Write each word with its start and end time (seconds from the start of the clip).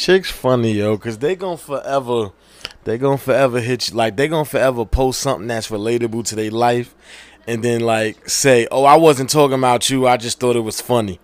Chicks 0.00 0.30
funny, 0.30 0.72
yo, 0.72 0.96
cause 0.96 1.18
they 1.18 1.36
gonna 1.36 1.58
forever, 1.58 2.30
they 2.84 2.96
gonna 2.96 3.18
forever 3.18 3.60
hit 3.60 3.90
you. 3.90 3.94
Like 3.94 4.16
they 4.16 4.28
gonna 4.28 4.46
forever 4.46 4.86
post 4.86 5.20
something 5.20 5.46
that's 5.46 5.68
relatable 5.68 6.24
to 6.28 6.36
their 6.36 6.50
life, 6.50 6.94
and 7.46 7.62
then 7.62 7.82
like 7.82 8.26
say, 8.26 8.66
"Oh, 8.70 8.84
I 8.84 8.96
wasn't 8.96 9.28
talking 9.28 9.58
about 9.58 9.90
you. 9.90 10.08
I 10.08 10.16
just 10.16 10.40
thought 10.40 10.56
it 10.56 10.60
was 10.60 10.80
funny." 10.80 11.20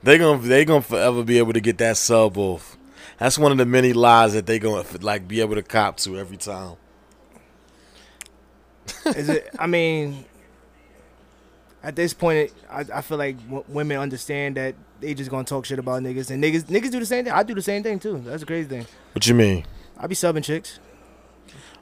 They 0.00 0.16
gonna 0.16 0.40
they 0.40 0.64
gonna 0.64 0.80
forever 0.80 1.24
be 1.24 1.38
able 1.38 1.54
to 1.54 1.60
get 1.60 1.78
that 1.78 1.96
sub 1.96 2.38
off. 2.38 2.78
That's 3.18 3.36
one 3.36 3.50
of 3.50 3.58
the 3.58 3.66
many 3.66 3.92
lies 3.92 4.32
that 4.34 4.46
they 4.46 4.60
gonna 4.60 4.84
like 5.00 5.26
be 5.26 5.40
able 5.40 5.56
to 5.56 5.62
cop 5.64 5.96
to 5.96 6.16
every 6.20 6.36
time. 6.36 6.76
Is 9.06 9.28
it? 9.28 9.50
I 9.58 9.66
mean, 9.66 10.24
at 11.82 11.94
this 11.96 12.12
point, 12.12 12.52
I, 12.70 12.84
I 12.94 13.00
feel 13.02 13.18
like 13.18 13.38
w- 13.44 13.64
women 13.68 13.98
understand 13.98 14.56
that 14.56 14.74
they 15.00 15.14
just 15.14 15.30
gonna 15.30 15.44
talk 15.44 15.64
shit 15.64 15.78
about 15.78 16.02
niggas, 16.02 16.30
and 16.30 16.42
niggas 16.42 16.64
niggas 16.64 16.90
do 16.90 16.98
the 17.00 17.06
same 17.06 17.24
thing. 17.24 17.32
I 17.32 17.42
do 17.42 17.54
the 17.54 17.62
same 17.62 17.82
thing 17.82 17.98
too. 17.98 18.18
That's 18.24 18.42
a 18.42 18.46
crazy 18.46 18.68
thing. 18.68 18.86
What 19.12 19.26
you 19.26 19.34
mean 19.34 19.64
I 19.98 20.06
be 20.06 20.14
subbing 20.14 20.44
chicks, 20.44 20.80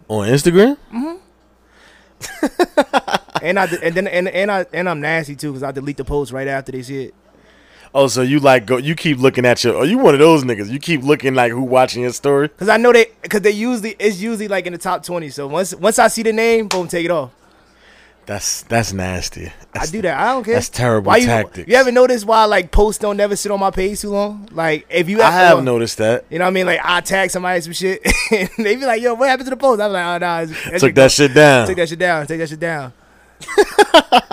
on 0.09 0.29
Instagram? 0.29 0.77
Mhm. 0.93 1.21
and 3.43 3.59
I 3.59 3.65
and 3.83 3.95
then 3.95 4.07
and 4.07 4.29
and 4.29 4.51
I 4.51 4.67
and 4.73 4.89
I'm 4.89 5.01
nasty 5.01 5.37
too 5.37 5.53
because 5.53 5.63
I 5.63 5.73
delete 5.73 5.97
the 5.97 6.05
post 6.05 6.33
right 6.33 6.49
after 6.49 6.73
they 6.73 6.83
see 6.83 7.05
it. 7.05 7.15
Oh, 7.95 8.09
so 8.09 8.21
you 8.23 8.41
like 8.41 8.67
go? 8.67 8.77
You 8.77 8.95
keep 8.95 9.19
looking 9.19 9.47
at 9.47 9.65
your? 9.65 9.77
Are 9.79 9.85
you 9.87 9.99
one 9.99 10.13
of 10.15 10.21
those 10.21 10.45
niggas? 10.45 10.69
You 10.71 10.79
keep 10.79 11.03
looking 11.03 11.35
like 11.35 11.53
who 11.53 11.63
watching 11.63 12.03
your 12.03 12.13
story? 12.13 12.49
Cause 12.51 12.69
I 12.69 12.77
know 12.77 12.93
they, 12.93 13.07
cause 13.29 13.41
they 13.41 13.53
usually 13.53 13.97
it's 13.99 14.21
usually 14.21 14.49
like 14.49 14.67
in 14.67 14.73
the 14.73 14.79
top 14.79 15.03
twenty. 15.03 15.31
So 15.31 15.47
once 15.47 15.75
once 15.75 15.99
I 15.99 16.09
see 16.09 16.23
the 16.23 16.33
name, 16.33 16.69
boom, 16.69 16.89
take 16.89 17.05
it 17.07 17.11
off. 17.11 17.31
That's 18.27 18.63
that's 18.63 18.93
nasty. 18.93 19.53
I 19.73 19.87
do 19.87 20.03
that. 20.03 20.19
I 20.19 20.33
don't 20.33 20.43
care. 20.43 20.55
That's 20.55 20.69
terrible 20.69 21.09
Why 21.09 21.19
you, 21.19 21.27
tactics. 21.27 21.69
You 21.69 21.77
ever 21.77 21.93
notice 21.93 22.25
why 22.25 22.45
like 22.47 22.73
posts 22.73 23.01
don't 23.01 23.17
never 23.17 23.37
sit 23.37 23.53
on 23.53 23.61
my 23.61 23.71
page 23.71 24.01
too 24.01 24.11
long? 24.11 24.49
Like 24.51 24.85
if 24.91 25.09
you, 25.09 25.23
I 25.23 25.31
have 25.31 25.59
or- 25.59 25.63
noticed 25.63 25.99
that. 25.99 26.25
You 26.29 26.41
know 26.41 26.45
what 26.45 26.49
I 26.51 26.53
mean? 26.53 26.67
Like 26.67 26.81
I 26.83 27.01
tag 27.03 27.31
somebody 27.31 27.61
some 27.61 27.73
shit, 27.73 28.05
and 28.33 28.51
they 28.59 28.75
be 28.75 28.85
like, 28.85 29.01
"Yo, 29.01 29.15
what 29.15 29.29
happened 29.29 29.47
to 29.47 29.51
the 29.51 29.57
post?" 29.57 29.81
I'm 29.81 29.93
like, 29.93 30.05
"Oh 30.05 30.19
no, 30.19 30.43
it's- 30.43 30.81
Took 30.81 30.95
that 30.97 31.13
shit 31.13 31.35
down. 31.35 31.69
Take 31.69 31.77
that 31.77 31.89
shit 31.89 31.99
down. 32.01 32.27
Take 32.27 32.41
that 32.41 32.49
shit 32.49 32.59
down. 32.61 32.93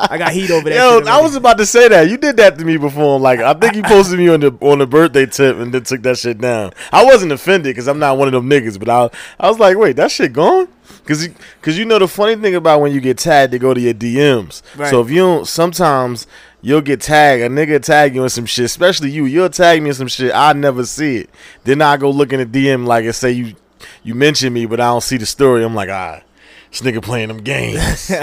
I 0.08 0.18
got 0.18 0.32
heat 0.32 0.52
over 0.52 0.70
that. 0.70 0.76
Yo, 1.06 1.12
I 1.12 1.22
was 1.22 1.36
about 1.36 1.58
to 1.58 1.66
say 1.66 1.88
that. 1.88 2.09
You 2.09 2.18
did 2.18 2.38
that 2.38 2.58
to 2.58 2.66
me 2.66 2.78
before. 2.78 3.20
Like 3.20 3.40
I 3.40 3.54
think 3.54 3.76
you 3.76 3.84
posted 3.84 4.20
me 4.20 4.30
on 4.30 4.40
the 4.40 4.52
on 4.62 4.80
the 4.80 4.88
birthday 4.88 5.26
tip 5.26 5.58
and 5.58 5.73
then 5.73 5.84
took 5.84 6.02
that 6.04 6.18
shit 6.18 6.40
down. 6.40 6.72
I 6.92 7.04
wasn't 7.06 7.31
offended 7.31 7.72
because 7.76 7.88
I'm 7.88 8.00
not 8.00 8.18
one 8.18 8.28
of 8.28 8.34
them 8.34 8.50
niggas, 8.50 8.80
but 8.80 8.90
I 8.90 9.09
I 9.40 9.50
was 9.50 9.59
like, 9.59 9.78
wait, 9.78 9.96
that 9.98 10.12
shit 10.12 10.34
gone? 10.34 10.68
Cause, 11.06 11.26
you- 11.26 11.34
Cause 11.62 11.78
you 11.78 11.84
know 11.84 12.00
the 12.00 12.08
funny 12.08 12.36
thing 12.38 12.56
about 12.56 12.80
when 12.80 12.94
you 12.94 13.02
get 13.02 13.18
tagged, 13.18 13.52
they 13.52 13.59
go 13.59 13.74
to 13.74 13.80
your 13.81 13.94
DMs. 13.94 14.62
Right. 14.78 14.90
So 14.90 15.02
if 15.02 15.09
you 15.09 15.18
don't, 15.18 15.46
sometimes 15.48 16.28
you'll 16.62 16.80
get 16.81 17.02
tagged. 17.02 17.44
A 17.44 17.50
nigga 17.50 17.81
tag 17.84 18.16
you 18.16 18.24
in 18.24 18.30
some 18.30 18.46
shit, 18.46 18.66
especially 18.66 19.12
you. 19.12 19.26
You'll 19.26 19.50
tag 19.50 19.81
me 19.81 19.90
in 19.90 19.96
some 19.96 20.08
shit. 20.08 20.31
I 20.34 20.54
never 20.54 20.86
see 20.86 21.18
it. 21.18 21.30
Then 21.66 21.81
I 21.81 21.98
go 21.98 22.09
look 22.09 22.31
in 22.31 22.40
the 22.40 22.46
DM 22.46 22.86
like 22.86 23.04
and 23.04 23.14
say 23.16 23.31
you 23.31 23.56
you 24.04 24.16
mentioned 24.16 24.54
me, 24.54 24.66
but 24.66 24.80
I 24.80 24.86
don't 24.86 25.02
see 25.04 25.18
the 25.18 25.26
story. 25.26 25.64
I'm 25.66 25.76
like, 25.76 25.90
ah, 25.90 26.22
this 26.72 26.81
nigga 26.81 27.02
playing 27.02 27.28
them 27.28 27.40
games. 27.40 28.09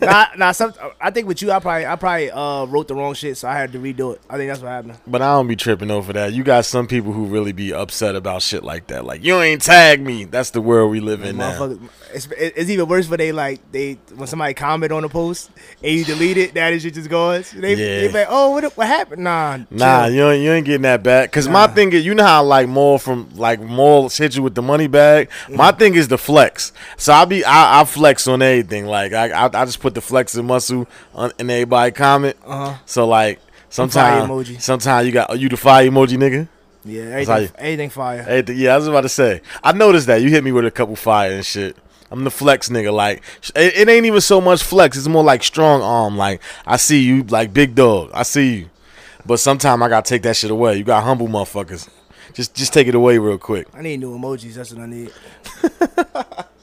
nah, 0.00 0.26
nah, 0.36 0.52
some, 0.52 0.72
I 1.00 1.10
think 1.10 1.26
with 1.28 1.42
you, 1.42 1.50
I 1.52 1.58
probably, 1.58 1.86
I 1.86 1.96
probably 1.96 2.30
uh, 2.30 2.64
wrote 2.66 2.88
the 2.88 2.94
wrong 2.94 3.14
shit, 3.14 3.36
so 3.36 3.48
I 3.48 3.54
had 3.56 3.72
to 3.72 3.78
redo 3.78 4.14
it. 4.14 4.20
I 4.28 4.36
think 4.36 4.50
that's 4.50 4.60
what 4.62 4.68
happened. 4.68 4.98
But 5.06 5.22
I 5.22 5.32
don't 5.34 5.46
be 5.48 5.56
tripping 5.56 5.90
over 5.90 6.12
that. 6.12 6.32
You 6.32 6.42
got 6.44 6.64
some 6.64 6.86
people 6.86 7.12
who 7.12 7.26
really 7.26 7.52
be 7.52 7.72
upset 7.72 8.16
about 8.16 8.42
shit 8.42 8.62
like 8.64 8.86
that. 8.88 9.04
Like 9.04 9.24
you 9.24 9.40
ain't 9.40 9.62
tag 9.62 10.00
me. 10.00 10.24
That's 10.24 10.50
the 10.50 10.60
world 10.60 10.90
we 10.90 11.00
live 11.00 11.22
in 11.22 11.38
now. 11.38 11.76
It's, 12.14 12.28
it's 12.30 12.70
even 12.70 12.88
worse 12.88 13.06
for 13.08 13.16
they 13.16 13.32
like 13.32 13.60
they 13.72 13.94
when 14.14 14.26
somebody 14.26 14.54
comment 14.54 14.92
on 14.92 15.04
a 15.04 15.08
post 15.08 15.50
and 15.82 15.92
you 15.92 16.04
delete 16.04 16.38
it, 16.38 16.54
that 16.54 16.80
shit 16.80 16.94
just 16.94 17.10
goes. 17.10 17.50
They, 17.50 17.74
they 17.74 18.02
Yeah. 18.02 18.06
be 18.08 18.12
like, 18.12 18.26
oh, 18.30 18.50
what, 18.50 18.76
what 18.76 18.86
happened? 18.86 19.24
Nah, 19.24 19.58
Nah, 19.70 20.04
chill. 20.06 20.14
you 20.14 20.28
ain't, 20.30 20.42
you 20.42 20.52
ain't 20.52 20.66
getting 20.66 20.82
that 20.82 21.02
back. 21.02 21.30
Cause 21.32 21.48
my 21.48 21.66
thing 21.66 21.92
is, 21.92 22.06
you 22.06 22.14
know 22.14 22.24
how 22.24 22.36
I 22.42 22.46
like 22.46 22.68
more 22.68 22.98
from 22.98 23.28
like 23.34 23.60
more 23.60 24.08
hit 24.10 24.36
you 24.36 24.42
with 24.42 24.54
the 24.54 24.62
money 24.62 24.86
bag. 24.86 25.30
My 25.50 25.72
Mm. 25.72 25.78
thing 25.78 25.94
is 25.94 26.08
the 26.08 26.18
flex. 26.18 26.72
So 26.96 27.12
I 27.12 27.24
be 27.24 27.44
I, 27.44 27.80
I 27.80 27.84
flex 27.84 28.26
on 28.28 28.40
everything. 28.40 28.86
Like 28.86 29.12
I, 29.16 29.28
I 29.28 29.44
I 29.46 29.64
just 29.64 29.80
put 29.80 29.94
the 29.94 30.00
flexing 30.00 30.46
muscle 30.46 30.86
on 31.14 31.32
in 31.38 31.50
everybody 31.50 31.92
comment. 31.92 32.36
Uh-huh. 32.44 32.74
So 32.86 33.06
like 33.06 33.40
sometimes 33.68 34.64
sometimes 34.64 35.06
you 35.06 35.12
got 35.12 35.38
you 35.38 35.48
the 35.48 35.56
fire 35.56 35.88
emoji 35.90 36.16
nigga. 36.16 36.48
yeah, 36.84 37.02
everything, 37.02 37.42
you- 37.42 37.48
everything 37.58 37.90
fire. 37.90 38.20
Everything- 38.20 38.58
yeah, 38.58 38.74
I 38.74 38.76
was 38.76 38.86
about 38.86 39.00
to 39.02 39.08
say. 39.08 39.40
I 39.62 39.72
noticed 39.72 40.06
that 40.06 40.22
you 40.22 40.28
hit 40.30 40.44
me 40.44 40.52
with 40.52 40.64
a 40.66 40.70
couple 40.70 40.94
fire 40.96 41.32
and 41.32 41.44
shit. 41.44 41.76
I'm 42.10 42.22
the 42.22 42.30
flex 42.30 42.68
nigga. 42.68 42.92
Like 42.92 43.22
it, 43.56 43.76
it 43.76 43.88
ain't 43.88 44.06
even 44.06 44.20
so 44.20 44.40
much 44.40 44.62
flex. 44.62 44.96
It's 44.96 45.08
more 45.08 45.24
like 45.24 45.42
strong 45.42 45.82
arm. 45.82 46.16
Like 46.16 46.40
I 46.64 46.76
see 46.76 47.02
you, 47.02 47.24
like 47.24 47.52
big 47.52 47.74
dog. 47.74 48.10
I 48.14 48.22
see 48.22 48.54
you. 48.58 48.70
But 49.26 49.38
sometimes 49.40 49.82
I 49.82 49.88
gotta 49.88 50.08
take 50.08 50.22
that 50.22 50.36
shit 50.36 50.52
away. 50.52 50.76
You 50.76 50.84
got 50.84 51.02
humble 51.02 51.26
motherfuckers. 51.26 51.88
Just 52.32 52.54
just 52.54 52.72
take 52.72 52.86
it 52.86 52.94
away 52.94 53.18
real 53.18 53.38
quick. 53.38 53.66
I 53.74 53.82
need 53.82 53.98
new 53.98 54.16
emojis. 54.16 54.54
That's 54.54 54.72
what 54.72 54.82
I 54.82 54.86
need. 54.86 55.10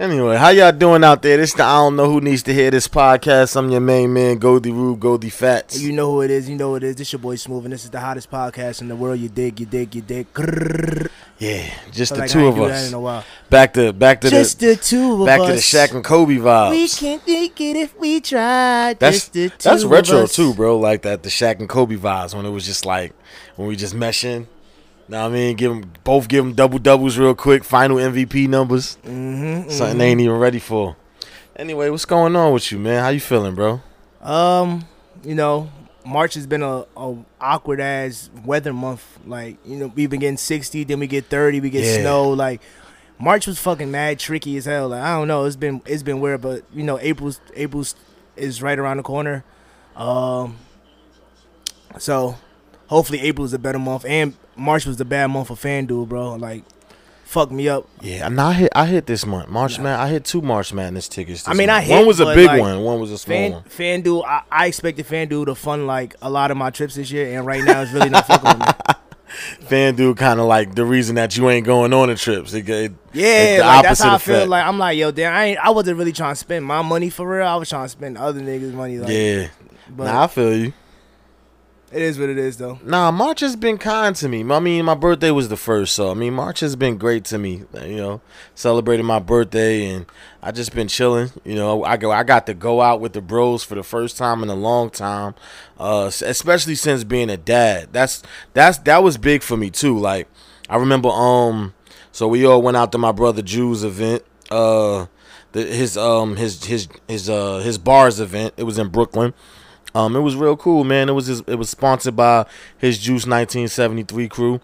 Anyway, 0.00 0.34
how 0.34 0.48
y'all 0.48 0.72
doing 0.72 1.04
out 1.04 1.20
there? 1.20 1.36
This 1.36 1.52
the 1.52 1.62
I 1.62 1.76
don't 1.76 1.94
know 1.94 2.10
who 2.10 2.22
needs 2.22 2.42
to 2.44 2.54
hear 2.54 2.70
this 2.70 2.88
podcast. 2.88 3.54
I'm 3.54 3.68
your 3.68 3.82
main 3.82 4.10
man, 4.14 4.38
Goldie 4.38 4.70
Rube, 4.70 4.98
Goldie 4.98 5.28
Fats. 5.28 5.78
You 5.78 5.92
know 5.92 6.12
who 6.12 6.22
it 6.22 6.30
is. 6.30 6.48
You 6.48 6.56
know 6.56 6.70
who 6.70 6.76
it 6.76 6.84
is. 6.84 6.96
This 6.96 7.12
your 7.12 7.18
boy 7.18 7.36
Smooth, 7.36 7.64
and 7.64 7.74
this 7.74 7.84
is 7.84 7.90
the 7.90 8.00
hottest 8.00 8.30
podcast 8.30 8.80
in 8.80 8.88
the 8.88 8.96
world. 8.96 9.20
You 9.20 9.28
dig, 9.28 9.60
you 9.60 9.66
dig, 9.66 9.94
you 9.94 10.00
dig. 10.00 10.26
Yeah, 11.38 11.70
just 11.92 12.14
the 12.14 12.20
like 12.20 12.30
two 12.30 12.46
of 12.46 12.54
do 12.54 12.68
that 12.68 12.88
in 12.88 12.94
us. 12.94 13.26
Back 13.50 13.74
to 13.74 13.92
back 13.92 14.22
to 14.22 14.30
Just 14.30 14.60
the 14.60 14.68
the 14.68 14.76
two 14.76 15.20
of 15.20 15.26
back 15.26 15.40
us. 15.40 15.46
to 15.48 15.52
the 15.52 15.58
Shaq 15.58 15.94
and 15.94 16.02
Kobe 16.02 16.36
vibes. 16.36 16.70
We 16.70 16.88
can't 16.88 17.26
make 17.26 17.60
it 17.60 17.76
if 17.76 17.98
we 17.98 18.22
try. 18.22 18.94
That's 18.94 19.16
Just 19.28 19.32
the 19.34 19.50
two 19.50 19.68
that's 19.68 19.84
retro 19.84 20.26
too, 20.26 20.54
bro. 20.54 20.78
Like 20.78 21.02
that, 21.02 21.24
the 21.24 21.28
Shaq 21.28 21.58
and 21.58 21.68
Kobe 21.68 21.96
vibes 21.96 22.34
when 22.34 22.46
it 22.46 22.50
was 22.50 22.64
just 22.64 22.86
like 22.86 23.12
when 23.56 23.68
we 23.68 23.76
just 23.76 23.94
meshing. 23.94 24.46
What 25.10 25.18
I 25.26 25.28
mean, 25.28 25.56
give 25.56 25.72
them 25.72 25.92
both 26.04 26.28
give 26.28 26.44
them 26.44 26.54
double 26.54 26.78
doubles 26.78 27.18
real 27.18 27.34
quick. 27.34 27.64
Final 27.64 27.96
MVP 27.98 28.48
numbers. 28.48 28.96
Mm-hmm, 29.04 29.70
Something 29.70 29.98
they 29.98 30.08
ain't 30.08 30.20
even 30.20 30.36
ready 30.38 30.58
for. 30.58 30.96
Anyway, 31.56 31.90
what's 31.90 32.04
going 32.04 32.34
on 32.36 32.52
with 32.52 32.70
you, 32.72 32.78
man? 32.78 33.02
How 33.02 33.08
you 33.10 33.20
feeling, 33.20 33.54
bro? 33.54 33.82
Um, 34.22 34.86
you 35.24 35.34
know, 35.34 35.70
March 36.06 36.34
has 36.34 36.46
been 36.46 36.62
a, 36.62 36.84
a 36.96 37.16
awkward 37.40 37.80
ass 37.80 38.30
weather 38.44 38.72
month. 38.72 39.04
Like, 39.26 39.56
you 39.66 39.76
know, 39.76 39.92
we've 39.94 40.08
been 40.08 40.20
getting 40.20 40.36
sixty, 40.38 40.84
then 40.84 41.00
we 41.00 41.06
get 41.06 41.26
thirty, 41.26 41.60
we 41.60 41.70
get 41.70 41.84
Yeah. 41.84 42.00
snow. 42.02 42.30
Like, 42.30 42.62
March 43.18 43.46
was 43.46 43.58
fucking 43.58 43.90
mad 43.90 44.18
tricky 44.18 44.56
as 44.56 44.64
hell. 44.64 44.88
Like, 44.88 45.02
I 45.02 45.16
don't 45.18 45.28
know, 45.28 45.44
it's 45.44 45.56
been 45.56 45.82
it's 45.84 46.02
been 46.02 46.20
weird, 46.20 46.40
but 46.40 46.62
you 46.72 46.82
know, 46.82 46.98
April's 47.00 47.40
April's 47.54 47.94
is 48.36 48.62
right 48.62 48.78
around 48.78 48.96
the 48.98 49.02
corner. 49.02 49.44
Um, 49.96 50.56
so 51.98 52.36
hopefully 52.90 53.20
April 53.20 53.46
is 53.46 53.54
a 53.54 53.58
better 53.58 53.78
month, 53.78 54.04
and 54.04 54.34
March 54.56 54.84
was 54.84 54.98
the 54.98 55.04
bad 55.04 55.28
month 55.28 55.48
for 55.48 55.54
FanDuel, 55.54 56.08
bro. 56.08 56.34
Like, 56.34 56.64
fuck 57.24 57.50
me 57.50 57.68
up. 57.68 57.88
Yeah, 58.02 58.28
I 58.36 58.52
hit 58.52 58.72
I 58.74 58.86
hit 58.86 59.06
this 59.06 59.24
month 59.24 59.48
March 59.48 59.78
man. 59.78 59.98
I 59.98 60.08
hit 60.08 60.24
two 60.24 60.42
March 60.42 60.74
Madness 60.74 61.08
tickets. 61.08 61.44
This 61.44 61.48
I 61.48 61.54
mean, 61.54 61.70
I 61.70 61.80
hit, 61.80 61.96
one 61.96 62.06
was 62.06 62.20
a 62.20 62.26
big 62.26 62.48
like, 62.48 62.60
one, 62.60 62.82
one 62.82 63.00
was 63.00 63.12
a 63.12 63.18
small 63.18 63.36
Fan 63.36 63.52
one. 63.52 63.62
FanDuel, 63.62 64.24
I, 64.26 64.42
I 64.50 64.66
expected 64.66 65.06
FanDuel 65.06 65.46
to 65.46 65.54
fund 65.54 65.86
like 65.86 66.16
a 66.20 66.28
lot 66.28 66.50
of 66.50 66.56
my 66.56 66.70
trips 66.70 66.96
this 66.96 67.10
year, 67.10 67.38
and 67.38 67.46
right 67.46 67.64
now 67.64 67.80
it's 67.80 67.92
really 67.92 68.10
not 68.10 68.26
fucking 68.26 68.58
with 68.58 68.58
me. 68.58 68.74
FanDuel 69.62 70.16
kind 70.16 70.40
of 70.40 70.46
like 70.46 70.74
the 70.74 70.84
reason 70.84 71.14
that 71.14 71.36
you 71.36 71.48
ain't 71.48 71.64
going 71.64 71.92
on 71.92 72.08
the 72.08 72.16
trips. 72.16 72.52
It, 72.52 72.68
it, 72.68 72.92
Yeah, 73.12 73.60
like 73.62 73.84
that's 73.84 74.02
how 74.02 74.16
I 74.16 74.18
feel. 74.18 74.48
Like 74.48 74.66
I'm 74.66 74.78
like, 74.78 74.98
yo, 74.98 75.12
damn, 75.12 75.32
I 75.32 75.44
ain't, 75.44 75.60
I 75.60 75.70
wasn't 75.70 75.98
really 75.98 76.12
trying 76.12 76.32
to 76.32 76.36
spend 76.36 76.64
my 76.64 76.82
money 76.82 77.10
for 77.10 77.28
real. 77.28 77.46
I 77.46 77.54
was 77.54 77.68
trying 77.68 77.84
to 77.84 77.88
spend 77.88 78.18
other 78.18 78.40
niggas' 78.40 78.74
money. 78.74 78.98
Like, 78.98 79.10
yeah, 79.10 79.48
but 79.88 80.04
nah, 80.04 80.24
I 80.24 80.26
feel 80.26 80.56
you. 80.56 80.72
It 81.92 82.02
is 82.02 82.18
what 82.18 82.28
it 82.28 82.38
is, 82.38 82.56
though. 82.56 82.78
Nah, 82.84 83.10
March 83.10 83.40
has 83.40 83.56
been 83.56 83.76
kind 83.76 84.14
to 84.16 84.28
me. 84.28 84.44
I 84.48 84.60
mean, 84.60 84.84
my 84.84 84.94
birthday 84.94 85.30
was 85.30 85.48
the 85.48 85.56
first, 85.56 85.94
so 85.94 86.10
I 86.10 86.14
mean, 86.14 86.34
March 86.34 86.60
has 86.60 86.76
been 86.76 86.98
great 86.98 87.24
to 87.26 87.38
me. 87.38 87.64
You 87.74 87.96
know, 87.96 88.20
celebrating 88.54 89.06
my 89.06 89.18
birthday, 89.18 89.86
and 89.86 90.06
I 90.42 90.52
just 90.52 90.74
been 90.74 90.88
chilling. 90.88 91.30
You 91.44 91.56
know, 91.56 91.84
I 91.84 91.96
go, 91.96 92.12
I 92.12 92.22
got 92.22 92.46
to 92.46 92.54
go 92.54 92.80
out 92.80 93.00
with 93.00 93.12
the 93.12 93.20
bros 93.20 93.64
for 93.64 93.74
the 93.74 93.82
first 93.82 94.16
time 94.16 94.42
in 94.42 94.48
a 94.48 94.54
long 94.54 94.90
time, 94.90 95.34
uh, 95.78 96.10
especially 96.24 96.76
since 96.76 97.02
being 97.02 97.28
a 97.28 97.36
dad. 97.36 97.88
That's 97.92 98.22
that's 98.52 98.78
that 98.78 99.02
was 99.02 99.18
big 99.18 99.42
for 99.42 99.56
me 99.56 99.70
too. 99.70 99.98
Like, 99.98 100.28
I 100.68 100.76
remember, 100.76 101.08
um, 101.08 101.74
so 102.12 102.28
we 102.28 102.46
all 102.46 102.62
went 102.62 102.76
out 102.76 102.92
to 102.92 102.98
my 102.98 103.12
brother 103.12 103.42
Drew's 103.42 103.82
event. 103.82 104.22
Uh, 104.50 105.06
the, 105.52 105.64
his 105.64 105.96
um 105.96 106.36
his 106.36 106.64
his 106.64 106.88
his 107.08 107.28
uh 107.28 107.58
his 107.58 107.78
bars 107.78 108.20
event. 108.20 108.54
It 108.56 108.62
was 108.64 108.78
in 108.78 108.88
Brooklyn. 108.88 109.34
Um, 109.94 110.14
it 110.16 110.20
was 110.20 110.36
real 110.36 110.56
cool, 110.56 110.84
man. 110.84 111.08
It 111.08 111.12
was 111.12 111.26
his, 111.26 111.40
it 111.46 111.56
was 111.56 111.68
sponsored 111.70 112.16
by 112.16 112.46
his 112.78 112.98
Juice 112.98 113.26
1973 113.26 114.28
crew, 114.28 114.60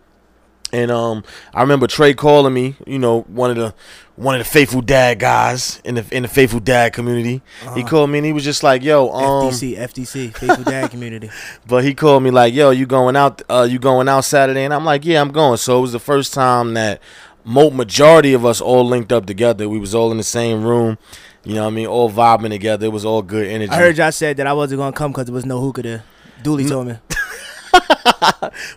and 0.72 0.90
um, 0.90 1.24
I 1.54 1.60
remember 1.62 1.86
Trey 1.86 2.14
calling 2.14 2.54
me. 2.54 2.76
You 2.86 2.98
know, 2.98 3.22
one 3.22 3.50
of 3.50 3.56
the 3.56 3.74
one 4.16 4.34
of 4.34 4.38
the 4.38 4.44
faithful 4.44 4.80
dad 4.82 5.18
guys 5.18 5.80
in 5.84 5.96
the 5.96 6.06
in 6.10 6.22
the 6.22 6.28
faithful 6.28 6.60
dad 6.60 6.92
community. 6.92 7.42
He 7.74 7.82
called 7.82 8.08
me 8.10 8.18
and 8.18 8.26
he 8.26 8.32
was 8.32 8.44
just 8.44 8.62
like, 8.62 8.82
"Yo, 8.82 9.10
um," 9.10 9.50
FDC, 9.50 9.76
FDC, 9.76 10.36
Faithful 10.36 10.64
Dad 10.64 10.90
Community. 10.92 11.30
but 11.66 11.84
he 11.84 11.92
called 11.94 12.22
me 12.22 12.30
like, 12.30 12.54
"Yo, 12.54 12.70
you 12.70 12.86
going 12.86 13.16
out? 13.16 13.42
Uh, 13.50 13.66
you 13.68 13.78
going 13.78 14.08
out 14.08 14.24
Saturday?" 14.24 14.64
And 14.64 14.72
I'm 14.72 14.84
like, 14.84 15.04
"Yeah, 15.04 15.20
I'm 15.20 15.32
going." 15.32 15.56
So 15.58 15.78
it 15.78 15.82
was 15.82 15.92
the 15.92 15.98
first 16.00 16.32
time 16.34 16.74
that 16.74 17.00
mo- 17.44 17.70
majority 17.70 18.32
of 18.32 18.44
us 18.46 18.60
all 18.60 18.86
linked 18.86 19.12
up 19.12 19.26
together. 19.26 19.68
We 19.68 19.78
was 19.78 19.94
all 19.94 20.10
in 20.10 20.16
the 20.18 20.24
same 20.24 20.64
room. 20.64 20.98
You 21.46 21.54
know 21.54 21.62
what 21.62 21.68
I 21.68 21.74
mean? 21.74 21.86
All 21.86 22.10
vibing 22.10 22.50
together. 22.50 22.86
It 22.86 22.92
was 22.92 23.04
all 23.04 23.22
good 23.22 23.46
energy. 23.46 23.70
I 23.70 23.76
heard 23.76 23.96
y'all 23.96 24.10
said 24.10 24.36
that 24.38 24.48
I 24.48 24.52
wasn't 24.52 24.80
gonna 24.80 24.92
come 24.92 25.12
because 25.12 25.26
there 25.26 25.34
was 25.34 25.46
no 25.46 25.60
hookah 25.60 25.82
there. 25.82 26.04
Dooley 26.42 26.64
mm. 26.64 26.68
told 26.68 26.88
me. 26.88 26.98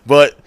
But 0.06 0.38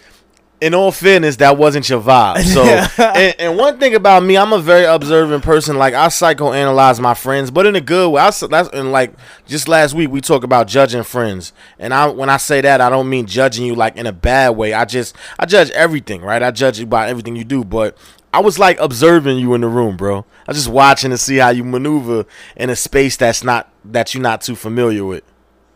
in 0.61 0.73
all 0.73 0.91
fairness, 0.91 1.35
that 1.37 1.57
wasn't 1.57 1.89
your 1.89 2.01
vibe. 2.01 2.41
So, 2.43 2.63
and, 3.03 3.35
and 3.37 3.57
one 3.57 3.79
thing 3.79 3.95
about 3.95 4.23
me, 4.23 4.37
I'm 4.37 4.53
a 4.53 4.59
very 4.59 4.85
observant 4.85 5.43
person. 5.43 5.77
Like 5.77 5.93
I 5.93 6.07
psychoanalyze 6.07 7.01
my 7.01 7.13
friends, 7.13 7.51
but 7.51 7.65
in 7.65 7.75
a 7.75 7.81
good 7.81 8.09
way. 8.09 8.21
I 8.21 8.31
that's 8.31 8.69
and 8.69 8.91
like 8.91 9.13
just 9.45 9.67
last 9.67 9.93
week 9.93 10.09
we 10.09 10.21
talked 10.21 10.45
about 10.45 10.67
judging 10.67 11.03
friends, 11.03 11.51
and 11.79 11.93
I 11.93 12.07
when 12.07 12.29
I 12.29 12.37
say 12.37 12.61
that, 12.61 12.79
I 12.79 12.89
don't 12.89 13.09
mean 13.09 13.25
judging 13.25 13.65
you 13.65 13.75
like 13.75 13.97
in 13.97 14.05
a 14.05 14.13
bad 14.13 14.51
way. 14.51 14.73
I 14.73 14.85
just 14.85 15.15
I 15.37 15.45
judge 15.45 15.69
everything, 15.71 16.21
right? 16.21 16.41
I 16.41 16.51
judge 16.51 16.79
you 16.79 16.85
by 16.85 17.09
everything 17.09 17.35
you 17.35 17.43
do, 17.43 17.63
but. 17.63 17.97
I 18.33 18.39
was 18.39 18.57
like 18.57 18.79
observing 18.79 19.37
you 19.37 19.53
in 19.53 19.61
the 19.61 19.67
room, 19.67 19.95
bro. 19.95 20.25
I 20.47 20.51
was 20.51 20.57
just 20.57 20.69
watching 20.69 21.11
to 21.11 21.17
see 21.17 21.37
how 21.37 21.49
you 21.49 21.63
maneuver 21.63 22.25
in 22.55 22.69
a 22.71 22.75
space 22.75 23.15
that's 23.15 23.43
not 23.43 23.71
that 23.85 24.13
you're 24.13 24.23
not 24.23 24.41
too 24.41 24.55
familiar 24.55 25.05
with. 25.05 25.23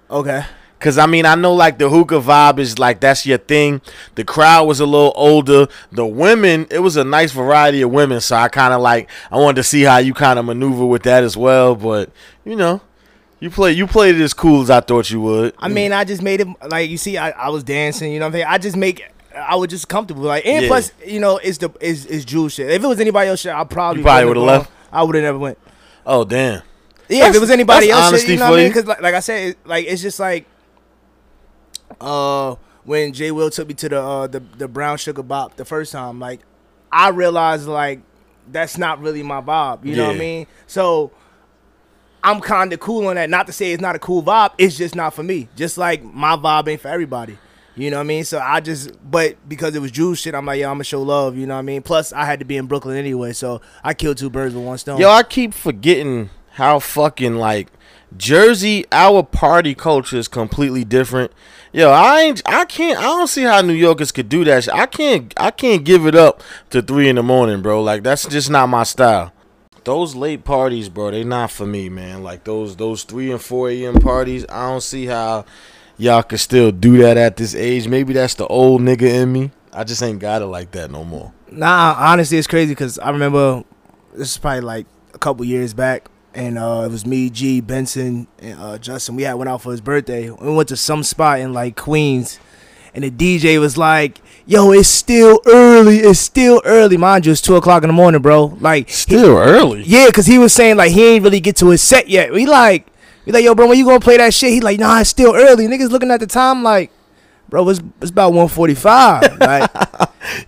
Okay. 0.09 0.43
Cause 0.79 0.99
I 0.99 1.07
mean 1.07 1.25
I 1.25 1.33
know 1.33 1.55
like 1.55 1.79
the 1.79 1.89
hookah 1.89 2.19
vibe 2.19 2.59
is 2.59 2.77
like 2.77 2.99
that's 2.99 3.25
your 3.25 3.39
thing. 3.39 3.81
The 4.13 4.23
crowd 4.23 4.65
was 4.65 4.79
a 4.79 4.85
little 4.85 5.11
older. 5.15 5.67
The 5.91 6.05
women, 6.05 6.67
it 6.69 6.79
was 6.79 6.97
a 6.97 7.03
nice 7.03 7.31
variety 7.31 7.81
of 7.81 7.89
women, 7.89 8.21
so 8.21 8.35
I 8.35 8.47
kind 8.47 8.73
of 8.73 8.81
like 8.81 9.09
I 9.31 9.37
wanted 9.37 9.55
to 9.55 9.63
see 9.63 9.81
how 9.81 9.97
you 9.97 10.13
kind 10.13 10.37
of 10.37 10.45
maneuver 10.45 10.85
with 10.85 11.01
that 11.03 11.23
as 11.23 11.35
well. 11.35 11.75
But 11.75 12.11
you 12.45 12.55
know, 12.55 12.81
you 13.39 13.49
play 13.49 13.71
you 13.71 13.87
played 13.87 14.15
it 14.15 14.21
as 14.21 14.35
cool 14.35 14.61
as 14.61 14.69
I 14.69 14.81
thought 14.81 15.09
you 15.09 15.19
would. 15.21 15.55
I 15.57 15.67
mean, 15.67 15.93
I 15.93 16.03
just 16.03 16.21
made 16.21 16.41
it 16.41 16.47
like 16.67 16.89
you 16.91 16.97
see. 16.97 17.17
I, 17.17 17.31
I 17.31 17.49
was 17.49 17.63
dancing. 17.63 18.11
You 18.11 18.19
know 18.19 18.25
what 18.25 18.35
I'm 18.35 18.41
saying? 18.41 18.45
I 18.47 18.57
just 18.59 18.77
make. 18.77 19.03
I 19.37 19.55
was 19.55 19.69
just 19.69 19.87
comfortable. 19.87 20.23
Like, 20.23 20.45
and 20.45 20.63
Yeah. 20.63 20.69
plus, 20.69 20.91
you 21.05 21.19
know, 21.19 21.37
it's 21.37 21.57
the 21.59 21.69
is 21.79 22.05
is 22.05 22.25
Jules 22.25 22.53
shit. 22.53 22.69
If 22.69 22.83
it 22.83 22.87
was 22.87 22.99
anybody 22.99 23.29
else 23.29 23.41
shit, 23.41 23.53
I 23.53 23.63
probably 23.63 23.99
You 23.99 24.03
probably 24.05 24.25
wouldn't 24.25 24.45
would've 24.45 24.61
left? 24.61 24.71
I 24.91 25.03
would 25.03 25.15
have 25.15 25.23
never 25.23 25.37
went. 25.37 25.57
oh 26.05 26.23
damn. 26.23 26.61
Yeah, 27.09 27.29
if 27.29 27.35
it 27.35 27.39
was 27.39 27.49
anybody 27.51 27.89
else, 27.89 28.19
shit, 28.19 28.27
you 28.29 28.35
know 28.37 28.45
for 28.47 28.51
what 28.51 28.55
I 28.59 28.63
mean? 28.63 28.65
you. 28.65 28.69
Because 28.73 28.85
like, 28.87 29.01
like 29.01 29.13
I 29.15 29.19
said, 29.21 29.49
it, 29.49 29.57
like 29.65 29.85
it's 29.87 30.01
just 30.01 30.19
like, 30.19 30.45
uh, 32.01 32.55
when 32.83 33.13
Jay 33.13 33.31
Will 33.31 33.49
took 33.49 33.67
me 33.67 33.73
to 33.75 33.89
the 33.89 34.01
uh 34.01 34.27
the 34.27 34.39
the 34.39 34.67
Brown 34.67 34.97
Sugar 34.97 35.23
Bop 35.23 35.55
the 35.55 35.65
first 35.65 35.91
time, 35.91 36.19
like 36.19 36.41
I 36.91 37.09
realized 37.09 37.67
like 37.67 38.01
that's 38.49 38.77
not 38.77 39.01
really 39.01 39.23
my 39.23 39.41
vibe. 39.41 39.85
You 39.85 39.95
know 39.95 40.07
what 40.07 40.15
I 40.15 40.19
mean? 40.19 40.47
So. 40.67 41.11
I'm 42.23 42.41
kind 42.41 42.73
of 42.73 42.79
cool 42.81 43.07
on 43.07 43.15
that. 43.15 43.29
Not 43.29 43.45
to 43.47 43.53
say 43.53 43.71
it's 43.71 43.79
not 43.81 43.95
a 43.95 43.99
cool 43.99 44.21
vibe. 44.21 44.51
It's 44.57 44.75
just 44.75 44.95
not 44.95 45.13
for 45.13 45.23
me. 45.23 45.47
Just 45.55 45.77
like 45.77 46.03
my 46.03 46.35
vibe 46.35 46.67
ain't 46.67 46.81
for 46.81 46.89
everybody. 46.89 47.37
You 47.77 47.91
know 47.91 47.97
what 47.97 48.01
I 48.01 48.07
mean? 48.07 48.23
So 48.23 48.39
I 48.39 48.59
just, 48.59 48.91
but 49.09 49.37
because 49.47 49.75
it 49.75 49.79
was 49.79 49.91
Jews 49.91 50.19
shit, 50.19 50.33
I'm 50.33 50.45
like, 50.45 50.59
yo, 50.59 50.67
I'm 50.67 50.75
gonna 50.75 50.83
show 50.83 51.01
love. 51.01 51.37
You 51.37 51.45
know 51.45 51.53
what 51.53 51.59
I 51.59 51.63
mean? 51.63 51.83
Plus, 51.83 52.11
I 52.11 52.25
had 52.25 52.39
to 52.39 52.45
be 52.45 52.57
in 52.57 52.65
Brooklyn 52.65 52.97
anyway, 52.97 53.33
so 53.33 53.61
I 53.83 53.93
killed 53.93 54.17
two 54.17 54.31
birds 54.31 54.55
with 54.55 54.65
one 54.65 54.79
stone. 54.79 54.99
Yo, 54.99 55.09
I 55.09 55.21
keep 55.21 55.53
forgetting 55.53 56.31
how 56.53 56.79
fucking 56.79 57.35
like 57.35 57.67
Jersey, 58.15 58.85
our 58.91 59.21
party 59.21 59.75
culture 59.75 60.17
is 60.17 60.27
completely 60.27 60.83
different. 60.83 61.31
Yo, 61.71 61.91
I 61.91 62.21
ain't, 62.21 62.41
I 62.47 62.65
can't, 62.65 62.97
I 62.97 63.03
don't 63.03 63.27
see 63.27 63.43
how 63.43 63.61
New 63.61 63.73
Yorkers 63.73 64.11
could 64.11 64.29
do 64.29 64.43
that. 64.45 64.73
I 64.73 64.87
can't, 64.87 65.33
I 65.37 65.51
can't 65.51 65.83
give 65.83 66.07
it 66.07 66.15
up 66.15 66.41
to 66.71 66.81
three 66.81 67.09
in 67.09 67.17
the 67.17 67.23
morning, 67.23 67.61
bro. 67.61 67.83
Like 67.83 68.01
that's 68.01 68.27
just 68.27 68.49
not 68.49 68.69
my 68.69 68.83
style. 68.83 69.33
Those 69.83 70.15
late 70.15 70.43
parties, 70.43 70.89
bro, 70.89 71.11
they 71.11 71.23
not 71.23 71.51
for 71.51 71.65
me, 71.65 71.89
man. 71.89 72.23
Like 72.23 72.43
those, 72.43 72.75
those 72.75 73.03
three 73.03 73.31
and 73.31 73.41
four 73.41 73.69
a.m. 73.69 73.95
parties, 73.95 74.45
I 74.49 74.69
don't 74.69 74.81
see 74.81 75.05
how 75.05 75.45
y'all 75.97 76.23
could 76.23 76.39
still 76.39 76.71
do 76.71 76.97
that 76.99 77.17
at 77.17 77.37
this 77.37 77.55
age. 77.55 77.87
Maybe 77.87 78.13
that's 78.13 78.33
the 78.35 78.47
old 78.47 78.81
nigga 78.81 79.03
in 79.03 79.31
me. 79.31 79.51
I 79.73 79.83
just 79.83 80.01
ain't 80.01 80.19
got 80.19 80.41
it 80.41 80.47
like 80.47 80.71
that 80.71 80.89
no 80.91 81.03
more. 81.03 81.33
Nah, 81.51 81.95
honestly, 81.97 82.37
it's 82.37 82.47
crazy 82.47 82.71
because 82.71 82.97
I 82.99 83.09
remember 83.11 83.63
this 84.13 84.31
is 84.31 84.37
probably 84.37 84.61
like 84.61 84.85
a 85.13 85.17
couple 85.17 85.45
years 85.45 85.73
back, 85.73 86.09
and 86.33 86.57
uh, 86.57 86.83
it 86.85 86.91
was 86.91 87.05
me, 87.05 87.29
G, 87.29 87.61
Benson, 87.61 88.27
and 88.39 88.59
uh, 88.59 88.77
Justin. 88.77 89.15
We 89.15 89.23
had 89.23 89.33
went 89.35 89.49
out 89.49 89.61
for 89.61 89.71
his 89.71 89.81
birthday. 89.81 90.29
We 90.29 90.53
went 90.53 90.69
to 90.69 90.77
some 90.77 91.03
spot 91.03 91.39
in 91.39 91.53
like 91.53 91.75
Queens, 91.77 92.39
and 92.93 93.03
the 93.03 93.11
DJ 93.11 93.59
was 93.59 93.77
like, 93.77 94.19
"Yo, 94.45 94.71
it's 94.71 94.89
still 94.89 95.39
early. 95.45 95.99
It's 95.99 96.19
still 96.19 96.61
early." 96.65 96.97
Mind 96.97 97.25
you, 97.25 97.31
it's 97.31 97.41
two 97.41 97.55
o'clock 97.55 97.83
in 97.83 97.87
the 97.89 97.93
morning, 97.93 98.21
bro. 98.21 98.57
Like, 98.59 98.89
Still 98.89 99.37
early. 99.37 99.83
yeah, 99.83 100.07
because 100.07 100.25
he 100.25 100.37
was 100.39 100.53
saying 100.53 100.75
like 100.77 100.91
he 100.91 101.05
ain't 101.15 101.23
really 101.23 101.39
get 101.39 101.55
to 101.57 101.69
his 101.69 101.81
set 101.81 102.09
yet. 102.09 102.33
We 102.33 102.45
like, 102.45 102.87
we 103.27 103.33
like, 103.33 103.43
yo, 103.43 103.53
bro, 103.53 103.67
when 103.67 103.77
you 103.77 103.83
gonna 103.83 103.99
play 103.99 104.15
that 104.15 104.33
shit? 104.33 104.51
He 104.51 104.61
like, 104.61 104.79
nah, 104.79 105.01
it's 105.01 105.09
still 105.09 105.35
early. 105.35 105.67
Niggas 105.67 105.89
looking 105.89 106.11
at 106.11 106.21
the 106.21 106.27
time 106.27 106.63
like, 106.63 106.91
bro, 107.49 107.67
it's 107.67 107.81
it's 108.01 108.09
about 108.09 108.31
one 108.31 108.47
forty 108.47 108.73
five. 108.73 109.37
Like. 109.39 109.69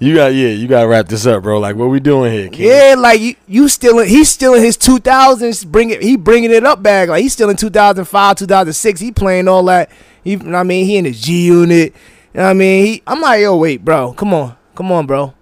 You 0.02 0.16
got, 0.16 0.34
yeah, 0.34 0.50
you 0.50 0.68
got 0.68 0.82
to 0.82 0.88
wrap 0.90 1.08
this 1.08 1.26
up, 1.26 1.44
bro. 1.44 1.58
Like, 1.58 1.78
what 1.78 1.86
we 1.86 2.02
doing 2.02 2.34
here? 2.34 2.50
Yeah, 2.52 2.96
like 2.98 3.22
you, 3.22 3.36
you 3.48 3.70
still 3.70 4.00
in, 4.00 4.10
he's 4.10 4.28
still 4.28 4.54
in 4.54 4.62
his 4.62 4.78
2000s. 4.78 5.66
Bring 5.66 5.90
it, 5.90 6.02
he 6.04 6.18
bringing 6.18 6.52
it 6.52 6.66
up 6.66 6.84
back. 6.84 7.08
Like 7.08 7.22
he's 7.22 7.32
still 7.32 7.50
in 7.50 7.56
2005, 7.56 8.36
2006. 8.36 9.00
He 9.00 9.12
playing 9.14 9.48
all 9.48 9.64
that. 9.66 9.90
He, 10.22 10.32
you 10.32 10.38
know 10.40 10.52
what 10.52 10.60
I 10.60 10.64
mean, 10.64 10.86
he 10.86 10.98
in 10.98 11.06
his 11.06 11.22
G 11.22 11.46
unit. 11.46 11.94
You 12.34 12.40
know 12.40 12.44
what 12.44 12.50
I 12.50 12.54
mean, 12.54 12.86
he, 12.86 13.04
I'm 13.08 13.22
like, 13.22 13.42
yo, 13.42 13.56
wait, 13.56 13.86
bro, 13.86 14.12
come 14.14 14.34
on, 14.34 14.58
come 14.76 14.92
on, 14.92 15.06
bro. 15.06 15.34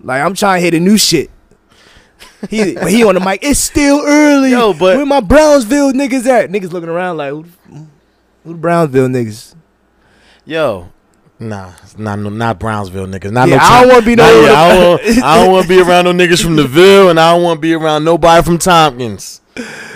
Like 0.00 0.22
I'm 0.22 0.34
trying 0.34 0.60
to 0.60 0.64
hit 0.64 0.74
a 0.74 0.80
new 0.80 0.96
shit. 0.96 1.30
He, 2.50 2.74
but 2.74 2.90
he 2.90 3.02
on 3.04 3.14
the 3.14 3.20
mic. 3.20 3.40
It's 3.42 3.58
still 3.60 4.02
early. 4.04 4.50
Yo, 4.50 4.72
but- 4.72 4.96
where 4.96 5.06
my 5.06 5.20
Brownsville 5.20 5.92
niggas 5.92 6.26
at? 6.26 6.50
Niggas 6.50 6.72
looking 6.72 6.88
around 6.88 7.16
like, 7.16 7.30
who, 7.30 7.42
the- 7.44 7.86
who 8.44 8.52
the 8.52 8.54
Brownsville 8.58 9.08
niggas? 9.08 9.54
Yo, 10.44 10.88
nah, 11.40 11.72
not 11.98 12.18
no, 12.18 12.28
not 12.28 12.58
Brownsville 12.58 13.06
niggas. 13.06 13.32
Not 13.32 13.48
Yeah, 13.48 13.56
no. 13.56 13.62
I 13.62 13.80
don't 13.80 13.88
wanna 13.92 14.06
be 14.06 14.14
nah, 14.16 14.26
no- 14.26 14.40
yeah, 14.42 14.52
I 14.52 14.68
don't, 14.74 14.88
want- 15.04 15.24
I 15.24 15.36
don't 15.44 15.52
want 15.52 15.62
to 15.64 15.68
be 15.68 15.80
around 15.80 16.04
no 16.04 16.12
niggas 16.12 16.42
from 16.42 16.56
the 16.56 16.66
Ville, 16.66 17.10
and 17.10 17.18
I 17.18 17.32
don't 17.34 17.42
want 17.42 17.56
to 17.58 17.60
be 17.60 17.72
around 17.74 18.04
nobody 18.04 18.44
from 18.44 18.58
Tompkins. 18.58 19.40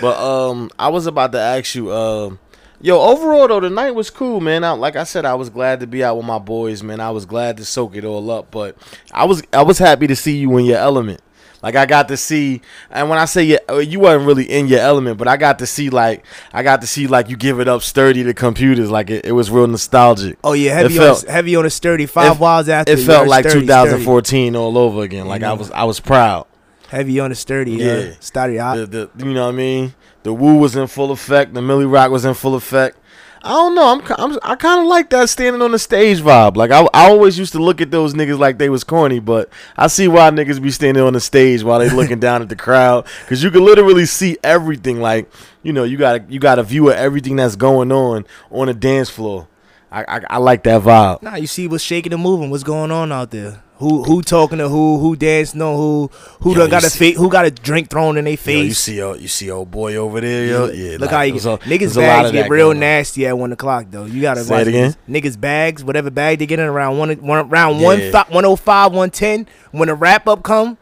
But 0.01 0.17
um, 0.19 0.69
I 0.79 0.89
was 0.89 1.05
about 1.05 1.31
to 1.33 1.39
ask 1.39 1.75
you, 1.75 1.93
um, 1.93 2.39
yo, 2.81 2.99
overall 2.99 3.47
though, 3.47 3.59
the 3.59 3.69
night 3.69 3.91
was 3.91 4.09
cool, 4.09 4.41
man. 4.41 4.63
I, 4.63 4.71
like 4.71 4.95
I 4.95 5.03
said, 5.03 5.23
I 5.23 5.35
was 5.35 5.49
glad 5.51 5.79
to 5.81 5.87
be 5.87 6.03
out 6.03 6.17
with 6.17 6.25
my 6.25 6.39
boys, 6.39 6.81
man. 6.81 6.99
I 6.99 7.11
was 7.11 7.25
glad 7.27 7.57
to 7.57 7.65
soak 7.65 7.95
it 7.95 8.03
all 8.03 8.29
up, 8.31 8.49
but 8.51 8.75
I 9.11 9.25
was 9.25 9.43
I 9.53 9.61
was 9.61 9.77
happy 9.77 10.07
to 10.07 10.15
see 10.15 10.35
you 10.37 10.57
in 10.57 10.65
your 10.65 10.79
element. 10.79 11.21
Like 11.63 11.75
I 11.75 11.85
got 11.85 12.07
to 12.07 12.17
see, 12.17 12.61
and 12.89 13.09
when 13.09 13.19
I 13.19 13.25
say 13.25 13.43
you, 13.43 13.59
uh, 13.69 13.77
you 13.77 13.99
wasn't 13.99 14.25
really 14.25 14.45
in 14.45 14.67
your 14.67 14.79
element, 14.79 15.17
but 15.19 15.27
I 15.27 15.37
got 15.37 15.59
to 15.59 15.67
see 15.67 15.89
like 15.91 16.25
I 16.53 16.63
got 16.63 16.81
to 16.81 16.87
see 16.87 17.05
like 17.07 17.29
you 17.29 17.37
give 17.37 17.59
it 17.59 17.67
up 17.67 17.83
sturdy 17.83 18.23
to 18.23 18.33
computers, 18.33 18.89
like 18.89 19.09
it, 19.11 19.25
it 19.25 19.31
was 19.33 19.51
real 19.51 19.67
nostalgic. 19.67 20.39
Oh 20.43 20.53
yeah, 20.53 20.73
heavy 20.73 20.95
It 20.95 20.99
on 21.01 21.05
felt- 21.15 21.27
heavy 21.27 21.55
on 21.55 21.65
a 21.65 21.69
sturdy. 21.69 22.05
Five 22.07 22.41
it- 22.41 22.69
after 22.69 22.93
It 22.93 22.99
felt 22.99 23.27
like 23.27 23.45
sturdy, 23.47 23.67
2014 23.67 24.55
all 24.55 24.77
over 24.77 25.03
again. 25.03 25.27
Like 25.27 25.43
I 25.43 25.53
was 25.53 25.69
I 25.71 25.83
was 25.83 25.99
proud. 25.99 26.47
Heavy 26.89 27.19
on 27.19 27.31
a 27.31 27.35
sturdy. 27.35 27.73
Yeah, 27.73 27.97
Yeah. 27.99 28.11
sturdy. 28.19 28.59
I- 28.59 28.77
The, 28.77 29.09
the 29.15 29.25
you 29.25 29.33
know 29.33 29.43
what 29.45 29.53
I 29.53 29.57
mean? 29.57 29.93
The 30.23 30.33
woo 30.33 30.57
was 30.57 30.75
in 30.75 30.87
full 30.87 31.11
effect. 31.11 31.53
The 31.53 31.61
Millie 31.61 31.85
Rock 31.85 32.11
was 32.11 32.25
in 32.25 32.33
full 32.33 32.55
effect. 32.55 32.97
I 33.43 33.49
don't 33.49 33.73
know. 33.73 33.87
I'm, 33.87 34.01
I'm 34.17 34.39
I 34.43 34.55
kind 34.55 34.81
of 34.81 34.87
like 34.87 35.09
that 35.09 35.29
standing 35.29 35.61
on 35.61 35.71
the 35.71 35.79
stage 35.79 36.19
vibe. 36.19 36.55
Like 36.55 36.69
I, 36.69 36.81
I 36.93 37.09
always 37.09 37.39
used 37.39 37.53
to 37.53 37.59
look 37.59 37.81
at 37.81 37.89
those 37.89 38.13
niggas 38.13 38.37
like 38.37 38.59
they 38.59 38.69
was 38.69 38.83
corny, 38.83 39.19
but 39.19 39.49
I 39.75 39.87
see 39.87 40.07
why 40.07 40.29
niggas 40.29 40.61
be 40.61 40.69
standing 40.69 41.03
on 41.03 41.13
the 41.13 41.19
stage 41.19 41.63
while 41.63 41.79
they 41.79 41.89
looking 41.95 42.19
down 42.19 42.41
at 42.41 42.49
the 42.49 42.55
crowd 42.55 43.07
because 43.21 43.43
you 43.43 43.49
can 43.49 43.65
literally 43.65 44.05
see 44.05 44.37
everything. 44.43 45.01
Like 45.01 45.31
you 45.63 45.73
know, 45.73 45.83
you 45.83 45.97
got 45.97 46.29
you 46.31 46.39
got 46.39 46.59
a 46.59 46.63
view 46.63 46.89
of 46.89 46.95
everything 46.95 47.35
that's 47.35 47.55
going 47.55 47.91
on 47.91 48.25
on 48.51 48.67
the 48.67 48.73
dance 48.75 49.09
floor. 49.09 49.47
I 49.91 50.03
I, 50.03 50.21
I 50.29 50.37
like 50.37 50.63
that 50.63 50.83
vibe. 50.83 51.23
Nah, 51.23 51.35
you 51.35 51.47
see 51.47 51.67
what's 51.67 51.83
shaking 51.83 52.13
and 52.13 52.21
moving. 52.21 52.51
What's 52.51 52.63
going 52.63 52.91
on 52.91 53.11
out 53.11 53.31
there? 53.31 53.63
Who 53.81 54.03
who 54.03 54.21
talking 54.21 54.59
to 54.59 54.69
who? 54.69 54.99
Who 54.99 55.15
dancing 55.15 55.61
on 55.61 55.75
who? 55.75 56.09
Who 56.41 56.51
Yo, 56.51 56.59
done 56.61 56.69
got 56.69 56.83
a 56.83 56.89
see- 56.89 57.13
fa- 57.13 57.19
Who 57.19 57.29
got 57.29 57.45
a 57.45 57.51
drink 57.51 57.89
thrown 57.89 58.15
in 58.17 58.23
their 58.25 58.33
Yo, 58.33 58.37
face? 58.37 58.65
you 58.67 58.73
see, 58.73 59.01
oh, 59.01 59.15
you 59.15 59.27
see, 59.27 59.49
old 59.51 59.71
boy 59.71 59.95
over 59.95 60.21
there, 60.21 60.45
yo. 60.45 60.67
Yeah, 60.69 60.91
Look 60.93 61.01
like, 61.01 61.09
how 61.09 61.21
you 61.23 61.33
get, 61.33 61.45
a- 61.45 61.57
niggas 61.57 61.97
a 61.97 61.99
bags 61.99 62.31
get 62.31 62.49
real 62.49 62.69
on. 62.69 62.79
nasty 62.79 63.25
at 63.27 63.37
one 63.37 63.51
o'clock 63.51 63.87
though. 63.89 64.05
You 64.05 64.21
gotta 64.21 64.43
Say 64.43 64.51
watch 64.53 64.61
it 64.61 64.67
again? 64.69 64.95
Niggas 65.09 65.39
bags, 65.41 65.83
whatever 65.83 66.09
bag 66.11 66.39
they 66.39 66.45
get 66.45 66.59
in 66.59 66.67
around 66.67 66.97
one, 66.99 67.09
one 67.25 67.39
around 67.49 67.81
one 67.81 67.99
Yeah. 67.99 68.11
fi- 68.11 68.25
105, 68.29 68.91
110. 68.93 69.47
When 69.71 69.87
the 69.87 69.95
wrap 69.95 70.27
up 70.27 70.43
come, 70.43 70.77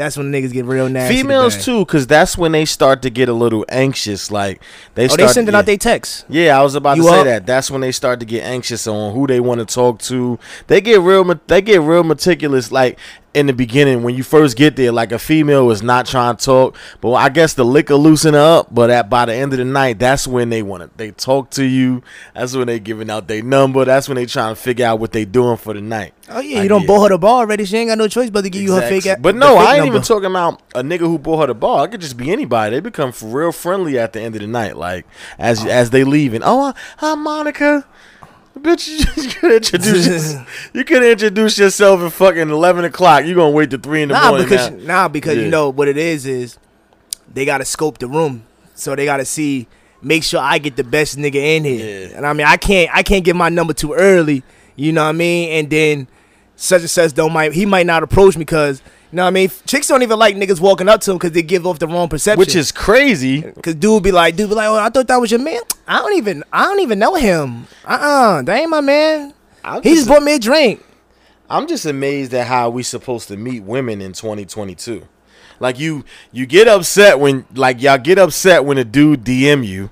that's 0.00 0.16
when 0.16 0.32
niggas 0.32 0.50
get 0.52 0.64
real 0.64 0.88
nasty. 0.88 1.14
Females 1.14 1.62
too, 1.62 1.80
because 1.84 2.06
that's 2.06 2.38
when 2.38 2.52
they 2.52 2.64
start 2.64 3.02
to 3.02 3.10
get 3.10 3.28
a 3.28 3.34
little 3.34 3.66
anxious. 3.68 4.30
Like 4.30 4.62
they 4.94 5.04
oh, 5.04 5.08
start 5.08 5.10
Oh, 5.10 5.14
start. 5.14 5.28
they 5.28 5.32
sending 5.34 5.52
yeah. 5.52 5.58
out 5.58 5.66
their 5.66 5.76
texts. 5.76 6.24
Yeah, 6.30 6.58
I 6.58 6.62
was 6.62 6.74
about 6.74 6.96
You 6.96 7.02
to 7.02 7.08
say 7.10 7.18
up? 7.20 7.24
that. 7.26 7.46
That's 7.46 7.70
when 7.70 7.82
they 7.82 7.92
start 7.92 8.18
to 8.20 8.26
get 8.26 8.42
anxious 8.42 8.86
on 8.86 9.12
who 9.12 9.26
they 9.26 9.40
want 9.40 9.60
to 9.60 9.66
talk 9.66 9.98
to. 10.02 10.38
They 10.68 10.80
get 10.80 11.00
real. 11.02 11.38
They 11.48 11.60
get 11.60 11.82
real 11.82 12.02
meticulous. 12.02 12.72
Like 12.72 12.98
in 13.32 13.46
the 13.46 13.52
beginning, 13.52 14.02
when 14.02 14.16
you 14.16 14.22
first 14.22 14.56
get 14.56 14.76
there, 14.76 14.90
like 14.90 15.12
a 15.12 15.18
female 15.18 15.70
is 15.70 15.82
not 15.82 16.06
trying 16.06 16.36
to 16.36 16.44
talk, 16.44 16.76
but 17.00 17.12
I 17.12 17.28
guess 17.28 17.54
the 17.54 17.64
liquor 17.64 17.94
loosen 17.94 18.34
up. 18.34 18.74
But 18.74 18.90
at 18.90 19.08
by 19.08 19.24
the 19.26 19.34
end 19.34 19.52
of 19.52 19.58
the 19.58 19.64
night, 19.64 19.98
that's 19.98 20.26
when 20.26 20.48
they 20.50 20.62
want 20.62 20.82
to. 20.82 20.90
They 20.96 21.12
talk 21.12 21.50
to 21.50 21.64
you. 21.64 22.02
That's 22.34 22.56
when 22.56 22.66
they 22.66 22.80
giving 22.80 23.08
out 23.08 23.28
their 23.28 23.42
number. 23.42 23.84
That's 23.84 24.08
when 24.08 24.16
they 24.16 24.26
trying 24.26 24.54
to 24.54 24.60
figure 24.60 24.86
out 24.86 24.98
what 24.98 25.12
they 25.12 25.24
doing 25.24 25.56
for 25.56 25.74
the 25.74 25.80
night. 25.80 26.14
Oh 26.28 26.40
yeah, 26.40 26.62
you 26.62 26.68
don't 26.68 26.86
bought 26.86 27.02
her 27.02 27.08
the 27.10 27.18
ball 27.18 27.38
already. 27.38 27.64
She 27.64 27.76
ain't 27.76 27.88
got 27.88 27.98
no 27.98 28.08
choice 28.08 28.30
but 28.30 28.42
to 28.42 28.50
give 28.50 28.62
you 28.62 28.72
her 28.72 28.80
fake. 28.80 28.98
Exactly. 28.98 29.22
But 29.22 29.36
no, 29.36 29.56
fake 29.56 29.58
I 29.58 29.74
ain't 29.74 29.78
number. 29.84 29.96
even 29.96 30.02
talking 30.02 30.30
about 30.30 30.60
a 30.74 30.82
nigga 30.82 31.00
who 31.00 31.18
bought 31.18 31.40
her 31.40 31.46
the 31.46 31.54
ball. 31.54 31.84
It 31.84 31.92
could 31.92 32.00
just 32.00 32.16
be 32.16 32.30
anybody. 32.30 32.76
They 32.76 32.80
become 32.80 33.12
real 33.22 33.52
friendly 33.52 33.98
at 33.98 34.12
the 34.12 34.20
end 34.20 34.34
of 34.34 34.40
the 34.40 34.46
night, 34.46 34.76
like 34.76 35.06
as 35.38 35.64
oh. 35.64 35.68
as 35.68 35.90
they 35.90 36.04
leaving. 36.04 36.42
Oh, 36.44 36.74
hi 36.98 37.14
Monica. 37.14 37.84
Bitch, 38.58 38.88
you, 38.88 38.98
you 39.22 39.30
could 39.30 39.52
introduce 39.52 40.34
you 40.74 40.84
could 40.84 41.02
introduce 41.02 41.58
yourself 41.58 42.00
at 42.00 42.12
fucking 42.12 42.50
eleven 42.50 42.84
o'clock. 42.84 43.24
You 43.24 43.34
gonna 43.34 43.50
wait 43.50 43.70
to 43.70 43.78
three 43.78 44.02
in 44.02 44.08
the 44.08 44.14
Nah, 44.14 44.28
morning? 44.30 44.48
because 44.48 44.70
now. 44.70 44.86
nah, 45.04 45.08
because 45.08 45.36
Yeah. 45.36 45.44
you 45.44 45.48
know 45.48 45.70
what 45.70 45.88
it 45.88 45.96
is 45.96 46.26
is 46.26 46.58
they 47.32 47.44
gotta 47.44 47.64
scope 47.64 47.98
the 47.98 48.06
room, 48.08 48.44
so 48.74 48.94
they 48.96 49.04
gotta 49.04 49.24
see, 49.24 49.66
make 50.02 50.24
sure 50.24 50.40
I 50.40 50.58
get 50.58 50.76
the 50.76 50.84
best 50.84 51.16
nigga 51.16 51.36
in 51.36 51.64
here. 51.64 52.08
Yeah. 52.10 52.16
And 52.16 52.26
I 52.26 52.32
mean, 52.32 52.46
I 52.46 52.56
can't, 52.56 52.90
I 52.94 53.02
can't 53.02 53.24
get 53.24 53.36
my 53.36 53.48
number 53.48 53.72
too 53.72 53.94
early. 53.94 54.42
You 54.76 54.92
know 54.92 55.04
what 55.04 55.10
I 55.10 55.12
mean? 55.12 55.50
And 55.50 55.70
then 55.70 56.08
such 56.56 56.80
and 56.82 56.90
such 56.90 57.12
don't 57.14 57.32
might 57.32 57.52
he 57.52 57.64
might 57.66 57.86
not 57.86 58.02
approach 58.02 58.36
me 58.36 58.40
because 58.40 58.82
you 59.12 59.16
know 59.16 59.22
what 59.24 59.28
I 59.28 59.30
mean. 59.32 59.50
Chicks 59.66 59.88
don't 59.88 60.02
even 60.02 60.18
like 60.18 60.36
niggas 60.36 60.60
walking 60.60 60.88
up 60.88 61.00
to 61.00 61.10
them 61.10 61.18
because 61.18 61.32
they 61.32 61.42
give 61.42 61.66
off 61.66 61.80
the 61.80 61.88
wrong 61.88 62.08
perception. 62.08 62.38
Which 62.38 62.54
is 62.54 62.70
crazy. 62.70 63.42
Cause 63.42 63.74
dude 63.74 64.04
be 64.04 64.12
like, 64.12 64.36
dude 64.36 64.50
be 64.50 64.54
like, 64.54 64.68
oh, 64.68 64.76
I 64.76 64.88
thought 64.88 65.08
that 65.08 65.16
was 65.16 65.32
your 65.32 65.40
man. 65.40 65.60
I 65.88 65.98
don't 65.98 66.16
even, 66.16 66.44
I 66.52 66.64
don't 66.66 66.80
even 66.80 67.00
know 67.00 67.16
him. 67.16 67.66
Uh, 67.84 67.98
uh 68.00 68.42
that 68.42 68.56
ain't 68.56 68.70
my 68.70 68.80
man. 68.80 69.34
I'm 69.64 69.82
He 69.82 69.94
just 69.94 70.08
bought 70.08 70.22
me 70.22 70.36
a 70.36 70.38
drink. 70.38 70.84
I'm 71.48 71.66
just 71.66 71.84
amazed 71.86 72.32
at 72.34 72.46
how 72.46 72.70
we 72.70 72.84
supposed 72.84 73.26
to 73.28 73.36
meet 73.36 73.64
women 73.64 74.00
in 74.00 74.12
2022. 74.12 75.06
Like 75.58 75.80
you, 75.80 76.04
you 76.30 76.46
get 76.46 76.68
upset 76.68 77.18
when 77.18 77.44
like 77.52 77.82
y'all 77.82 77.98
get 77.98 78.18
upset 78.18 78.64
when 78.64 78.78
a 78.78 78.84
dude 78.84 79.24
DM 79.24 79.66
you. 79.66 79.90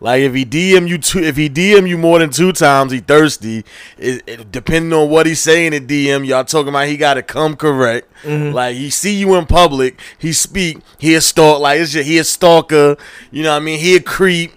Like 0.00 0.20
if 0.22 0.32
he 0.34 0.44
DM 0.44 0.88
you 0.88 0.98
two, 0.98 1.18
if 1.18 1.36
he 1.36 1.48
DM 1.50 1.88
you 1.88 1.98
more 1.98 2.20
than 2.20 2.30
two 2.30 2.52
times, 2.52 2.92
he 2.92 3.00
thirsty. 3.00 3.64
It, 3.98 4.22
it- 4.26 4.52
depending 4.52 4.92
on 4.92 5.10
what 5.10 5.26
he's 5.26 5.40
saying 5.40 5.72
in 5.72 5.86
DM, 5.88 6.24
y'all 6.26 6.44
talking 6.44 6.68
about 6.68 6.86
he 6.86 6.96
got 6.96 7.14
to 7.14 7.22
come 7.22 7.56
correct. 7.56 8.08
Mm-hmm. 8.22 8.54
Like 8.54 8.76
he 8.76 8.90
see 8.90 9.14
you 9.16 9.34
in 9.34 9.46
public, 9.46 9.98
he 10.18 10.32
speak, 10.32 10.78
he 10.98 11.14
a 11.16 11.20
stalk. 11.20 11.60
Like 11.60 11.80
it's 11.80 11.92
just 11.92 12.06
he 12.08 12.18
a 12.18 12.24
stalker. 12.24 12.96
You 13.32 13.42
know 13.42 13.50
what 13.50 13.56
I 13.62 13.64
mean? 13.64 13.80
He 13.80 13.96
a 13.96 14.00
creep. 14.00 14.52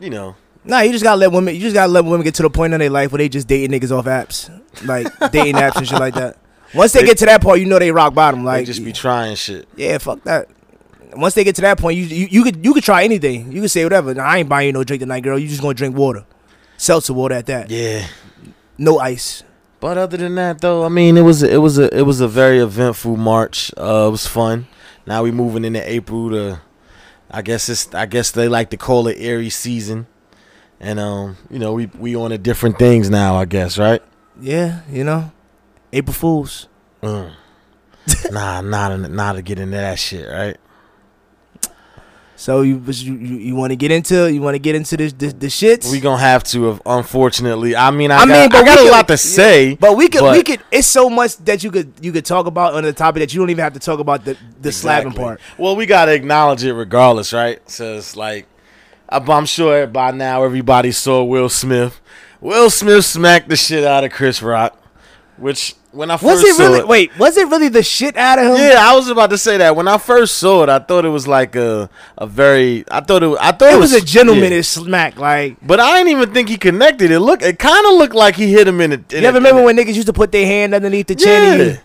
You 0.00 0.10
know. 0.10 0.36
Nah, 0.64 0.80
you 0.80 0.92
just 0.92 1.04
gotta 1.04 1.18
let 1.18 1.30
women. 1.30 1.54
You 1.54 1.60
just 1.60 1.74
gotta 1.74 1.92
let 1.92 2.04
women 2.06 2.22
get 2.22 2.34
to 2.36 2.42
the 2.42 2.50
point 2.50 2.72
in 2.72 2.80
their 2.80 2.88
life 2.90 3.12
where 3.12 3.18
they 3.18 3.28
just 3.28 3.46
dating 3.46 3.78
niggas 3.78 3.90
off 3.96 4.06
apps, 4.06 4.48
like 4.86 5.06
dating 5.32 5.56
apps 5.56 5.76
and 5.76 5.86
shit 5.86 5.98
like 6.00 6.14
that. 6.14 6.38
Once 6.74 6.92
they, 6.92 7.00
They- 7.00 7.06
get 7.08 7.18
to 7.18 7.26
that 7.26 7.42
point, 7.42 7.60
you 7.60 7.66
know 7.66 7.78
they 7.78 7.92
rock 7.92 8.14
bottom. 8.14 8.42
Like 8.44 8.60
Like, 8.60 8.66
just 8.66 8.82
be 8.82 8.92
trying 8.92 9.36
shit. 9.36 9.68
yeah, 9.76 9.98
fuck 9.98 10.24
that. 10.24 10.48
Once 11.16 11.34
they 11.34 11.44
get 11.44 11.54
to 11.56 11.62
that 11.62 11.78
point, 11.78 11.96
you 11.96 12.04
you, 12.04 12.26
you 12.30 12.44
could 12.44 12.64
you 12.64 12.74
could 12.74 12.84
try 12.84 13.04
anything. 13.04 13.52
You 13.52 13.60
could 13.60 13.70
say 13.70 13.84
whatever. 13.84 14.14
Nah, 14.14 14.22
I 14.22 14.38
ain't 14.38 14.48
buying 14.48 14.66
you 14.66 14.72
no 14.72 14.84
drink 14.84 15.00
tonight, 15.00 15.20
girl. 15.20 15.38
You 15.38 15.48
just 15.48 15.62
gonna 15.62 15.74
drink 15.74 15.96
water, 15.96 16.24
seltzer 16.76 17.12
water 17.12 17.34
at 17.34 17.46
that. 17.46 17.70
Yeah. 17.70 18.06
No 18.76 18.98
ice. 18.98 19.44
But 19.80 19.98
other 19.98 20.16
than 20.16 20.34
that, 20.36 20.60
though, 20.60 20.84
I 20.84 20.88
mean, 20.88 21.16
it 21.16 21.22
was 21.22 21.42
it 21.42 21.58
was 21.58 21.78
a 21.78 21.94
it 21.94 22.02
was 22.02 22.20
a 22.20 22.28
very 22.28 22.58
eventful 22.58 23.16
March. 23.16 23.70
Uh, 23.76 24.06
it 24.08 24.10
was 24.10 24.26
fun. 24.26 24.66
Now 25.06 25.22
we 25.22 25.30
moving 25.30 25.64
into 25.64 25.86
April 25.86 26.30
to, 26.30 26.60
I 27.30 27.42
guess 27.42 27.68
it's 27.68 27.94
I 27.94 28.06
guess 28.06 28.30
they 28.30 28.48
like 28.48 28.70
to 28.70 28.76
call 28.76 29.06
it 29.08 29.16
Aries 29.18 29.54
season, 29.54 30.06
and 30.80 30.98
um, 30.98 31.36
you 31.50 31.58
know, 31.58 31.74
we 31.74 31.86
we 31.98 32.16
on 32.16 32.30
to 32.30 32.38
different 32.38 32.78
things 32.78 33.10
now. 33.10 33.36
I 33.36 33.44
guess 33.44 33.76
right. 33.76 34.02
Yeah, 34.40 34.80
you 34.90 35.04
know, 35.04 35.30
April 35.92 36.14
Fools. 36.14 36.66
Mm. 37.02 37.32
nah, 38.30 38.62
not 38.62 39.10
not 39.10 39.32
to 39.34 39.42
get 39.42 39.58
into 39.58 39.76
that 39.76 39.98
shit, 39.98 40.26
right? 40.28 40.56
So 42.36 42.62
you 42.62 42.82
you, 42.88 43.14
you, 43.14 43.54
want 43.54 43.70
to 43.70 43.76
get 43.76 43.92
into 43.92 44.32
you 44.32 44.40
want 44.40 44.56
to 44.56 44.58
get 44.58 44.74
into 44.74 44.96
this 44.96 45.12
the, 45.12 45.28
the 45.28 45.46
shits. 45.46 45.90
We 45.90 46.00
gonna 46.00 46.20
have 46.20 46.42
to, 46.44 46.80
unfortunately. 46.84 47.76
I 47.76 47.90
mean, 47.92 48.10
I, 48.10 48.16
I 48.16 48.26
got, 48.26 48.28
mean, 48.28 48.48
but 48.50 48.56
I 48.56 48.60
we 48.60 48.66
got 48.66 48.78
a 48.78 48.82
could- 48.82 48.90
lot 48.90 49.08
to 49.08 49.16
say, 49.16 49.76
But 49.76 49.96
we 49.96 50.08
could 50.08 50.32
we 50.32 50.42
could 50.42 50.60
it's 50.72 50.88
so 50.88 51.08
much 51.08 51.36
that 51.38 51.62
you 51.62 51.70
could 51.70 51.92
you 52.00 52.10
could 52.12 52.24
talk 52.24 52.46
about 52.46 52.74
on 52.74 52.82
the 52.82 52.92
topic 52.92 53.20
that 53.20 53.32
you 53.32 53.40
don't 53.40 53.50
even 53.50 53.62
have 53.62 53.74
to 53.74 53.78
talk 53.78 54.00
about 54.00 54.24
the 54.24 54.36
the 54.60 54.72
slapping 54.72 55.12
part. 55.12 55.40
Well, 55.58 55.76
we 55.76 55.86
gotta 55.86 56.12
acknowledge 56.12 56.64
it 56.64 56.74
regardless, 56.74 57.32
right? 57.32 57.60
So 57.70 57.96
it's 57.98 58.16
like, 58.16 58.46
I'm 59.08 59.46
sure 59.46 59.86
by 59.86 60.10
now 60.10 60.42
everybody 60.42 60.90
saw 60.90 61.22
Will 61.22 61.48
Smith. 61.48 62.00
Will 62.40 62.68
Smith 62.68 63.04
smacked 63.04 63.48
the 63.48 63.56
shit 63.56 63.84
out 63.84 64.02
of 64.04 64.10
Chris 64.12 64.42
Rock, 64.42 64.76
which 65.36 65.76
when 65.94 66.10
I 66.10 66.14
Was 66.14 66.42
it 66.42 66.54
saw 66.56 66.64
really 66.64 66.78
it, 66.80 66.88
wait, 66.88 67.18
was 67.18 67.36
it 67.36 67.48
really 67.48 67.68
the 67.68 67.82
shit 67.82 68.16
out 68.16 68.38
of 68.38 68.46
him? 68.46 68.56
yeah, 68.56 68.78
I 68.78 68.94
was 68.94 69.08
about 69.08 69.30
to 69.30 69.38
say 69.38 69.58
that. 69.58 69.76
When 69.76 69.88
I 69.88 69.98
first 69.98 70.38
saw 70.38 70.64
it, 70.64 70.68
I 70.68 70.78
thought 70.80 71.04
it 71.04 71.10
was 71.10 71.28
like 71.28 71.54
a 71.56 71.88
a 72.18 72.26
very, 72.26 72.84
I 72.90 73.00
thought 73.00 73.22
it, 73.22 73.36
I 73.40 73.52
thought 73.52 73.72
It 73.72 73.78
was 73.78 73.92
a 73.92 73.98
yeah. 73.98 74.04
gentleman 74.04 74.62
smack. 74.62 75.16
Like 75.18 75.56
But 75.62 75.80
I 75.80 75.98
didn't 75.98 76.10
even 76.12 76.34
think 76.34 76.48
he 76.48 76.56
connected. 76.56 77.10
It 77.10 77.20
looked, 77.20 77.42
it 77.42 77.58
kind 77.58 77.86
of 77.86 77.94
looked 77.94 78.14
like 78.14 78.34
he 78.36 78.52
hit 78.52 78.66
him 78.66 78.80
in 78.80 78.90
the. 78.90 79.04
You 79.10 79.26
ever 79.26 79.38
remember 79.38 79.62
when 79.62 79.76
niggas 79.76 79.94
used 79.94 80.08
to 80.08 80.12
put 80.12 80.32
their 80.32 80.46
hand 80.46 80.74
underneath 80.74 81.06
the 81.06 81.14
chin? 81.14 81.58
Yeah. 81.60 81.76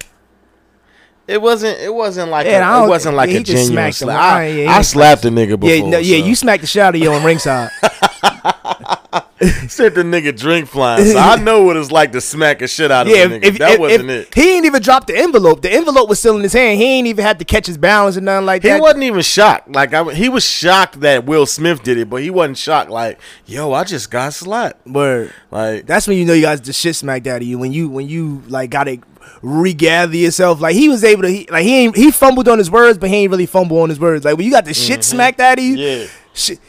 It 1.28 1.40
wasn't. 1.40 1.80
It 1.80 1.94
wasn't 1.94 2.32
like. 2.32 2.48
Yeah, 2.48 2.68
I 2.68 2.82
a, 2.82 2.86
it 2.86 2.90
wasn't 2.90 3.16
like 3.16 3.30
yeah, 3.30 3.38
a 3.38 3.44
genuine 3.44 3.92
slap. 3.94 4.20
I, 4.20 4.48
yeah, 4.48 4.72
I 4.72 4.82
slapped 4.82 5.24
a 5.26 5.30
nigga 5.30 5.60
before. 5.60 5.70
Yeah, 5.70 5.88
no, 5.88 5.98
yeah, 6.00 6.18
so. 6.18 6.26
you 6.26 6.36
smacked 6.36 6.62
the 6.62 6.68
shit 6.68 6.82
out 6.82 6.96
of 6.96 7.02
you 7.02 7.12
on 7.12 7.24
ringside. 7.24 7.70
Sent 9.68 9.96
the 9.96 10.04
nigga 10.04 10.38
drink 10.38 10.68
flying. 10.68 11.06
So 11.06 11.18
I 11.18 11.38
know 11.38 11.64
what 11.64 11.78
it's 11.78 11.92
like 11.92 12.12
to 12.12 12.22
smack 12.22 12.62
a 12.62 12.68
shit 12.68 12.92
out 12.92 13.08
of 13.08 13.14
yeah, 13.14 13.24
a 13.24 13.26
if, 13.26 13.32
nigga. 13.32 13.44
if, 13.44 13.58
that 13.58 13.72
if- 13.72 13.80
wasn't 13.80 14.10
if- 14.10 14.28
it. 14.28 14.36
He 14.36 14.56
ain't 14.56 14.66
even 14.66 14.82
dropped 14.82 15.08
the 15.08 15.18
envelope. 15.18 15.62
The 15.62 15.72
envelope 15.72 16.10
was 16.10 16.20
still 16.20 16.36
in 16.36 16.44
his 16.44 16.54
hand. 16.54 16.80
He 16.80 16.86
ain't 16.86 17.08
even 17.08 17.26
had 17.26 17.40
to 17.40 17.46
catch 17.46 17.66
his 17.66 17.78
balance 17.78 18.18
or 18.18 18.22
nothing 18.22 18.46
like 18.46 18.62
He 18.62 18.70
that. 18.70 18.76
He 18.76 18.82
wasn't 18.82 19.04
even 19.04 19.22
shocked. 19.22 19.72
Like 19.72 19.94
I, 19.94 20.14
he 20.14 20.30
was 20.30 20.44
shocked 20.44 21.00
that 21.00 21.26
Will 21.26 21.46
Smith 21.46 21.82
did 21.82 21.98
it, 21.98 22.10
but 22.10 22.22
he 22.22 22.30
wasn't 22.30 22.58
shocked. 22.58 22.92
Like, 22.92 23.20
yo, 23.46 23.74
I 23.74 23.84
just 23.84 24.12
got 24.12 24.34
slapped. 24.34 24.86
Word. 24.86 25.34
Like, 25.50 25.88
That's 25.88 26.08
when 26.08 26.18
you 26.18 26.26
know 26.26 26.34
you 26.34 26.44
got 26.44 26.64
the 26.64 26.74
shit 26.74 26.96
smacked 26.96 27.26
out 27.28 27.42
of 27.42 27.48
you. 27.48 27.58
When 27.58 27.72
you 27.72 27.90
when 27.90 28.08
you 28.08 28.44
like 28.48 28.70
got 28.70 28.84
to 28.84 29.00
regather 29.42 30.16
yourself. 30.16 30.62
Like 30.62 30.76
he 30.76 30.90
was 30.90 31.04
able 31.04 31.24
to. 31.24 31.30
He, 31.30 31.48
like 31.50 31.64
he 31.64 31.76
ain't 31.78 31.96
he 31.96 32.12
fumbled 32.12 32.48
on 32.48 32.58
his 32.58 32.70
words, 32.70 32.98
but 32.98 33.10
he 33.10 33.16
ain't 33.18 33.32
really 33.32 33.46
fumble 33.46 33.80
on 33.82 33.90
his 33.90 34.00
words. 34.00 34.26
Like 34.26 34.38
when 34.38 34.46
you 34.46 34.52
got 34.52 34.66
the 34.66 34.74
shit 34.74 35.00
mm-hmm. 35.00 35.16
smacked 35.16 35.40
out 35.40 35.58
of 35.58 35.64
you. 35.64 35.76
yeah, 35.76 36.08
Shit. 36.34 36.60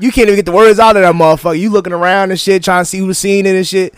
You 0.00 0.10
can't 0.10 0.28
even 0.28 0.36
get 0.36 0.46
the 0.46 0.52
words 0.52 0.78
out 0.78 0.96
of 0.96 1.02
that 1.02 1.14
motherfucker. 1.14 1.58
You 1.58 1.70
looking 1.70 1.92
around 1.92 2.30
and 2.30 2.40
shit, 2.40 2.64
trying 2.64 2.82
to 2.82 2.84
see 2.86 2.98
who's 2.98 3.18
seeing 3.18 3.46
it 3.46 3.54
and 3.54 3.66
shit. 3.66 3.94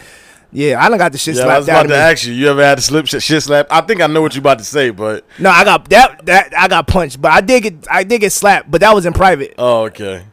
Yeah, 0.55 0.85
I 0.85 0.91
done 0.91 0.99
got 0.99 1.13
the 1.13 1.19
shit 1.19 1.37
yeah. 1.37 1.43
I 1.43 1.45
slapped 1.45 1.59
was 1.61 1.69
out 1.71 1.73
about 1.73 1.83
to 1.85 1.89
me. 1.89 1.95
ask 1.95 2.27
you. 2.27 2.33
You 2.35 2.49
ever 2.51 2.63
had 2.63 2.75
to 2.77 2.83
slip 2.83 3.07
shit, 3.07 3.23
shit 3.23 3.43
slap? 3.43 3.67
I 3.71 3.81
think 3.81 4.03
I 4.03 4.07
know 4.07 4.21
what 4.21 4.35
you 4.35 4.41
about 4.41 4.59
to 4.59 4.65
say, 4.65 4.91
but 4.91 5.25
No, 5.39 5.49
I 5.49 5.65
got 5.65 5.89
that 5.89 6.27
that 6.27 6.53
I 6.59 6.69
got 6.69 6.87
punched, 6.87 7.23
but 7.23 7.31
I 7.33 7.41
did 7.41 7.63
get 7.63 7.87
I 7.91 8.05
did 8.05 8.21
get 8.21 8.33
slapped, 8.33 8.71
but 8.71 8.81
that 8.83 8.95
was 8.95 9.07
in 9.07 9.15
private. 9.15 9.55
oh, 9.57 9.85
okay. 9.85 10.25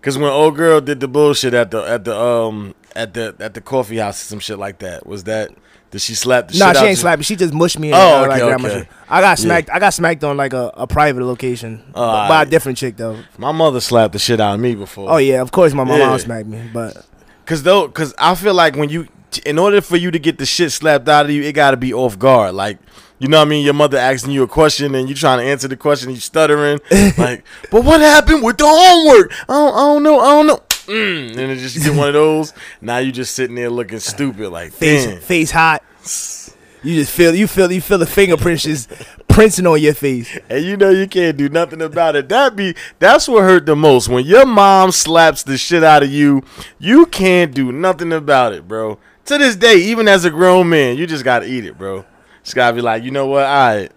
Because 0.00 0.16
when 0.16 0.30
old 0.30 0.56
girl 0.56 0.80
did 0.80 1.00
the 1.00 1.08
bullshit 1.08 1.52
at 1.54 1.70
the 1.70 1.82
at 1.82 2.04
the 2.04 2.18
um 2.18 2.74
at 2.96 3.12
the 3.14 3.36
at 3.40 3.52
the 3.54 3.60
coffee 3.60 3.98
house, 3.98 4.18
some 4.18 4.38
shit 4.40 4.58
like 4.58 4.78
that, 4.78 5.06
was 5.06 5.24
that 5.24 5.50
did 5.92 6.00
she 6.00 6.14
slap 6.14 6.48
the 6.48 6.58
Nah, 6.58 6.72
shit 6.72 6.98
she 6.98 7.06
ain't 7.06 7.18
me. 7.18 7.22
She 7.22 7.36
just 7.36 7.54
mushed 7.54 7.78
me. 7.78 7.92
And, 7.92 7.96
Oh, 8.02 8.22
uh, 8.22 8.26
okay, 8.26 8.42
like, 8.42 8.60
okay. 8.64 8.88
I 9.08 9.20
got 9.20 9.38
smacked. 9.38 9.70
I 9.70 9.78
got 9.78 9.90
smacked 9.94 10.24
on 10.24 10.36
like 10.36 10.54
a, 10.54 10.72
a 10.74 10.86
private 10.86 11.22
location 11.22 11.82
Oh, 11.94 12.10
by 12.28 12.42
a 12.42 12.46
different 12.46 12.78
chick 12.78 12.96
though. 12.96 13.18
My 13.38 13.52
mother 13.52 13.78
slapped 13.80 14.14
the 14.14 14.18
shit 14.18 14.40
out 14.40 14.54
of 14.54 14.60
me 14.60 14.74
before. 14.74 15.10
Oh 15.10 15.18
yeah, 15.18 15.40
of 15.42 15.52
course 15.52 15.74
my 15.74 15.84
mom 15.84 15.98
Yeah. 15.98 16.16
smacked 16.16 16.48
me, 16.48 16.68
but 16.72 17.06
Cause 17.44 17.62
though, 17.62 17.88
cause 17.88 18.14
I 18.18 18.34
feel 18.34 18.54
like 18.54 18.76
when 18.76 18.88
you, 18.88 19.06
in 19.44 19.58
order 19.58 19.80
for 19.80 19.96
you 19.96 20.10
to 20.10 20.18
get 20.18 20.38
the 20.38 20.46
shit 20.46 20.72
slapped 20.72 21.08
out 21.08 21.26
of 21.26 21.30
you, 21.32 21.42
it 21.42 21.52
got 21.52 21.72
to 21.72 21.76
be 21.76 21.92
off 21.92 22.18
guard. 22.18 22.54
Like, 22.54 22.78
you 23.18 23.28
know 23.28 23.38
what 23.38 23.46
I 23.46 23.50
mean? 23.50 23.64
Your 23.64 23.74
mother 23.74 23.98
asking 23.98 24.30
you 24.32 24.42
a 24.44 24.48
question 24.48 24.94
and 24.94 25.08
you 25.08 25.14
trying 25.14 25.38
to 25.40 25.44
answer 25.44 25.68
the 25.68 25.76
question, 25.76 26.10
you 26.10 26.16
stuttering, 26.16 26.80
like, 27.18 27.44
but 27.70 27.84
what 27.84 28.00
happened 28.00 28.42
with 28.42 28.56
the 28.58 28.64
homework? 28.66 29.32
I 29.48 29.52
don't, 29.52 29.74
I 29.74 29.78
don't 29.78 30.02
know, 30.02 30.20
I 30.20 30.24
don't 30.36 30.46
know. 30.46 30.60
Mm, 30.86 31.30
and 31.30 31.38
it 31.38 31.56
just 31.56 31.82
get 31.82 31.94
one 31.94 32.08
of 32.08 32.14
those. 32.14 32.52
Now 32.80 32.98
you 32.98 33.12
just 33.12 33.34
sitting 33.34 33.56
there 33.56 33.70
looking 33.70 33.98
stupid, 34.00 34.50
like, 34.50 34.72
face 34.72 35.06
damn. 35.06 35.20
face 35.20 35.50
hot. 35.50 35.82
You 36.84 36.96
just 36.96 37.12
feel 37.12 37.34
you 37.34 37.46
feel 37.46 37.70
you 37.70 37.80
feel 37.80 37.98
the 37.98 38.06
fingerprints 38.06 38.64
just 38.64 38.90
printing 39.28 39.66
on 39.66 39.80
your 39.80 39.94
face. 39.94 40.36
And 40.48 40.64
you 40.64 40.76
know 40.76 40.90
you 40.90 41.06
can't 41.06 41.36
do 41.36 41.48
nothing 41.48 41.80
about 41.80 42.16
it. 42.16 42.28
That 42.28 42.56
be 42.56 42.74
that's 42.98 43.28
what 43.28 43.42
hurt 43.44 43.66
the 43.66 43.76
most. 43.76 44.08
When 44.08 44.24
your 44.24 44.44
mom 44.44 44.90
slaps 44.90 45.44
the 45.44 45.56
shit 45.56 45.84
out 45.84 46.02
of 46.02 46.10
you, 46.10 46.42
you 46.80 47.06
can't 47.06 47.54
do 47.54 47.70
nothing 47.70 48.12
about 48.12 48.52
it, 48.52 48.66
bro. 48.66 48.98
To 49.26 49.38
this 49.38 49.54
day, 49.54 49.76
even 49.76 50.08
as 50.08 50.24
a 50.24 50.30
grown 50.30 50.68
man, 50.68 50.96
you 50.96 51.06
just 51.06 51.22
gotta 51.22 51.46
eat 51.46 51.64
it, 51.64 51.78
bro. 51.78 52.04
Just 52.42 52.56
gotta 52.56 52.74
be 52.74 52.82
like, 52.82 53.04
you 53.04 53.12
know 53.12 53.26
what? 53.28 53.44
All 53.44 53.76
right, 53.76 53.92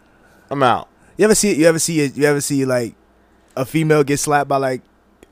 I'm 0.51 0.61
out. 0.61 0.87
You 1.17 1.25
ever 1.25 1.33
see 1.33 1.55
you 1.55 1.65
ever 1.65 1.79
see 1.79 2.01
it 2.01 2.15
you 2.15 2.25
ever 2.25 2.41
see 2.41 2.65
like 2.65 2.93
a 3.55 3.65
female 3.65 4.03
get 4.03 4.17
slapped 4.17 4.47
by 4.47 4.57
like 4.57 4.83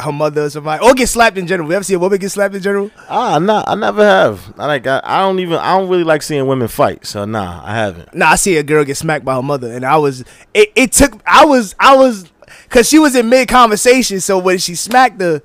her 0.03 0.11
mother 0.11 0.43
or 0.43 0.49
somebody 0.49 0.83
or 0.85 0.93
get 0.93 1.07
slapped 1.09 1.37
in 1.37 1.47
general. 1.47 1.67
We 1.67 1.75
ever 1.75 1.83
see 1.83 1.93
a 1.95 1.99
woman 1.99 2.19
get 2.19 2.29
slapped 2.29 2.55
in 2.55 2.61
general? 2.61 2.91
Ah, 3.09 3.39
nah, 3.39 3.63
I 3.67 3.75
never 3.75 4.03
have. 4.03 4.53
I 4.57 4.65
like, 4.67 4.85
I, 4.87 5.01
I 5.03 5.19
don't 5.21 5.39
even, 5.39 5.57
I 5.57 5.77
don't 5.77 5.89
really 5.89 6.03
like 6.03 6.21
seeing 6.21 6.45
women 6.47 6.67
fight. 6.67 7.05
So 7.05 7.25
nah, 7.25 7.61
I 7.65 7.75
haven't. 7.75 8.13
Nah, 8.13 8.31
I 8.31 8.35
see 8.35 8.57
a 8.57 8.63
girl 8.63 8.83
get 8.85 8.97
smacked 8.97 9.25
by 9.25 9.35
her 9.35 9.41
mother, 9.43 9.71
and 9.71 9.85
I 9.85 9.97
was 9.97 10.21
it, 10.53 10.71
it 10.75 10.91
took 10.91 11.21
I 11.25 11.45
was 11.45 11.75
I 11.79 11.95
was 11.95 12.31
because 12.63 12.87
she 12.87 12.99
was 12.99 13.15
in 13.15 13.29
mid 13.29 13.47
conversation, 13.47 14.19
so 14.19 14.37
when 14.37 14.57
she 14.57 14.75
smacked 14.75 15.19
her, 15.21 15.41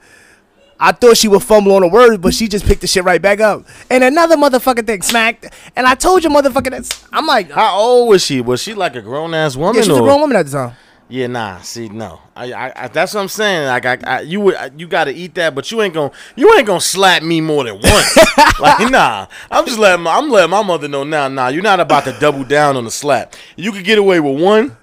I 0.81 0.93
thought 0.93 1.17
she 1.17 1.27
would 1.29 1.43
fumble 1.43 1.75
on 1.75 1.83
the 1.83 1.88
words, 1.88 2.19
but 2.19 2.35
she 2.35 2.47
just 2.49 2.65
picked 2.65 2.83
the 2.83 2.87
shit 2.87 3.03
right 3.05 3.21
back 3.21 3.41
up. 3.41 3.67
And 3.91 4.05
another 4.05 4.37
motherfucking 4.37 4.87
thing 4.87 5.03
smacked, 5.03 5.47
and 5.75 5.87
I 5.87 5.95
told 5.95 6.23
you, 6.23 6.31
motherfucker, 6.31 6.71
that's 6.71 7.05
I'm 7.12 7.27
like, 7.27 7.50
How 7.50 7.77
old 7.77 8.09
was 8.09 8.25
she? 8.25 8.41
Was 8.41 8.62
she 8.62 8.75
like 8.75 8.95
a 8.95 9.03
grown 9.03 9.35
ass 9.35 9.57
woman? 9.57 9.77
yeah, 9.77 9.83
she 9.83 9.91
was 9.91 9.99
a 9.99 10.03
or- 10.03 10.07
grown 10.07 10.21
woman 10.21 10.37
at 10.37 10.47
the 10.47 10.53
time. 10.53 10.77
Yeah, 11.11 11.27
nah. 11.27 11.59
See, 11.61 11.88
no. 11.88 12.21
I, 12.37 12.53
I, 12.53 12.85
I 12.85 12.88
that's 12.88 13.15
what 13.15 13.23
I'm 13.23 13.29
saying. 13.29 13.67
Like, 13.67 13.87
I, 13.87 13.99
I 14.05 14.21
you 14.21 14.41
would, 14.41 14.57
you 14.77 14.87
got 14.87 15.05
to 15.05 15.12
eat 15.12 15.35
that, 15.37 15.55
but 15.55 15.71
you 15.71 15.81
ain't 15.81 15.95
gonna, 15.95 16.12
you 16.37 16.53
ain't 16.55 16.67
gonna 16.67 16.81
slap 16.81 17.23
me 17.23 17.41
more 17.41 17.65
than 17.65 17.75
once. 17.75 18.17
like, 18.61 18.91
nah. 18.91 19.27
I'm 19.50 19.65
just 19.65 19.79
letting, 19.79 20.03
my, 20.03 20.17
I'm 20.17 20.29
letting 20.31 20.50
my 20.50 20.62
mother 20.62 20.87
know 20.87 21.05
now. 21.05 21.29
Nah, 21.29 21.49
you're 21.49 21.62
not 21.62 21.81
about 21.81 22.05
to 22.05 22.12
double 22.21 22.45
down 22.45 22.77
on 22.77 22.85
the 22.85 22.91
slap. 22.91 23.35
You 23.57 23.73
could 23.73 23.85
get 23.85 23.97
away 23.97 24.21
with 24.21 24.41
one, 24.41 24.77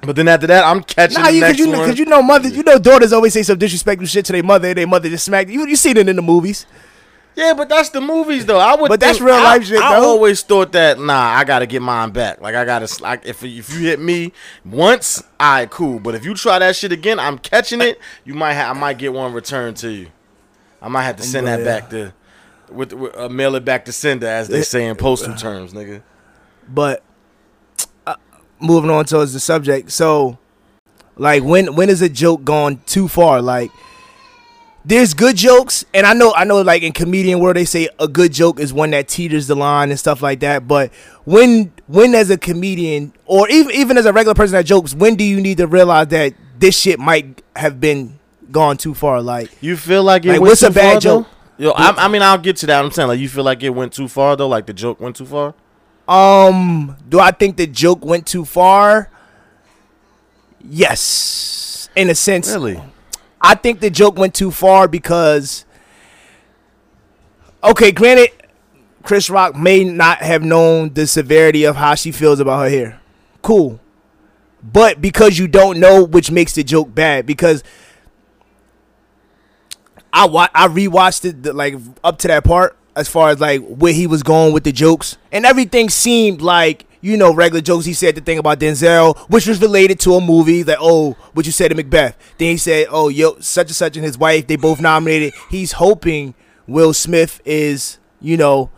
but 0.00 0.16
then 0.16 0.28
after 0.28 0.46
that, 0.46 0.64
I'm 0.64 0.82
catching 0.82 1.20
Nah, 1.20 1.26
the 1.26 1.34
you, 1.34 1.40
cause 1.42 1.58
you 1.58 1.66
know, 1.66 1.78
one. 1.78 1.88
cause 1.88 1.98
you 1.98 2.04
know, 2.06 2.22
mother, 2.22 2.48
you 2.48 2.62
know, 2.62 2.78
daughters 2.78 3.12
always 3.12 3.34
say 3.34 3.42
some 3.42 3.58
disrespectful 3.58 4.06
shit 4.06 4.24
to 4.26 4.32
their 4.32 4.42
mother, 4.42 4.68
and 4.68 4.78
their 4.78 4.86
mother 4.86 5.08
just 5.10 5.26
smacked 5.26 5.50
you. 5.50 5.66
You 5.66 5.76
seen 5.76 5.96
it 5.96 6.08
in 6.08 6.16
the 6.16 6.22
movies. 6.22 6.66
Yeah, 7.38 7.54
but 7.54 7.68
that's 7.68 7.90
the 7.90 8.00
movies 8.00 8.44
though. 8.46 8.58
I 8.58 8.74
would, 8.74 8.88
But 8.88 8.98
that's 9.00 9.20
real 9.20 9.34
I- 9.36 9.42
life 9.56 9.64
shit, 9.66 9.80
I 9.80 10.00
though. 10.00 10.06
always 10.08 10.42
thought 10.42 10.72
that. 10.72 10.98
Nah, 10.98 11.14
I 11.14 11.44
gotta 11.44 11.66
get 11.66 11.80
mine 11.82 12.10
back. 12.10 12.40
Like, 12.40 12.54
I 12.56 12.64
gotta, 12.64 12.88
like, 13.02 13.24
if 13.24 13.44
if 13.44 13.72
you 13.72 13.80
hit 13.86 14.00
me 14.00 14.32
once, 14.64 15.22
all 15.38 15.52
right, 15.52 15.70
cool. 15.70 16.00
But 16.00 16.14
if 16.16 16.24
you 16.24 16.34
try 16.34 16.58
that 16.58 16.74
shit 16.74 16.90
again, 16.92 17.18
I'm 17.20 17.38
catching 17.38 17.80
it. 17.80 18.00
You 18.24 18.34
might, 18.34 18.54
ha- 18.54 18.70
I 18.70 18.72
might 18.72 18.98
get 18.98 19.12
one 19.12 19.32
returned 19.32 19.76
to 19.78 19.90
you. 19.92 20.08
I 20.82 20.88
might 20.88 21.04
have 21.04 21.16
to 21.16 21.22
send 21.22 21.46
that 21.46 21.64
back 21.64 21.90
to. 21.90 22.12
with, 22.70 22.92
with 22.92 23.16
uh, 23.16 23.28
mail 23.28 23.54
it 23.54 23.64
back 23.64 23.84
to 23.86 23.92
sender, 23.92 24.26
as 24.26 24.48
they 24.48 24.62
say 24.62 24.86
in 24.86 24.96
postal 24.96 25.34
terms, 25.34 25.72
nigga. 25.72 26.02
But 26.68 27.02
uh, 28.06 28.16
moving 28.60 28.90
on 28.90 29.04
towards 29.04 29.32
the 29.32 29.40
subject, 29.40 29.90
so 29.90 30.38
like 31.16 31.42
when 31.42 31.74
when 31.74 31.88
is 31.88 32.02
a 32.02 32.08
joke 32.08 32.44
gone 32.44 32.80
too 32.86 33.08
far? 33.08 33.40
Like 33.42 33.70
there's 34.88 35.12
good 35.12 35.36
jokes, 35.36 35.84
and 35.92 36.06
I 36.06 36.14
know 36.14 36.32
I 36.34 36.44
know 36.44 36.62
like 36.62 36.82
in 36.82 36.92
comedian 36.92 37.40
world 37.40 37.56
they 37.56 37.66
say 37.66 37.90
a 37.98 38.08
good 38.08 38.32
joke 38.32 38.58
is 38.58 38.72
one 38.72 38.90
that 38.92 39.06
teeters 39.06 39.46
the 39.46 39.54
line 39.54 39.90
and 39.90 39.98
stuff 39.98 40.22
like 40.22 40.40
that. 40.40 40.66
But 40.66 40.90
when 41.26 41.72
when 41.86 42.14
as 42.14 42.30
a 42.30 42.38
comedian 42.38 43.12
or 43.26 43.46
even 43.50 43.70
even 43.74 43.98
as 43.98 44.06
a 44.06 44.14
regular 44.14 44.34
person 44.34 44.54
that 44.54 44.64
jokes, 44.64 44.94
when 44.94 45.14
do 45.14 45.24
you 45.24 45.42
need 45.42 45.58
to 45.58 45.66
realize 45.66 46.08
that 46.08 46.32
this 46.58 46.78
shit 46.80 46.98
might 46.98 47.42
have 47.54 47.78
been 47.80 48.18
gone 48.50 48.78
too 48.78 48.94
far? 48.94 49.20
Like 49.20 49.50
You 49.62 49.76
feel 49.76 50.02
like 50.02 50.24
it 50.24 50.30
Like, 50.30 50.40
what's 50.40 50.62
a 50.62 50.70
bad 50.70 50.94
far, 50.94 51.00
though? 51.00 51.20
joke? 51.20 51.28
Yo, 51.58 51.70
I, 51.72 52.04
I 52.04 52.08
mean, 52.08 52.22
I'll 52.22 52.38
get 52.38 52.56
to 52.58 52.66
that. 52.66 52.82
I'm 52.82 52.90
saying, 52.90 53.08
like, 53.08 53.18
you 53.18 53.28
feel 53.28 53.42
like 53.44 53.62
it 53.62 53.70
went 53.70 53.92
too 53.92 54.08
far 54.08 54.36
though, 54.36 54.48
like 54.48 54.64
the 54.64 54.72
joke 54.72 55.00
went 55.00 55.16
too 55.16 55.26
far. 55.26 55.54
Um, 56.08 56.96
do 57.06 57.20
I 57.20 57.30
think 57.32 57.58
the 57.58 57.66
joke 57.66 58.02
went 58.06 58.26
too 58.26 58.46
far? 58.46 59.10
Yes, 60.70 61.90
in 61.94 62.08
a 62.08 62.14
sense. 62.14 62.48
Really? 62.50 62.80
I 63.40 63.54
think 63.54 63.80
the 63.80 63.90
joke 63.90 64.16
went 64.16 64.34
too 64.34 64.50
far 64.50 64.88
because 64.88 65.64
okay, 67.62 67.92
granted, 67.92 68.30
Chris 69.02 69.30
Rock 69.30 69.56
may 69.56 69.84
not 69.84 70.18
have 70.18 70.42
known 70.42 70.92
the 70.94 71.06
severity 71.06 71.64
of 71.64 71.76
how 71.76 71.94
she 71.94 72.12
feels 72.12 72.40
about 72.40 72.62
her 72.64 72.68
hair. 72.68 73.00
Cool. 73.42 73.80
But 74.62 75.00
because 75.00 75.38
you 75.38 75.46
don't 75.46 75.78
know, 75.78 76.02
which 76.04 76.30
makes 76.30 76.54
the 76.54 76.64
joke 76.64 76.92
bad, 76.94 77.26
because 77.26 77.62
I 80.12 80.26
wa- 80.26 80.48
I 80.54 80.66
rewatched 80.66 81.24
it 81.24 81.42
the, 81.44 81.52
like 81.52 81.76
up 82.02 82.18
to 82.18 82.28
that 82.28 82.44
part 82.44 82.76
as 82.96 83.08
far 83.08 83.30
as 83.30 83.38
like 83.40 83.62
where 83.64 83.92
he 83.92 84.06
was 84.08 84.24
going 84.24 84.52
with 84.52 84.64
the 84.64 84.72
jokes, 84.72 85.16
and 85.30 85.46
everything 85.46 85.88
seemed 85.88 86.40
like 86.42 86.86
you 87.00 87.16
know 87.16 87.32
regular 87.34 87.60
jokes. 87.60 87.84
He 87.84 87.92
said 87.92 88.14
the 88.14 88.20
thing 88.20 88.38
about 88.38 88.58
Denzel, 88.58 89.16
which 89.30 89.46
was 89.46 89.60
related 89.60 90.00
to 90.00 90.14
a 90.14 90.20
movie, 90.20 90.62
that, 90.62 90.78
oh, 90.80 91.12
what 91.32 91.46
you 91.46 91.52
said 91.52 91.68
to 91.68 91.74
Macbeth. 91.74 92.16
Then 92.38 92.50
he 92.52 92.56
said, 92.56 92.86
oh, 92.90 93.08
yo, 93.08 93.38
such 93.40 93.68
and 93.68 93.76
such 93.76 93.96
and 93.96 94.04
his 94.04 94.18
wife, 94.18 94.46
they 94.46 94.56
both 94.56 94.80
nominated. 94.80 95.32
He's 95.50 95.72
hoping 95.72 96.34
Will 96.66 96.92
Smith 96.92 97.40
is 97.44 97.98
you 98.20 98.36
know 98.36 98.70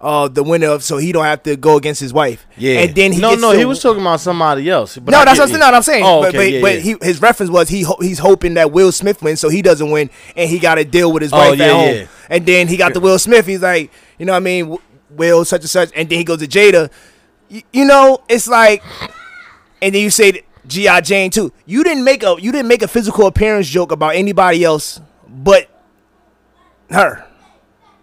uh 0.00 0.26
the 0.28 0.42
winner 0.42 0.68
of, 0.68 0.82
so 0.82 0.96
he 0.96 1.12
don't 1.12 1.24
have 1.24 1.42
to 1.42 1.56
go 1.56 1.76
against 1.76 2.00
his 2.00 2.12
wife. 2.12 2.46
Yeah. 2.56 2.80
and 2.80 2.94
then 2.94 3.12
he 3.12 3.20
no, 3.20 3.30
gets 3.30 3.42
no, 3.42 3.52
to- 3.52 3.58
he 3.58 3.64
was 3.66 3.80
talking 3.82 4.00
about 4.00 4.20
somebody 4.20 4.68
else. 4.70 4.96
But 4.96 5.12
no, 5.12 5.18
I 5.18 5.24
that's 5.26 5.38
get 5.38 5.42
what, 5.44 5.52
you. 5.52 5.58
no, 5.58 5.66
I'm 5.66 5.82
saying. 5.82 6.04
Oh, 6.06 6.20
but 6.22 6.28
okay, 6.34 6.38
but, 6.38 6.50
yeah, 6.52 6.60
but 6.62 6.74
yeah. 6.74 6.80
He, 6.80 6.96
his 7.06 7.20
reference 7.22 7.50
was 7.52 7.68
he 7.68 7.82
ho- 7.82 7.98
he's 8.00 8.18
hoping 8.18 8.54
that 8.54 8.72
Will 8.72 8.92
Smith 8.92 9.22
wins, 9.22 9.40
so 9.40 9.48
he 9.50 9.60
doesn't 9.62 9.90
win, 9.90 10.08
and 10.36 10.48
he 10.50 10.58
got 10.58 10.76
to 10.76 10.84
deal 10.84 11.12
with 11.12 11.22
his 11.22 11.32
Oh, 11.32 11.36
wife 11.36 11.58
yeah, 11.58 11.64
at 11.66 11.70
home. 11.72 11.94
yeah. 11.96 12.06
And 12.30 12.46
then 12.46 12.68
he 12.68 12.76
got 12.78 12.94
the 12.94 13.00
Will 13.00 13.18
Smith. 13.18 13.46
He's 13.46 13.60
like, 13.62 13.92
you 14.18 14.24
know 14.26 14.32
what 14.32 14.38
I 14.38 14.40
mean? 14.40 14.76
Will 15.10 15.44
such 15.44 15.62
and 15.62 15.70
such, 15.70 15.90
and 15.94 16.08
then 16.08 16.18
he 16.18 16.24
goes 16.24 16.38
to 16.38 16.46
Jada. 16.46 16.90
Y- 17.50 17.64
you 17.72 17.84
know, 17.84 18.22
it's 18.28 18.48
like, 18.48 18.82
and 19.82 19.94
then 19.94 20.02
you 20.02 20.10
say 20.10 20.42
G.I. 20.66 21.00
Jane 21.00 21.30
too. 21.30 21.52
You 21.66 21.82
didn't 21.82 22.04
make 22.04 22.22
a 22.22 22.36
you 22.38 22.52
didn't 22.52 22.68
make 22.68 22.82
a 22.82 22.88
physical 22.88 23.26
appearance 23.26 23.68
joke 23.68 23.92
about 23.92 24.14
anybody 24.14 24.64
else 24.64 25.00
but 25.28 25.68
her. 26.90 27.26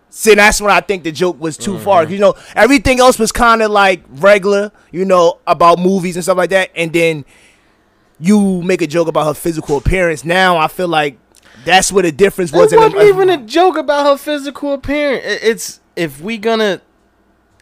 See, 0.09 0.33
that's 0.33 0.59
when 0.59 0.71
I 0.71 0.81
think 0.81 1.03
the 1.03 1.11
joke 1.11 1.39
was 1.39 1.57
too 1.57 1.77
far. 1.77 2.03
Mm-hmm. 2.03 2.13
You 2.13 2.19
know, 2.19 2.35
everything 2.55 2.99
else 2.99 3.19
was 3.19 3.31
kind 3.31 3.61
of 3.61 3.69
like 3.69 4.03
regular, 4.09 4.71
you 4.91 5.05
know, 5.05 5.39
about 5.45 5.77
movies 5.77 6.15
and 6.15 6.23
stuff 6.23 6.37
like 6.37 6.49
that. 6.49 6.71
And 6.75 6.91
then 6.91 7.23
you 8.19 8.63
make 8.63 8.81
a 8.81 8.87
joke 8.87 9.07
about 9.07 9.27
her 9.27 9.33
physical 9.35 9.77
appearance. 9.77 10.25
Now 10.25 10.57
I 10.57 10.69
feel 10.69 10.87
like 10.87 11.19
that's 11.65 11.91
where 11.91 12.03
the 12.03 12.11
difference 12.11 12.51
was. 12.51 12.73
It 12.73 12.79
wasn't 12.79 13.03
even 13.03 13.29
a 13.29 13.37
joke 13.45 13.77
about 13.77 14.05
her 14.05 14.17
physical 14.17 14.73
appearance. 14.73 15.23
It's 15.25 15.79
if 15.95 16.19
we 16.19 16.37
gonna. 16.37 16.81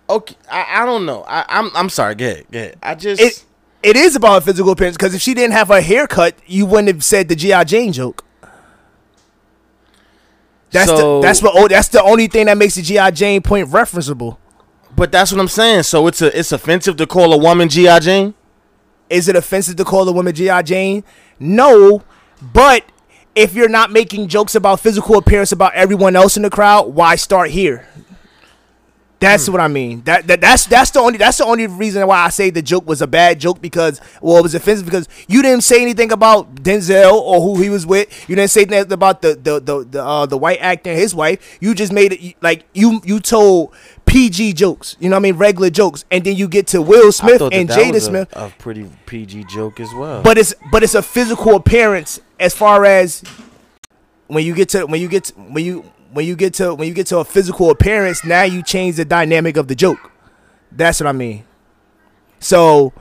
Okay, 0.10 0.36
I, 0.52 0.82
I 0.82 0.86
don't 0.86 1.06
know. 1.06 1.24
I, 1.28 1.46
I'm 1.48 1.72
I'm 1.76 1.90
sorry. 1.90 2.16
Go 2.16 2.26
ahead. 2.26 2.46
Go 2.52 2.60
ahead. 2.60 2.78
I 2.84 2.96
just. 2.96 3.22
it, 3.22 3.44
it 3.82 3.96
is 3.96 4.16
about 4.16 4.34
her 4.36 4.42
physical 4.42 4.72
appearance 4.72 4.96
because 4.98 5.14
if 5.16 5.22
she 5.22 5.34
didn't 5.34 5.54
have 5.54 5.68
her 5.70 5.82
haircut, 5.82 6.36
you 6.46 6.66
wouldn't 6.66 6.88
have 6.90 7.04
said 7.04 7.28
the 7.30 7.36
GI 7.36 7.66
Jane 7.66 7.92
joke. 7.94 8.24
That's 10.72 10.90
So- 10.90 11.22
the 11.22 11.28
that's 11.28 11.42
what 11.42 11.54
oh, 11.56 11.68
that's 11.68 11.88
the 11.90 12.02
only 12.04 12.28
thing 12.28 12.46
that 12.48 12.58
makes 12.58 12.76
the 12.76 12.82
GI 12.82 13.12
Jane 13.12 13.42
point 13.42 13.70
referenceable. 13.70 14.38
but 14.96 15.12
that's 15.12 15.32
what 15.32 15.40
I'm 15.42 15.48
saying. 15.48 15.84
So 15.84 16.08
it's 16.08 16.22
a 16.22 16.38
it's 16.38 16.52
offensive 16.52 16.98
to 16.98 17.08
call 17.08 17.34
a 17.34 17.38
woman 17.38 17.70
GI 17.70 18.00
Jane. 18.02 18.34
Is 19.10 19.28
it 19.30 19.36
offensive 19.36 19.76
to 19.78 19.86
call 19.86 20.08
a 20.10 20.12
woman 20.12 20.34
GI 20.34 20.64
Jane? 20.64 21.04
No, 21.40 22.04
but 22.42 22.84
if 23.36 23.54
you're 23.54 23.70
not 23.70 23.92
making 23.92 24.28
jokes 24.28 24.56
about 24.56 24.80
physical 24.80 25.18
appearance 25.18 25.52
about 25.52 25.74
everyone 25.76 26.16
else 26.16 26.38
in 26.38 26.44
the 26.44 26.50
crowd, 26.50 26.88
why 26.94 27.16
start 27.16 27.52
here? 27.52 27.88
That's 29.20 29.50
what 29.50 29.62
I 29.62 29.68
mean. 29.68 30.02
That, 30.04 30.28
that 30.28 30.42
that's 30.42 30.66
that's 30.66 30.92
the 30.92 31.00
only 31.00 31.18
that's 31.18 31.38
the 31.38 31.46
only 31.46 31.68
reason 31.68 32.06
why 32.06 32.20
I 32.26 32.30
say 32.30 32.50
the 32.50 32.62
joke 32.62 32.86
was 32.88 33.02
a 33.02 33.08
bad 33.08 33.40
joke 33.40 33.62
because 33.62 34.02
well 34.22 34.38
it 34.38 34.44
was 34.44 34.54
offensive 34.56 34.86
because 34.86 35.08
you 35.28 35.42
didn't 35.42 35.64
say 35.64 35.82
anything 35.82 36.12
about 36.12 36.56
Denzel 36.56 37.14
or 37.14 37.42
who 37.42 37.62
he 37.62 37.70
was 37.70 37.86
with. 37.86 38.30
You 38.30 38.36
didn't 38.36 38.52
say 38.52 38.62
anything 38.64 38.92
about 38.92 39.22
the 39.22 39.36
the 39.36 39.60
the 39.60 39.86
the, 39.86 40.04
uh, 40.04 40.26
the 40.26 40.38
white 40.38 40.60
actor 40.60 40.90
and 40.92 41.00
his 41.00 41.16
wife. 41.16 41.58
You 41.62 41.74
just 41.74 41.92
made 41.92 42.14
it 42.14 42.36
like 42.42 42.66
you 42.74 43.02
you 43.04 43.20
told 43.20 43.74
PG 44.06 44.54
jokes. 44.54 44.96
You 45.00 45.10
know 45.10 45.16
what 45.16 45.22
I 45.22 45.24
mean 45.24 45.36
regular 45.38 45.70
jokes, 45.70 46.06
and 46.12 46.24
then 46.24 46.36
you 46.36 46.48
get 46.48 46.68
to 46.68 46.82
Will 46.82 47.12
Smith 47.12 47.42
and 47.42 47.70
Jada 47.70 47.94
was 47.94 48.04
a- 48.04 48.06
Smith. 48.08 48.30
A, 48.34 48.52
pretty 48.60 48.90
PG 49.06 49.46
joke 49.46 49.80
as 49.80 49.94
well. 49.94 50.22
But 50.22 50.38
it's 50.38 50.54
but 50.72 50.84
it's 50.84 50.96
a 50.96 51.02
physical 51.02 51.56
appearance 51.56 52.20
as 52.40 52.54
far 52.54 52.86
as 52.86 53.24
when 54.28 54.46
you 54.46 54.54
get 54.54 54.70
to 54.70 54.86
when 54.86 55.02
you 55.02 55.08
get 55.08 55.26
to, 55.26 55.34
when 55.34 55.64
you 55.64 55.92
when 56.16 56.26
you 56.26 56.38
get 56.38 56.54
to 56.56 56.74
when 56.74 56.88
you 56.88 56.94
get 56.94 57.08
to 57.08 57.18
a 57.18 57.26
physical 57.26 57.70
appearance, 57.70 58.24
now 58.24 58.44
you 58.44 58.64
change 58.64 58.96
the 58.96 59.04
dynamic 59.04 59.58
of 59.58 59.68
the 59.68 59.76
joke. 59.76 60.12
That's 60.72 61.02
what 61.02 61.08
I 61.08 61.12
mean. 61.12 61.44
So 62.40 62.94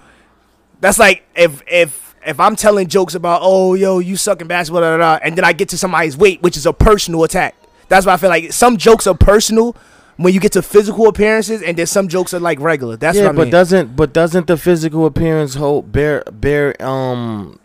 that's 0.81 0.99
like 0.99 1.25
if 1.37 1.63
if 1.69 2.17
if 2.27 2.41
I'm 2.41 2.57
telling 2.57 2.89
jokes 2.89 3.15
about 3.15 3.41
oh 3.45 3.75
yo 3.75 4.01
you 4.01 4.17
sucking 4.17 4.49
basketball 4.49 4.83
da, 4.83 4.97
da, 4.97 5.19
da, 5.19 5.25
and 5.25 5.37
then 5.39 5.45
I 5.45 5.53
get 5.53 5.69
to 5.69 5.79
somebody's 5.79 6.17
weight, 6.17 6.43
which 6.43 6.57
is 6.57 6.67
a 6.67 6.73
personal 6.73 7.23
attack. 7.23 7.55
That's 7.89 8.05
why 8.05 8.15
I 8.15 8.17
feel 8.17 8.31
like 8.31 8.53
some 8.53 8.79
jokes 8.79 9.07
are 9.07 9.15
personal 9.15 9.77
when 10.17 10.35
you 10.35 10.41
get 10.41 10.53
to 10.53 10.63
physical 10.63 11.07
appearances, 11.07 11.63
and 11.63 11.77
then 11.77 11.87
some 11.87 12.09
jokes 12.09 12.35
are 12.35 12.41
like 12.41 12.59
regular. 12.59 12.97
That's 12.97 13.17
yeah, 13.17 13.27
what 13.27 13.31
I 13.31 13.37
but 13.37 13.43
mean. 13.45 13.53
doesn't 13.53 13.95
but 13.95 14.13
doesn't 14.13 14.49
the 14.49 14.57
physical 14.57 15.07
appearance 15.07 15.55
hold 15.55 15.93
bear 15.93 16.25
bear 16.33 16.83
um 16.85 17.61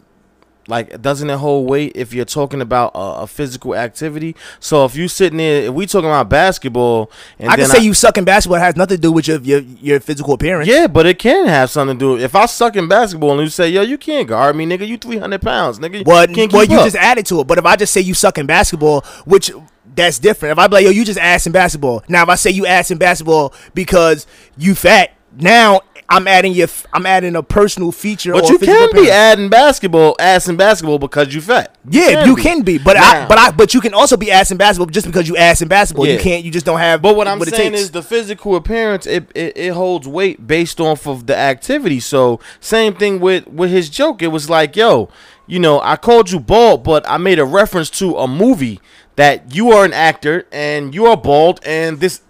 like 0.70 1.02
doesn't 1.02 1.30
it 1.30 1.38
hold 1.38 1.70
weight 1.70 1.94
if 1.96 2.14
you're 2.14 2.26
talking 2.26 2.62
about 2.62 2.92
a, 2.96 3.22
a 3.22 3.28
physical 3.28 3.76
activity? 3.76 4.36
So 4.60 4.86
if 4.86 4.96
you 4.96 5.08
sitting 5.08 5.38
there, 5.38 5.64
if 5.64 5.74
we 5.74 5.86
talking 5.86 6.10
about 6.10 6.30
basketball, 6.30 7.12
and 7.38 7.50
I 7.50 7.56
can 7.56 7.66
say 7.66 7.84
you 7.84 7.94
suck 7.94 8.18
in 8.18 8.24
basketball 8.24 8.58
it 8.58 8.62
has 8.62 8.76
nothing 8.76 8.98
to 8.98 9.02
do 9.02 9.12
with 9.12 9.28
your 9.28 9.40
your, 9.40 9.60
your 9.60 10.00
physical 10.00 10.34
appearance. 10.34 10.70
Yeah, 10.70 10.88
but 10.88 11.06
it 11.06 11.20
can 11.20 11.48
have 11.48 11.70
something 11.70 11.98
to 11.98 12.18
do. 12.18 12.24
If 12.24 12.36
I 12.36 12.46
suck 12.46 12.76
in 12.76 12.88
basketball 12.88 13.32
and 13.32 13.42
you 13.42 13.50
say, 13.50 13.70
"Yo, 13.70 13.82
you 13.82 13.98
can't 13.98 14.28
guard 14.28 14.56
me, 14.56 14.66
nigga. 14.66 14.88
You 14.88 14.98
three 14.98 15.18
hundred 15.18 15.42
pounds, 15.42 15.80
nigga. 15.80 16.06
But 16.06 16.30
you 16.30 16.36
can't 16.36 16.54
well, 16.54 16.64
you 16.64 16.78
up." 16.78 16.86
just 16.86 16.96
added 16.96 17.26
to 17.28 17.42
it. 17.42 17.48
But 17.48 17.58
if 17.58 17.66
I 17.66 17.76
just 17.76 17.92
say 17.92 18.02
you 18.02 18.14
suck 18.14 18.38
in 18.38 18.46
basketball, 18.46 19.02
which 19.26 19.52
that's 19.96 20.20
different. 20.20 20.54
If 20.54 20.60
I 20.60 20.68
be 20.68 20.76
like, 20.76 20.86
yo, 20.86 20.92
you 20.92 21.04
just 21.04 21.20
ass 21.20 21.46
in 21.46 21.52
basketball. 21.52 22.04
Now, 22.08 22.24
if 22.24 22.30
I 22.30 22.36
say 22.36 22.52
you 22.52 22.66
ass 22.66 22.92
in 22.92 22.98
basketball 22.98 23.54
because 23.74 24.28
you 24.58 24.76
fat, 24.76 25.12
now 25.38 25.82
I'm 26.12 26.28
adding 26.28 26.54
your, 26.54 26.68
I'm 26.92 27.06
adding 27.06 27.36
a 27.36 27.44
personal 27.44 27.92
feature. 27.92 28.34
But 28.34 28.50
you 28.50 28.58
can 28.58 28.90
be 28.94 29.12
adding 29.12 29.48
basketball, 29.48 30.16
ass 30.20 30.48
in 30.48 30.58
basketball 30.58 30.98
because 30.98 31.34
you 31.34 31.40
fat. 31.40 31.76
Yeah, 31.88 32.26
you 32.26 32.36
can 32.36 32.64
be, 32.64 32.80
but 32.80 32.98
I, 32.98 33.28
but 33.28 33.38
I, 33.38 33.52
but 33.52 33.76
you 33.76 33.82
can 33.82 33.94
also 33.94 34.18
be 34.18 34.32
ass 34.32 34.50
in 34.50 34.58
basketball 34.58 34.88
just 34.88 35.06
because 35.06 35.28
you 35.28 35.38
ass 35.38 35.62
in 35.62 35.68
basketball. 35.68 36.08
You 36.08 36.18
can't, 36.18 36.44
you 36.44 36.50
just 36.50 36.66
don't 36.66 36.80
have. 36.80 37.04
But 37.04 37.16
what 37.16 37.28
I'm 37.28 37.40
it 37.44 37.50
saying 37.50 37.76
is 37.76 37.92
the 37.92 38.02
physical 38.02 38.56
appearance 38.56 39.06
it, 39.06 39.30
it 39.36 39.56
it 39.56 39.74
holds 39.74 40.08
weight 40.08 40.48
based 40.48 40.80
off 40.80 41.08
of 41.08 41.28
the 41.28 41.38
activity. 41.38 42.00
So 42.00 42.40
same 42.60 42.96
thing 42.96 43.20
with 43.20 43.48
with 43.48 43.70
his 43.70 43.90
joke. 43.90 44.24
It 44.24 44.28
was 44.28 44.50
like, 44.50 44.76
yo, 44.76 45.10
you 45.46 45.60
know, 45.60 45.80
I 45.82 45.96
called 45.96 46.32
you 46.32 46.40
bald, 46.40 46.84
but 46.84 47.08
I 47.08 47.18
made 47.18 47.38
a 47.38 47.46
reference 47.46 47.92
to 47.92 48.18
a 48.18 48.28
movie 48.28 48.80
that 49.16 49.54
you 49.54 49.72
are 49.72 49.84
an 49.86 49.94
actor 49.94 50.48
and 50.52 50.96
you 50.96 51.06
are 51.06 51.18
bald, 51.18 51.60
and 51.66 52.00
this 52.00 52.22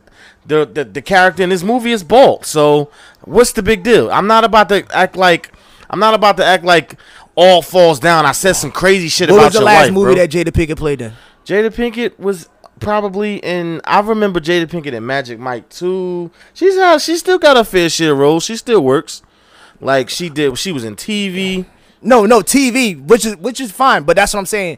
the 0.50 0.66
the, 0.66 0.84
the 0.84 1.02
character 1.02 1.44
in 1.44 1.50
this 1.50 1.64
movie 1.64 1.92
is 1.92 2.04
bald. 2.04 2.46
So 2.46 2.92
what's 3.24 3.54
the 3.54 3.64
big 3.64 3.84
deal? 3.84 4.12
I'm 4.12 4.28
not 4.28 4.44
about 4.44 4.70
to 4.70 4.86
act 4.94 5.16
like 5.16 5.52
I'm 5.90 6.00
not 6.00 6.14
about 6.14 6.38
to 6.38 6.46
act 6.46 6.64
like 6.66 6.96
all 7.36 7.62
falls 7.62 8.00
down. 8.00 8.26
I 8.26 8.34
said 8.34 8.54
some 8.54 8.72
crazy 8.72 9.08
shit 9.08 9.30
about 9.30 9.36
the 9.36 9.40
city. 9.40 9.40
what 9.40 9.42
about 9.42 9.46
was 9.46 9.54
the 9.54 9.60
your 9.60 9.66
last 9.66 9.86
wife, 9.86 9.94
movie 9.94 10.14
bro. 10.16 10.22
that 10.26 10.30
Jada 10.30 10.52
Pinkett 10.52 10.78
played 10.78 11.02
in? 11.02 11.14
Jada 11.46 11.70
Pinkett 11.70 12.20
was 12.20 12.50
probably 12.80 13.38
in. 13.38 13.82
I 13.86 14.02
remember 14.02 14.40
Jada 14.40 14.66
Pinkett 14.66 14.94
in 14.94 15.06
Magic 15.06 15.40
Mike 15.40 15.70
too. 15.70 16.32
She's 16.54 16.76
she 17.04 17.16
still 17.18 17.40
got 17.40 17.56
a 17.56 17.64
fair 17.64 17.90
share 17.90 18.12
of 18.12 18.18
roles. 18.18 18.44
She 18.44 18.58
still 18.58 18.82
works. 18.84 19.22
Like 19.80 20.10
she 20.10 20.30
did. 20.30 20.58
She 20.58 20.72
was 20.72 20.84
in 20.84 20.96
TV. 20.96 21.66
No, 22.02 22.26
no, 22.26 22.40
TV, 22.42 23.02
which 23.02 23.26
is 23.26 23.38
which 23.38 23.60
is 23.60 23.72
fine, 23.72 24.04
but 24.04 24.16
that's 24.16 24.34
what 24.34 24.40
I'm 24.40 24.46
saying. 24.46 24.78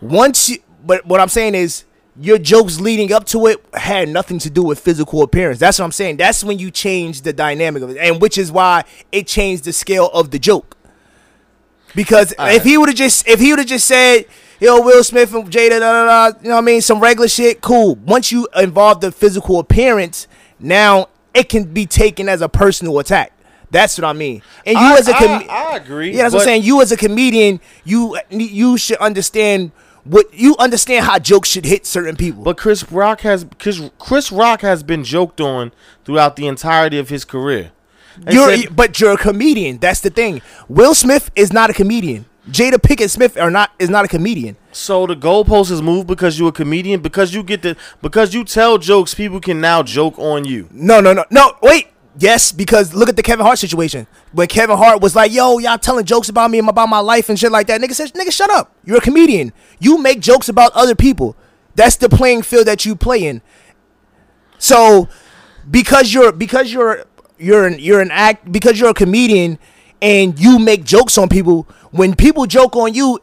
Once 0.00 0.48
you, 0.50 0.58
but 0.84 1.06
what 1.06 1.20
I'm 1.20 1.28
saying 1.28 1.54
is 1.54 1.84
your 2.20 2.38
jokes 2.38 2.80
leading 2.80 3.12
up 3.12 3.26
to 3.26 3.46
it 3.46 3.62
had 3.74 4.08
nothing 4.08 4.38
to 4.40 4.50
do 4.50 4.62
with 4.62 4.78
physical 4.78 5.22
appearance. 5.22 5.58
That's 5.58 5.78
what 5.78 5.84
I'm 5.84 5.92
saying. 5.92 6.16
That's 6.16 6.42
when 6.42 6.58
you 6.58 6.70
change 6.70 7.22
the 7.22 7.32
dynamic 7.32 7.82
of 7.82 7.90
it, 7.90 7.98
and 7.98 8.20
which 8.20 8.38
is 8.38 8.50
why 8.50 8.84
it 9.12 9.26
changed 9.26 9.64
the 9.64 9.72
scale 9.72 10.08
of 10.12 10.30
the 10.30 10.38
joke. 10.38 10.76
Because 11.94 12.34
if 12.38 12.64
he 12.64 12.76
would 12.76 12.88
have 12.88 12.96
just 12.96 13.26
if 13.28 13.40
he 13.40 13.52
would 13.52 13.58
have 13.58 13.68
just 13.68 13.86
said 13.86 14.26
yo, 14.60 14.80
Will 14.80 15.04
Smith 15.04 15.34
and 15.34 15.50
Jada, 15.50 15.80
da, 15.80 15.80
da, 15.80 16.30
da, 16.30 16.38
you 16.40 16.48
know 16.48 16.54
what 16.54 16.62
I 16.62 16.64
mean? 16.64 16.80
Some 16.80 17.00
regular 17.00 17.28
shit, 17.28 17.60
cool. 17.60 17.96
Once 17.96 18.32
you 18.32 18.48
involve 18.56 19.00
the 19.00 19.12
physical 19.12 19.58
appearance, 19.58 20.26
now 20.58 21.08
it 21.34 21.48
can 21.48 21.64
be 21.64 21.86
taken 21.86 22.28
as 22.28 22.40
a 22.40 22.48
personal 22.48 22.98
attack. 22.98 23.32
That's 23.70 23.98
what 23.98 24.04
I 24.04 24.12
mean. 24.12 24.42
And 24.64 24.78
you 24.78 24.84
I, 24.84 24.96
as 24.96 25.08
a 25.08 25.12
com- 25.12 25.44
I, 25.50 25.72
I 25.72 25.76
agree. 25.76 26.12
yeah, 26.12 26.22
that's 26.22 26.34
what 26.34 26.42
I'm 26.42 26.46
saying. 26.46 26.62
You 26.62 26.80
as 26.82 26.92
a 26.92 26.96
comedian, 26.96 27.60
you 27.84 28.16
you 28.30 28.78
should 28.78 28.98
understand 28.98 29.72
what 30.08 30.32
you 30.32 30.56
understand 30.58 31.04
how 31.04 31.18
jokes 31.18 31.48
should 31.48 31.64
hit 31.64 31.86
certain 31.86 32.16
people. 32.16 32.42
But 32.42 32.56
Chris 32.56 32.90
Rock 32.90 33.20
has 33.22 33.46
Chris, 33.58 33.80
Chris 33.98 34.30
Rock 34.32 34.60
has 34.62 34.82
been 34.82 35.04
joked 35.04 35.40
on 35.40 35.72
throughout 36.04 36.36
the 36.36 36.46
entirety 36.46 36.98
of 36.98 37.08
his 37.08 37.24
career. 37.24 37.72
They 38.18 38.32
You're, 38.34 38.56
said- 38.56 38.74
but 38.76 38.98
you're 39.00 39.12
a 39.12 39.18
comedian. 39.18 39.78
That's 39.78 40.00
the 40.00 40.10
thing. 40.10 40.40
Will 40.68 40.94
Smith 40.94 41.30
is 41.36 41.52
not 41.52 41.68
a 41.70 41.74
comedian. 41.74 42.24
Jada 42.48 42.74
Pinkett 42.74 43.10
Smith 43.10 43.36
are 43.36 43.50
not 43.50 43.72
is 43.80 43.90
not 43.90 44.04
a 44.04 44.08
comedian. 44.08 44.56
so 44.70 45.04
the 45.06 45.16
goalpost 45.16 45.70
is 45.72 45.82
moved 45.82 46.06
because 46.06 46.38
you're 46.38 46.50
a 46.50 46.52
comedian 46.52 47.00
because 47.00 47.34
you 47.34 47.42
get 47.42 47.62
the 47.62 47.76
because 48.00 48.34
you 48.34 48.44
tell 48.44 48.78
jokes 48.78 49.14
people 49.14 49.40
can 49.40 49.60
now 49.60 49.82
joke 49.82 50.16
on 50.18 50.44
you. 50.44 50.68
No, 50.70 51.00
no, 51.00 51.12
no, 51.12 51.24
no. 51.30 51.56
Wait. 51.60 51.88
Yes, 52.18 52.50
because 52.50 52.94
look 52.94 53.08
at 53.08 53.16
the 53.16 53.22
Kevin 53.22 53.44
Hart 53.44 53.58
situation. 53.58 54.06
When 54.32 54.48
Kevin 54.48 54.78
Hart 54.78 55.02
was 55.02 55.14
like, 55.14 55.32
"Yo, 55.32 55.58
y'all 55.58 55.76
telling 55.76 56.04
jokes 56.04 56.28
about 56.28 56.50
me 56.50 56.58
and 56.58 56.68
about 56.68 56.88
my 56.88 57.00
life 57.00 57.28
and 57.28 57.38
shit 57.38 57.52
like 57.52 57.66
that," 57.66 57.80
nigga 57.80 57.94
says, 57.94 58.12
"Nigga, 58.12 58.32
shut 58.32 58.50
up. 58.50 58.72
You're 58.84 58.98
a 58.98 59.02
comedian. 59.02 59.52
You 59.78 59.98
make 59.98 60.20
jokes 60.20 60.48
about 60.48 60.72
other 60.72 60.94
people. 60.94 61.36
That's 61.74 61.96
the 61.96 62.08
playing 62.08 62.42
field 62.42 62.66
that 62.66 62.86
you 62.86 62.96
play 62.96 63.26
in." 63.26 63.42
So, 64.58 65.08
because 65.70 66.14
you're 66.14 66.32
because 66.32 66.72
you're 66.72 67.04
you're 67.38 67.66
an 67.66 67.78
you're 67.78 68.00
an 68.00 68.10
act 68.10 68.50
because 68.50 68.80
you're 68.80 68.90
a 68.90 68.94
comedian 68.94 69.58
and 70.00 70.38
you 70.38 70.58
make 70.58 70.84
jokes 70.84 71.18
on 71.18 71.28
people. 71.28 71.68
When 71.90 72.14
people 72.14 72.46
joke 72.46 72.76
on 72.76 72.94
you, 72.94 73.20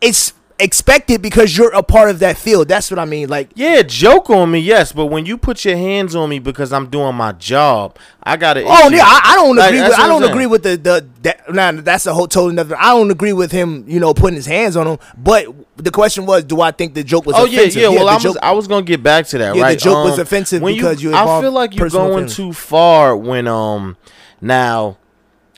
it's 0.00 0.32
expected 0.60 1.22
because 1.22 1.56
you're 1.56 1.72
a 1.74 1.82
part 1.82 2.10
of 2.10 2.18
that 2.20 2.36
field. 2.38 2.68
That's 2.68 2.90
what 2.90 2.98
I 2.98 3.04
mean. 3.04 3.28
Like, 3.28 3.50
Yeah, 3.54 3.82
joke 3.82 4.30
on 4.30 4.50
me, 4.50 4.58
yes, 4.60 4.92
but 4.92 5.06
when 5.06 5.26
you 5.26 5.36
put 5.36 5.64
your 5.64 5.76
hands 5.76 6.14
on 6.14 6.28
me 6.28 6.38
because 6.38 6.72
I'm 6.72 6.88
doing 6.88 7.14
my 7.14 7.32
job, 7.32 7.96
I 8.22 8.36
gotta. 8.36 8.62
Oh 8.66 8.88
yeah, 8.90 9.02
I, 9.04 9.20
I 9.24 9.34
don't 9.36 9.56
Like, 9.56 9.70
agree. 9.70 9.82
With, 9.82 9.98
I 9.98 10.06
don't 10.06 10.24
agree 10.24 10.46
with 10.46 10.62
the 10.62 10.76
the. 10.76 11.06
That, 11.22 11.52
nah, 11.52 11.72
that's 11.72 12.06
a 12.06 12.14
whole 12.14 12.26
totally 12.28 12.52
another. 12.52 12.76
I 12.78 12.90
don't 12.90 13.10
agree 13.10 13.32
with 13.32 13.50
him. 13.52 13.84
You 13.88 13.98
know, 14.00 14.14
putting 14.14 14.36
his 14.36 14.46
hands 14.46 14.76
on 14.76 14.86
him. 14.86 14.98
But 15.16 15.46
the 15.76 15.90
question 15.90 16.26
was, 16.26 16.44
do 16.44 16.60
I 16.60 16.70
think 16.70 16.94
the 16.94 17.02
joke 17.04 17.26
was? 17.26 17.36
Oh 17.36 17.44
yeah, 17.46 17.60
offensive? 17.60 17.82
yeah. 17.82 17.88
Well, 17.88 18.08
I 18.08 18.14
was 18.14 18.22
joke- 18.22 18.36
I 18.42 18.52
was 18.52 18.66
gonna 18.68 18.82
get 18.86 19.02
back 19.02 19.26
to 19.28 19.38
that. 19.38 19.48
Yeah, 19.54 19.60
the 19.60 19.60
right? 19.62 19.78
joke 19.78 20.04
was 20.04 20.14
Um, 20.14 20.20
offensive 20.20 20.62
when 20.62 20.74
because 20.74 21.02
you 21.02 21.14
I 21.14 21.40
feel 21.40 21.52
like 21.52 21.74
you're 21.74 21.88
going 21.90 22.10
feelings. 22.28 22.36
too 22.36 22.52
far 22.52 23.16
when 23.16 23.46
um 23.48 23.96
now. 24.40 24.96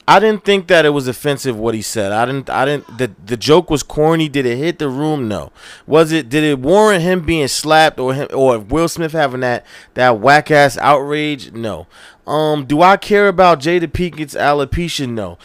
I 0.07 0.19
didn't 0.19 0.45
think 0.45 0.67
that 0.67 0.85
it 0.85 0.91
was 0.91 1.07
offensive 1.07 1.57
what 1.57 1.75
he 1.75 1.83
said. 1.83 2.11
I 2.11 2.27
didn't. 2.27 2.51
I 2.51 2.65
didn't. 2.65 2.99
The 2.99 3.13
the 3.25 3.37
joke 3.37 3.71
was 3.71 3.83
corny. 3.83 4.29
Did 4.29 4.47
it 4.47 4.57
hit 4.57 4.79
the 4.79 4.89
room? 4.89 5.29
No. 5.29 5.53
Was 5.87 6.11
it? 6.11 6.29
Did 6.29 6.43
it 6.43 6.59
warrant 6.59 7.03
him 7.03 7.25
being 7.25 7.49
slapped 7.49 8.01
or 8.01 8.13
him 8.13 8.29
or 8.35 8.59
Will 8.59 8.89
Smith 8.89 9.13
having 9.13 9.41
that 9.41 9.65
that 9.95 10.19
whack 10.19 10.51
ass 10.51 10.77
outrage? 10.79 11.53
No. 11.53 11.87
Um. 12.27 12.65
Do 12.65 12.83
I 12.83 12.97
care 12.97 13.29
about 13.29 13.61
Jada 13.61 13.87
Pinkett's 13.87 14.35
alopecia? 14.35 15.09
No. 15.09 15.39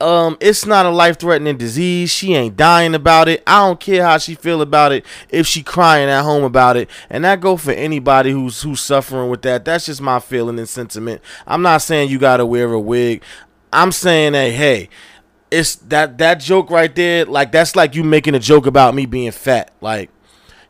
Um, 0.00 0.36
it's 0.40 0.66
not 0.66 0.86
a 0.86 0.90
life 0.90 1.18
threatening 1.18 1.56
disease. 1.56 2.10
She 2.10 2.34
ain't 2.34 2.56
dying 2.56 2.94
about 2.94 3.28
it. 3.28 3.42
I 3.46 3.66
don't 3.66 3.78
care 3.78 4.04
how 4.04 4.18
she 4.18 4.34
feel 4.34 4.60
about 4.60 4.92
it. 4.92 5.06
If 5.30 5.46
she 5.46 5.62
crying 5.62 6.10
at 6.10 6.24
home 6.24 6.42
about 6.42 6.76
it, 6.76 6.90
and 7.08 7.24
that 7.24 7.40
go 7.40 7.56
for 7.56 7.70
anybody 7.70 8.30
who's 8.30 8.60
who's 8.60 8.80
suffering 8.80 9.30
with 9.30 9.42
that. 9.42 9.64
That's 9.64 9.86
just 9.86 10.02
my 10.02 10.18
feeling 10.18 10.58
and 10.58 10.68
sentiment. 10.68 11.22
I'm 11.46 11.62
not 11.62 11.78
saying 11.78 12.10
you 12.10 12.18
gotta 12.18 12.44
wear 12.44 12.72
a 12.72 12.80
wig. 12.80 13.22
I'm 13.74 13.92
saying 13.92 14.32
that 14.32 14.52
hey, 14.52 14.88
it's 15.50 15.76
that 15.76 16.18
that 16.18 16.40
joke 16.40 16.70
right 16.70 16.94
there. 16.94 17.24
Like 17.24 17.52
that's 17.52 17.76
like 17.76 17.94
you 17.94 18.04
making 18.04 18.34
a 18.34 18.38
joke 18.38 18.66
about 18.66 18.94
me 18.94 19.06
being 19.06 19.32
fat. 19.32 19.72
Like, 19.80 20.10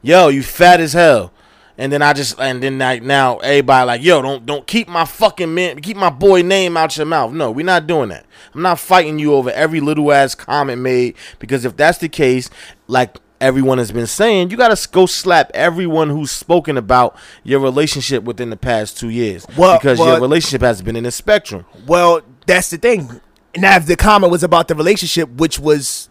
yo, 0.02 0.28
you 0.28 0.42
fat 0.42 0.80
as 0.80 0.92
hell. 0.92 1.32
And 1.76 1.92
then 1.92 2.02
I 2.02 2.12
just 2.12 2.38
and 2.38 2.62
then 2.62 2.78
like 2.78 3.02
now 3.02 3.38
everybody 3.38 3.86
like 3.86 4.02
yo 4.02 4.22
don't 4.22 4.46
don't 4.46 4.64
keep 4.66 4.88
my 4.88 5.04
fucking 5.04 5.52
man 5.52 5.80
keep 5.80 5.96
my 5.96 6.10
boy 6.10 6.42
name 6.42 6.76
out 6.76 6.96
your 6.96 7.06
mouth. 7.06 7.32
No, 7.32 7.50
we're 7.50 7.66
not 7.66 7.86
doing 7.86 8.10
that. 8.10 8.26
I'm 8.54 8.62
not 8.62 8.78
fighting 8.78 9.18
you 9.18 9.34
over 9.34 9.50
every 9.50 9.80
little 9.80 10.12
ass 10.12 10.34
comment 10.36 10.80
made 10.80 11.16
because 11.40 11.64
if 11.64 11.76
that's 11.76 11.98
the 11.98 12.08
case, 12.08 12.48
like 12.86 13.16
everyone 13.40 13.78
has 13.78 13.90
been 13.90 14.06
saying, 14.06 14.50
you 14.50 14.56
gotta 14.56 14.88
go 14.90 15.06
slap 15.06 15.50
everyone 15.52 16.08
who's 16.10 16.30
spoken 16.30 16.76
about 16.78 17.16
your 17.42 17.60
relationship 17.60 18.22
within 18.22 18.50
the 18.50 18.56
past 18.56 18.96
two 18.98 19.10
years 19.10 19.44
Well- 19.56 19.76
because 19.78 19.98
well- 19.98 20.12
your 20.12 20.20
relationship 20.20 20.62
has 20.62 20.80
been 20.80 20.96
in 20.96 21.04
a 21.06 21.10
spectrum. 21.10 21.66
Well, 21.86 22.20
that's 22.46 22.70
the 22.70 22.78
thing. 22.78 23.20
Now, 23.56 23.76
if 23.76 23.86
the 23.86 23.96
comment 23.96 24.30
was 24.32 24.42
about 24.42 24.68
the 24.68 24.74
relationship, 24.74 25.28
which 25.30 25.58
was 25.58 26.08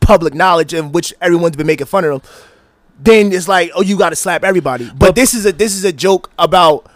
public 0.00 0.34
knowledge 0.34 0.74
and 0.74 0.92
which 0.92 1.14
everyone's 1.20 1.56
been 1.56 1.66
making 1.66 1.86
fun 1.86 2.04
of 2.04 2.48
then 3.00 3.32
it's 3.32 3.48
like, 3.48 3.70
oh, 3.74 3.82
you 3.82 3.96
got 3.98 4.10
to 4.10 4.16
slap 4.16 4.44
everybody. 4.44 4.86
But, 4.86 4.98
But- 4.98 5.14
this 5.16 5.34
is 5.34 5.44
a 5.46 5.52
this 5.52 5.74
is 5.74 5.84
a 5.84 5.92
joke 5.92 6.30
about, 6.38 6.86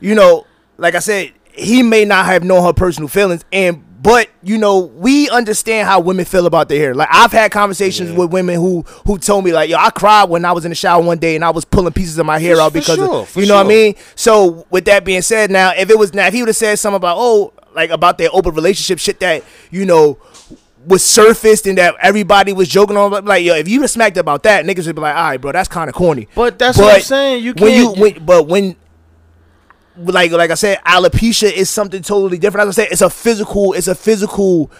you 0.00 0.14
know, 0.14 0.46
like 0.76 0.94
I 0.94 0.98
said, 0.98 1.32
he 1.52 1.82
may 1.82 2.04
not 2.04 2.26
have 2.26 2.42
known 2.44 2.62
her 2.64 2.72
personal 2.74 3.08
feelings, 3.08 3.44
and 3.52 3.82
but 4.02 4.28
you 4.42 4.58
know, 4.58 4.78
we 4.80 5.28
understand 5.30 5.86
how 5.88 6.00
women 6.00 6.24
feel 6.24 6.46
about 6.46 6.68
their 6.68 6.78
hair. 6.78 6.94
Like 6.94 7.08
I've 7.10 7.32
had 7.32 7.52
conversations 7.52 8.10
Yeah. 8.10 8.16
with 8.16 8.32
women 8.32 8.56
who 8.56 8.82
who 9.06 9.16
told 9.18 9.44
me 9.44 9.52
like, 9.52 9.70
yo, 9.70 9.76
I 9.78 9.90
cried 9.90 10.28
when 10.28 10.44
I 10.44 10.52
was 10.52 10.64
in 10.66 10.70
the 10.70 10.74
shower 10.74 11.02
one 11.02 11.18
day 11.18 11.36
and 11.36 11.44
I 11.44 11.50
was 11.50 11.64
pulling 11.64 11.92
pieces 11.92 12.18
of 12.18 12.26
my 12.26 12.38
hair 12.38 12.56
For- 12.56 12.62
out 12.62 12.72
because 12.74 12.96
sure, 12.96 13.14
of, 13.22 13.36
you 13.36 13.46
know 13.46 13.56
what 13.56 13.66
I 13.66 13.68
mean. 13.68 13.94
So 14.16 14.66
with 14.70 14.84
that 14.86 15.04
being 15.04 15.22
said, 15.22 15.50
now 15.50 15.72
if 15.76 15.88
it 15.90 15.98
was 15.98 16.12
now 16.12 16.26
if 16.26 16.34
he 16.34 16.42
would 16.42 16.48
have 16.48 16.56
said 16.56 16.78
something 16.78 16.96
about 16.96 17.16
oh 17.18 17.52
like 17.74 17.90
about 17.90 18.18
their 18.18 18.28
open 18.32 18.54
relationship 18.54 18.98
shit 18.98 19.20
that 19.20 19.44
you 19.70 19.84
know 19.86 20.18
was 20.86 21.04
surfaced 21.04 21.66
and 21.66 21.78
that 21.78 21.94
everybody 22.00 22.52
was 22.52 22.68
joking 22.68 22.96
on 22.96 23.24
like 23.24 23.44
yo 23.44 23.54
if 23.54 23.68
you 23.68 23.82
have 23.82 23.90
smacked 23.90 24.16
about 24.16 24.42
that 24.42 24.64
niggas 24.64 24.86
would 24.86 24.96
be 24.96 25.02
like 25.02 25.14
all 25.14 25.22
right 25.22 25.40
bro 25.40 25.52
that's 25.52 25.68
kind 25.68 25.88
of 25.88 25.94
corny. 25.94 26.28
But 26.34 26.58
that's 26.58 26.78
what 26.78 26.94
I'm 26.94 27.02
saying. 27.02 27.44
You 27.44 27.54
when 27.58 27.74
you 27.74 27.92
when, 27.92 28.24
but 28.24 28.46
when 28.46 28.76
like 29.96 30.30
like 30.32 30.50
I 30.50 30.54
said 30.54 30.78
alopecia 30.84 31.52
is 31.52 31.68
something 31.68 32.02
totally 32.02 32.38
different. 32.38 32.68
As 32.68 32.78
I 32.78 32.84
said 32.84 32.92
it's 32.92 33.02
a 33.02 33.10
physical 33.10 33.74
it's 33.74 33.88
a 33.88 33.94
physical 33.94 34.70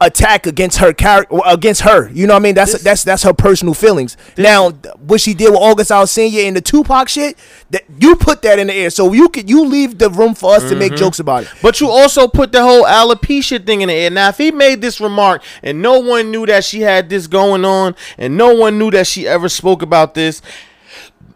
attack 0.00 0.46
against 0.46 0.78
her 0.78 0.92
character 0.92 1.36
against 1.46 1.82
her. 1.82 2.08
You 2.10 2.26
know 2.26 2.32
what 2.34 2.40
I 2.40 2.42
mean? 2.42 2.54
That's 2.54 2.72
This- 2.72 2.82
that's 2.82 3.04
that's 3.04 3.22
her 3.22 3.34
personal 3.34 3.74
feelings. 3.74 4.16
now, 4.38 4.70
what 5.06 5.20
she 5.20 5.34
did 5.34 5.50
with 5.50 5.58
August 5.60 5.90
Alsina 5.90 6.46
and 6.48 6.56
the 6.56 6.60
Tupac 6.60 7.08
shit, 7.08 7.36
that 7.70 7.82
you 7.98 8.16
put 8.16 8.42
that 8.42 8.58
in 8.58 8.68
the 8.68 8.74
air, 8.74 8.90
so 8.90 9.12
you 9.12 9.28
could 9.28 9.48
you 9.50 9.64
leave 9.66 9.98
the 9.98 10.08
room 10.10 10.34
for 10.34 10.54
us 10.54 10.62
to 10.62 10.68
Mm-hmm. 10.70 10.78
make 10.78 10.96
jokes 10.96 11.18
about 11.18 11.42
it. 11.42 11.48
But 11.62 11.80
you 11.80 11.90
also 11.90 12.28
put 12.28 12.52
the 12.52 12.62
whole 12.62 12.84
alopecia 12.84 13.64
thing 13.64 13.82
in 13.82 13.88
the 13.88 13.94
air. 13.94 14.10
Now, 14.10 14.28
if 14.30 14.38
he 14.38 14.50
made 14.50 14.80
this 14.80 15.00
remark 15.00 15.42
and 15.62 15.82
no 15.82 15.98
one 16.00 16.30
knew 16.30 16.46
that 16.46 16.64
she 16.64 16.80
had 16.80 17.10
this 17.10 17.26
going 17.26 17.64
on, 17.64 17.94
and 18.18 18.36
no 18.38 18.54
one 18.54 18.78
knew 18.78 18.90
that 18.92 19.06
she 19.06 19.28
ever 19.28 19.48
spoke 19.48 19.82
about 19.82 20.14
this, 20.14 20.40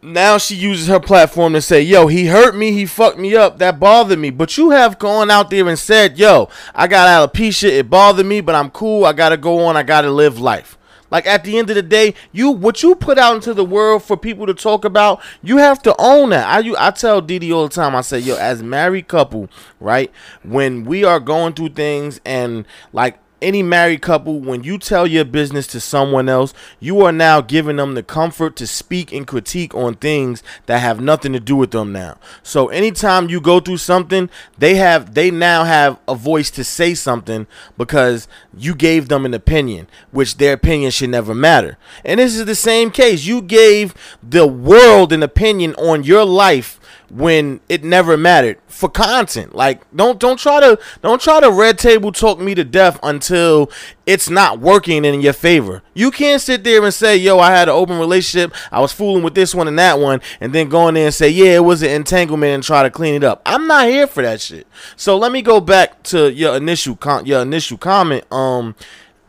now 0.03 0.39
she 0.39 0.55
uses 0.55 0.89
her 0.89 1.01
platform 1.01 1.53
to 1.55 1.61
say, 1.61 1.81
"Yo, 1.81 2.07
he 2.07 2.27
hurt 2.27 2.57
me. 2.57 2.73
He 2.73 2.87
fucked 2.87 3.19
me 3.19 3.35
up. 3.35 3.59
That 3.59 3.81
bothered 3.81 4.19
me." 4.19 4.31
But 4.31 4.57
you 4.57 4.71
have 4.71 4.99
gone 4.99 5.31
out 5.31 5.51
there 5.51 5.69
and 5.69 5.79
said, 5.79 6.19
"Yo, 6.19 6.49
I 6.75 6.87
got 6.87 7.09
alopecia. 7.09 7.69
It 7.69 7.91
bothered 7.91 8.27
me, 8.27 8.41
but 8.41 8.55
I'm 8.55 8.71
cool. 8.71 9.05
I 9.05 9.13
gotta 9.13 9.37
go 9.37 9.65
on. 9.67 9.77
I 9.77 9.83
gotta 9.83 10.11
live 10.11 10.39
life." 10.39 10.77
Like 11.11 11.29
at 11.29 11.45
the 11.45 11.59
end 11.59 11.71
of 11.71 11.77
the 11.77 11.83
day, 11.83 12.15
you 12.33 12.51
what 12.51 12.83
you 12.83 12.97
put 12.97 13.19
out 13.19 13.37
into 13.37 13.55
the 13.55 13.65
world 13.65 14.03
for 14.03 14.17
people 14.17 14.47
to 14.47 14.55
talk 14.55 14.85
about, 14.85 15.23
you 15.45 15.59
have 15.59 15.81
to 15.83 15.95
own 15.97 16.31
that. 16.31 16.45
I 16.49 16.59
you 16.59 16.75
I 16.77 16.91
tell 16.91 17.21
Didi 17.21 17.53
all 17.53 17.69
the 17.69 17.75
time. 17.75 17.95
I 17.95 18.01
say, 18.01 18.19
yo, 18.19 18.35
as 18.35 18.65
married 18.65 19.07
couple, 19.07 19.49
right? 19.79 20.11
When 20.43 20.85
we 20.85 21.05
are 21.05 21.21
going 21.21 21.53
through 21.53 21.69
things 21.71 22.21
and 22.25 22.67
like 22.93 23.19
any 23.43 23.63
married 23.63 24.03
couple, 24.03 24.41
when 24.41 24.65
you 24.65 24.79
tell 24.79 25.07
your 25.07 25.25
business 25.25 25.67
to 25.69 25.81
someone 25.81 26.29
else, 26.29 26.55
you 26.81 27.01
are 27.03 27.13
now 27.13 27.41
giving 27.41 27.77
them 27.77 27.95
the 27.95 28.03
comfort 28.03 28.57
to 28.57 28.67
speak 28.67 29.13
and 29.13 29.27
critique 29.27 29.75
on 29.75 29.95
things 29.95 30.43
that 30.67 30.79
have 30.79 31.01
nothing 31.01 31.33
to 31.33 31.41
do 31.41 31.57
with 31.57 31.71
them 31.73 31.93
now. 31.93 32.19
So 32.43 32.69
anytime 32.69 33.29
you 33.29 33.41
go 33.41 33.61
through 33.61 33.79
something, 33.79 34.31
they 34.59 34.77
have 34.77 35.15
they 35.15 35.31
now 35.31 35.65
have 35.65 35.99
a 36.09 36.15
voice 36.15 36.51
to 36.53 36.65
say 36.65 36.95
something 36.95 37.47
because 37.77 38.29
you 38.57 38.75
gave 38.75 39.09
them 39.09 39.25
an 39.27 39.35
opinion, 39.35 39.89
which 40.11 40.39
their 40.39 40.55
opinion 40.55 40.91
should 40.91 41.11
never 41.11 41.35
matter. 41.35 41.77
And 42.05 42.21
this 42.21 42.37
is 42.37 42.47
the 42.47 42.55
same 42.55 42.91
case. 42.91 43.25
You 43.25 43.43
gave 43.43 43.95
the 44.23 44.47
world 44.47 45.13
an 45.13 45.23
opinion 45.23 45.75
on 45.75 46.05
your 46.05 46.25
life 46.25 46.81
when 47.15 47.61
it 47.69 47.85
never 47.85 48.17
mattered 48.17 48.59
for 48.67 48.89
content. 48.89 49.55
Like 49.55 49.83
don't 49.95 50.19
don't 50.19 50.39
try 50.39 50.59
to 50.59 50.79
don't 51.01 51.21
try 51.21 51.39
to 51.39 51.51
red 51.51 51.79
table 51.79 52.11
talk 52.11 52.41
me 52.41 52.57
to 52.57 52.65
death 52.65 52.99
until 53.05 53.71
it's 54.05 54.29
not 54.29 54.59
working 54.59 55.05
in 55.05 55.21
your 55.21 55.33
favor. 55.33 55.83
You 55.95 56.11
can't 56.11 56.43
sit 56.43 56.65
there 56.65 56.83
and 56.85 56.93
say, 56.93 57.17
"Yo, 57.17 57.39
I 57.39 57.53
had 57.53 57.69
an 57.69 57.75
open 57.75 58.01
relationship. 58.01 58.53
I 58.73 58.81
was 58.81 58.93
fooling 58.93 59.23
with 59.23 59.37
this 59.37 59.55
one 59.55 59.69
and 59.69 59.79
that 59.79 60.01
one," 60.01 60.21
and 60.41 60.53
then 60.53 60.69
go 60.69 60.89
in 60.89 60.95
there 60.95 61.07
and 61.07 61.15
say, 61.15 61.29
"Yeah, 61.29 61.55
it 61.55 61.65
was 61.65 61.83
an 61.83 61.91
entanglement," 61.91 62.53
and 62.53 62.65
try 62.65 62.83
to 62.83 62.91
clean 62.91 63.15
it 63.15 63.23
up. 63.23 63.43
I'm 63.47 63.69
not 63.69 63.87
here 63.87 64.09
for 64.09 64.23
that 64.25 64.41
shit. 64.41 64.67
So 64.97 65.17
let 65.17 65.31
me 65.31 65.41
go 65.41 65.61
back 65.61 66.03
to 66.05 66.33
your 66.33 66.57
initial 66.57 66.97
con- 66.97 67.27
your 67.27 67.43
initial 67.43 67.79
comment. 67.79 68.25
Um 68.33 68.75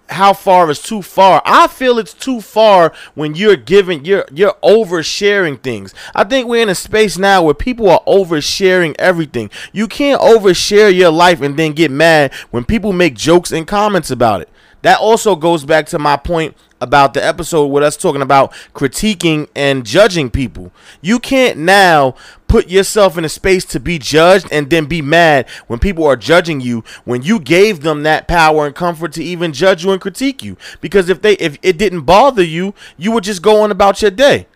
how 0.09 0.33
far 0.33 0.69
is 0.69 0.81
too 0.81 1.01
far. 1.01 1.41
I 1.45 1.67
feel 1.67 1.99
it's 1.99 2.13
too 2.13 2.41
far 2.41 2.93
when 3.15 3.35
you're 3.35 3.55
giving 3.55 4.05
you're 4.05 4.25
you're 4.31 4.55
oversharing 4.63 5.61
things. 5.61 5.93
I 6.13 6.23
think 6.23 6.47
we're 6.47 6.63
in 6.63 6.69
a 6.69 6.75
space 6.75 7.17
now 7.17 7.43
where 7.43 7.53
people 7.53 7.89
are 7.89 8.01
oversharing 8.07 8.95
everything. 8.99 9.49
You 9.73 9.87
can't 9.87 10.21
overshare 10.21 10.93
your 10.93 11.11
life 11.11 11.41
and 11.41 11.57
then 11.57 11.73
get 11.73 11.91
mad 11.91 12.33
when 12.51 12.65
people 12.65 12.93
make 12.93 13.15
jokes 13.15 13.51
and 13.51 13.67
comments 13.67 14.11
about 14.11 14.41
it. 14.41 14.49
That 14.81 14.99
also 14.99 15.35
goes 15.35 15.65
back 15.65 15.87
to 15.87 15.99
my 15.99 16.17
point 16.17 16.55
about 16.81 17.13
the 17.13 17.25
episode 17.25 17.67
with 17.67 17.83
us 17.83 17.97
talking 17.97 18.21
about 18.21 18.53
critiquing 18.73 19.47
and 19.55 19.85
judging 19.85 20.29
people. 20.29 20.71
You 21.01 21.19
can't 21.19 21.57
now 21.57 22.15
put 22.47 22.69
yourself 22.69 23.17
in 23.17 23.25
a 23.25 23.29
space 23.29 23.65
to 23.65 23.79
be 23.79 23.97
judged 23.97 24.47
and 24.51 24.69
then 24.69 24.85
be 24.85 25.01
mad 25.01 25.49
when 25.67 25.79
people 25.79 26.05
are 26.05 26.15
judging 26.15 26.61
you 26.61 26.83
when 27.03 27.23
you 27.23 27.39
gave 27.39 27.81
them 27.81 28.03
that 28.03 28.27
power 28.27 28.65
and 28.65 28.75
comfort 28.75 29.13
to 29.13 29.23
even 29.23 29.53
judge 29.53 29.83
you 29.83 29.91
and 29.91 30.01
critique 30.01 30.43
you. 30.43 30.57
Because 30.81 31.09
if 31.09 31.21
they 31.21 31.33
if 31.33 31.57
it 31.61 31.77
didn't 31.77 32.01
bother 32.01 32.43
you, 32.43 32.73
you 32.97 33.11
would 33.11 33.23
just 33.23 33.41
go 33.41 33.61
on 33.61 33.71
about 33.71 34.01
your 34.01 34.11
day. 34.11 34.47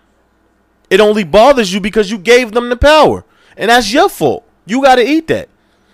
It 0.89 0.99
only 0.99 1.23
bothers 1.23 1.73
you 1.73 1.79
because 1.79 2.11
you 2.11 2.17
gave 2.17 2.51
them 2.51 2.69
the 2.69 2.77
power. 2.77 3.23
And 3.55 3.69
that's 3.69 3.93
your 3.93 4.09
fault. 4.09 4.45
You 4.65 4.81
got 4.81 4.95
to 4.95 5.07
eat 5.07 5.27
that. 5.27 5.49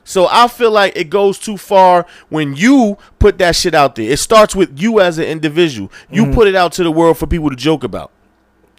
So 0.07 0.27
I 0.29 0.47
feel 0.47 0.69
like 0.71 0.95
it 0.95 1.09
goes 1.09 1.39
too 1.39 1.57
far 1.57 2.05
when 2.29 2.55
you 2.55 2.97
put 3.19 3.39
that 3.39 3.55
shit 3.55 3.73
out 3.73 3.95
there. 3.95 4.09
It 4.11 4.19
starts 4.19 4.55
with 4.55 4.79
you 4.79 4.99
as 5.01 5.17
an 5.17 5.25
individual. 5.25 5.91
You 6.11 6.31
put 6.31 6.47
it 6.47 6.55
out 6.55 6.71
to 6.73 6.83
the 6.83 6.91
world 6.91 7.17
for 7.17 7.25
people 7.27 7.49
to 7.49 7.55
joke 7.55 7.83
about. 7.83 8.11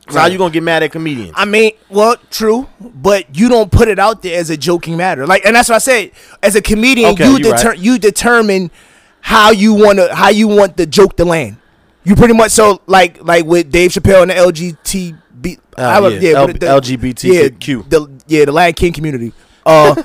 So 0.09 0.21
how 0.21 0.27
you 0.27 0.39
gonna 0.39 0.53
get 0.55 0.63
mad 0.63 0.85
at 0.85 0.93
comedians? 0.93 1.33
I 1.35 1.45
mean, 1.45 1.73
well, 1.91 2.15
true, 2.31 2.69
but 2.81 3.37
you 3.37 3.49
don't 3.49 3.73
put 3.73 3.89
it 3.89 3.99
out 3.99 4.23
there 4.23 4.39
as 4.39 4.51
a 4.51 4.57
joking 4.57 4.97
matter. 4.97 5.27
Like, 5.27 5.45
and 5.45 5.57
that's 5.57 5.69
what 5.69 5.75
I 5.75 5.79
said. 5.79 6.13
As 6.45 6.55
a 6.55 6.63
comedian, 6.63 7.11
Okay, 7.15 7.27
you 7.29 7.39
you 7.39 7.51
right. 7.51 7.77
you 7.77 7.99
determine 7.99 8.71
how 9.21 9.51
you 9.51 9.75
want 9.75 9.99
to 9.99 10.15
how 10.15 10.29
you 10.29 10.47
want 10.47 10.77
the 10.77 10.87
joke 10.87 11.17
to 11.17 11.25
land. 11.25 11.57
You 12.05 12.15
pretty 12.15 12.35
much 12.35 12.53
so 12.53 12.81
like 12.87 13.21
like 13.25 13.47
with 13.47 13.73
Dave 13.73 13.91
Chappelle 13.91 14.23
and 14.23 14.31
the 14.31 14.35
LGBT, 14.37 15.19
Uh, 15.77 15.93
how- 15.93 16.07
yeah, 16.07 16.31
L- 16.39 16.47
the- 16.47 16.55
LGBTQ. 16.61 17.79
Yeah, 17.79 17.83
the 17.89 18.09
yeah 18.29 18.45
the 18.45 18.53
Lion 18.53 18.75
King 18.75 18.93
community. 18.93 19.33
Uh, 19.67 19.97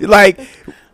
like 0.00 0.40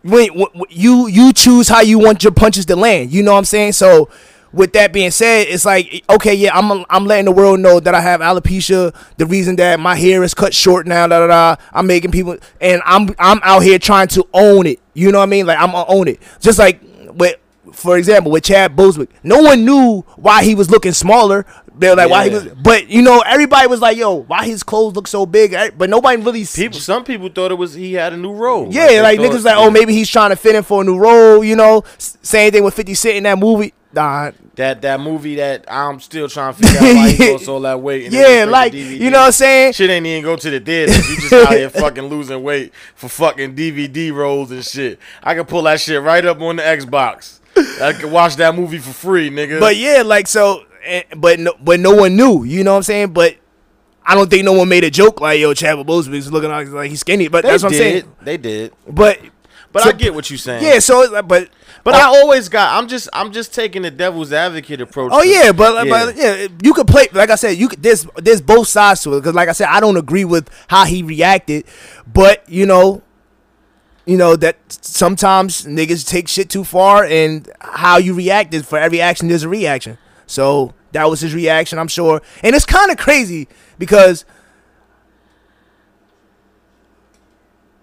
when, 0.03 0.27
when 0.33 0.49
you 0.69 1.07
you 1.07 1.33
choose 1.33 1.67
how 1.67 1.81
you 1.81 1.99
want 1.99 2.23
your 2.23 2.31
punches 2.31 2.65
to 2.67 2.75
land. 2.75 3.11
You 3.11 3.23
know 3.23 3.33
what 3.33 3.39
I'm 3.39 3.45
saying? 3.45 3.73
So 3.73 4.09
with 4.53 4.73
that 4.73 4.93
being 4.93 5.11
said, 5.11 5.47
it's 5.47 5.65
like 5.65 6.03
okay, 6.09 6.33
yeah, 6.33 6.57
I'm 6.57 6.85
I'm 6.89 7.05
letting 7.05 7.25
the 7.25 7.31
world 7.31 7.59
know 7.59 7.79
that 7.79 7.93
I 7.93 8.01
have 8.01 8.21
alopecia. 8.21 8.93
The 9.17 9.25
reason 9.25 9.55
that 9.57 9.79
my 9.79 9.95
hair 9.95 10.23
is 10.23 10.33
cut 10.33 10.53
short 10.53 10.87
now, 10.87 11.07
da 11.07 11.19
da 11.19 11.27
da. 11.27 11.61
I'm 11.73 11.87
making 11.87 12.11
people, 12.11 12.37
and 12.61 12.81
I'm 12.85 13.09
I'm 13.19 13.39
out 13.43 13.63
here 13.63 13.79
trying 13.79 14.07
to 14.09 14.27
own 14.33 14.65
it. 14.67 14.79
You 14.93 15.11
know 15.11 15.19
what 15.19 15.23
I 15.25 15.27
mean? 15.27 15.45
Like 15.45 15.59
I'm 15.59 15.71
gonna 15.71 15.89
own 15.89 16.07
it. 16.07 16.21
Just 16.39 16.59
like 16.59 16.81
with, 17.13 17.35
for 17.73 17.97
example, 17.97 18.31
with 18.31 18.45
Chadwick 18.45 18.77
Boseman, 18.77 19.07
no 19.23 19.41
one 19.41 19.65
knew 19.65 20.01
why 20.15 20.43
he 20.43 20.55
was 20.55 20.69
looking 20.69 20.93
smaller. 20.93 21.45
They're 21.79 21.95
like, 21.95 22.09
why 22.09 22.29
he 22.29 22.35
was, 22.35 22.45
but 22.61 22.89
you 22.89 23.01
know, 23.01 23.21
everybody 23.25 23.67
was 23.67 23.81
like, 23.81 23.97
yo, 23.97 24.13
why 24.13 24.45
his 24.45 24.63
clothes 24.63 24.95
look 24.95 25.07
so 25.07 25.25
big? 25.25 25.55
But 25.77 25.89
nobody 25.89 26.21
really 26.21 26.45
people, 26.45 26.79
some 26.79 27.03
people 27.03 27.29
thought 27.29 27.51
it 27.51 27.55
was 27.55 27.73
he 27.73 27.93
had 27.93 28.13
a 28.13 28.17
new 28.17 28.33
role. 28.33 28.67
yeah, 28.71 28.87
they 28.87 29.01
like 29.01 29.19
niggas 29.19 29.43
like, 29.43 29.57
oh, 29.57 29.69
maybe 29.69 29.93
he's 29.93 30.09
trying 30.09 30.31
to 30.31 30.35
fit 30.35 30.55
in 30.55 30.63
for 30.63 30.81
a 30.81 30.83
new 30.83 30.97
role, 30.97 31.43
you 31.43 31.55
know. 31.55 31.83
Same 31.97 32.51
thing 32.51 32.63
with 32.63 32.73
50 32.73 32.93
Cent 32.93 33.17
in 33.17 33.23
that 33.23 33.37
movie. 33.37 33.73
Nah, 33.93 34.31
that 34.55 34.81
that 34.81 34.99
movie 34.99 35.35
that 35.35 35.65
I'm 35.71 35.99
still 35.99 36.27
trying 36.27 36.53
to 36.53 36.59
figure 36.61 36.77
out 36.77 36.95
why 36.95 37.09
he 37.11 37.31
lost 37.31 37.47
all 37.47 37.61
that 37.61 37.79
weight. 37.81 38.11
yeah, 38.11 38.45
like 38.47 38.73
you 38.73 39.09
know 39.09 39.19
what 39.19 39.25
I'm 39.27 39.31
saying? 39.31 39.73
Shit 39.73 39.89
ain't 39.89 40.05
even 40.05 40.23
go 40.23 40.35
to 40.35 40.49
the 40.49 40.59
theaters. 40.59 41.09
You 41.09 41.15
just 41.21 41.33
out 41.33 41.53
here 41.53 41.69
fucking 41.71 42.05
losing 42.05 42.43
weight 42.43 42.73
for 42.95 43.07
fucking 43.07 43.55
DVD 43.55 44.13
rolls 44.13 44.51
and 44.51 44.63
shit. 44.65 44.99
I 45.23 45.35
can 45.35 45.45
pull 45.45 45.61
that 45.63 45.79
shit 45.79 46.01
right 46.01 46.23
up 46.25 46.41
on 46.41 46.57
the 46.57 46.63
Xbox. 46.63 47.39
I 47.81 47.93
can 47.93 48.11
watch 48.11 48.35
that 48.35 48.55
movie 48.55 48.77
for 48.77 48.91
free, 48.91 49.29
nigga. 49.31 49.59
But 49.59 49.77
yeah, 49.77 50.03
like 50.05 50.27
so, 50.27 50.63
but 51.15 51.39
no, 51.39 51.53
but 51.59 51.79
no 51.79 51.95
one 51.95 52.15
knew, 52.15 52.43
you 52.43 52.63
know 52.63 52.71
what 52.71 52.77
I'm 52.77 52.83
saying? 52.83 53.13
But 53.13 53.37
I 54.05 54.15
don't 54.15 54.29
think 54.29 54.45
no 54.45 54.53
one 54.53 54.69
made 54.69 54.83
a 54.83 54.89
joke 54.89 55.19
like, 55.19 55.39
yo, 55.39 55.53
Chadwick 55.53 55.85
Boseman's 55.87 56.31
looking 56.31 56.49
like, 56.49 56.69
like 56.69 56.89
he's 56.89 57.01
skinny. 57.01 57.27
But 57.27 57.43
they 57.43 57.49
that's 57.49 57.63
what 57.63 57.73
I'm 57.73 57.77
saying. 57.77 58.15
They 58.21 58.37
did. 58.37 58.73
But 58.87 59.19
But 59.71 59.83
so- 59.83 59.89
I 59.89 59.91
get 59.91 60.13
what 60.13 60.29
you're 60.29 60.37
saying. 60.37 60.63
yeah, 60.63 60.79
so 60.79 61.01
like, 61.11 61.27
but 61.27 61.49
But 61.83 61.95
I 61.95 62.03
always 62.03 62.49
got. 62.49 62.77
I'm 62.77 62.87
just. 62.87 63.09
I'm 63.13 63.31
just 63.31 63.53
taking 63.53 63.81
the 63.81 63.91
devil's 63.91 64.31
advocate 64.33 64.81
approach. 64.81 65.11
Oh 65.13 65.23
yeah, 65.23 65.51
but 65.51 65.87
but 65.89 66.15
yeah, 66.17 66.47
you 66.63 66.73
could 66.73 66.87
play. 66.87 67.07
Like 67.13 67.29
I 67.29 67.35
said, 67.35 67.57
you 67.57 67.67
could. 67.69 67.81
There's 67.83 68.07
there's 68.17 68.41
both 68.41 68.67
sides 68.67 69.03
to 69.03 69.13
it 69.15 69.19
because, 69.21 69.35
like 69.35 69.49
I 69.49 69.53
said, 69.53 69.67
I 69.69 69.79
don't 69.79 69.97
agree 69.97 70.25
with 70.25 70.49
how 70.67 70.85
he 70.85 71.03
reacted, 71.03 71.65
but 72.11 72.47
you 72.49 72.65
know, 72.65 73.03
you 74.05 74.17
know 74.17 74.35
that 74.37 74.57
sometimes 74.69 75.65
niggas 75.65 76.07
take 76.07 76.27
shit 76.27 76.49
too 76.49 76.63
far, 76.63 77.03
and 77.05 77.49
how 77.59 77.97
you 77.97 78.13
react 78.13 78.53
is 78.53 78.65
for 78.65 78.77
every 78.79 78.99
action 79.01 79.27
there's 79.27 79.43
a 79.43 79.49
reaction. 79.49 79.97
So 80.27 80.73
that 80.91 81.09
was 81.09 81.21
his 81.21 81.33
reaction, 81.33 81.79
I'm 81.79 81.87
sure, 81.87 82.21
and 82.43 82.55
it's 82.55 82.65
kind 82.65 82.91
of 82.91 82.97
crazy 82.97 83.47
because. 83.77 84.25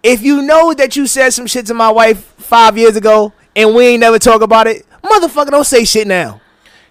If 0.02 0.20
you 0.20 0.42
know 0.42 0.74
that 0.74 0.96
you 0.96 1.06
said 1.06 1.30
some 1.30 1.46
shit 1.46 1.64
to 1.68 1.72
my 1.72 1.90
wife 1.90 2.34
five 2.36 2.76
years 2.76 2.94
ago 2.94 3.32
and 3.56 3.74
we 3.74 3.86
ain't 3.86 4.00
never 4.00 4.18
talk 4.18 4.42
about 4.42 4.66
it, 4.66 4.84
motherfucker, 5.02 5.50
don't 5.50 5.64
say 5.64 5.86
shit 5.86 6.06
now. 6.06 6.42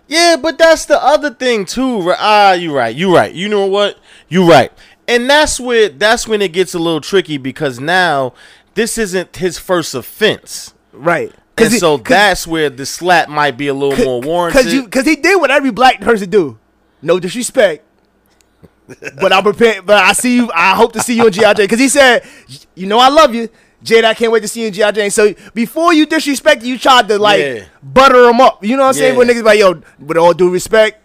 Yeah, 0.08 0.36
but 0.36 0.58
that's 0.58 0.86
the 0.86 1.02
other 1.02 1.32
thing 1.32 1.66
too. 1.66 2.13
Ah, 2.18 2.54
you 2.54 2.76
right. 2.76 2.96
You 2.96 3.16
right. 3.16 3.34
You 3.34 3.50
know 3.50 3.66
what? 3.66 3.98
You 4.30 4.50
right. 4.50 4.72
And 5.08 5.30
that's 5.30 5.60
where 5.60 5.89
that's 5.89 6.28
when 6.28 6.42
it 6.42 6.54
gets 6.54 6.74
a 6.74 6.80
little 6.80 7.02
tricky 7.02 7.38
because 7.38 7.80
now 7.80 8.34
this 8.74 8.98
isn't 8.98 9.36
his 9.36 9.58
first 9.58 9.94
offense. 9.94 10.74
Right. 10.92 11.34
And 11.58 11.72
he- 11.74 11.80
so 11.80 11.98
that's 11.98 12.48
where 12.48 12.70
the 12.70 12.86
slap 12.86 13.30
might 13.30 13.58
be 13.58 13.68
a 13.68 13.74
little 13.74 14.04
more 14.04 14.22
warranted. 14.22 14.63
Cause 14.63 14.74
you, 14.74 14.88
cause 14.88 15.06
he 15.06 15.16
did 15.16 15.39
what 15.39 15.52
every 15.52 15.72
black 15.72 16.02
person 16.02 16.30
do. 16.30 16.58
No 17.02 17.20
disrespect, 17.20 17.84
but 18.88 19.32
I'm 19.34 19.44
prepared. 19.44 19.86
But 19.86 19.98
I 20.04 20.13
see 20.13 20.36
you. 20.38 20.52
I 20.54 20.74
hope 20.76 20.94
to 20.94 21.02
see 21.02 21.16
you 21.16 21.28
in 21.28 21.34
GI 21.34 21.54
Jane. 21.56 21.68
Cause 21.68 21.80
he 21.80 21.89
said, 21.89 22.24
you 22.76 22.88
know, 22.88 22.98
I 22.98 23.10
love 23.10 23.36
you, 23.36 23.50
Jade. 23.84 24.06
I 24.06 24.13
can't 24.13 24.32
wait 24.32 24.39
to 24.42 24.48
see 24.48 24.62
you 24.62 24.68
in 24.68 24.74
GI 24.74 24.92
Jane. 24.94 25.12
So 25.12 25.34
before 25.54 25.94
you 25.94 26.06
disrespect, 26.06 26.63
you 26.63 26.78
tried 26.80 27.08
to 27.10 27.20
like 27.20 27.39
Yeah. 27.42 27.63
butter 27.84 28.30
him 28.30 28.39
up. 28.42 28.63
You 28.63 28.76
know 28.78 28.84
what 28.84 28.88
I'm 28.89 28.94
saying? 28.96 29.18
When 29.18 29.28
niggas 29.28 29.44
like, 29.44 29.60
yo, 29.60 29.82
with 30.00 30.18
all 30.18 30.34
due 30.34 30.50
respect. 30.50 31.02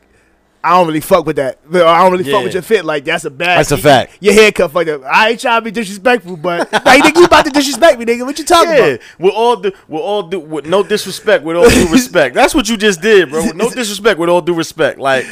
I 0.62 0.71
don't 0.71 0.88
really 0.88 1.01
fuck 1.01 1.25
with 1.25 1.37
that. 1.37 1.61
I 1.73 2.03
don't 2.03 2.12
really 2.12 2.31
fuck 2.31 2.42
with 2.42 2.53
your 2.53 2.62
fit. 2.62 2.85
Like 2.85 3.05
that's 3.05 3.25
a 3.25 3.31
bad. 3.31 3.59
That's 3.59 3.71
a 3.71 3.79
fact. 3.79 4.18
Your 4.21 4.35
haircut 4.35 4.73
fucked 4.73 4.88
up. 4.88 5.05
I 5.05 5.31
ain't 5.31 5.40
trying 5.40 5.61
to 5.61 5.64
be 5.64 5.71
disrespectful, 5.71 6.37
but 6.37 6.73
like 6.85 7.03
nigga, 7.03 7.16
you 7.16 7.25
about 7.25 7.44
to 7.44 7.51
disrespect 7.51 7.99
me, 7.99 8.05
nigga. 8.05 8.27
What 8.27 8.38
you 8.38 8.44
talking 8.44 8.73
yeah, 8.73 8.85
about? 8.85 9.01
with 9.18 9.35
all 9.35 9.57
the 9.57 9.75
with 9.87 10.03
all 10.03 10.23
due 10.25 10.40
with 10.40 10.66
no 10.66 10.83
disrespect, 10.83 11.44
with 11.44 11.57
all 11.57 11.68
due 11.68 11.88
respect. 11.92 12.35
That's 12.35 12.55
what 12.55 12.68
you 12.68 12.77
just 12.77 13.01
did, 13.01 13.31
bro. 13.31 13.44
With 13.44 13.55
no 13.55 13.71
disrespect, 13.75 14.18
with 14.18 14.29
all 14.29 14.40
due 14.40 14.55
respect. 14.55 14.99
Like, 14.99 15.25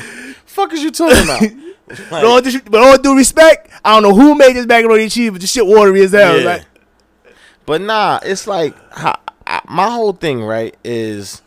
fuck 0.44 0.72
is 0.72 0.82
you 0.82 0.90
talking 0.90 1.24
about? 1.24 1.66
But 2.10 2.24
all, 2.24 2.40
dis- 2.40 2.60
but 2.62 2.80
all 2.80 2.98
due 2.98 3.16
respect, 3.16 3.70
I 3.84 3.94
don't 3.94 4.02
know 4.02 4.14
who 4.14 4.34
made 4.34 4.56
this 4.56 4.66
macaroni 4.66 5.04
and 5.04 5.12
cheese, 5.12 5.30
but 5.30 5.40
this 5.40 5.52
shit 5.52 5.64
watery 5.66 6.02
as 6.02 6.12
hell. 6.12 6.38
Yeah. 6.38 6.44
Like, 6.44 6.64
But 7.64 7.80
nah, 7.80 8.18
it's 8.24 8.46
like 8.48 8.74
how, 8.92 9.20
I, 9.46 9.60
my 9.68 9.88
whole 9.88 10.12
thing, 10.12 10.42
right? 10.42 10.76
Is 10.82 11.42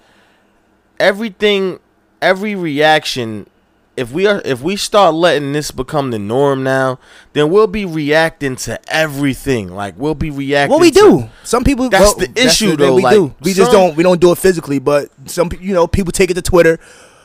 everything, 1.00 1.80
every 2.22 2.56
reaction. 2.56 3.48
If 4.00 4.12
we 4.14 4.26
are, 4.28 4.42
if 4.46 4.62
we 4.62 4.76
start 4.78 5.14
letting 5.14 5.52
this 5.52 5.72
become 5.72 6.12
the 6.12 6.20
norm 6.20 6.64
now, 6.64 7.00
then 7.34 7.52
we'll 7.52 7.68
be 7.68 7.84
reacting 7.84 8.56
to 8.58 8.80
everything. 8.94 9.68
Like 9.76 9.96
we'll 9.98 10.16
be 10.16 10.30
reacting. 10.30 10.72
what 10.72 10.82
we 10.82 10.92
to- 10.92 11.00
do? 11.00 11.30
Some 11.44 11.64
people. 11.64 11.90
That's 11.90 12.14
the 12.16 12.32
issue, 12.36 12.70
thing 12.70 12.78
though, 12.78 12.96
We 12.96 13.04
like, 13.04 13.16
do. 13.16 13.36
We 13.42 13.54
just 13.54 13.72
don't. 13.72 13.96
We 13.96 14.04
don't 14.04 14.22
do 14.22 14.32
it 14.32 14.38
physically, 14.38 14.80
but 14.80 15.10
some. 15.26 15.50
You 15.60 15.74
know, 15.74 15.86
people 15.86 16.12
take 16.12 16.32
it 16.32 16.36
to 16.36 16.42
Twitter. 16.42 16.80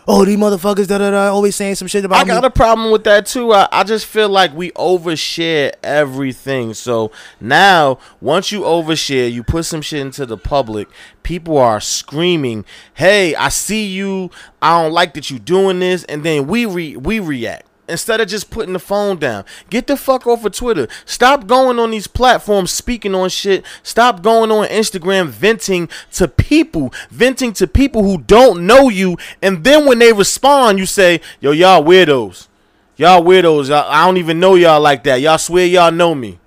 Oh, 0.07 0.25
these 0.25 0.37
motherfuckers, 0.37 0.87
da 0.87 0.99
da 0.99 1.11
da, 1.11 1.33
always 1.33 1.57
saying 1.57 1.77
some 1.77 1.89
shit 1.89 2.05
about 2.05 2.17
me. 2.17 2.21
I 2.33 2.35
me. 2.35 2.41
got 2.41 2.45
a 2.45 2.51
problem 2.51 2.91
with 2.91 3.05
that 3.05 3.25
too. 3.25 3.53
I, 3.53 3.69
I 3.73 3.85
just 3.85 4.05
feel 4.05 4.29
like 4.29 4.55
we 4.55 4.71
overshare 4.73 5.73
everything. 5.83 6.75
So 6.75 7.11
now, 7.41 7.99
once 8.21 8.53
you 8.53 8.61
overshare, 8.61 9.33
you 9.33 9.43
put 9.43 9.65
some 9.65 9.81
shit 9.81 10.01
into 10.01 10.27
the 10.27 10.37
public, 10.37 10.89
people 11.23 11.57
are 11.57 11.81
screaming, 11.81 12.67
"Hey, 12.93 13.35
I 13.35 13.49
see 13.49 13.87
you. 13.87 14.31
I 14.61 14.83
don't 14.83 14.93
like 14.93 15.15
that 15.15 15.31
you 15.31 15.39
doing 15.39 15.81
this," 15.81 16.05
and 16.05 16.23
then 16.23 16.47
we 16.47 16.67
re- 16.67 16.97
we 16.97 17.19
react. 17.21 17.67
Instead 17.87 18.21
of 18.21 18.29
just 18.29 18.51
putting 18.51 18.73
the 18.73 18.79
phone 18.79 19.19
down, 19.19 19.45
get 19.69 19.87
the 19.87 19.97
fuck 19.97 20.27
off 20.27 20.45
of 20.45 20.53
Twitter. 20.53 20.89
Stop 21.05 21.47
going 21.47 21.79
on 21.79 21.91
these 21.91 22.07
platforms 22.07 22.71
speaking 22.71 23.15
on 23.15 23.29
shit. 23.29 23.63
Stop 23.83 24.23
going 24.23 24.51
on 24.51 24.67
Instagram 24.69 25.29
venting 25.29 25.91
to 26.13 26.27
people, 26.27 26.95
venting 27.11 27.53
to 27.53 27.67
people 27.67 28.03
who 28.03 28.19
don't 28.19 28.67
know 28.67 28.89
you. 28.89 29.19
And 29.43 29.65
then 29.65 29.85
when 29.85 29.99
they 29.99 30.15
respond, 30.15 30.79
you 30.79 30.87
say, 30.87 31.21
"Yo, 31.41 31.51
y'all 31.51 31.85
weirdos. 31.85 32.49
Y'all 32.97 33.23
weirdos. 33.23 33.71
I, 33.71 33.87
I 33.87 34.07
don't 34.07 34.17
even 34.17 34.41
know 34.41 34.55
y'all 34.55 34.81
like 34.81 35.05
that. 35.05 35.21
Y'all 35.21 35.39
swear 35.39 35.67
y'all 35.67 35.93
know 35.93 36.15
me." 36.15 36.39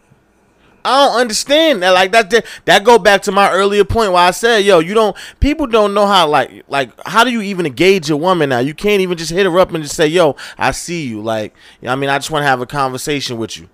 I 0.87 1.05
don't 1.05 1.19
understand 1.21 1.83
that. 1.83 1.91
Like 1.91 2.11
that, 2.13 2.29
that, 2.29 2.45
that 2.65 2.83
go 2.83 2.97
back 2.97 3.21
to 3.23 3.31
my 3.31 3.51
earlier 3.51 3.83
point 3.83 4.11
where 4.13 4.23
I 4.23 4.31
said, 4.31 4.59
"Yo, 4.63 4.79
you 4.79 4.93
don't. 4.93 5.15
People 5.39 5.67
don't 5.67 5.93
know 5.93 6.05
how. 6.05 6.27
Like, 6.27 6.63
like, 6.67 6.91
how 7.05 7.23
do 7.23 7.29
you 7.31 7.41
even 7.41 7.65
engage 7.65 8.09
a 8.09 8.15
woman 8.17 8.49
now? 8.49 8.59
You 8.59 8.73
can't 8.73 9.01
even 9.01 9.17
just 9.17 9.31
hit 9.31 9.45
her 9.45 9.59
up 9.59 9.73
and 9.73 9.83
just 9.83 9.95
say, 9.95 10.07
"Yo, 10.07 10.35
I 10.57 10.71
see 10.71 11.05
you." 11.07 11.21
Like, 11.21 11.53
you 11.81 11.87
know 11.87 11.91
I 11.91 11.95
mean, 11.95 12.09
I 12.09 12.17
just 12.17 12.31
want 12.31 12.43
to 12.43 12.47
have 12.47 12.61
a 12.61 12.65
conversation 12.65 13.37
with 13.37 13.57
you. 13.57 13.69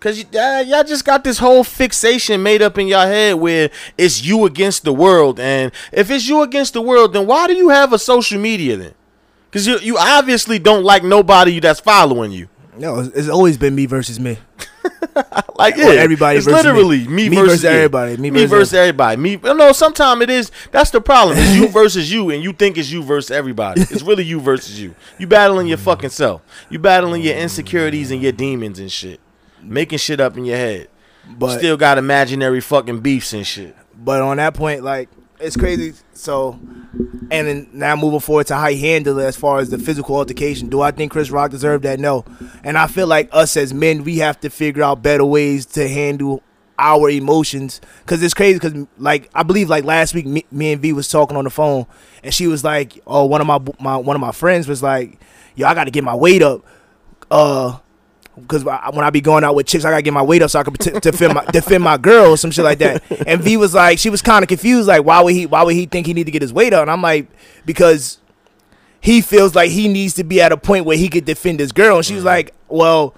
Cause 0.00 0.22
y- 0.32 0.38
uh, 0.38 0.60
y'all 0.60 0.84
just 0.84 1.04
got 1.04 1.24
this 1.24 1.38
whole 1.38 1.64
fixation 1.64 2.42
made 2.42 2.60
up 2.60 2.76
in 2.78 2.86
your 2.86 3.00
head 3.06 3.36
where 3.36 3.70
it's 3.96 4.22
you 4.22 4.44
against 4.44 4.84
the 4.84 4.92
world, 4.92 5.40
and 5.40 5.72
if 5.92 6.10
it's 6.10 6.28
you 6.28 6.42
against 6.42 6.74
the 6.74 6.82
world, 6.82 7.14
then 7.14 7.26
why 7.26 7.46
do 7.46 7.54
you 7.54 7.70
have 7.70 7.92
a 7.94 7.98
social 7.98 8.38
media 8.38 8.76
then? 8.76 8.94
Cause 9.50 9.66
you 9.66 9.78
you 9.78 9.96
obviously 9.98 10.58
don't 10.58 10.84
like 10.84 11.02
nobody 11.02 11.58
that's 11.58 11.80
following 11.80 12.30
you. 12.30 12.48
No, 12.76 13.00
it's 13.14 13.28
always 13.28 13.56
been 13.56 13.74
me 13.74 13.86
versus 13.86 14.20
me. 14.20 14.36
like 15.56 15.76
yeah, 15.76 15.86
everybody 15.86 16.38
It's 16.38 16.46
literally 16.46 17.06
me, 17.06 17.28
Me 17.28 17.36
versus, 17.36 17.62
versus 17.62 17.64
everybody. 17.64 18.16
Me 18.16 18.30
Me, 18.30 18.40
versus 18.40 18.50
versus 18.50 18.74
everybody. 18.74 19.20
Me. 19.20 19.36
No, 19.36 19.72
sometimes 19.72 20.22
it 20.22 20.30
is. 20.30 20.50
That's 20.70 20.90
the 20.90 21.00
problem. 21.00 21.38
It's 21.38 21.54
you 21.54 21.68
versus 21.72 22.12
you, 22.12 22.30
and 22.30 22.42
you 22.42 22.52
think 22.52 22.78
it's 22.78 22.90
you 22.90 23.02
versus 23.02 23.30
everybody. 23.30 23.82
It's 23.82 24.02
really 24.02 24.24
you 24.24 24.40
versus 24.40 24.80
you. 24.80 24.94
You 25.18 25.26
battling 25.26 25.66
your 25.66 25.78
fucking 25.78 26.10
self. 26.10 26.42
You 26.70 26.78
battling 26.78 27.22
your 27.22 27.36
insecurities 27.36 28.10
and 28.10 28.22
your 28.22 28.32
demons 28.32 28.78
and 28.78 28.90
shit. 28.90 29.20
Making 29.62 29.98
shit 29.98 30.20
up 30.20 30.36
in 30.36 30.44
your 30.44 30.56
head. 30.56 30.88
But 31.28 31.58
Still 31.58 31.76
got 31.76 31.98
imaginary 31.98 32.60
fucking 32.60 33.00
beefs 33.00 33.32
and 33.32 33.46
shit. 33.46 33.74
But 33.94 34.20
on 34.20 34.36
that 34.36 34.54
point, 34.54 34.84
like 34.84 35.08
it's 35.40 35.56
crazy. 35.56 35.94
So, 36.14 36.58
and 37.30 37.46
then 37.46 37.68
now 37.72 37.96
moving 37.96 38.20
forward 38.20 38.46
to 38.48 38.56
how 38.56 38.68
he 38.68 38.80
handled 38.80 39.18
it 39.18 39.22
as 39.22 39.36
far 39.36 39.58
as 39.58 39.70
the 39.70 39.78
physical 39.78 40.16
altercation. 40.16 40.68
Do 40.68 40.80
I 40.80 40.90
think 40.90 41.12
Chris 41.12 41.30
Rock 41.30 41.50
deserved 41.50 41.84
that? 41.84 41.98
No. 42.00 42.24
And 42.64 42.78
I 42.78 42.86
feel 42.86 43.06
like 43.06 43.28
us 43.32 43.56
as 43.56 43.72
men, 43.74 44.04
we 44.04 44.18
have 44.18 44.40
to 44.40 44.50
figure 44.50 44.82
out 44.82 45.02
better 45.02 45.24
ways 45.24 45.66
to 45.66 45.88
handle 45.88 46.42
our 46.78 47.08
emotions. 47.10 47.80
Cause 48.06 48.22
it's 48.22 48.34
crazy. 48.34 48.58
Cause 48.58 48.74
like 48.98 49.30
I 49.34 49.42
believe 49.42 49.68
like 49.68 49.84
last 49.84 50.14
week, 50.14 50.26
me, 50.26 50.44
me 50.50 50.72
and 50.72 50.82
V 50.82 50.92
was 50.92 51.08
talking 51.08 51.36
on 51.36 51.44
the 51.44 51.50
phone, 51.50 51.86
and 52.22 52.32
she 52.34 52.46
was 52.46 52.64
like, 52.64 53.00
"Oh, 53.06 53.24
one 53.24 53.40
of 53.40 53.46
my 53.46 53.58
my 53.80 53.96
one 53.96 54.16
of 54.16 54.20
my 54.20 54.32
friends 54.32 54.68
was 54.68 54.82
like, 54.82 55.20
yo, 55.54 55.66
I 55.66 55.74
got 55.74 55.84
to 55.84 55.90
get 55.90 56.04
my 56.04 56.14
weight 56.14 56.42
up." 56.42 56.64
Uh, 57.30 57.78
because 58.38 58.64
when 58.64 59.04
I 59.04 59.10
be 59.10 59.20
going 59.20 59.44
out 59.44 59.54
with 59.54 59.66
chicks, 59.66 59.84
I 59.84 59.90
gotta 59.90 60.02
get 60.02 60.12
my 60.12 60.22
weight 60.22 60.42
up 60.42 60.50
so 60.50 60.60
I 60.60 60.62
can 60.62 60.74
t- 60.74 60.90
defend 61.00 61.34
my 61.34 61.44
defend 61.46 61.82
my 61.82 61.96
girl 61.96 62.32
or 62.32 62.36
some 62.36 62.50
shit 62.50 62.64
like 62.64 62.78
that. 62.78 63.02
And 63.26 63.40
V 63.40 63.56
was 63.56 63.74
like, 63.74 63.98
she 63.98 64.10
was 64.10 64.20
kind 64.20 64.42
of 64.42 64.48
confused, 64.48 64.88
like, 64.88 65.04
why 65.04 65.20
would 65.22 65.34
he 65.34 65.46
why 65.46 65.62
would 65.62 65.74
he 65.74 65.86
think 65.86 66.06
he 66.06 66.12
need 66.12 66.24
to 66.24 66.30
get 66.30 66.42
his 66.42 66.52
weight 66.52 66.74
up? 66.74 66.82
And 66.82 66.90
I'm 66.90 67.00
like, 67.00 67.28
because 67.64 68.18
he 69.00 69.22
feels 69.22 69.54
like 69.54 69.70
he 69.70 69.88
needs 69.88 70.14
to 70.14 70.24
be 70.24 70.42
at 70.42 70.52
a 70.52 70.56
point 70.56 70.84
where 70.84 70.96
he 70.96 71.08
could 71.08 71.24
defend 71.24 71.60
his 71.60 71.72
girl. 71.72 71.96
And 71.96 72.04
she 72.04 72.14
was 72.14 72.20
mm-hmm. 72.20 72.28
like, 72.28 72.54
well, 72.68 73.14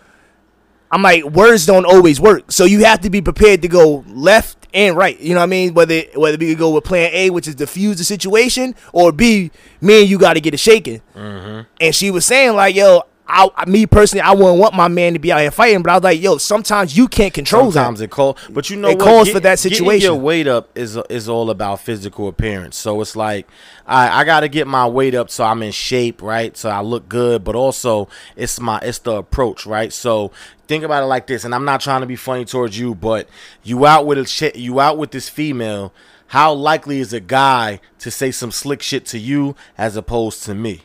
I'm 0.91 1.03
like, 1.03 1.25
words 1.25 1.67
don't 1.67 1.85
always 1.85 2.21
work, 2.21 2.53
so 2.53 2.65
you 2.65 2.85
have 2.85 3.01
to 3.01 3.11
be 3.11 3.21
prepared 3.21 3.63
to 3.63 3.69
go 3.69 4.05
left 4.07 4.69
and 4.73 4.97
right. 4.97 5.19
You 5.21 5.35
know 5.35 5.41
what 5.41 5.45
I 5.45 5.47
mean? 5.47 5.75
Whether 5.75 6.03
whether 6.15 6.39
we 6.39 6.51
could 6.51 6.59
go 6.59 6.71
with 6.71 6.85
Plan 6.85 7.11
A, 7.13 7.31
which 7.31 7.49
is 7.49 7.57
diffuse 7.57 7.99
the 7.99 8.05
situation, 8.05 8.77
or 8.93 9.11
B, 9.11 9.51
me 9.81 10.03
and 10.03 10.09
you 10.09 10.17
got 10.19 10.35
to 10.35 10.41
get 10.41 10.55
it 10.55 10.59
shaken. 10.59 11.03
Mm-hmm. 11.17 11.69
And 11.81 11.95
she 11.95 12.13
was 12.13 12.25
saying 12.25 12.55
like, 12.55 12.77
yo. 12.77 13.03
I, 13.31 13.65
me 13.67 13.85
personally, 13.87 14.23
I 14.23 14.33
wouldn't 14.33 14.59
want 14.59 14.75
my 14.75 14.89
man 14.89 15.13
to 15.13 15.19
be 15.19 15.31
out 15.31 15.41
here 15.41 15.51
fighting, 15.51 15.83
but 15.83 15.91
I 15.91 15.95
was 15.97 16.03
like, 16.05 16.21
yo, 16.21 16.39
sometimes 16.39 16.97
you 16.97 17.09
can't 17.09 17.35
control 17.35 17.71
Sometimes 17.71 17.99
that. 17.99 18.07
it 18.07 18.11
calls, 18.11 18.39
but 18.49 18.71
you 18.71 18.77
know 18.77 18.89
It 18.89 18.97
what? 18.99 19.05
calls 19.05 19.29
for 19.31 19.41
that 19.41 19.59
situation. 19.59 20.05
your 20.07 20.15
weight 20.17 20.47
up 20.47 20.71
is 20.77 20.97
is 21.11 21.29
all 21.29 21.51
about 21.51 21.81
physical 21.81 22.27
appearance. 22.29 22.77
So 22.79 23.01
it's 23.03 23.15
like 23.15 23.47
I 23.87 24.21
I 24.21 24.25
got 24.25 24.41
to 24.41 24.49
get 24.49 24.67
my 24.67 24.87
weight 24.89 25.15
up 25.15 25.29
so 25.31 25.45
I'm 25.45 25.63
in 25.63 25.73
shape, 25.73 26.23
right? 26.23 26.57
So 26.57 26.71
I 26.71 26.81
look 26.81 27.09
good, 27.09 27.45
but 27.45 27.55
also 27.55 28.09
it's 28.35 28.59
my 28.59 28.79
it's 28.83 28.99
the 29.01 29.17
approach, 29.17 29.67
right? 29.67 29.93
So 29.93 30.33
think 30.67 30.83
about 30.85 31.03
it 31.03 31.07
like 31.07 31.27
this, 31.27 31.45
and 31.45 31.55
I'm 31.55 31.65
not 31.67 31.81
trying 31.83 32.01
to 32.01 32.07
be 32.07 32.17
funny 32.17 32.45
towards 32.47 32.79
you, 32.79 32.95
but 32.95 33.29
you 33.63 33.85
out 33.85 34.07
with 34.07 34.17
a 34.19 34.27
shit, 34.27 34.57
you 34.57 34.81
out 34.81 34.97
with 34.97 35.11
this 35.11 35.29
female. 35.29 35.93
How 36.29 36.53
likely 36.53 37.01
is 37.01 37.13
a 37.13 37.21
guy 37.21 37.81
to 38.01 38.11
say 38.11 38.31
some 38.31 38.51
slick 38.51 38.83
shit 38.83 39.07
to 39.07 39.19
you 39.19 39.55
as 39.79 39.97
opposed 39.97 40.43
to 40.45 40.55
me? 40.55 40.83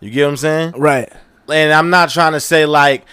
You 0.00 0.10
get 0.10 0.24
what 0.24 0.30
I'm 0.30 0.36
saying? 0.38 0.72
Right. 0.76 1.12
And 1.52 1.72
I'm 1.72 1.90
not 1.90 2.10
trying 2.10 2.32
to 2.32 2.40
say 2.40 2.66
like 2.66 3.04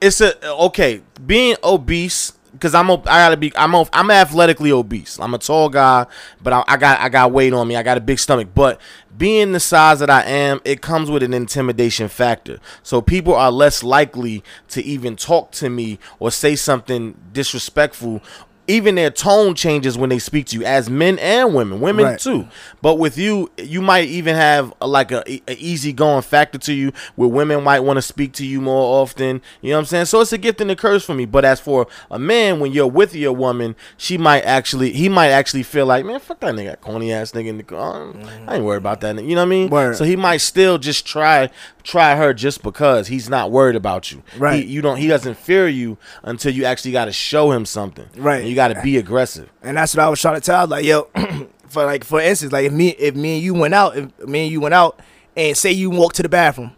it's 0.00 0.20
a 0.20 0.46
okay 0.64 1.00
being 1.24 1.56
obese 1.64 2.32
because 2.52 2.74
I'm 2.74 2.90
o- 2.90 3.02
I 3.06 3.18
gotta 3.26 3.36
be 3.36 3.52
I'm 3.56 3.74
o- 3.74 3.88
I'm 3.92 4.10
athletically 4.10 4.70
obese. 4.72 5.18
I'm 5.18 5.34
a 5.34 5.38
tall 5.38 5.68
guy, 5.68 6.06
but 6.42 6.52
I, 6.52 6.64
I 6.68 6.76
got 6.76 7.00
I 7.00 7.08
got 7.08 7.32
weight 7.32 7.52
on 7.52 7.66
me. 7.66 7.76
I 7.76 7.82
got 7.82 7.96
a 7.96 8.00
big 8.00 8.18
stomach, 8.18 8.48
but 8.54 8.80
being 9.16 9.52
the 9.52 9.60
size 9.60 10.00
that 10.00 10.10
I 10.10 10.22
am, 10.22 10.60
it 10.64 10.80
comes 10.80 11.10
with 11.10 11.22
an 11.22 11.32
intimidation 11.34 12.08
factor. 12.08 12.58
So 12.82 13.00
people 13.00 13.34
are 13.34 13.50
less 13.50 13.82
likely 13.82 14.42
to 14.68 14.82
even 14.82 15.16
talk 15.16 15.52
to 15.52 15.70
me 15.70 15.98
or 16.18 16.30
say 16.30 16.56
something 16.56 17.16
disrespectful. 17.32 18.22
Even 18.66 18.94
their 18.94 19.10
tone 19.10 19.54
changes 19.54 19.98
when 19.98 20.08
they 20.10 20.18
speak 20.18 20.46
to 20.46 20.56
you, 20.58 20.64
as 20.64 20.88
men 20.88 21.18
and 21.18 21.54
women, 21.54 21.80
women 21.80 22.04
Right. 22.04 22.18
too. 22.18 22.48
But 22.80 22.94
with 22.96 23.18
you, 23.18 23.50
you 23.58 23.82
might 23.82 24.08
even 24.08 24.36
have 24.36 24.72
a, 24.80 24.86
like 24.86 25.12
a, 25.12 25.22
a 25.50 25.54
easy 25.56 25.92
going 25.92 26.22
factor 26.22 26.58
to 26.58 26.72
you, 26.72 26.92
where 27.16 27.28
women 27.28 27.62
might 27.62 27.80
want 27.80 27.98
to 27.98 28.02
speak 28.02 28.32
to 28.34 28.46
you 28.46 28.60
more 28.60 29.02
often. 29.02 29.42
You 29.60 29.70
know 29.70 29.76
what 29.76 29.80
I'm 29.80 29.86
saying? 29.86 30.04
So 30.06 30.20
it's 30.20 30.32
a 30.32 30.38
gift 30.38 30.60
and 30.60 30.70
a 30.70 30.76
curse 30.76 31.04
for 31.04 31.14
me. 31.14 31.24
But 31.26 31.44
as 31.44 31.60
for 31.60 31.86
a 32.10 32.18
man, 32.18 32.60
when 32.60 32.72
you're 32.72 32.86
with 32.86 33.14
your 33.14 33.32
woman, 33.32 33.76
she 33.96 34.16
might 34.16 34.42
actually, 34.42 34.92
he 34.92 35.08
might 35.08 35.28
actually 35.30 35.62
feel 35.62 35.86
like, 35.86 36.04
man, 36.04 36.20
fuck 36.20 36.40
that 36.40 36.54
nigga, 36.54 36.80
corny 36.80 37.12
ass 37.12 37.32
nigga 37.32 37.48
in 37.48 37.56
the 37.58 37.62
car. 37.64 38.14
I 38.46 38.56
ain't 38.56 38.64
worried 38.64 38.78
about 38.78 39.00
that. 39.02 39.22
You 39.22 39.34
know 39.34 39.42
what 39.42 39.46
I 39.46 39.50
mean? 39.50 39.70
Word. 39.70 39.96
So 39.96 40.04
he 40.04 40.16
might 40.16 40.38
still 40.38 40.78
just 40.78 41.06
try 41.06 41.50
try 41.82 42.16
her 42.16 42.32
just 42.32 42.62
because 42.62 43.08
he's 43.08 43.28
not 43.28 43.50
worried 43.50 43.76
about 43.76 44.10
you. 44.10 44.22
Right. 44.38 44.64
He, 44.64 44.70
you 44.72 44.80
don't. 44.80 44.96
He 44.96 45.06
doesn't 45.06 45.36
fear 45.36 45.68
you 45.68 45.98
until 46.22 46.52
you 46.52 46.64
actually 46.64 46.92
got 46.92 47.04
to 47.06 47.12
show 47.12 47.50
him 47.52 47.66
something. 47.66 48.06
Right. 48.16 48.53
You 48.54 48.56
got 48.56 48.68
to 48.68 48.80
be 48.82 48.98
aggressive. 48.98 49.50
And 49.64 49.76
that's 49.76 49.96
what 49.96 50.04
I 50.04 50.08
was 50.08 50.20
trying 50.20 50.36
to 50.36 50.40
tell. 50.40 50.68
Like, 50.68 50.84
yo, 50.84 51.08
for 51.66 51.84
like 51.84 52.04
for 52.04 52.20
instance, 52.20 52.52
like 52.52 52.66
if 52.66 52.72
me 52.72 52.90
if 52.90 53.16
me 53.16 53.34
and 53.34 53.42
you 53.42 53.52
went 53.52 53.74
out, 53.74 53.96
if 53.96 54.16
me 54.20 54.44
and 54.44 54.52
you 54.52 54.60
went 54.60 54.74
out, 54.74 55.00
and 55.36 55.56
say 55.56 55.72
you 55.72 55.90
walked 55.90 56.14
to 56.16 56.22
the 56.22 56.28
bathroom, 56.28 56.70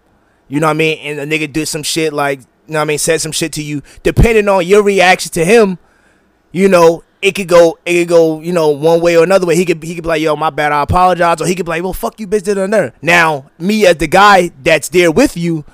you 0.49 0.59
know 0.59 0.69
what 0.69 0.71
I 0.71 0.79
mean, 0.79 0.99
and 1.01 1.21
a 1.21 1.27
nigga 1.27 1.53
did 1.53 1.67
some 1.67 1.83
shit 1.83 2.15
like, 2.15 2.41
you 2.41 2.47
know 2.69 2.79
what 2.79 2.85
I 2.85 2.87
mean, 2.87 2.97
said 2.99 3.21
some 3.21 3.31
shit 3.31 3.53
to 3.53 3.63
you, 3.63 3.83
depending 4.03 4.49
on 4.49 4.67
your 4.67 4.83
reaction 4.83 5.31
to 5.33 5.45
him, 5.45 5.79
you 6.51 6.69
know. 6.69 7.03
It 7.23 7.35
could 7.35 7.49
go, 7.49 7.79
it 7.85 7.95
could 8.01 8.09
go, 8.09 8.41
you 8.41 8.53
know, 8.53 8.69
one 8.71 9.01
way 9.01 9.17
or 9.17 9.25
another 9.25 9.47
way. 9.47 9.57
He 9.57 9.65
could, 9.65 9.83
he 9.83 9.95
could 9.95 10.05
be 10.05 10.09
like, 10.09 10.23
"Yo, 10.23 10.37
my 10.37 10.51
bad, 10.51 10.71
I 10.71 10.83
apologize," 10.83 11.41
or 11.41 11.47
he 11.47 11.55
could 11.55 11.67
be 11.67 11.71
like, 11.71 11.83
"Well, 11.83 11.95
fuck 11.95 12.21
you, 12.21 12.27
bitch." 12.27 12.45
Did 12.45 12.57
another. 12.57 12.93
Now, 13.03 13.51
me 13.59 13.85
as 13.87 13.97
the 13.97 14.07
guy 14.07 14.53
that's 14.63 14.91
there 14.91 15.11
with 15.11 15.37
you, 15.37 15.65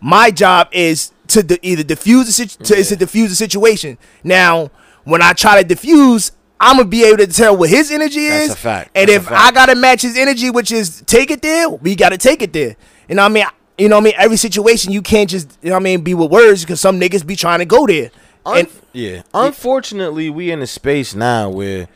my 0.00 0.30
job 0.30 0.68
is 0.72 1.12
to 1.26 1.42
de- 1.42 1.66
either 1.66 1.82
diffuse 1.82 2.26
the 2.26 2.32
situ- 2.32 2.64
to, 2.64 2.76
is 2.76 2.88
to 2.88 2.96
diffuse 2.96 3.30
the 3.30 3.36
situation. 3.36 3.98
Now, 4.22 4.70
when 5.04 5.22
I 5.22 5.32
try 5.32 5.60
to 5.60 5.66
diffuse, 5.66 6.32
I'm 6.60 6.76
gonna 6.76 6.88
be 6.88 7.04
able 7.04 7.18
to 7.18 7.26
tell 7.26 7.56
what 7.56 7.70
his 7.70 7.90
energy 7.90 8.28
That's 8.28 8.44
is, 8.46 8.52
a 8.52 8.56
fact. 8.56 8.90
and 8.94 9.08
That's 9.08 9.24
if 9.24 9.28
fact. 9.28 9.40
I 9.40 9.50
gotta 9.52 9.74
match 9.74 10.02
his 10.02 10.16
energy, 10.16 10.50
which 10.50 10.70
is 10.70 11.02
take 11.06 11.30
it 11.30 11.42
there, 11.42 11.68
we 11.68 11.94
gotta 11.96 12.18
take 12.18 12.42
it 12.42 12.52
there. 12.52 12.76
You 13.08 13.16
know 13.16 13.22
what 13.22 13.30
I 13.30 13.34
mean? 13.34 13.44
You 13.78 13.88
know 13.88 13.96
what 13.96 14.02
I 14.02 14.04
mean? 14.04 14.14
Every 14.16 14.36
situation 14.36 14.92
you 14.92 15.02
can't 15.02 15.28
just 15.28 15.58
you 15.62 15.70
know 15.70 15.76
what 15.76 15.80
I 15.80 15.84
mean 15.84 16.02
be 16.02 16.14
with 16.14 16.30
words 16.30 16.62
because 16.62 16.80
some 16.80 17.00
niggas 17.00 17.26
be 17.26 17.36
trying 17.36 17.58
to 17.58 17.64
go 17.64 17.86
there. 17.86 18.10
And 18.46 18.68
yeah. 18.92 19.22
Unfortunately, 19.34 20.30
we 20.30 20.50
in 20.50 20.62
a 20.62 20.66
space 20.66 21.14
now 21.14 21.48
where, 21.48 21.88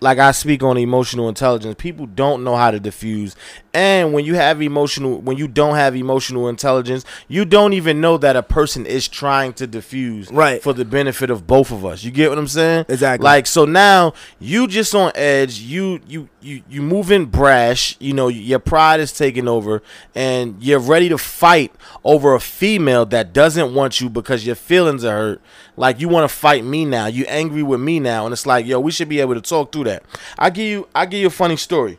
like 0.00 0.18
I 0.18 0.32
speak 0.32 0.62
on 0.62 0.76
emotional 0.76 1.28
intelligence, 1.28 1.76
people 1.78 2.06
don't 2.06 2.44
know 2.44 2.56
how 2.56 2.70
to 2.70 2.80
diffuse. 2.80 3.36
And 3.74 4.12
when 4.12 4.26
you 4.26 4.34
have 4.34 4.60
emotional, 4.60 5.18
when 5.20 5.38
you 5.38 5.48
don't 5.48 5.76
have 5.76 5.96
emotional 5.96 6.48
intelligence, 6.48 7.06
you 7.26 7.46
don't 7.46 7.72
even 7.72 8.02
know 8.02 8.18
that 8.18 8.36
a 8.36 8.42
person 8.42 8.84
is 8.84 9.08
trying 9.08 9.54
to 9.54 9.66
diffuse 9.66 10.30
Right. 10.30 10.62
for 10.62 10.74
the 10.74 10.84
benefit 10.84 11.30
of 11.30 11.46
both 11.46 11.70
of 11.70 11.84
us. 11.86 12.04
You 12.04 12.10
get 12.10 12.28
what 12.28 12.38
I'm 12.38 12.48
saying? 12.48 12.84
Exactly. 12.90 13.24
Like 13.24 13.46
so 13.46 13.64
now 13.64 14.12
you 14.38 14.66
just 14.68 14.94
on 14.94 15.10
edge. 15.14 15.58
You 15.60 16.00
you 16.06 16.28
you 16.42 16.62
you 16.68 16.82
moving 16.82 17.24
brash. 17.26 17.96
You 17.98 18.12
know 18.12 18.28
your 18.28 18.58
pride 18.58 19.00
is 19.00 19.12
taking 19.12 19.48
over, 19.48 19.82
and 20.14 20.62
you're 20.62 20.78
ready 20.78 21.08
to 21.08 21.16
fight 21.16 21.72
over 22.04 22.34
a 22.34 22.40
female 22.40 23.06
that 23.06 23.32
doesn't 23.32 23.72
want 23.72 24.00
you 24.02 24.10
because 24.10 24.44
your 24.44 24.56
feelings 24.56 25.02
are 25.02 25.16
hurt. 25.16 25.40
Like 25.78 25.98
you 25.98 26.08
want 26.08 26.28
to 26.28 26.36
fight 26.36 26.62
me 26.64 26.84
now. 26.84 27.06
You 27.06 27.24
angry 27.26 27.62
with 27.62 27.80
me 27.80 28.00
now, 28.00 28.26
and 28.26 28.34
it's 28.34 28.44
like 28.44 28.66
yo, 28.66 28.80
we 28.80 28.90
should 28.92 29.08
be 29.08 29.20
able 29.20 29.34
to 29.34 29.40
talk 29.40 29.72
through 29.72 29.84
that. 29.84 30.02
I 30.38 30.50
give 30.50 30.66
you 30.66 30.88
I 30.94 31.06
give 31.06 31.20
you 31.20 31.28
a 31.28 31.30
funny 31.30 31.56
story. 31.56 31.98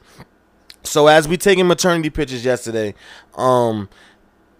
So 0.83 1.07
as 1.07 1.27
we 1.27 1.37
taking 1.37 1.67
maternity 1.67 2.09
pictures 2.09 2.43
yesterday, 2.43 2.93
um, 3.35 3.89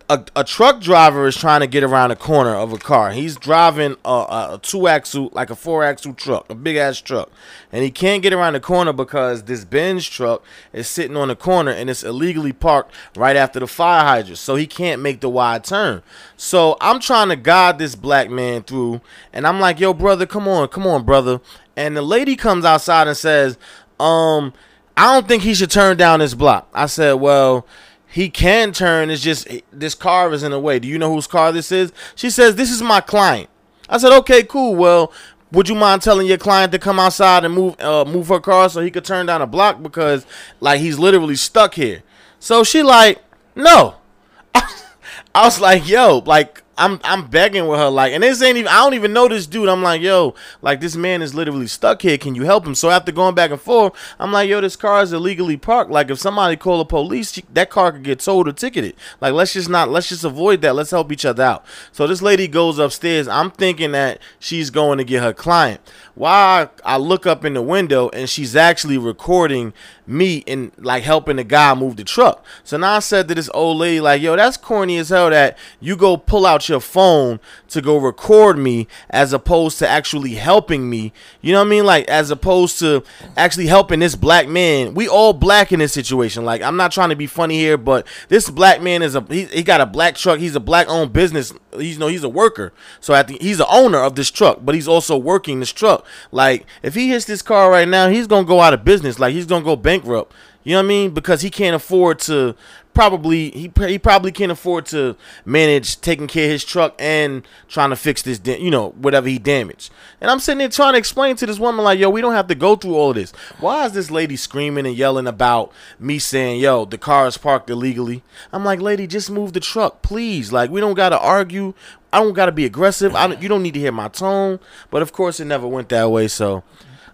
a, 0.10 0.24
a 0.36 0.44
truck 0.44 0.82
driver 0.82 1.28
is 1.28 1.36
trying 1.36 1.62
to 1.62 1.68
get 1.68 1.84
around 1.84 2.10
the 2.10 2.16
corner 2.16 2.56
of 2.56 2.74
a 2.74 2.78
car. 2.78 3.12
He's 3.12 3.36
driving 3.36 3.96
a, 4.04 4.10
a, 4.10 4.50
a 4.54 4.60
two 4.62 4.88
axle, 4.88 5.30
like 5.34 5.50
a 5.50 5.56
four 5.56 5.84
axle 5.84 6.14
truck, 6.14 6.50
a 6.50 6.56
big 6.56 6.76
ass 6.76 7.00
truck, 7.00 7.32
and 7.72 7.84
he 7.84 7.90
can't 7.90 8.22
get 8.22 8.34
around 8.34 8.54
the 8.54 8.60
corner 8.60 8.94
because 8.94 9.44
this 9.44 9.66
Benz 9.66 10.08
truck 10.08 10.44
is 10.72 10.88
sitting 10.88 11.16
on 11.18 11.30
the 11.30 11.36
corner 11.36 11.72
and 11.72 11.90
it's 11.90 12.04
illegally 12.04 12.54
parked 12.54 12.94
right 13.16 13.36
after 13.36 13.60
the 13.60 13.68
fire 13.68 14.04
hydrant, 14.04 14.38
so 14.38 14.56
he 14.56 14.68
can't 14.68 15.02
make 15.02 15.22
the 15.22 15.30
wide 15.30 15.64
turn. 15.64 16.04
So 16.38 16.78
I'm 16.82 17.00
trying 17.00 17.30
to 17.30 17.36
guide 17.36 17.80
this 17.80 17.96
black 17.96 18.30
man 18.30 18.64
through, 18.64 19.02
and 19.32 19.48
I'm 19.48 19.60
like, 19.60 19.80
"Yo, 19.80 19.94
brother, 19.94 20.26
come 20.26 20.48
on, 20.48 20.68
come 20.68 20.86
on, 20.86 21.04
brother." 21.04 21.40
And 21.76 21.98
the 21.98 22.02
lady 22.02 22.36
comes 22.36 22.66
outside 22.66 23.08
and 23.08 23.18
says, 23.18 23.58
"Um." 24.00 24.54
I 24.96 25.14
don't 25.14 25.28
think 25.28 25.44
he 25.44 25.54
should 25.54 25.72
turn 25.72 25.98
down 25.98 26.20
this 26.20 26.34
block. 26.34 26.68
I 26.74 26.86
said, 26.86 27.14
well, 27.14 27.66
he 28.08 28.30
can 28.30 28.74
turn. 28.74 29.10
It's 29.10 29.22
just 29.24 29.48
this 29.72 29.96
car 29.96 30.32
is 30.34 30.44
in 30.44 30.52
the 30.52 30.60
way. 30.60 30.80
Do 30.80 30.88
you 30.88 31.00
know 31.00 31.14
whose 31.14 31.28
car 31.28 31.52
this 31.52 31.72
is? 31.72 31.92
She 32.16 32.30
says, 32.30 32.56
this 32.56 32.70
is 32.72 32.82
my 32.82 33.02
client. 33.02 33.50
I 33.90 33.98
said, 33.98 34.16
okay, 34.20 34.44
cool. 34.44 34.76
Well, 34.76 35.12
would 35.52 35.70
you 35.70 35.76
mind 35.76 36.02
telling 36.02 36.28
your 36.28 36.38
client 36.38 36.72
to 36.72 36.80
come 36.80 37.00
outside 37.00 37.46
and 37.46 37.54
move 37.54 37.80
uh, 37.80 38.06
move 38.06 38.28
her 38.28 38.40
car 38.40 38.70
so 38.70 38.82
he 38.82 38.90
could 38.90 39.06
turn 39.06 39.28
down 39.28 39.42
a 39.42 39.48
block 39.48 39.84
because 39.84 40.26
like 40.60 40.80
he's 40.80 40.98
literally 40.98 41.36
stuck 41.36 41.76
here. 41.76 42.02
So 42.40 42.64
she 42.64 42.82
like, 42.82 43.24
no. 43.56 43.96
I 44.56 45.46
was 45.46 45.60
like, 45.60 45.88
yo, 45.88 46.24
like 46.26 46.63
I'm 46.78 47.00
I'm 47.04 47.28
begging 47.28 47.68
with 47.68 47.80
her 47.80 47.90
like, 47.90 48.14
and 48.14 48.24
this 48.24 48.42
ain't 48.42 48.58
even 48.58 48.68
I 48.68 48.78
don't 48.78 48.96
even 48.96 49.14
know 49.14 49.28
this 49.28 49.46
dude. 49.46 49.70
I'm 49.70 49.84
like, 49.84 50.02
yo, 50.02 50.34
like 50.62 50.82
this 50.82 50.96
man 50.96 51.22
is 51.22 51.36
literally 51.36 51.68
stuck 51.68 52.02
here. 52.02 52.18
Can 52.18 52.34
you 52.34 52.44
help 52.44 52.66
him? 52.66 52.74
So 52.74 52.90
after 52.90 53.12
going 53.12 53.36
back 53.36 53.52
and 53.52 53.62
forth, 53.62 53.94
I'm 54.20 54.32
like, 54.32 54.50
yo, 54.50 54.60
this 54.62 54.76
car 54.76 55.04
is 55.04 55.14
illegally 55.14 55.58
parked. 55.58 55.92
Like 55.92 56.10
if 56.10 56.20
somebody 56.20 56.56
call 56.56 56.80
the 56.80 56.86
police, 56.86 57.40
that 57.54 57.70
car 57.70 57.92
could 57.92 58.04
get 58.04 58.20
towed 58.20 58.48
or 58.48 58.54
ticketed. 58.54 58.96
Like 59.22 59.34
let's 59.34 59.54
just 59.54 59.70
not 59.70 59.90
let's 59.90 60.10
just 60.10 60.24
avoid 60.24 60.62
that. 60.62 60.76
Let's 60.76 60.92
help 60.92 61.12
each 61.12 61.26
other 61.26 61.44
out. 61.44 61.66
So 61.92 62.08
this 62.08 62.22
lady 62.22 62.48
goes 62.48 62.80
upstairs. 62.80 63.28
I'm 63.28 63.52
thinking 63.52 63.92
that 63.92 64.20
she's 64.40 64.70
going 64.72 64.98
to 64.98 65.04
get 65.04 65.22
her 65.22 65.34
client. 65.34 65.80
Why 66.16 66.70
I 66.84 66.98
look 66.98 67.26
up 67.26 67.46
in 67.46 67.54
the 67.54 67.62
window 67.62 68.10
and 68.10 68.30
she's 68.30 68.56
actually 68.56 68.98
recording 68.98 69.74
me 70.06 70.44
and 70.48 70.72
like 70.78 71.04
helping 71.04 71.38
the 71.38 71.44
guy 71.44 71.74
move 71.74 71.96
the 71.96 72.04
truck. 72.04 72.46
So 72.64 72.78
now 72.78 72.96
I 72.96 73.00
said 73.00 73.28
to 73.28 73.36
this 73.36 73.50
old 73.54 73.78
lady, 73.78 74.00
like, 74.00 74.22
yo, 74.22 74.36
that's 74.36 74.58
corny 74.58 74.98
as 74.98 75.10
hell 75.10 75.30
that 75.30 75.58
you 75.80 75.96
go 75.96 76.18
pull 76.18 76.46
out 76.46 76.62
your 76.70 76.80
phone 76.80 77.40
to 77.70 77.82
go 77.82 77.98
record 77.98 78.58
me 78.58 78.88
as 79.10 79.34
opposed 79.34 79.80
to 79.80 79.88
actually 79.88 80.36
helping 80.36 80.90
me. 80.90 81.14
You 81.42 81.54
know 81.54 81.60
what 81.60 81.68
I 81.68 81.70
mean? 81.70 81.86
Like, 81.86 82.08
as 82.08 82.32
opposed 82.32 82.80
to 82.80 83.04
actually 83.38 83.68
helping 83.68 84.00
this 84.00 84.16
black 84.16 84.48
man. 84.48 84.94
We 84.94 85.08
all 85.08 85.34
black 85.34 85.72
in 85.72 85.80
this 85.80 85.94
situation. 85.94 86.46
Like, 86.46 86.62
I'm 86.62 86.78
not 86.78 86.92
trying 86.92 87.10
to 87.10 87.16
be 87.16 87.28
funny 87.28 87.58
here, 87.58 87.78
but 87.78 88.08
this 88.30 88.50
black 88.50 88.82
man 88.82 89.02
is 89.02 89.16
a 89.16 89.22
he, 89.30 89.46
he 89.46 89.64
got 89.64 89.82
a 89.82 89.86
black 89.86 90.16
truck. 90.16 90.40
He's 90.40 90.56
a 90.56 90.60
black 90.60 90.88
owned 90.90 91.14
business. 91.14 91.54
He's 91.78 91.94
you 91.94 92.00
know 92.00 92.08
he's 92.08 92.24
a 92.24 92.30
worker. 92.30 92.74
So 93.00 93.14
at 93.14 93.28
the, 93.28 93.38
he's 93.40 93.58
the 93.58 93.68
owner 93.68 94.00
of 94.00 94.16
this 94.16 94.32
truck, 94.32 94.60
but 94.62 94.76
he's 94.76 94.88
also 94.88 95.18
working 95.18 95.60
this 95.60 95.72
truck. 95.72 96.06
Like, 96.32 96.66
if 96.82 96.96
he 96.96 97.10
hits 97.10 97.26
this 97.26 97.42
car 97.42 97.72
right 97.72 97.88
now, 97.88 98.10
he's 98.10 98.28
gonna 98.28 98.48
go 98.48 98.60
out 98.60 98.74
of 98.74 98.84
business. 98.84 99.20
Like, 99.20 99.34
he's 99.34 99.46
gonna 99.46 99.66
go 99.66 99.76
bankrupt. 99.76 100.34
You 100.64 100.74
know 100.74 100.80
what 100.80 100.86
I 100.86 100.88
mean? 100.88 101.12
Because 101.12 101.42
he 101.42 101.50
can't 101.50 101.76
afford 101.76 102.20
to 102.20 102.56
probably 102.94 103.50
he 103.52 103.72
he 103.88 103.98
probably 103.98 104.32
can't 104.32 104.52
afford 104.52 104.86
to 104.88 105.16
manage 105.46 106.00
taking 106.02 106.28
care 106.28 106.46
of 106.46 106.52
his 106.52 106.64
truck 106.64 106.96
and 107.00 107.48
trying 107.68 107.90
to 107.90 107.96
fix 107.96 108.22
this 108.22 108.40
you 108.46 108.70
know 108.70 108.90
whatever 108.92 109.28
he 109.28 109.40
damaged. 109.40 109.92
And 110.22 110.30
I'm 110.30 110.40
sitting 110.40 110.60
there 110.60 110.70
trying 110.70 110.94
to 110.94 111.00
explain 111.00 111.36
to 111.38 111.46
this 111.46 111.60
woman 111.60 111.84
like, 111.84 112.00
yo, 112.00 112.10
we 112.10 112.22
don't 112.22 112.34
have 112.34 112.48
to 112.48 112.56
go 112.56 112.76
through 112.76 112.96
all 112.96 113.14
this. 113.14 113.32
Why 113.60 113.86
is 113.86 113.94
this 113.94 114.12
lady 114.12 114.36
screaming 114.36 114.86
and 114.86 114.96
yelling 114.96 115.28
about 115.28 115.72
me 116.00 116.20
saying, 116.20 116.60
yo, 116.60 116.86
the 116.86 116.98
car 116.98 117.28
is 117.28 117.38
parked 117.38 117.70
illegally? 117.70 118.24
I'm 118.52 118.64
like, 118.64 118.80
lady, 118.80 119.08
just 119.08 119.30
move 119.30 119.54
the 119.54 119.60
truck, 119.60 120.02
please. 120.02 120.52
Like 120.52 120.70
we 120.70 120.82
don't 120.82 120.96
gotta 120.96 121.20
argue. 121.20 121.74
I 122.12 122.20
don't 122.20 122.34
gotta 122.34 122.52
be 122.52 122.66
aggressive. 122.66 123.16
I 123.16 123.28
don't, 123.28 123.42
you 123.42 123.50
don't 123.50 123.64
need 123.64 123.74
to 123.74 123.80
hear 123.80 123.92
my 123.92 124.08
tone. 124.08 124.60
But 124.92 125.02
of 125.02 125.12
course, 125.12 125.40
it 125.40 125.46
never 125.46 125.68
went 125.68 125.90
that 125.90 126.10
way. 126.12 126.28
So 126.28 126.64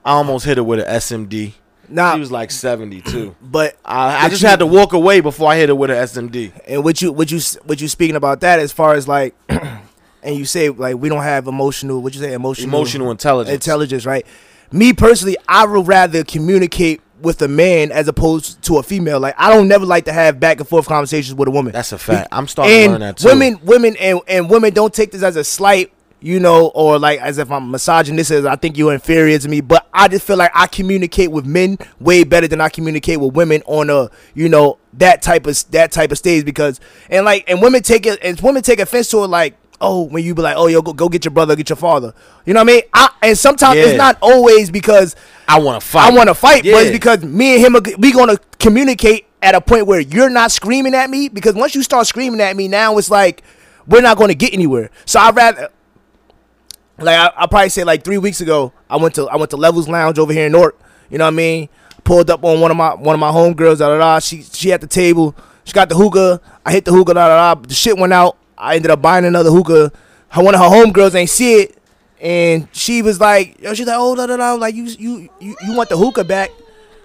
I 0.03 0.13
almost 0.13 0.45
hit 0.45 0.57
her 0.57 0.63
with 0.63 0.79
an 0.79 0.87
SMD. 0.87 1.53
Nah, 1.89 2.13
She 2.13 2.19
was 2.19 2.31
like 2.31 2.51
72. 2.51 3.35
but 3.41 3.77
I, 3.83 4.25
I 4.25 4.29
just 4.29 4.41
you- 4.41 4.47
had 4.47 4.59
to 4.59 4.65
walk 4.65 4.93
away 4.93 5.19
before 5.21 5.51
I 5.51 5.57
hit 5.57 5.69
her 5.69 5.75
with 5.75 5.89
an 5.89 5.97
SMD. 5.97 6.51
And 6.67 6.83
what 6.83 7.01
you 7.01 7.11
what 7.11 7.31
you 7.31 7.39
what 7.65 7.81
you 7.81 7.87
speaking 7.87 8.15
about 8.15 8.41
that 8.41 8.59
as 8.59 8.71
far 8.71 8.93
as 8.93 9.07
like, 9.07 9.35
and 9.49 10.35
you 10.35 10.45
say 10.45 10.69
like 10.69 10.97
we 10.97 11.09
don't 11.09 11.23
have 11.23 11.47
emotional. 11.47 12.01
What 12.01 12.13
you 12.15 12.21
say 12.21 12.33
emotional 12.33 12.67
Emotional 12.69 13.11
intelligence. 13.11 13.53
intelligence, 13.53 14.05
right? 14.05 14.25
Me 14.71 14.93
personally, 14.93 15.35
I 15.47 15.65
would 15.65 15.87
rather 15.87 16.23
communicate 16.23 17.01
with 17.21 17.41
a 17.41 17.47
man 17.47 17.91
as 17.91 18.07
opposed 18.07 18.61
to 18.63 18.77
a 18.77 18.83
female. 18.83 19.19
Like 19.19 19.35
I 19.37 19.53
don't 19.53 19.67
never 19.67 19.85
like 19.85 20.05
to 20.05 20.13
have 20.13 20.39
back 20.39 20.59
and 20.59 20.67
forth 20.69 20.85
conversations 20.87 21.33
with 21.35 21.47
a 21.47 21.51
woman. 21.51 21.73
That's 21.73 21.91
a 21.91 21.97
fact. 21.97 22.29
I'm 22.31 22.47
starting 22.47 22.73
to 22.85 22.89
learn 22.91 22.99
that 23.01 23.17
too. 23.17 23.27
women, 23.27 23.59
women, 23.63 23.95
and 23.97 24.19
and 24.27 24.49
women 24.49 24.73
don't 24.73 24.93
take 24.93 25.11
this 25.11 25.23
as 25.23 25.35
a 25.35 25.43
slight. 25.43 25.91
You 26.21 26.39
know, 26.39 26.67
or 26.75 26.99
like 26.99 27.19
as 27.21 27.37
if 27.37 27.49
I'm 27.49 27.71
misogynistic, 27.71 28.39
as 28.39 28.45
I 28.45 28.55
think 28.57 28.77
you're 28.77 28.93
inferior 28.93 29.39
to 29.39 29.47
me. 29.47 29.61
But 29.61 29.87
I 29.93 30.07
just 30.09 30.25
feel 30.27 30.35
like 30.37 30.51
I 30.53 30.67
communicate 30.67 31.31
with 31.31 31.45
men 31.45 31.77
way 31.99 32.23
better 32.25 32.47
than 32.47 32.59
I 32.59 32.67
communicate 32.69 33.19
with 33.21 33.33
women 33.33 33.61
on 33.65 33.89
a, 33.89 34.09
you 34.33 34.49
know, 34.49 34.77
that 34.93 35.21
type 35.21 35.47
of 35.47 35.63
that 35.71 35.91
type 35.91 36.11
of 36.11 36.17
stage 36.17 36.43
because 36.43 36.79
and 37.09 37.23
like 37.23 37.49
and 37.49 37.61
women 37.61 37.81
take 37.81 38.05
it 38.05 38.19
and 38.21 38.39
women 38.41 38.61
take 38.63 38.79
offense 38.79 39.07
to 39.09 39.23
it 39.23 39.27
like 39.27 39.55
oh 39.81 40.03
when 40.03 40.23
you 40.25 40.33
be 40.35 40.41
like 40.41 40.57
oh 40.57 40.67
yo 40.67 40.81
go, 40.81 40.91
go 40.91 41.07
get 41.07 41.23
your 41.23 41.31
brother 41.31 41.55
get 41.55 41.69
your 41.69 41.77
father 41.77 42.11
you 42.45 42.53
know 42.53 42.59
what 42.59 42.69
I 42.69 42.73
mean 42.73 42.81
I 42.93 43.09
and 43.21 43.37
sometimes 43.37 43.77
Yeah. 43.77 43.83
it's 43.85 43.97
not 43.97 44.17
always 44.21 44.71
because 44.71 45.15
I 45.47 45.59
want 45.59 45.81
to 45.81 45.87
fight. 45.87 46.11
I 46.11 46.15
want 46.15 46.29
to 46.29 46.35
fight, 46.35 46.63
but 46.63 46.83
it's 46.83 46.91
because 46.91 47.23
me 47.23 47.55
and 47.55 47.65
him 47.65 47.75
are, 47.75 47.81
we 47.97 48.11
gonna 48.11 48.37
communicate 48.59 49.25
at 49.41 49.55
a 49.55 49.61
point 49.61 49.87
where 49.87 49.99
you're 49.99 50.29
not 50.29 50.51
screaming 50.51 50.93
at 50.93 51.09
me. 51.09 51.27
Because 51.27 51.55
once 51.55 51.73
you 51.73 51.81
start 51.81 52.05
screaming 52.07 52.39
at 52.39 52.55
me, 52.55 52.67
now 52.67 52.97
it's 52.97 53.09
like 53.09 53.41
we're 53.87 54.01
not 54.01 54.17
gonna 54.17 54.35
get 54.35 54.53
anywhere. 54.53 54.91
So 55.05 55.19
I 55.19 55.31
rather, 55.31 55.69
like 57.01 57.17
I, 57.17 57.43
I 57.43 57.47
probably 57.47 57.69
say 57.69 57.83
like 57.83 58.03
three 58.03 58.17
weeks 58.17 58.41
ago, 58.41 58.73
I 58.89 58.97
went 58.97 59.15
to 59.15 59.27
I 59.27 59.35
went 59.35 59.51
to 59.51 59.57
Levels 59.57 59.87
Lounge 59.87 60.19
over 60.19 60.33
here 60.33 60.45
in 60.45 60.51
Newark. 60.51 60.79
You 61.09 61.17
know 61.17 61.25
what 61.25 61.33
I 61.33 61.37
mean? 61.37 61.69
Pulled 62.03 62.29
up 62.29 62.43
on 62.43 62.61
one 62.61 62.71
of 62.71 62.77
my 62.77 62.93
one 62.95 63.13
of 63.13 63.19
my 63.19 63.31
homegirls. 63.31 63.79
Da 63.79 63.89
da 63.89 63.97
da. 63.97 64.19
She 64.19 64.41
she 64.43 64.71
at 64.73 64.81
the 64.81 64.87
table. 64.87 65.35
She 65.63 65.73
got 65.73 65.89
the 65.89 65.95
hookah. 65.95 66.41
I 66.65 66.71
hit 66.71 66.85
the 66.85 66.91
hookah. 66.91 67.13
Da 67.13 67.27
da 67.27 67.53
da. 67.53 67.61
The 67.61 67.73
shit 67.73 67.97
went 67.97 68.13
out. 68.13 68.37
I 68.57 68.75
ended 68.75 68.91
up 68.91 69.01
buying 69.01 69.25
another 69.25 69.51
hookah. 69.51 69.91
One 70.35 70.53
of 70.53 70.61
her 70.61 70.67
homegirls 70.67 71.15
ain't 71.15 71.29
see 71.29 71.61
it, 71.61 71.77
and 72.21 72.67
she 72.71 73.01
was 73.01 73.19
like, 73.19 73.59
yo, 73.61 73.73
she's 73.73 73.87
like, 73.87 73.95
oh 73.97 74.15
da 74.15 74.27
da 74.27 74.37
da. 74.37 74.53
Like 74.53 74.75
you 74.75 74.83
you 74.83 75.29
you 75.39 75.55
you 75.61 75.75
want 75.75 75.89
the 75.89 75.97
hookah 75.97 76.23
back, 76.23 76.51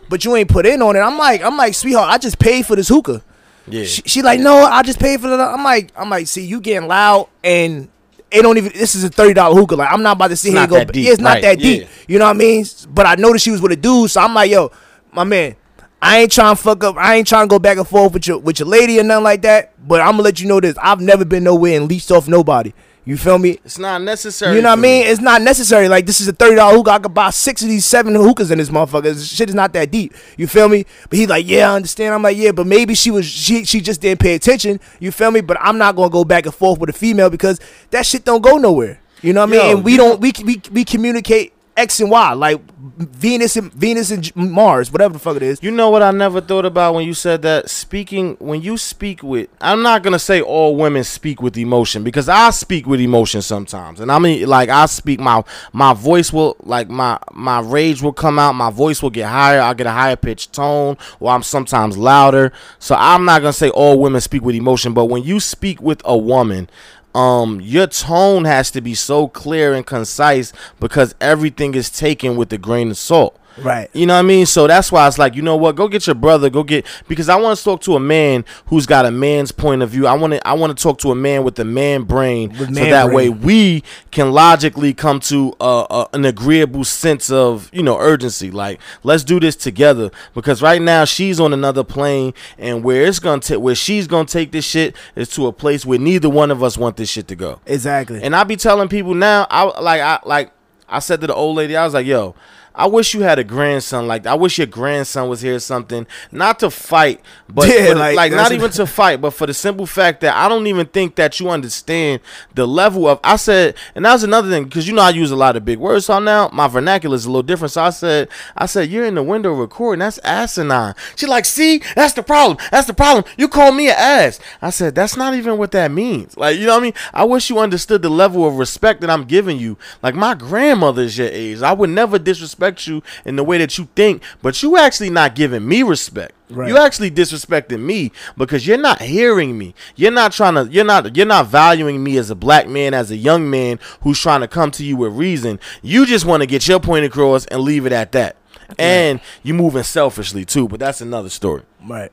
but 0.08 0.24
you 0.24 0.36
ain't 0.36 0.50
put 0.50 0.66
in 0.66 0.82
on 0.82 0.96
it. 0.96 1.00
I'm 1.00 1.16
like 1.16 1.42
I'm 1.42 1.56
like 1.56 1.74
sweetheart, 1.74 2.10
I 2.10 2.18
just 2.18 2.38
paid 2.38 2.66
for 2.66 2.76
this 2.76 2.88
hookah. 2.88 3.22
Yeah. 3.66 3.84
She, 3.84 4.02
she 4.04 4.22
like, 4.22 4.40
no, 4.40 4.58
I 4.64 4.82
just 4.82 5.00
paid 5.00 5.20
for 5.20 5.28
the. 5.28 5.38
I'm 5.38 5.64
like, 5.64 5.90
I'm 5.96 6.10
like, 6.10 6.26
see, 6.26 6.44
you 6.44 6.60
getting 6.60 6.88
loud, 6.88 7.28
and 7.42 7.88
it 8.34 8.42
don't 8.42 8.56
even. 8.58 8.72
This 8.72 8.94
is 8.94 9.04
a 9.04 9.08
thirty 9.08 9.34
dollar 9.34 9.54
hookah. 9.54 9.76
Like, 9.76 9.92
I'm 9.92 10.02
not 10.02 10.16
about 10.16 10.28
to 10.28 10.36
sit 10.36 10.48
It's 10.48 10.54
here 10.54 10.62
and 10.62 10.70
go. 10.70 10.92
deep, 10.92 11.04
yeah, 11.04 11.12
it's 11.12 11.20
not 11.20 11.34
right, 11.34 11.42
that 11.42 11.58
deep. 11.58 11.82
yeah. 11.82 11.88
You 12.08 12.18
know 12.18 12.26
what 12.26 12.32
I 12.36 12.38
mean? 12.38 12.64
But 12.90 13.06
I 13.06 13.14
noticed 13.14 13.44
she 13.44 13.50
was 13.50 13.60
with 13.62 13.72
a 13.72 13.76
dude, 13.76 14.10
so 14.10 14.20
I'm 14.20 14.34
like, 14.34 14.50
yo, 14.50 14.70
my 15.12 15.24
man, 15.24 15.56
I 16.02 16.18
ain't 16.18 16.32
trying 16.32 16.54
to 16.56 16.62
fuck 16.62 16.82
up. 16.84 16.96
I 16.98 17.14
ain't 17.14 17.26
trying 17.26 17.46
to 17.46 17.50
go 17.50 17.58
back 17.58 17.78
and 17.78 17.86
forth 17.88 18.12
with 18.12 18.26
your 18.26 18.38
with 18.38 18.58
your 18.58 18.68
lady 18.68 18.98
or 19.00 19.02
nothing 19.04 19.24
like 19.24 19.42
that. 19.42 19.72
But 19.86 20.00
I'm 20.00 20.12
gonna 20.12 20.22
let 20.24 20.40
you 20.40 20.46
know 20.48 20.60
this: 20.60 20.76
I've 20.82 21.00
never 21.00 21.24
been 21.24 21.44
nowhere 21.44 21.78
and 21.80 21.88
leased 21.88 22.10
off 22.12 22.28
nobody. 22.28 22.72
You 23.06 23.18
feel 23.18 23.38
me? 23.38 23.58
It's 23.64 23.78
not 23.78 24.00
necessary. 24.00 24.56
You 24.56 24.62
know 24.62 24.70
what 24.70 24.78
I 24.78 24.82
mean? 24.82 25.04
me. 25.04 25.10
It's 25.10 25.20
not 25.20 25.42
necessary. 25.42 25.88
Like 25.88 26.06
this 26.06 26.20
is 26.20 26.28
a 26.28 26.32
thirty 26.32 26.56
dollar 26.56 26.74
hookah. 26.74 26.90
I 26.90 26.98
could 27.00 27.12
buy 27.12 27.30
six 27.30 27.62
of 27.62 27.68
these 27.68 27.84
seven 27.84 28.14
hookahs 28.14 28.50
in 28.50 28.58
this 28.58 28.70
motherfucker. 28.70 29.02
This 29.02 29.28
shit 29.28 29.48
is 29.50 29.54
not 29.54 29.72
that 29.74 29.90
deep. 29.90 30.14
You 30.38 30.46
feel 30.46 30.68
me? 30.68 30.86
But 31.10 31.18
he's 31.18 31.28
like, 31.28 31.46
yeah, 31.46 31.70
I 31.70 31.76
understand. 31.76 32.14
I'm 32.14 32.22
like, 32.22 32.36
yeah, 32.36 32.52
but 32.52 32.66
maybe 32.66 32.94
she 32.94 33.10
was 33.10 33.26
she 33.26 33.64
she 33.64 33.80
just 33.80 34.00
didn't 34.00 34.20
pay 34.20 34.34
attention. 34.34 34.80
You 35.00 35.12
feel 35.12 35.30
me? 35.30 35.42
But 35.42 35.58
I'm 35.60 35.76
not 35.76 35.96
gonna 35.96 36.10
go 36.10 36.24
back 36.24 36.46
and 36.46 36.54
forth 36.54 36.78
with 36.78 36.88
a 36.90 36.94
female 36.94 37.28
because 37.28 37.60
that 37.90 38.06
shit 38.06 38.24
don't 38.24 38.42
go 38.42 38.56
nowhere. 38.56 39.00
You 39.20 39.32
know 39.32 39.40
what 39.40 39.48
I 39.48 39.52
mean? 39.52 39.60
Yo, 39.60 39.76
And 39.76 39.84
we 39.84 39.96
don't 39.96 40.20
we 40.20 40.32
we 40.44 40.62
we 40.70 40.84
communicate 40.84 41.53
X 41.76 42.00
and 42.00 42.10
Y 42.10 42.32
like 42.34 42.60
Venus 42.98 43.56
and 43.56 43.72
Venus 43.72 44.10
and 44.10 44.34
Mars, 44.36 44.92
whatever 44.92 45.14
the 45.14 45.18
fuck 45.18 45.36
it 45.36 45.42
is. 45.42 45.62
You 45.62 45.70
know 45.70 45.90
what 45.90 46.02
I 46.02 46.10
never 46.12 46.40
thought 46.40 46.64
about 46.64 46.94
when 46.94 47.06
you 47.06 47.14
said 47.14 47.42
that? 47.42 47.68
Speaking, 47.68 48.36
when 48.38 48.62
you 48.62 48.76
speak 48.76 49.22
with, 49.22 49.48
I'm 49.60 49.82
not 49.82 50.04
to 50.04 50.18
say 50.18 50.40
all 50.40 50.76
women 50.76 51.02
speak 51.02 51.42
with 51.42 51.56
emotion 51.56 52.04
because 52.04 52.28
I 52.28 52.50
speak 52.50 52.86
with 52.86 53.00
emotion 53.00 53.42
sometimes. 53.42 54.00
And 54.00 54.12
I 54.12 54.18
mean, 54.18 54.46
like, 54.46 54.68
I 54.68 54.86
speak, 54.86 55.18
my 55.18 55.42
my 55.72 55.94
voice 55.94 56.32
will, 56.32 56.56
like, 56.60 56.88
my, 56.88 57.18
my 57.32 57.60
rage 57.60 58.02
will 58.02 58.12
come 58.12 58.38
out, 58.38 58.54
my 58.54 58.70
voice 58.70 59.02
will 59.02 59.10
get 59.10 59.28
higher, 59.28 59.60
I'll 59.60 59.74
get 59.74 59.86
a 59.86 59.92
higher 59.92 60.16
pitched 60.16 60.52
tone, 60.52 60.96
or 61.18 61.32
I'm 61.32 61.42
sometimes 61.42 61.98
louder. 61.98 62.52
So 62.78 62.94
I'm 62.94 63.24
not 63.24 63.40
to 63.40 63.52
say 63.52 63.70
all 63.70 63.98
women 63.98 64.20
speak 64.20 64.42
with 64.42 64.54
emotion, 64.54 64.94
but 64.94 65.06
when 65.06 65.24
you 65.24 65.40
speak 65.40 65.80
with 65.82 66.00
a 66.04 66.16
woman, 66.16 66.68
um 67.14 67.60
your 67.60 67.86
tone 67.86 68.44
has 68.44 68.70
to 68.70 68.80
be 68.80 68.94
so 68.94 69.28
clear 69.28 69.72
and 69.72 69.86
concise 69.86 70.52
because 70.80 71.14
everything 71.20 71.74
is 71.74 71.90
taken 71.90 72.36
with 72.36 72.52
a 72.52 72.58
grain 72.58 72.90
of 72.90 72.98
salt 72.98 73.38
Right. 73.58 73.88
you 73.92 74.06
know 74.06 74.14
what 74.14 74.20
I 74.20 74.22
mean? 74.22 74.46
So 74.46 74.66
that's 74.66 74.90
why 74.90 75.06
it's 75.06 75.18
like, 75.18 75.34
you 75.34 75.42
know 75.42 75.56
what? 75.56 75.76
Go 75.76 75.88
get 75.88 76.06
your 76.06 76.14
brother. 76.14 76.50
Go 76.50 76.62
get 76.62 76.86
because 77.08 77.28
I 77.28 77.36
want 77.36 77.56
to 77.58 77.64
talk 77.64 77.80
to 77.82 77.96
a 77.96 78.00
man 78.00 78.44
who's 78.66 78.86
got 78.86 79.06
a 79.06 79.10
man's 79.10 79.52
point 79.52 79.82
of 79.82 79.90
view. 79.90 80.06
I 80.06 80.14
want 80.14 80.32
to 80.32 80.46
I 80.46 80.54
want 80.54 80.76
to 80.76 80.82
talk 80.82 80.98
to 80.98 81.10
a 81.10 81.14
man 81.14 81.44
with 81.44 81.58
a 81.58 81.64
man 81.64 82.02
brain, 82.02 82.50
With 82.50 82.74
so 82.74 82.80
man 82.80 82.90
that 82.90 83.10
way 83.10 83.28
we 83.28 83.82
can 84.10 84.32
logically 84.32 84.94
come 84.94 85.20
to 85.20 85.54
uh, 85.60 85.82
uh, 85.82 86.08
an 86.12 86.24
agreeable 86.24 86.84
sense 86.84 87.30
of 87.30 87.70
you 87.72 87.82
know 87.82 87.98
urgency. 87.98 88.50
Like 88.50 88.80
let's 89.02 89.24
do 89.24 89.38
this 89.40 89.56
together 89.56 90.10
because 90.34 90.62
right 90.62 90.82
now 90.82 91.04
she's 91.04 91.40
on 91.40 91.52
another 91.52 91.84
plane, 91.84 92.34
and 92.58 92.82
where 92.84 93.04
it's 93.04 93.18
gonna 93.18 93.40
take 93.40 93.60
where 93.60 93.74
she's 93.74 94.06
gonna 94.06 94.26
take 94.26 94.52
this 94.52 94.64
shit 94.64 94.96
is 95.16 95.28
to 95.30 95.46
a 95.46 95.52
place 95.52 95.84
where 95.86 95.98
neither 95.98 96.28
one 96.28 96.50
of 96.50 96.62
us 96.62 96.76
want 96.76 96.96
this 96.96 97.08
shit 97.10 97.28
to 97.28 97.36
go. 97.36 97.60
Exactly. 97.66 98.22
And 98.22 98.34
I 98.34 98.44
be 98.44 98.56
telling 98.56 98.88
people 98.88 99.14
now, 99.14 99.46
I 99.50 99.80
like 99.80 100.00
I 100.00 100.18
like 100.24 100.52
I 100.88 100.98
said 100.98 101.20
to 101.22 101.26
the 101.26 101.34
old 101.34 101.56
lady, 101.56 101.76
I 101.76 101.84
was 101.84 101.94
like, 101.94 102.06
yo, 102.06 102.34
I 102.74 102.86
wish 102.86 103.14
you 103.14 103.20
had 103.20 103.38
a 103.38 103.44
grandson. 103.44 104.06
Like 104.08 104.26
I 104.26 104.34
wish 104.34 104.58
your 104.58 104.66
grandson 104.66 105.28
was 105.28 105.40
here 105.40 105.54
or 105.54 105.60
something. 105.60 106.06
Not 106.32 106.58
to 106.60 106.70
fight, 106.70 107.20
but 107.48 107.68
Yeah, 107.68 107.90
for 107.90 107.94
like, 107.94 108.16
like, 108.16 108.32
not 108.32 108.50
even 108.52 108.70
to 108.72 108.86
fight, 108.86 109.20
but 109.20 109.30
for 109.30 109.46
the 109.46 109.54
simple 109.54 109.86
fact 109.86 110.20
that 110.22 110.34
I 110.34 110.48
don't 110.48 110.66
even 110.66 110.86
think 110.86 111.14
that 111.16 111.38
you 111.38 111.50
understand 111.50 112.20
the 112.54 112.66
level 112.66 113.06
of 113.06 113.20
I 113.22 113.36
said, 113.36 113.76
and 113.94 114.04
that 114.04 114.12
was 114.12 114.24
another 114.24 114.50
thing, 114.50 114.64
because 114.64 114.88
you 114.88 114.94
know 114.94 115.02
I 115.02 115.10
use 115.10 115.30
a 115.30 115.36
lot 115.36 115.56
of 115.56 115.64
big 115.64 115.78
words. 115.78 116.06
So 116.06 116.18
now 116.18 116.50
my 116.52 116.66
vernacular 116.66 117.14
is 117.14 117.26
a 117.26 117.28
little 117.28 117.42
different. 117.42 117.72
So 117.72 117.82
I 117.82 117.90
said, 117.90 118.28
I 118.56 118.66
said, 118.66 118.90
You're 118.90 119.06
in 119.06 119.14
the 119.14 119.22
window 119.22 119.52
recording, 119.52 120.00
that's 120.00 120.18
asinine. 120.18 120.94
She 121.14 121.26
like, 121.26 121.44
see, 121.44 121.80
that's 121.94 122.14
the 122.14 122.22
problem. 122.24 122.58
That's 122.72 122.88
the 122.88 122.94
problem. 122.94 123.24
You 123.36 123.46
call 123.46 123.70
me 123.70 123.88
an 123.88 123.96
ass. 123.96 124.40
I 124.60 124.70
said, 124.70 124.96
That's 124.96 125.16
not 125.16 125.34
even 125.34 125.58
what 125.58 125.70
that 125.72 125.92
means. 125.92 126.36
Like, 126.36 126.58
you 126.58 126.66
know 126.66 126.72
what 126.72 126.80
I 126.80 126.82
mean? 126.82 126.94
I 127.12 127.24
wish 127.24 127.50
you 127.50 127.58
understood 127.60 128.02
the 128.02 128.10
level 128.10 128.46
of 128.46 128.58
respect 128.58 129.00
that 129.02 129.10
I'm 129.10 129.24
giving 129.24 129.58
you. 129.58 129.78
Like 130.02 130.16
my 130.16 130.34
grandmother's 130.34 131.16
your 131.16 131.28
age. 131.28 131.62
I 131.62 131.72
would 131.72 131.90
never 131.90 132.18
disrespect 132.18 132.63
respect 132.64 132.86
you 132.86 133.02
in 133.24 133.36
the 133.36 133.44
way 133.44 133.58
that 133.58 133.78
you 133.78 133.88
think, 133.94 134.22
but 134.42 134.62
you 134.62 134.76
actually 134.76 135.10
not 135.10 135.34
giving 135.34 135.66
me 135.66 135.82
respect. 135.82 136.32
Right. 136.50 136.68
You 136.68 136.78
actually 136.78 137.10
disrespecting 137.10 137.80
me 137.80 138.12
because 138.36 138.66
you're 138.66 138.78
not 138.78 139.00
hearing 139.00 139.56
me. 139.56 139.74
You're 139.96 140.12
not 140.12 140.32
trying 140.32 140.54
to. 140.54 140.70
You're 140.70 140.84
not. 140.84 141.16
You're 141.16 141.26
not 141.26 141.46
valuing 141.46 142.02
me 142.02 142.16
as 142.18 142.30
a 142.30 142.34
black 142.34 142.68
man, 142.68 142.94
as 142.94 143.10
a 143.10 143.16
young 143.16 143.48
man 143.48 143.78
who's 144.02 144.20
trying 144.20 144.40
to 144.40 144.48
come 144.48 144.70
to 144.72 144.84
you 144.84 144.96
with 144.96 145.12
reason. 145.14 145.58
You 145.82 146.06
just 146.06 146.24
want 146.24 146.42
to 146.42 146.46
get 146.46 146.68
your 146.68 146.80
point 146.80 147.04
across 147.04 147.46
and 147.46 147.60
leave 147.62 147.86
it 147.86 147.92
at 147.92 148.12
that. 148.12 148.36
And 148.78 149.20
you 149.42 149.54
moving 149.54 149.82
selfishly 149.82 150.44
too, 150.44 150.68
but 150.68 150.80
that's 150.80 151.00
another 151.00 151.28
story. 151.28 151.62
Right. 151.82 152.12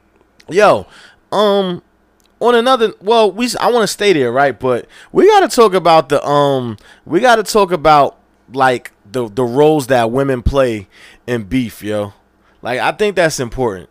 Yo, 0.49 0.85
um, 1.31 1.81
on 2.39 2.55
another, 2.55 2.93
well, 3.01 3.31
we 3.31 3.49
I 3.59 3.69
want 3.69 3.83
to 3.83 3.87
stay 3.87 4.13
there, 4.13 4.31
right? 4.31 4.57
But 4.57 4.87
we 5.11 5.27
got 5.27 5.41
to 5.41 5.55
talk 5.55 5.73
about 5.73 6.09
the 6.09 6.25
um, 6.25 6.77
we 7.05 7.19
got 7.19 7.35
to 7.35 7.43
talk 7.43 7.71
about 7.71 8.17
like 8.53 8.91
the 9.11 9.27
the 9.29 9.43
roles 9.43 9.87
that 9.87 10.11
women 10.11 10.41
play 10.41 10.87
in 11.27 11.43
beef, 11.43 11.83
yo. 11.83 12.13
Like 12.61 12.79
I 12.79 12.91
think 12.91 13.15
that's 13.15 13.39
important. 13.39 13.89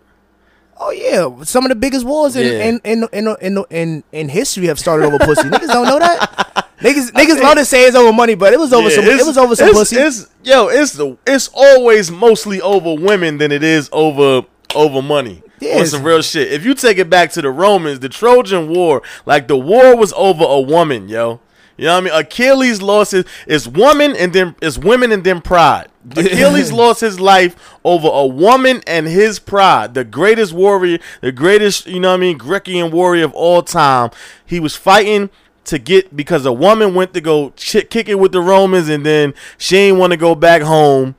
Oh 0.82 0.90
yeah, 0.92 1.44
some 1.44 1.64
of 1.66 1.68
the 1.68 1.74
biggest 1.74 2.06
wars 2.06 2.36
in 2.36 2.46
Yeah. 2.46 2.64
in, 2.64 2.80
in, 2.84 3.08
in, 3.12 3.36
in, 3.42 3.64
in, 3.70 4.04
in 4.12 4.28
history 4.30 4.66
have 4.68 4.78
started 4.78 5.04
over 5.06 5.18
pussy. 5.18 5.42
niggas 5.48 5.66
don't 5.68 5.86
know 5.86 5.98
that. 5.98 6.66
Niggas 6.80 7.10
niggas 7.12 7.42
love 7.42 7.56
to 7.56 7.64
say 7.66 7.84
it's 7.84 7.94
over 7.94 8.12
money, 8.14 8.34
but 8.34 8.54
it 8.54 8.58
was 8.58 8.72
over 8.72 8.88
Yeah, 8.88 8.94
some. 8.96 9.04
It 9.04 9.26
was 9.26 9.36
over 9.36 9.54
some 9.54 9.68
it's, 9.68 9.78
pussy. 9.78 9.96
It's 9.96 10.26
yo, 10.42 10.68
it's 10.68 10.92
the 10.92 11.18
it's 11.26 11.50
always 11.52 12.10
mostly 12.10 12.62
over 12.62 12.94
women 12.94 13.36
than 13.36 13.52
it 13.52 13.62
is 13.62 13.90
over 13.92 14.46
over 14.74 15.02
money. 15.02 15.42
Yeah, 15.60 15.72
it's- 15.72 15.90
some 15.90 16.02
real 16.02 16.22
shit. 16.22 16.50
If 16.50 16.64
you 16.64 16.72
take 16.74 16.96
it 16.96 17.10
back 17.10 17.32
to 17.32 17.42
the 17.42 17.50
Romans, 17.50 18.00
the 18.00 18.08
Trojan 18.08 18.68
War, 18.70 19.02
like 19.26 19.46
the 19.48 19.58
war 19.58 19.94
was 19.94 20.14
over 20.14 20.44
a 20.44 20.60
woman, 20.62 21.10
yo. 21.10 21.40
You 21.80 21.86
know 21.86 21.94
what 21.94 22.00
I 22.00 22.04
mean? 22.04 22.14
Achilles 22.14 22.82
lost 22.82 23.12
his 23.12 23.24
it's 23.46 23.66
woman 23.66 24.14
and 24.14 24.34
then 24.34 24.54
it's 24.60 24.76
women 24.76 25.12
and 25.12 25.24
then 25.24 25.40
pride. 25.40 25.88
Achilles 26.10 26.70
lost 26.72 27.00
his 27.00 27.18
life 27.18 27.56
over 27.84 28.06
a 28.06 28.26
woman 28.26 28.82
and 28.86 29.06
his 29.06 29.38
pride. 29.38 29.94
The 29.94 30.04
greatest 30.04 30.52
warrior, 30.52 30.98
the 31.22 31.32
greatest, 31.32 31.86
you 31.86 31.98
know 31.98 32.10
what 32.10 32.18
I 32.18 32.20
mean, 32.20 32.36
Grecian 32.36 32.90
warrior 32.90 33.24
of 33.24 33.32
all 33.32 33.62
time. 33.62 34.10
He 34.44 34.60
was 34.60 34.76
fighting 34.76 35.30
to 35.64 35.78
get 35.78 36.14
because 36.14 36.44
a 36.44 36.52
woman 36.52 36.94
went 36.94 37.14
to 37.14 37.22
go 37.22 37.54
ch- 37.56 37.88
kick 37.88 38.10
it 38.10 38.16
with 38.16 38.32
the 38.32 38.42
Romans 38.42 38.90
and 38.90 39.06
then 39.06 39.32
she 39.56 39.78
ain't 39.78 39.96
want 39.96 40.10
to 40.10 40.18
go 40.18 40.34
back 40.34 40.60
home. 40.60 41.14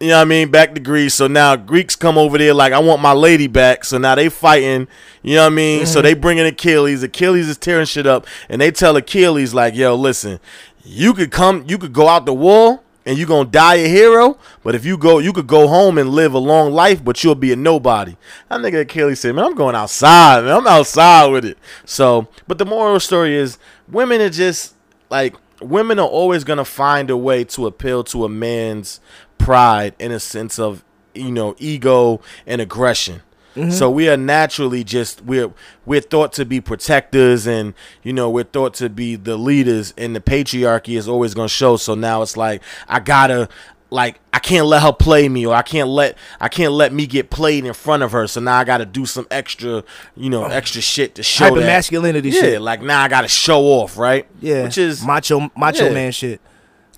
You 0.00 0.08
know 0.08 0.16
what 0.16 0.22
I 0.22 0.24
mean? 0.24 0.50
Back 0.50 0.74
to 0.74 0.80
Greece. 0.80 1.14
So 1.14 1.28
now 1.28 1.54
Greeks 1.56 1.94
come 1.94 2.18
over 2.18 2.36
there 2.36 2.52
like 2.52 2.72
I 2.72 2.78
want 2.80 3.00
my 3.00 3.12
lady 3.12 3.46
back. 3.46 3.84
So 3.84 3.96
now 3.96 4.14
they 4.14 4.28
fighting. 4.28 4.88
You 5.22 5.36
know 5.36 5.42
what 5.42 5.52
I 5.52 5.54
mean? 5.54 5.86
So 5.86 5.98
mm-hmm. 5.98 6.04
they 6.04 6.14
bringing 6.14 6.46
Achilles. 6.46 7.02
Achilles 7.02 7.48
is 7.48 7.56
tearing 7.56 7.86
shit 7.86 8.06
up, 8.06 8.26
and 8.48 8.60
they 8.60 8.70
tell 8.70 8.96
Achilles 8.96 9.54
like, 9.54 9.74
"Yo, 9.74 9.94
listen, 9.94 10.40
you 10.84 11.14
could 11.14 11.30
come, 11.30 11.64
you 11.68 11.78
could 11.78 11.92
go 11.92 12.08
out 12.08 12.26
the 12.26 12.34
war, 12.34 12.80
and 13.06 13.16
you 13.16 13.24
gonna 13.24 13.48
die 13.48 13.76
a 13.76 13.88
hero. 13.88 14.36
But 14.64 14.74
if 14.74 14.84
you 14.84 14.98
go, 14.98 15.20
you 15.20 15.32
could 15.32 15.46
go 15.46 15.68
home 15.68 15.96
and 15.96 16.10
live 16.10 16.34
a 16.34 16.38
long 16.38 16.72
life, 16.72 17.02
but 17.04 17.22
you'll 17.22 17.36
be 17.36 17.52
a 17.52 17.56
nobody." 17.56 18.16
That 18.48 18.60
nigga 18.60 18.80
Achilles 18.80 19.20
said, 19.20 19.34
"Man, 19.36 19.44
I'm 19.44 19.54
going 19.54 19.76
outside. 19.76 20.44
Man, 20.44 20.56
I'm 20.56 20.66
outside 20.66 21.26
with 21.26 21.44
it." 21.44 21.56
So, 21.84 22.26
but 22.48 22.58
the 22.58 22.66
moral 22.66 22.98
story 22.98 23.36
is, 23.36 23.58
women 23.88 24.20
are 24.20 24.28
just 24.28 24.74
like 25.08 25.36
women 25.60 25.98
are 25.98 26.08
always 26.08 26.44
gonna 26.44 26.64
find 26.64 27.10
a 27.10 27.16
way 27.16 27.44
to 27.44 27.66
appeal 27.66 28.04
to 28.04 28.24
a 28.24 28.28
man's 28.28 29.00
pride 29.38 29.94
in 29.98 30.12
a 30.12 30.20
sense 30.20 30.58
of 30.58 30.84
you 31.14 31.30
know 31.30 31.54
ego 31.58 32.20
and 32.46 32.60
aggression. 32.60 33.22
Mm-hmm. 33.56 33.70
So 33.70 33.88
we 33.88 34.08
are 34.08 34.16
naturally 34.16 34.82
just 34.82 35.22
we're 35.24 35.52
we're 35.86 36.00
thought 36.00 36.32
to 36.34 36.44
be 36.44 36.60
protectors 36.60 37.46
and 37.46 37.74
you 38.02 38.12
know 38.12 38.28
we're 38.28 38.44
thought 38.44 38.74
to 38.74 38.88
be 38.88 39.14
the 39.14 39.36
leaders 39.36 39.94
and 39.96 40.14
the 40.14 40.20
patriarchy 40.20 40.98
is 40.98 41.08
always 41.08 41.34
gonna 41.34 41.48
show. 41.48 41.76
So 41.76 41.94
now 41.94 42.22
it's 42.22 42.36
like 42.36 42.62
I 42.88 42.98
gotta 42.98 43.48
like 43.90 44.18
I 44.32 44.40
can't 44.40 44.66
let 44.66 44.82
her 44.82 44.92
play 44.92 45.28
me 45.28 45.46
or 45.46 45.54
I 45.54 45.62
can't 45.62 45.88
let 45.88 46.18
I 46.40 46.48
can't 46.48 46.72
let 46.72 46.92
me 46.92 47.06
get 47.06 47.30
played 47.30 47.64
in 47.64 47.72
front 47.74 48.02
of 48.02 48.10
her. 48.10 48.26
So 48.26 48.40
now 48.40 48.56
I 48.56 48.64
gotta 48.64 48.86
do 48.86 49.06
some 49.06 49.26
extra 49.30 49.84
you 50.16 50.30
know 50.30 50.44
oh. 50.44 50.48
extra 50.48 50.82
shit 50.82 51.14
to 51.14 51.22
show 51.22 51.44
Hyper 51.44 51.60
that. 51.60 51.66
masculinity 51.66 52.30
Yeah, 52.30 52.40
shit. 52.40 52.60
like 52.60 52.82
now 52.82 53.02
I 53.02 53.08
gotta 53.08 53.28
show 53.28 53.60
off, 53.62 53.96
right? 53.96 54.26
Yeah, 54.40 54.64
which 54.64 54.78
is 54.78 55.06
macho 55.06 55.48
macho 55.56 55.86
Yeah. 55.86 55.94
man 55.94 56.10
shit. 56.10 56.40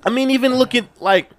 I 0.07 0.11
mean, 0.11 0.31
even 0.31 0.55
looking 0.55 0.89
like, 1.01 1.31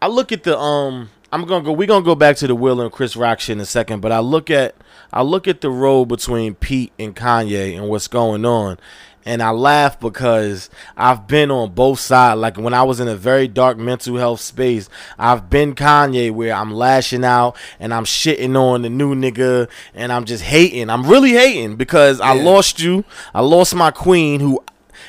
I 0.00 0.08
look 0.08 0.32
at 0.32 0.42
the 0.42 0.58
um. 0.58 1.10
I'm 1.32 1.44
gonna 1.44 1.64
go. 1.64 1.72
We're 1.72 1.88
gonna 1.88 2.04
go 2.04 2.14
back 2.14 2.36
to 2.36 2.46
the 2.46 2.54
Will 2.54 2.80
and 2.80 2.92
Chris 2.92 3.16
Rock 3.16 3.40
shit 3.40 3.54
in 3.54 3.60
a 3.60 3.66
second, 3.66 4.00
but 4.00 4.12
I 4.12 4.20
look 4.20 4.50
at 4.50 4.74
I 5.12 5.22
look 5.22 5.48
at 5.48 5.60
the 5.60 5.70
road 5.70 6.06
between 6.06 6.54
Pete 6.54 6.92
and 6.98 7.14
Kanye 7.16 7.76
and 7.76 7.88
what's 7.88 8.06
going 8.06 8.44
on, 8.44 8.78
and 9.24 9.42
I 9.42 9.50
laugh 9.50 9.98
because 9.98 10.70
I've 10.96 11.26
been 11.26 11.50
on 11.50 11.72
both 11.72 11.98
sides. 11.98 12.40
Like 12.40 12.56
when 12.56 12.72
I 12.72 12.84
was 12.84 13.00
in 13.00 13.08
a 13.08 13.16
very 13.16 13.48
dark 13.48 13.76
mental 13.76 14.16
health 14.16 14.40
space, 14.40 14.88
I've 15.18 15.50
been 15.50 15.74
Kanye 15.74 16.30
where 16.30 16.54
I'm 16.54 16.72
lashing 16.72 17.24
out 17.24 17.56
and 17.80 17.92
I'm 17.92 18.04
shitting 18.04 18.56
on 18.56 18.82
the 18.82 18.88
new 18.88 19.14
nigga 19.14 19.68
and 19.94 20.12
I'm 20.12 20.24
just 20.24 20.44
hating. 20.44 20.88
I'm 20.90 21.06
really 21.06 21.32
hating 21.32 21.74
because 21.76 22.20
I 22.20 22.34
lost 22.34 22.80
you. 22.80 23.04
I 23.34 23.40
lost 23.40 23.74
my 23.74 23.90
queen 23.90 24.40
who 24.40 24.62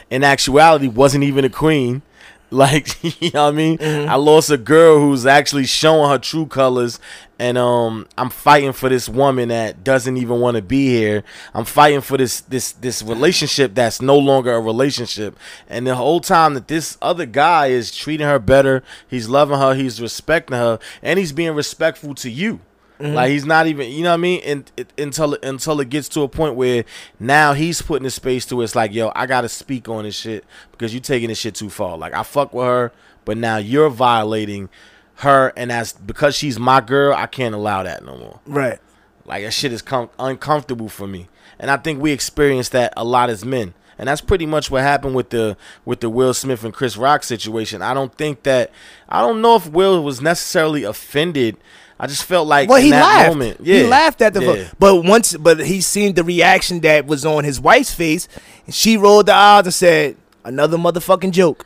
in 0.09 0.23
actuality 0.23 0.87
wasn't 0.87 1.23
even 1.23 1.45
a 1.45 1.49
queen. 1.49 2.01
Like, 2.51 3.03
you 3.21 3.31
know 3.33 3.43
what 3.43 3.49
I 3.49 3.57
mean? 3.57 3.77
I 3.81 4.15
lost 4.15 4.49
a 4.49 4.57
girl 4.57 4.99
who's 5.01 5.25
actually 5.25 5.65
showing 5.65 6.09
her 6.09 6.17
true 6.17 6.45
colors 6.45 6.97
and 7.39 7.57
um 7.57 8.07
I'm 8.17 8.29
fighting 8.29 8.73
for 8.73 8.89
this 8.89 9.07
woman 9.07 9.49
that 9.49 9.83
doesn't 9.83 10.17
even 10.17 10.39
want 10.39 10.55
to 10.55 10.61
be 10.61 10.87
here. 10.87 11.23
I'm 11.53 11.65
fighting 11.65 12.01
for 12.01 12.17
this 12.17 12.41
this 12.41 12.71
this 12.73 13.03
relationship 13.03 13.75
that's 13.75 14.01
no 14.01 14.17
longer 14.17 14.53
a 14.53 14.61
relationship. 14.61 15.37
And 15.67 15.85
the 15.85 15.95
whole 15.95 16.19
time 16.19 16.53
that 16.55 16.67
this 16.67 16.97
other 17.01 17.25
guy 17.25 17.67
is 17.67 17.95
treating 17.95 18.27
her 18.27 18.39
better, 18.39 18.83
he's 19.07 19.29
loving 19.29 19.59
her, 19.59 19.75
he's 19.75 20.01
respecting 20.01 20.57
her, 20.57 20.79
and 21.01 21.19
he's 21.19 21.31
being 21.31 21.53
respectful 21.53 22.15
to 22.15 22.29
you. 22.29 22.59
Mm-hmm. 22.99 23.13
Like 23.13 23.31
he's 23.31 23.45
not 23.45 23.67
even, 23.67 23.91
you 23.91 24.03
know 24.03 24.09
what 24.09 24.15
I 24.15 24.17
mean? 24.17 24.41
And 24.43 24.71
it, 24.75 24.91
until 24.97 25.37
until 25.43 25.79
it 25.79 25.89
gets 25.89 26.09
to 26.09 26.21
a 26.21 26.27
point 26.27 26.55
where 26.55 26.83
now 27.19 27.53
he's 27.53 27.81
putting 27.81 28.05
a 28.05 28.09
space 28.09 28.45
to 28.47 28.61
it. 28.61 28.63
It's 28.63 28.75
like, 28.75 28.93
yo, 28.93 29.11
I 29.15 29.25
gotta 29.25 29.49
speak 29.49 29.87
on 29.87 30.03
this 30.03 30.15
shit 30.15 30.45
because 30.71 30.93
you're 30.93 31.01
taking 31.01 31.29
this 31.29 31.37
shit 31.37 31.55
too 31.55 31.69
far. 31.69 31.97
Like 31.97 32.13
I 32.13 32.23
fuck 32.23 32.53
with 32.53 32.65
her, 32.65 32.91
but 33.25 33.37
now 33.37 33.57
you're 33.57 33.89
violating 33.89 34.69
her, 35.15 35.53
and 35.55 35.71
that's 35.71 35.93
because 35.93 36.35
she's 36.35 36.59
my 36.59 36.81
girl. 36.81 37.13
I 37.15 37.27
can't 37.27 37.53
allow 37.53 37.83
that 37.83 38.03
no 38.03 38.17
more. 38.17 38.39
Right. 38.45 38.79
Like 39.25 39.43
that 39.43 39.51
shit 39.51 39.71
is 39.71 39.81
com- 39.81 40.09
uncomfortable 40.17 40.89
for 40.89 41.07
me, 41.07 41.27
and 41.59 41.69
I 41.69 41.77
think 41.77 42.01
we 42.01 42.11
experience 42.11 42.69
that 42.69 42.93
a 42.97 43.03
lot 43.03 43.29
as 43.29 43.45
men. 43.45 43.73
And 43.99 44.07
that's 44.07 44.21
pretty 44.21 44.45
much 44.45 44.69
what 44.69 44.83
happened 44.83 45.15
with 45.15 45.29
the 45.31 45.57
with 45.85 46.01
the 46.01 46.09
Will 46.09 46.33
Smith 46.33 46.63
and 46.63 46.73
Chris 46.73 46.95
Rock 46.97 47.23
situation. 47.23 47.81
I 47.81 47.93
don't 47.93 48.13
think 48.13 48.43
that 48.43 48.71
I 49.09 49.21
don't 49.21 49.41
know 49.41 49.55
if 49.55 49.67
Will 49.69 50.03
was 50.03 50.21
necessarily 50.21 50.83
offended. 50.83 51.57
I 51.99 52.05
just 52.05 52.23
felt 52.25 52.47
like 52.47 52.69
Well, 52.69 52.77
in 52.77 52.83
he 52.85 52.91
laughed. 52.91 53.29
moment, 53.29 53.57
yeah, 53.61 53.77
He 53.79 53.87
laughed 53.87 54.21
at 54.21 54.35
the. 54.35 54.41
yeah. 54.43 54.67
But 54.77 55.03
once, 55.03 55.35
but 55.35 55.59
he 55.65 55.81
seen 55.81 56.13
the 56.13 56.23
reaction 56.23 56.79
that 56.81 57.07
was 57.07 57.25
on 57.25 57.43
his 57.43 57.59
wife's 57.59 57.91
face, 57.93 58.27
and 58.67 58.75
she 58.75 58.97
rolled 58.97 59.25
the 59.25 59.33
eyes 59.33 59.65
and 59.65 59.73
said, 59.73 60.15
"Another 60.45 60.77
motherfucking 60.77 61.31
joke." 61.31 61.65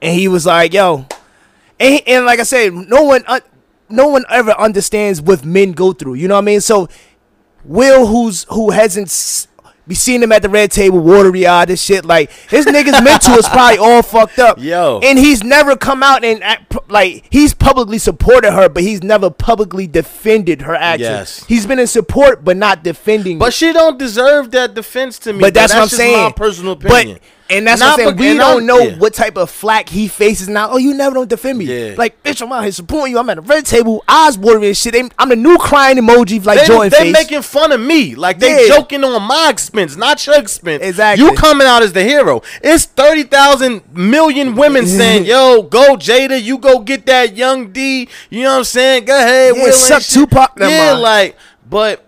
And 0.00 0.14
he 0.18 0.28
was 0.28 0.46
like, 0.46 0.72
"Yo," 0.72 1.04
and, 1.78 2.00
and 2.06 2.24
like 2.24 2.40
I 2.40 2.44
said, 2.44 2.72
no 2.72 3.02
one, 3.02 3.24
un- 3.26 3.40
no 3.90 4.08
one 4.08 4.24
ever 4.30 4.52
understands 4.52 5.20
what 5.20 5.44
men 5.44 5.72
go 5.72 5.92
through. 5.92 6.14
You 6.14 6.28
know 6.28 6.34
what 6.36 6.42
I 6.42 6.44
mean? 6.44 6.60
So, 6.62 6.88
Will, 7.64 8.06
who's 8.06 8.44
who 8.48 8.70
hasn't 8.70 9.10
be 9.86 9.94
seeing 9.94 10.22
him 10.22 10.32
at 10.32 10.42
the 10.42 10.48
red 10.48 10.70
table, 10.70 10.98
watery 10.98 11.46
eyed 11.46 11.70
and 11.70 11.78
shit. 11.78 12.04
Like 12.04 12.30
his 12.48 12.66
niggas 12.66 13.02
mental 13.04 13.34
is 13.34 13.48
probably 13.48 13.78
all 13.78 14.02
fucked 14.02 14.38
up. 14.38 14.58
Yo. 14.58 15.00
and 15.02 15.18
he's 15.18 15.44
never 15.44 15.76
come 15.76 16.02
out 16.02 16.24
and 16.24 16.42
act, 16.42 16.76
like 16.90 17.26
he's 17.30 17.54
publicly 17.54 17.98
supported 17.98 18.52
her, 18.52 18.68
but 18.68 18.82
he's 18.82 19.02
never 19.02 19.30
publicly 19.30 19.86
defended 19.86 20.62
her 20.62 20.74
actions. 20.74 21.08
Yes. 21.08 21.44
He's 21.46 21.66
been 21.66 21.78
in 21.78 21.86
support, 21.86 22.44
but 22.44 22.56
not 22.56 22.82
defending. 22.82 23.38
But 23.38 23.54
she 23.54 23.72
don't 23.72 23.98
deserve 23.98 24.50
that 24.52 24.74
defense 24.74 25.18
to 25.20 25.32
me. 25.32 25.40
But 25.40 25.54
that's, 25.54 25.72
what 25.72 25.82
I'm 25.82 25.88
just 25.88 25.96
saying. 25.96 26.16
My 26.16 26.32
personal 26.32 26.72
opinion. 26.72 27.18
But 27.20 27.22
and 27.48 27.66
that's 27.66 27.80
Not 27.80 27.98
what 27.98 28.08
I'm 28.08 28.18
saying. 28.18 28.32
We 28.32 28.38
don't 28.38 28.56
I'm- 28.58 28.66
know 28.66 28.78
yeah. 28.78 28.96
what 28.98 29.14
type 29.14 29.36
of 29.36 29.50
flack 29.50 29.88
he 29.88 30.08
faces 30.08 30.48
now. 30.48 30.70
Oh, 30.70 30.78
you 30.78 30.94
never 30.94 31.14
don't 31.14 31.28
defend 31.28 31.58
me. 31.58 31.64
Yeah. 31.66 31.94
Like, 31.96 32.22
bitch, 32.22 32.42
I'm 32.42 32.50
out 32.52 32.62
here 32.62 32.72
supporting 32.72 33.12
you. 33.12 33.18
I'm 33.18 33.28
at 33.30 33.36
the 33.36 33.42
red 33.42 33.64
table, 33.66 34.02
eyes 34.08 34.36
watering 34.36 34.64
and 34.64 34.76
shit. 34.76 34.92
They- 34.94 35.08
I'm 35.18 35.28
the 35.28 35.36
new 35.36 35.56
crying 35.58 35.96
emoji 35.98 36.44
like 36.44 36.60
They, 36.60 36.66
Jordan 36.66 36.90
they 36.90 36.96
face. 36.98 37.12
making 37.12 37.42
fun 37.42 37.72
of 37.72 37.80
me, 37.80 38.14
like 38.14 38.38
they 38.38 38.66
Yeah. 38.66 38.74
joking 38.76 39.04
on 39.04 39.22
my 39.22 39.48
expense, 39.50 39.96
not 39.96 40.26
your 40.26 40.36
expense. 40.38 40.82
Exactly. 40.82 41.24
You 41.24 41.32
coming 41.34 41.66
out 41.66 41.82
as 41.82 41.92
the 41.92 42.02
hero. 42.02 42.42
It's 42.62 42.84
thirty 42.84 43.22
thousand 43.24 43.82
million 43.94 44.54
women 44.56 44.86
saying, 44.98 45.24
"Yo, 45.26 45.62
go 45.62 45.96
Jada, 45.96 46.42
you 46.42 46.58
go 46.58 46.78
get 46.80 47.06
that 47.06 47.36
young 47.36 47.68
D." 47.72 48.08
You 48.30 48.42
know 48.42 48.52
what 48.52 48.58
I'm 48.58 48.64
saying? 48.64 49.04
Go 49.04 49.16
ahead, 49.16 49.54
Yeah, 49.56 49.62
Will 49.62 49.72
suck. 49.72 50.02
Tupac. 50.02 50.52
Yeah, 50.58 50.92
mind. 50.92 51.02
like, 51.02 51.36
but 51.68 52.05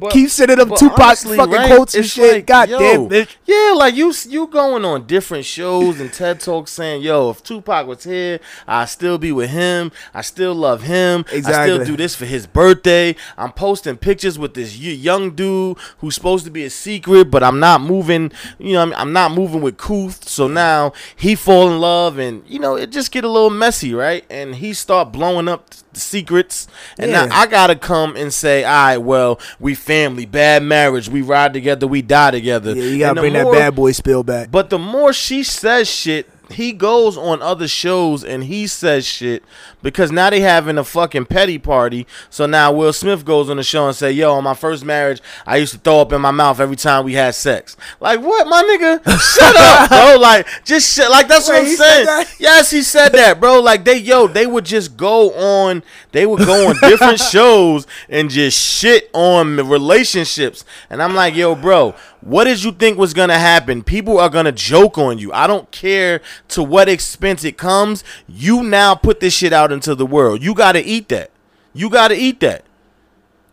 But- 0.00 0.12
Keep 0.12 0.30
sending 0.30 0.58
them 0.58 0.70
Tupac 0.74 1.00
honestly, 1.00 1.36
fucking 1.36 1.52
right, 1.52 1.66
quotes 1.74 1.94
and 1.94 2.04
shit. 2.04 2.32
like, 2.34 2.46
God 2.46 2.68
yo, 2.68 2.78
damn, 2.78 3.08
bitch. 3.08 3.36
Yeah, 3.44 3.72
like 3.76 3.94
you 3.94 4.12
you 4.28 4.46
going 4.46 4.84
on 4.84 5.06
different 5.06 5.44
shows 5.44 6.00
and 6.00 6.12
TED 6.12 6.40
Talks 6.40 6.72
saying, 6.72 7.02
"Yo, 7.02 7.30
if 7.30 7.42
Tupac 7.42 7.86
was 7.86 8.04
here, 8.04 8.40
I 8.66 8.84
still 8.86 9.18
be 9.18 9.32
with 9.32 9.50
him. 9.50 9.92
I 10.14 10.22
still 10.22 10.54
love 10.54 10.82
him. 10.82 11.24
I 11.32 11.40
still 11.40 11.84
do 11.84 11.96
this 11.96 12.14
for 12.14 12.24
his 12.24 12.46
birthday. 12.46 13.14
I'm 13.36 13.52
posting 13.52 13.96
pictures 13.96 14.38
with 14.38 14.54
this 14.54 14.76
young 14.78 15.30
dude 15.32 15.78
who's 15.98 16.14
supposed 16.14 16.44
to 16.44 16.50
be 16.50 16.64
a 16.64 16.70
secret, 16.70 17.30
but 17.30 17.42
I'm 17.42 17.60
not 17.60 17.80
moving. 17.80 18.32
You 18.58 18.74
know, 18.74 18.82
I'm, 18.82 18.92
I'm 18.94 19.12
not 19.12 19.32
moving 19.32 19.60
with 19.60 19.76
Kuth. 19.76 20.28
So 20.28 20.48
now 20.48 20.92
he 21.16 21.34
fall 21.34 21.70
in 21.70 21.80
love, 21.80 22.18
and 22.18 22.42
you 22.46 22.58
know, 22.58 22.76
it 22.76 22.90
just 22.90 23.12
get 23.12 23.24
a 23.24 23.28
little 23.28 23.50
messy, 23.50 23.92
right? 23.94 24.24
And 24.30 24.56
he 24.56 24.72
start 24.72 25.12
blowing 25.12 25.48
up 25.48 25.70
the 25.92 26.00
secrets, 26.00 26.66
and 26.98 27.10
Yeah. 27.10 27.26
now 27.26 27.34
I 27.36 27.46
gotta 27.46 27.76
come 27.76 28.16
and 28.16 28.32
say, 28.32 28.64
all 28.64 28.70
right, 28.72 28.96
well, 28.98 29.38
we 29.60 29.74
family, 29.74 30.26
bad 30.26 30.62
marriage, 30.62 31.08
we 31.08 31.22
ride 31.22 31.52
together, 31.52 31.86
we 31.86 32.02
die 32.02 32.30
together. 32.30 32.74
Yeah, 32.74 32.82
you 32.84 32.98
gotta 32.98 33.20
bring 33.20 33.34
that 33.34 33.50
bad 33.52 33.74
boy 33.74 33.92
spill 33.92 34.22
back. 34.22 34.50
But 34.50 34.70
the 34.70 34.78
more 34.78 35.12
she 35.12 35.42
says 35.42 35.88
shit, 35.88 36.28
he 36.54 36.72
goes 36.72 37.16
on 37.16 37.42
other 37.42 37.68
shows 37.68 38.24
and 38.24 38.44
he 38.44 38.66
says 38.66 39.06
shit 39.06 39.42
because 39.82 40.10
now 40.12 40.30
they 40.30 40.40
having 40.40 40.78
a 40.78 40.84
fucking 40.84 41.26
petty 41.26 41.58
party. 41.58 42.06
So 42.30 42.46
now 42.46 42.72
Will 42.72 42.92
Smith 42.92 43.24
goes 43.24 43.50
on 43.50 43.56
the 43.56 43.62
show 43.62 43.86
and 43.86 43.96
say, 43.96 44.12
"Yo, 44.12 44.34
on 44.34 44.44
my 44.44 44.54
first 44.54 44.84
marriage, 44.84 45.20
I 45.46 45.56
used 45.56 45.72
to 45.72 45.78
throw 45.78 46.00
up 46.00 46.12
in 46.12 46.20
my 46.20 46.30
mouth 46.30 46.60
every 46.60 46.76
time 46.76 47.04
we 47.04 47.14
had 47.14 47.34
sex." 47.34 47.76
Like 48.00 48.20
what, 48.20 48.46
my 48.46 48.62
nigga? 48.62 49.02
Shut 49.34 49.56
up, 49.56 49.88
bro. 49.90 50.18
Like 50.20 50.46
just 50.64 50.94
shit. 50.94 51.10
Like 51.10 51.28
that's 51.28 51.48
Wait, 51.48 51.54
what 51.54 51.60
I'm 51.62 51.66
he 51.66 51.76
said 51.76 52.04
saying. 52.04 52.26
Yes, 52.38 52.70
he 52.70 52.82
said 52.82 53.10
that, 53.10 53.40
bro. 53.40 53.60
Like 53.60 53.84
they, 53.84 53.98
yo, 53.98 54.26
they 54.26 54.46
would 54.46 54.64
just 54.64 54.96
go 54.96 55.32
on. 55.32 55.82
They 56.12 56.26
would 56.26 56.46
go 56.46 56.68
on 56.68 56.76
different 56.80 57.20
shows 57.32 57.86
and 58.08 58.30
just 58.30 58.58
shit 58.58 59.10
on 59.12 59.56
the 59.56 59.64
relationships. 59.64 60.64
And 60.90 61.02
I'm 61.02 61.14
like, 61.14 61.34
yo, 61.34 61.54
bro, 61.54 61.94
what 62.22 62.44
did 62.44 62.62
you 62.64 62.72
think 62.72 62.98
was 62.98 63.14
gonna 63.14 63.38
happen? 63.38 63.82
People 63.82 64.18
are 64.18 64.28
gonna 64.28 64.52
joke 64.52 64.96
on 64.98 65.18
you. 65.18 65.32
I 65.32 65.46
don't 65.46 65.70
care 65.70 66.20
to 66.48 66.62
what 66.62 66.88
expense 66.88 67.44
it 67.44 67.56
comes. 67.58 68.02
You 68.28 68.62
now 68.62 68.94
put 68.94 69.20
this 69.20 69.34
shit 69.34 69.52
out 69.52 69.70
into 69.72 69.94
the 69.94 70.06
world. 70.06 70.42
You 70.42 70.54
gotta 70.54 70.82
eat 70.86 71.08
that. 71.10 71.30
You 71.74 71.90
gotta 71.90 72.14
eat 72.14 72.40
that. 72.40 72.64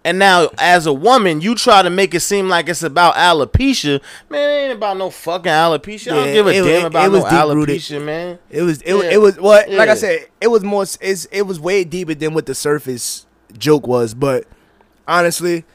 And 0.05 0.17
now, 0.17 0.49
as 0.57 0.86
a 0.86 0.93
woman, 0.93 1.41
you 1.41 1.55
try 1.55 1.82
to 1.82 1.89
make 1.89 2.13
it 2.15 2.22
seem 2.22 2.47
like 2.47 2.70
it's 2.70 2.84
about 2.84 3.15
alopecia. 3.15 3.99
Man, 4.30 4.39
it 4.49 4.63
ain't 4.70 4.74
about 4.78 4.95
no 4.97 5.09
fucking 5.09 5.51
alopecia. 5.51 6.13
I 6.13 6.15
Yeah, 6.15 6.24
don't 6.24 6.34
give 6.34 6.47
a 6.47 6.49
it- 6.51 6.63
damn 6.63 6.82
it- 6.84 6.86
about 6.88 7.05
it 7.05 7.11
was 7.11 7.24
no 7.24 7.30
alopecia, 7.30 8.01
man. 8.03 8.39
It 8.49 8.61
was 8.61 8.82
it, 8.82 8.95
Yeah. 8.95 9.01
it 9.11 9.17
was 9.22 9.36
what 9.38 9.70
like 9.70 9.88
Yeah. 9.88 9.91
I 9.91 9.95
said 9.95 10.26
it 10.39 10.47
was 10.47 10.63
more 10.63 10.84
it's 10.84 11.26
it 11.32 11.41
was 11.45 11.59
way 11.59 11.84
deeper 11.84 12.13
than 12.13 12.34
what 12.34 12.45
the 12.45 12.55
surface 12.55 13.26
joke 13.57 13.86
was 13.88 14.13
but 14.13 14.45
honestly 15.07 15.65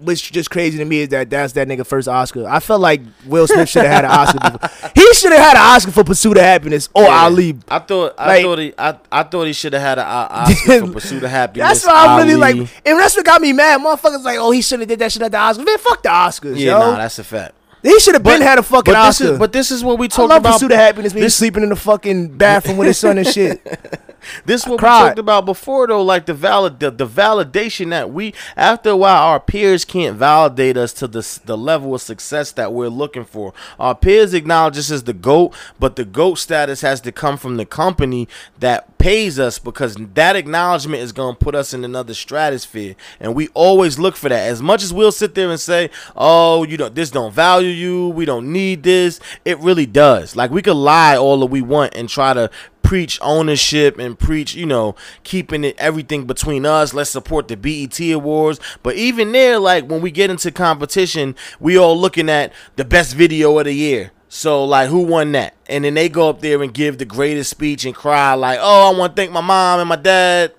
what's 0.00 0.20
just 0.20 0.50
crazy 0.50 0.78
to 0.78 0.84
me 0.84 1.00
is 1.00 1.08
that 1.10 1.30
that's 1.30 1.52
that 1.54 1.68
nigga 1.68 1.86
first 1.86 2.08
Oscar 2.08 2.46
I 2.48 2.60
felt 2.60 2.80
like 2.80 3.00
Will 3.26 3.46
Smith 3.46 3.68
should 3.68 3.84
have 3.84 3.92
had 3.92 4.04
an 4.04 4.10
Oscar 4.10 4.58
before. 4.58 4.90
he 4.94 5.14
should 5.14 5.32
have 5.32 5.40
had 5.40 5.56
an 5.56 5.62
Oscar 5.62 5.92
for 5.92 6.04
Pursuit 6.04 6.36
of 6.36 6.42
Happyness 6.42 6.88
or 6.94 7.02
Yeah. 7.04 7.22
Ali 7.24 7.56
I 7.68 7.78
thought 7.80 8.14
I 8.18 8.26
Like- 8.26 8.44
thought 8.44 8.58
he 8.58 8.74
I, 8.78 8.98
I 9.12 9.22
thought 9.24 9.44
he 9.46 9.52
should 9.52 9.72
have 9.74 9.82
had 9.82 9.98
an 9.98 10.06
Oscar 10.06 10.86
for 10.86 10.92
Pursuit 11.00 11.22
of 11.22 11.30
Happyness. 11.30 11.54
that's 11.54 11.86
why 11.86 12.06
I'm 12.06 12.26
really 12.26 12.36
like 12.36 12.56
and 12.56 12.98
that's 12.98 13.16
what 13.16 13.24
got 13.24 13.40
me 13.42 13.52
mad 13.52 13.80
motherfuckers 13.80 14.24
like 14.24 14.38
oh 14.38 14.50
he 14.50 14.62
shouldn't 14.62 14.88
have 14.88 14.98
did 14.98 15.04
that 15.04 15.12
shit 15.12 15.22
at 15.22 15.30
the 15.32 15.38
Oscars 15.38 15.64
man 15.64 15.78
fuck 15.78 16.02
the 16.02 16.08
Oscars 16.08 16.56
Yeah, 16.58 16.72
yo 16.72 16.78
nah, 16.92 16.96
that's 16.98 17.18
a 17.18 17.24
fact. 17.24 17.54
He 17.82 17.98
should 18.00 18.14
have 18.14 18.22
been 18.22 18.42
had 18.42 18.58
a 18.58 18.62
fucking 18.62 18.92
but 18.92 19.06
this 19.06 19.20
Oscar 19.20 19.32
is 19.32 19.38
but 19.38 19.52
this 19.52 19.70
is 19.70 19.82
what 19.84 19.98
we 19.98 20.06
I 20.06 20.08
talked 20.08 20.30
love 20.30 20.42
about. 20.42 20.54
Pursuit 20.54 20.72
of 20.72 20.78
Happyness 20.78 21.02
he's 21.04 21.12
this- 21.14 21.34
sleeping 21.34 21.62
in 21.62 21.68
the 21.70 21.76
fucking 21.76 22.36
bathroom 22.36 22.76
with 22.76 22.88
his 22.88 22.98
son 22.98 23.18
and 23.18 23.26
shit 23.26 23.60
This 24.44 24.62
is 24.62 24.68
what 24.68 24.80
we 24.82 24.86
talked 24.86 25.18
about 25.18 25.46
before 25.46 25.86
though, 25.86 26.02
like 26.02 26.26
the 26.26 26.34
valid 26.34 26.80
the, 26.80 26.90
the 26.90 27.06
validation 27.06 27.90
that 27.90 28.12
we 28.12 28.34
after 28.56 28.90
a 28.90 28.96
while 28.96 29.22
our 29.22 29.40
peers 29.40 29.84
can't 29.84 30.16
validate 30.16 30.76
us 30.76 30.92
to 30.94 31.08
the 31.08 31.40
the 31.44 31.56
level 31.56 31.94
of 31.94 32.02
success 32.02 32.52
that 32.52 32.72
we're 32.72 32.88
looking 32.88 33.24
for. 33.24 33.54
Our 33.78 33.94
peers 33.94 34.34
acknowledge 34.34 34.78
us 34.78 34.90
as 34.90 35.04
the 35.04 35.12
GOAT, 35.12 35.54
but 35.78 35.96
the 35.96 36.04
GOAT 36.04 36.34
status 36.36 36.82
has 36.82 37.00
to 37.02 37.12
come 37.12 37.36
from 37.36 37.56
the 37.56 37.66
company 37.66 38.28
that 38.58 38.98
pays 39.00 39.38
us 39.38 39.58
because 39.58 39.96
that 40.14 40.36
acknowledgement 40.36 41.02
is 41.02 41.10
gonna 41.10 41.34
put 41.34 41.54
us 41.54 41.72
in 41.72 41.84
another 41.84 42.12
stratosphere. 42.12 42.94
And 43.18 43.34
we 43.34 43.48
always 43.48 43.98
look 43.98 44.14
for 44.14 44.28
that. 44.28 44.48
As 44.48 44.60
much 44.60 44.82
as 44.82 44.92
we'll 44.92 45.10
sit 45.10 45.34
there 45.34 45.50
and 45.50 45.58
say, 45.58 45.90
Oh, 46.14 46.64
you 46.64 46.76
know, 46.76 46.90
this 46.90 47.10
don't 47.10 47.32
value 47.32 47.70
you, 47.70 48.10
we 48.10 48.26
don't 48.26 48.52
need 48.52 48.82
this, 48.82 49.18
it 49.44 49.58
really 49.58 49.86
does. 49.86 50.36
Like 50.36 50.50
we 50.50 50.62
could 50.62 50.76
lie 50.76 51.16
all 51.16 51.40
that 51.40 51.46
we 51.46 51.62
want 51.62 51.94
and 51.96 52.08
try 52.08 52.34
to 52.34 52.50
preach 52.82 53.18
ownership 53.22 53.98
and 53.98 54.18
preach, 54.18 54.54
you 54.54 54.66
know, 54.66 54.94
keeping 55.24 55.64
it 55.64 55.76
everything 55.78 56.26
between 56.26 56.66
us. 56.66 56.92
Let's 56.92 57.10
support 57.10 57.48
the 57.48 57.56
BET 57.56 57.98
awards. 58.12 58.60
But 58.82 58.96
even 58.96 59.32
there, 59.32 59.58
like 59.58 59.88
when 59.88 60.02
we 60.02 60.10
get 60.10 60.28
into 60.28 60.50
competition, 60.50 61.36
we 61.58 61.78
all 61.78 61.98
looking 61.98 62.28
at 62.28 62.52
the 62.76 62.84
best 62.84 63.14
video 63.14 63.58
of 63.58 63.64
the 63.64 63.72
year. 63.72 64.12
So 64.30 64.64
like 64.64 64.88
who 64.88 65.00
won 65.00 65.32
that? 65.32 65.54
And 65.66 65.84
then 65.84 65.92
they 65.92 66.08
go 66.08 66.30
up 66.30 66.40
there 66.40 66.62
and 66.62 66.72
give 66.72 66.96
the 66.96 67.04
greatest 67.04 67.50
speech 67.50 67.84
and 67.84 67.94
cry 67.94 68.32
like, 68.32 68.58
"Oh, 68.62 68.94
I 68.94 68.98
want 68.98 69.14
to 69.14 69.20
thank 69.20 69.32
my 69.32 69.42
mom 69.42 69.80
and 69.80 69.88
my 69.88 69.96
dad." 69.96 70.54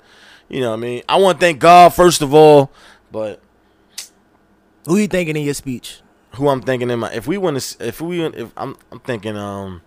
You 0.49 0.59
know 0.59 0.69
what 0.69 0.77
I 0.77 0.81
mean? 0.81 1.03
I 1.09 1.17
want 1.17 1.39
to 1.39 1.45
thank 1.45 1.59
God 1.59 1.93
first 1.93 2.21
of 2.21 2.33
all, 2.33 2.71
but 3.11 3.41
who 4.85 4.97
you 4.97 5.07
thinking 5.07 5.35
in 5.35 5.43
your 5.43 5.55
speech 5.55 6.01
who 6.35 6.47
I'm 6.49 6.61
thinking 6.61 6.89
in 6.89 6.99
my 6.99 7.11
if 7.11 7.27
we 7.27 7.37
want 7.37 7.59
to 7.59 7.87
if 7.87 8.01
we 8.01 8.23
if 8.23 8.51
I'm 8.55 8.75
I'm 8.91 8.99
thinking 8.99 9.37
um 9.37 9.81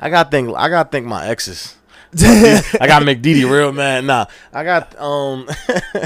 I 0.00 0.10
got 0.10 0.30
think 0.30 0.54
I 0.56 0.68
got 0.68 0.84
to 0.84 0.88
think 0.90 1.06
my 1.06 1.26
exes. 1.26 1.76
I 2.22 2.86
got 2.86 3.04
Didi 3.22 3.44
real 3.44 3.72
mad. 3.72 4.04
Nah, 4.04 4.26
I 4.52 4.64
got 4.64 4.98
um 5.00 5.48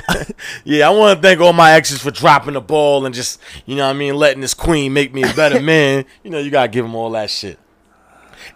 yeah, 0.65 0.89
I 0.89 0.91
want 0.91 1.19
to 1.19 1.23
thank 1.23 1.41
all 1.41 1.53
my 1.53 1.73
exes 1.73 2.01
for 2.01 2.11
dropping 2.11 2.55
the 2.55 2.61
ball 2.61 3.07
and 3.07 3.15
just, 3.15 3.41
you 3.67 3.77
know 3.77 3.85
what 3.87 3.95
I 3.95 3.99
mean, 3.99 4.15
letting 4.15 4.41
this 4.41 4.55
queen 4.55 4.93
make 4.93 5.13
me 5.13 5.23
a 5.23 5.33
better 5.35 5.61
man. 5.63 6.05
You 6.23 6.31
know, 6.31 6.39
you 6.39 6.51
got 6.51 6.63
to 6.63 6.69
give 6.69 6.85
them 6.85 6.95
all 6.95 7.11
that 7.11 7.31
shit. 7.31 7.59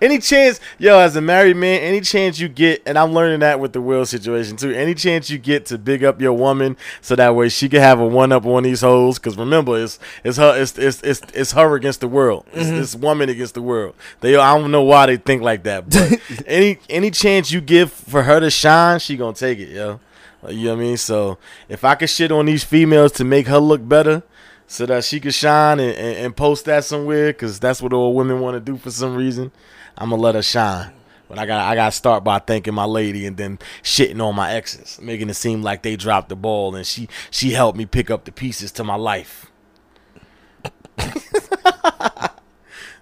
Any 0.01 0.19
chance, 0.19 0.61
yo, 0.79 0.99
as 0.99 1.17
a 1.17 1.21
married 1.21 1.57
man, 1.57 1.81
any 1.81 2.01
chance 2.01 2.39
you 2.39 2.49
get, 2.49 2.83
and 2.87 2.99
I'm 2.99 3.13
learning 3.13 3.41
that 3.41 3.61
with 3.61 3.73
the 3.73 3.81
Will 3.81 4.07
situation 4.07 4.57
too. 4.57 4.71
Any 4.71 4.95
chance 4.95 5.31
you 5.31 5.39
get 5.39 5.67
to 5.67 5.79
big 5.79 6.05
up 6.05 6.21
your 6.21 6.33
woman 6.33 6.77
so 7.01 7.17
that 7.17 7.35
way 7.35 7.49
she 7.49 7.69
can 7.69 7.81
have 7.81 8.01
a 8.01 8.07
one 8.07 8.33
up 8.33 8.47
on 8.47 8.63
these 8.63 8.81
hoes? 8.81 9.19
Because 9.19 9.37
remember, 9.37 9.83
it's 9.83 9.99
it's 10.25 10.39
her 10.39 10.61
it's 10.61 10.79
it's 10.79 11.03
it's, 11.03 11.21
it's 11.35 11.53
her 11.53 11.75
against 11.75 12.01
the 12.01 12.09
world. 12.09 12.47
It's 12.53 12.67
mm-hmm. 12.67 12.79
this 12.79 12.95
woman 12.95 13.29
against 13.29 13.55
the 13.55 13.63
world. 13.63 13.95
They 14.21 14.37
I 14.37 14.57
don't 14.57 14.71
know 14.71 14.83
why 14.83 15.07
they 15.07 15.17
think 15.17 15.43
like 15.43 15.65
that, 15.65 15.89
but 15.89 16.21
any 16.47 16.79
any 16.89 17.11
chance 17.11 17.51
you 17.51 17.61
give 17.61 17.93
for 17.93 18.23
her 18.23 18.41
to 18.41 18.51
shine, 18.51 18.99
she 18.99 19.17
gonna 19.17 19.35
take 19.35 19.59
it, 19.59 19.71
yo. 19.71 20.01
You 20.49 20.65
know 20.65 20.75
what 20.75 20.81
I 20.81 20.85
mean? 20.85 20.97
So 20.97 21.39
if 21.69 21.85
I 21.85 21.95
could 21.95 22.11
shit 22.11 22.33
on 22.33 22.47
these 22.47 22.65
females 22.65 23.13
to 23.13 23.25
make 23.25 23.47
her 23.47 23.59
look 23.59 23.87
better, 23.87 24.25
so 24.73 24.87
that 24.87 25.05
she 25.05 25.21
could 25.21 25.35
shine 25.35 25.79
and, 25.79 25.95
and, 25.97 26.17
and 26.17 26.37
post 26.37 26.65
that 26.65 26.83
somewhere, 26.85 27.27
because 27.27 27.61
that's 27.61 27.83
what 27.83 27.93
all 27.93 28.15
women 28.15 28.41
want 28.41 28.55
to 28.55 28.61
do 28.61 28.79
for 28.79 28.91
some 28.91 29.15
reason. 29.15 29.53
I'm 29.97 30.11
gonna 30.11 30.23
let 30.23 30.35
her 30.35 30.43
shine. 30.43 30.93
But 31.29 31.39
I 31.39 31.47
got 31.47 31.67
I 31.67 31.75
got 31.75 31.87
to 31.87 31.93
start 31.93 32.25
by 32.25 32.41
thanking 32.41 32.75
my 32.75 32.85
lady 32.85 33.27
and 33.27 33.39
then 33.39 33.59
shitting 33.83 34.21
on 34.23 34.35
my 34.35 34.53
exes, 34.53 34.99
making 35.01 35.31
it 35.31 35.35
seem 35.35 35.63
like 35.63 35.83
they 35.83 35.97
dropped 35.97 36.29
the 36.29 36.37
ball 36.37 36.75
and 36.75 36.87
she 36.87 37.09
she 37.31 37.53
helped 37.53 37.79
me 37.79 37.87
pick 37.87 38.11
up 38.11 38.27
the 38.27 38.33
pieces 38.33 38.71
to 38.73 38.85
my 38.85 38.97
life. 38.97 39.51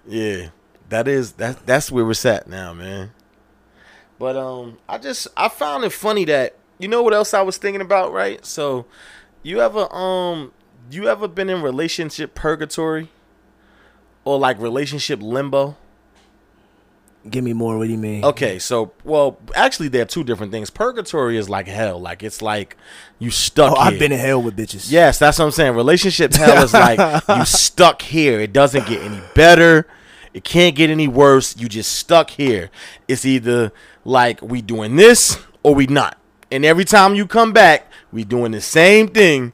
yeah, 0.07 0.47
that 0.87 1.09
is 1.09 1.33
that 1.33 1.65
that's 1.65 1.91
where 1.91 2.05
we're 2.05 2.13
at 2.23 2.47
now, 2.47 2.73
man. 2.73 3.11
But 4.17 4.37
um, 4.37 4.77
I 4.87 4.97
just 4.97 5.27
I 5.35 5.49
found 5.49 5.83
it 5.83 5.91
funny 5.91 6.25
that 6.25 6.55
you 6.79 6.87
know 6.87 7.01
what 7.03 7.13
else 7.13 7.33
I 7.33 7.41
was 7.41 7.57
thinking 7.57 7.81
about, 7.81 8.13
right? 8.13 8.45
So, 8.45 8.85
you 9.43 9.59
ever 9.59 9.93
um 9.93 10.53
you 10.89 11.09
ever 11.09 11.27
been 11.27 11.49
in 11.49 11.61
relationship 11.61 12.33
purgatory 12.33 13.09
or 14.23 14.39
like 14.39 14.57
relationship 14.59 15.21
limbo? 15.21 15.75
Give 17.29 17.43
me 17.43 17.53
more. 17.53 17.77
What 17.77 17.85
do 17.85 17.91
you 17.91 17.99
mean? 17.99 18.25
Okay, 18.25 18.57
so 18.57 18.93
well, 19.03 19.37
actually, 19.53 19.89
they're 19.89 20.05
two 20.05 20.23
different 20.23 20.51
things. 20.51 20.71
Purgatory 20.71 21.37
is 21.37 21.49
like 21.49 21.67
hell, 21.67 21.99
like 21.99 22.23
it's 22.23 22.41
like 22.41 22.77
you 23.19 23.29
stuck. 23.29 23.73
Oh. 23.73 23.79
I've 23.79 23.99
been 23.99 24.11
in 24.11 24.19
hell 24.19 24.41
with 24.41 24.57
bitches. 24.57 24.91
Yes, 24.91 25.19
that's 25.19 25.37
what 25.37 25.45
I'm 25.45 25.51
saying. 25.51 25.75
Relationship 25.75 26.33
hell 26.33 26.63
is 26.63 26.73
like 26.73 27.23
you 27.29 27.45
stuck 27.45 28.01
here. 28.01 28.39
It 28.39 28.53
doesn't 28.53 28.87
get 28.87 29.03
any 29.03 29.21
better. 29.35 29.87
It 30.33 30.43
can't 30.43 30.75
get 30.75 30.89
any 30.89 31.07
worse. 31.07 31.55
You 31.57 31.67
just 31.67 31.91
stuck 31.91 32.31
here. 32.31 32.71
It's 33.07 33.25
either 33.25 33.71
like 34.03 34.41
we 34.41 34.61
doing 34.61 34.95
this 34.95 35.37
or 35.61 35.75
we 35.75 35.87
not. 35.87 36.17
And 36.51 36.65
every 36.65 36.85
time 36.85 37.15
you 37.15 37.27
come 37.27 37.53
back, 37.53 37.91
we 38.11 38.23
doing 38.23 38.51
the 38.51 38.61
same 38.61 39.07
thing, 39.07 39.53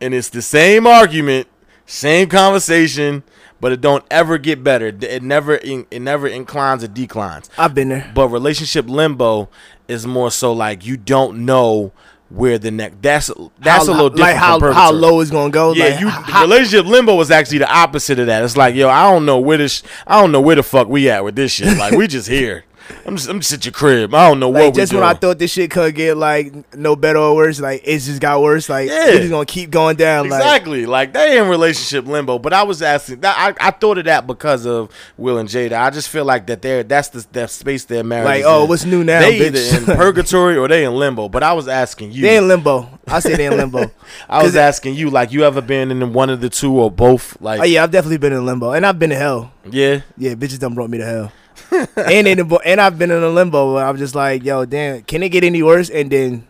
and 0.00 0.12
it's 0.12 0.28
the 0.28 0.42
same 0.42 0.86
argument, 0.86 1.46
same 1.86 2.28
conversation, 2.28 3.22
but 3.60 3.72
it 3.72 3.80
don't 3.80 4.04
ever 4.10 4.38
get 4.38 4.62
better. 4.64 4.86
It 4.86 5.22
never 5.22 5.54
it 5.62 6.00
never 6.00 6.26
inclines 6.26 6.84
or 6.84 6.88
declines. 6.88 7.48
I've 7.58 7.74
been 7.74 7.88
there. 7.88 8.10
But 8.14 8.28
relationship 8.28 8.88
limbo 8.88 9.48
is 9.88 10.06
more 10.06 10.30
so 10.30 10.52
like 10.52 10.84
you 10.84 10.96
don't 10.96 11.44
know 11.44 11.92
where 12.28 12.58
the 12.58 12.70
next. 12.70 13.02
That's 13.02 13.30
that's 13.60 13.86
How- 13.86 13.92
a 13.92 13.94
little 13.94 14.10
different. 14.10 14.34
Like 14.34 14.36
how 14.36 14.72
how 14.72 14.92
low 14.92 15.20
it's 15.20 15.30
gonna 15.30 15.50
go. 15.50 15.72
Yeah, 15.74 15.84
like, 15.86 16.00
you 16.00 16.08
how- 16.08 16.42
relationship 16.42 16.86
limbo 16.86 17.20
is 17.20 17.30
actually 17.30 17.58
the 17.58 17.72
opposite 17.72 18.18
of 18.18 18.26
that. 18.26 18.42
It's 18.44 18.56
like, 18.56 18.74
yo, 18.74 18.88
I 18.88 19.10
don't 19.10 19.24
know 19.24 19.38
where 19.38 19.58
this, 19.58 19.82
I 20.06 20.20
don't 20.20 20.32
know 20.32 20.40
where 20.40 20.56
the 20.56 20.62
fuck 20.64 20.88
we 20.88 21.08
at 21.08 21.22
with 21.24 21.36
this 21.36 21.52
shit. 21.52 21.78
Like 21.78 21.92
we 21.94 22.06
just 22.08 22.28
here. 22.28 22.64
I'm 23.06 23.16
just, 23.16 23.28
I'm 23.28 23.40
just 23.40 23.52
at 23.52 23.64
your 23.64 23.72
crib. 23.72 24.14
I 24.14 24.28
don't 24.28 24.40
know 24.40 24.50
Like 24.50 24.64
what 24.66 24.74
just 24.74 24.92
when 24.92 25.02
I 25.02 25.14
thought 25.14 25.38
this 25.38 25.52
shit 25.52 25.70
could 25.70 25.94
get 25.94 26.16
like 26.16 26.74
no 26.74 26.96
better 26.96 27.18
or 27.18 27.34
worse, 27.34 27.60
like 27.60 27.82
it 27.84 27.98
just 28.00 28.20
got 28.20 28.40
worse. 28.42 28.68
Like 28.68 28.88
Yeah. 28.88 29.06
it's 29.08 29.18
just 29.20 29.30
gonna 29.30 29.46
keep 29.46 29.70
going 29.70 29.96
down. 29.96 30.28
Like 30.28 30.40
Exactly, 30.40 30.86
like 30.86 31.12
they 31.12 31.38
in 31.38 31.48
relationship 31.48 32.06
limbo. 32.06 32.38
But 32.38 32.52
I 32.52 32.62
was 32.64 32.82
asking 32.82 33.20
that 33.20 33.36
I, 33.60 33.68
I 33.68 33.70
thought 33.70 33.98
of 33.98 34.04
that 34.06 34.26
because 34.26 34.66
of 34.66 34.90
Will 35.16 35.38
and 35.38 35.48
Jada. 35.48 35.80
I 35.80 35.90
just 35.90 36.08
feel 36.08 36.24
like 36.24 36.46
that 36.46 36.62
they're 36.62 36.82
that's 36.82 37.08
the 37.08 37.26
that 37.32 37.50
space 37.50 37.84
they're 37.84 38.04
married. 38.04 38.24
Like, 38.26 38.42
oh, 38.44 38.64
in. 38.64 38.68
what's 38.68 38.84
new 38.84 39.02
now, 39.04 39.20
They 39.20 39.38
bitch? 39.38 39.74
either 39.74 39.92
in 39.92 39.98
purgatory 39.98 40.56
or 40.56 40.68
they 40.68 40.84
in 40.84 40.94
limbo. 40.94 41.28
But 41.28 41.42
I 41.42 41.52
was 41.52 41.68
asking 41.68 42.12
you. 42.12 42.22
they 42.22 42.36
in 42.36 42.48
limbo. 42.48 42.88
I 43.08 43.20
say 43.20 43.34
they 43.36 43.46
in 43.46 43.56
limbo. 43.56 43.90
I 44.28 44.42
was 44.42 44.56
asking 44.56 44.94
you, 44.94 45.10
like, 45.10 45.30
you 45.32 45.44
ever 45.44 45.60
been 45.60 45.90
in 45.90 46.12
one 46.12 46.28
of 46.30 46.40
the 46.40 46.48
two 46.48 46.72
or 46.80 46.90
both? 46.90 47.40
Like, 47.40 47.60
Oh 47.60 47.64
yeah, 47.64 47.82
I've 47.84 47.90
definitely 47.90 48.18
been 48.18 48.32
in 48.32 48.44
limbo, 48.44 48.72
and 48.72 48.84
I've 48.84 48.98
been 48.98 49.12
in 49.12 49.18
hell. 49.18 49.52
yeah. 49.70 50.00
Yeah, 50.16 50.34
bitches 50.34 50.58
done 50.58 50.74
brought 50.74 50.90
me 50.90 50.98
to 50.98 51.04
hell. 51.04 51.32
and 51.96 52.26
in 52.28 52.46
the, 52.48 52.60
and 52.64 52.80
I've 52.80 52.98
been 52.98 53.10
in 53.10 53.22
a 53.22 53.28
limbo 53.28 53.74
where 53.74 53.84
I'm 53.86 53.96
just 53.96 54.14
like, 54.14 54.44
yo, 54.44 54.64
damn, 54.64 55.02
can 55.02 55.22
it 55.22 55.30
get 55.30 55.44
any 55.44 55.62
worse? 55.62 55.90
And 55.90 56.10
then, 56.10 56.46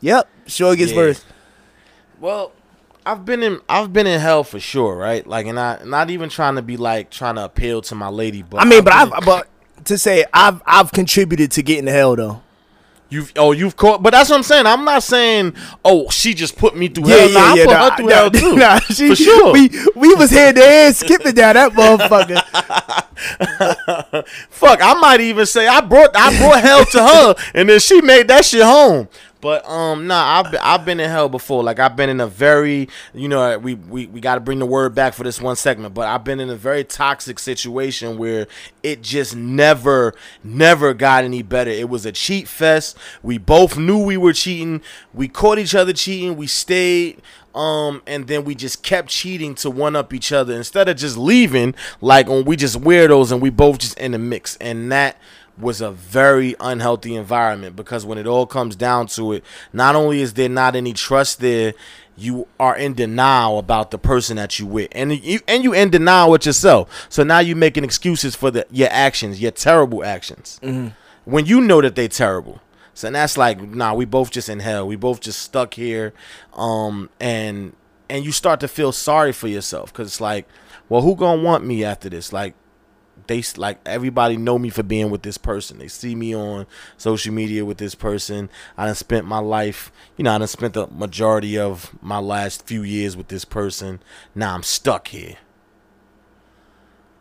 yep, 0.00 0.28
sure 0.46 0.72
it 0.72 0.76
gets 0.76 0.92
Yeah. 0.92 0.98
worse. 0.98 1.24
Well, 2.20 2.52
I've 3.06 3.24
been 3.24 3.42
in 3.42 3.60
I've 3.68 3.92
been 3.92 4.06
in 4.06 4.20
hell 4.20 4.44
for 4.44 4.60
sure, 4.60 4.94
right? 4.96 5.26
Like, 5.26 5.46
and 5.46 5.58
I 5.58 5.82
not 5.84 6.10
even 6.10 6.28
trying 6.28 6.56
to 6.56 6.62
be 6.62 6.76
like 6.76 7.10
trying 7.10 7.36
to 7.36 7.44
appeal 7.44 7.80
to 7.82 7.94
my 7.94 8.08
lady, 8.08 8.42
but 8.42 8.60
I 8.60 8.64
mean, 8.64 8.84
but 8.84 8.92
I've 8.92 9.10
but 9.24 9.48
to 9.86 9.96
say 9.96 10.24
I've 10.34 10.60
I've 10.66 10.92
contributed 10.92 11.50
to 11.52 11.62
getting 11.62 11.86
to 11.86 11.92
hell 11.92 12.14
though. 12.16 12.42
You've 13.10 13.32
oh 13.36 13.50
you've 13.52 13.76
caught, 13.76 14.02
but 14.02 14.10
that's 14.10 14.30
what 14.30 14.36
I'm 14.36 14.42
saying. 14.44 14.66
I'm 14.66 14.84
not 14.84 15.02
saying 15.02 15.54
oh 15.84 16.08
she 16.10 16.32
just 16.32 16.56
put 16.56 16.76
me 16.76 16.86
through 16.88 17.08
Yeah, 17.08 17.16
hell. 17.26 17.56
yeah, 17.56 17.64
Nah, 17.64 17.84
I 17.86 17.90
put 17.90 17.90
nah, 17.90 17.90
her 17.90 17.96
through 17.96 18.06
nah, 18.06 18.14
hell 18.14 18.30
too. 18.30 18.56
nah, 18.56 18.78
she- 18.80 19.08
for 19.08 19.16
sure. 19.16 19.52
We 19.52 19.68
we 19.96 20.14
was 20.14 20.30
hand 20.30 20.56
to 20.56 20.62
hand 20.62 20.94
skipping 20.96 21.34
down 21.34 21.54
that 21.54 21.72
motherfucker. 21.72 22.40
Fuck, 24.50 24.80
I 24.82 24.94
might 24.94 25.20
even 25.20 25.44
say 25.46 25.66
I 25.66 25.80
brought 25.80 26.10
I 26.14 26.36
brought 26.38 26.60
hell 26.62 26.84
to 26.86 27.02
her, 27.02 27.34
and 27.54 27.68
then 27.68 27.80
she 27.80 28.00
made 28.00 28.28
that 28.28 28.44
shit 28.44 28.62
home. 28.62 29.08
But 29.40 29.66
um, 29.68 30.06
nah, 30.06 30.40
I've 30.40 30.50
been, 30.50 30.60
I've 30.62 30.84
been 30.84 31.00
in 31.00 31.08
hell 31.08 31.28
before. 31.28 31.62
Like 31.62 31.78
I've 31.78 31.96
been 31.96 32.10
in 32.10 32.20
a 32.20 32.26
very, 32.26 32.88
you 33.14 33.28
know, 33.28 33.58
we 33.58 33.74
we, 33.74 34.06
we 34.06 34.20
got 34.20 34.34
to 34.34 34.40
bring 34.40 34.58
the 34.58 34.66
word 34.66 34.94
back 34.94 35.14
for 35.14 35.24
this 35.24 35.40
one 35.40 35.56
segment. 35.56 35.94
But 35.94 36.08
I've 36.08 36.24
been 36.24 36.40
in 36.40 36.50
a 36.50 36.56
very 36.56 36.84
toxic 36.84 37.38
situation 37.38 38.18
where 38.18 38.46
it 38.82 39.02
just 39.02 39.34
never, 39.34 40.14
never 40.44 40.92
got 40.92 41.24
any 41.24 41.42
better. 41.42 41.70
It 41.70 41.88
was 41.88 42.04
a 42.04 42.12
cheat 42.12 42.48
fest. 42.48 42.96
We 43.22 43.38
both 43.38 43.78
knew 43.78 44.04
we 44.04 44.16
were 44.16 44.32
cheating. 44.32 44.82
We 45.14 45.28
caught 45.28 45.58
each 45.58 45.74
other 45.74 45.92
cheating. 45.92 46.36
We 46.36 46.46
stayed. 46.46 47.22
Um, 47.54 48.02
and 48.06 48.28
then 48.28 48.44
we 48.44 48.54
just 48.54 48.82
kept 48.82 49.08
cheating 49.08 49.56
to 49.56 49.70
one 49.70 49.96
up 49.96 50.14
each 50.14 50.32
other 50.32 50.54
instead 50.54 50.88
of 50.88 50.96
just 50.96 51.16
leaving. 51.16 51.74
Like 52.00 52.28
when 52.28 52.44
we 52.44 52.56
just 52.56 52.80
weirdos 52.80 53.32
and 53.32 53.42
we 53.42 53.50
both 53.50 53.78
just 53.78 53.98
in 53.98 54.12
the 54.12 54.18
mix, 54.18 54.56
and 54.58 54.92
that 54.92 55.18
was 55.60 55.80
a 55.80 55.90
very 55.90 56.54
unhealthy 56.60 57.14
environment 57.14 57.76
because 57.76 58.04
when 58.04 58.18
it 58.18 58.26
all 58.26 58.46
comes 58.46 58.76
down 58.76 59.06
to 59.08 59.32
it, 59.32 59.44
not 59.72 59.94
only 59.94 60.20
is 60.20 60.34
there 60.34 60.48
not 60.48 60.74
any 60.76 60.92
trust 60.92 61.40
there, 61.40 61.74
you 62.16 62.46
are 62.58 62.76
in 62.76 62.94
denial 62.94 63.58
about 63.58 63.90
the 63.90 63.98
person 63.98 64.36
that 64.36 64.58
you 64.58 64.66
with, 64.66 64.88
and 64.92 65.12
you 65.24 65.40
and 65.48 65.64
you 65.64 65.72
in 65.72 65.90
denial 65.90 66.30
with 66.30 66.44
yourself. 66.44 67.06
So 67.08 67.24
now 67.24 67.38
you're 67.38 67.56
making 67.56 67.84
excuses 67.84 68.34
for 68.36 68.50
the 68.50 68.66
your 68.70 68.88
actions, 68.90 69.40
your 69.40 69.52
terrible 69.52 70.04
actions, 70.04 70.60
when 71.24 71.46
you 71.46 71.60
know 71.60 71.80
that 71.80 71.94
they're 71.94 72.08
terrible. 72.08 72.60
So 72.92 73.06
and 73.06 73.16
that's 73.16 73.38
like, 73.38 73.62
nah, 73.62 73.94
we 73.94 74.04
both 74.04 74.30
just 74.30 74.50
in 74.50 74.60
hell. 74.60 74.86
We 74.86 74.96
both 74.96 75.20
just 75.20 75.40
stuck 75.40 75.74
here, 75.74 76.12
um, 76.52 77.08
and 77.18 77.74
and 78.10 78.24
you 78.24 78.32
start 78.32 78.60
to 78.60 78.68
feel 78.68 78.92
sorry 78.92 79.32
for 79.32 79.48
yourself 79.48 79.92
because 79.92 80.08
it's 80.08 80.20
like, 80.20 80.46
well, 80.90 81.00
who 81.00 81.16
gonna 81.16 81.40
want 81.40 81.64
me 81.64 81.84
after 81.84 82.10
this? 82.10 82.32
Like, 82.32 82.54
they 83.30 83.44
like 83.56 83.78
everybody 83.86 84.36
know 84.36 84.58
me 84.58 84.70
for 84.70 84.82
being 84.82 85.08
with 85.08 85.22
this 85.22 85.38
person. 85.38 85.78
They 85.78 85.86
see 85.86 86.16
me 86.16 86.34
on 86.34 86.66
social 86.96 87.32
media 87.32 87.64
with 87.64 87.78
this 87.78 87.94
person. 87.94 88.50
I 88.76 88.86
done 88.86 88.96
spent 88.96 89.24
my 89.24 89.38
life, 89.38 89.92
you 90.16 90.24
know, 90.24 90.34
I 90.34 90.38
done 90.38 90.48
spent 90.48 90.74
the 90.74 90.88
majority 90.88 91.56
of 91.56 91.96
my 92.02 92.18
last 92.18 92.66
few 92.66 92.82
years 92.82 93.16
with 93.16 93.28
this 93.28 93.44
person. 93.44 94.00
Now 94.34 94.56
I'm 94.56 94.64
stuck 94.64 95.08
here. 95.08 95.36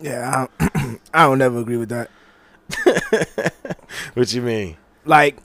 Yeah, 0.01 0.47
I 0.59 0.67
don't, 0.73 1.01
I 1.13 1.23
don't 1.25 1.37
never 1.37 1.59
agree 1.59 1.77
with 1.77 1.89
that. 1.89 2.09
What 4.15 4.33
you 4.33 4.41
mean? 4.41 4.77
Like, 5.05 5.37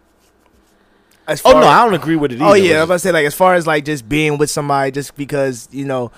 as 1.27 1.43
Oh 1.45 1.53
no, 1.53 1.67
I 1.67 1.85
don't 1.85 1.95
agree 1.95 2.17
with 2.17 2.33
it 2.33 2.41
oh, 2.41 2.45
either. 2.45 2.51
Oh 2.51 2.55
yeah, 2.55 2.63
I 2.63 2.65
was 2.65 2.71
It's- 2.71 2.85
about 2.85 2.95
to 2.95 2.99
say 3.01 3.13
like 3.13 3.27
as 3.27 3.35
far 3.35 3.55
as 3.55 3.67
like 3.67 3.85
just 3.85 4.09
being 4.09 4.39
with 4.39 4.49
somebody 4.49 4.93
just 4.93 5.15
because 5.15 5.69
you 5.73 5.85
know, 5.85 6.11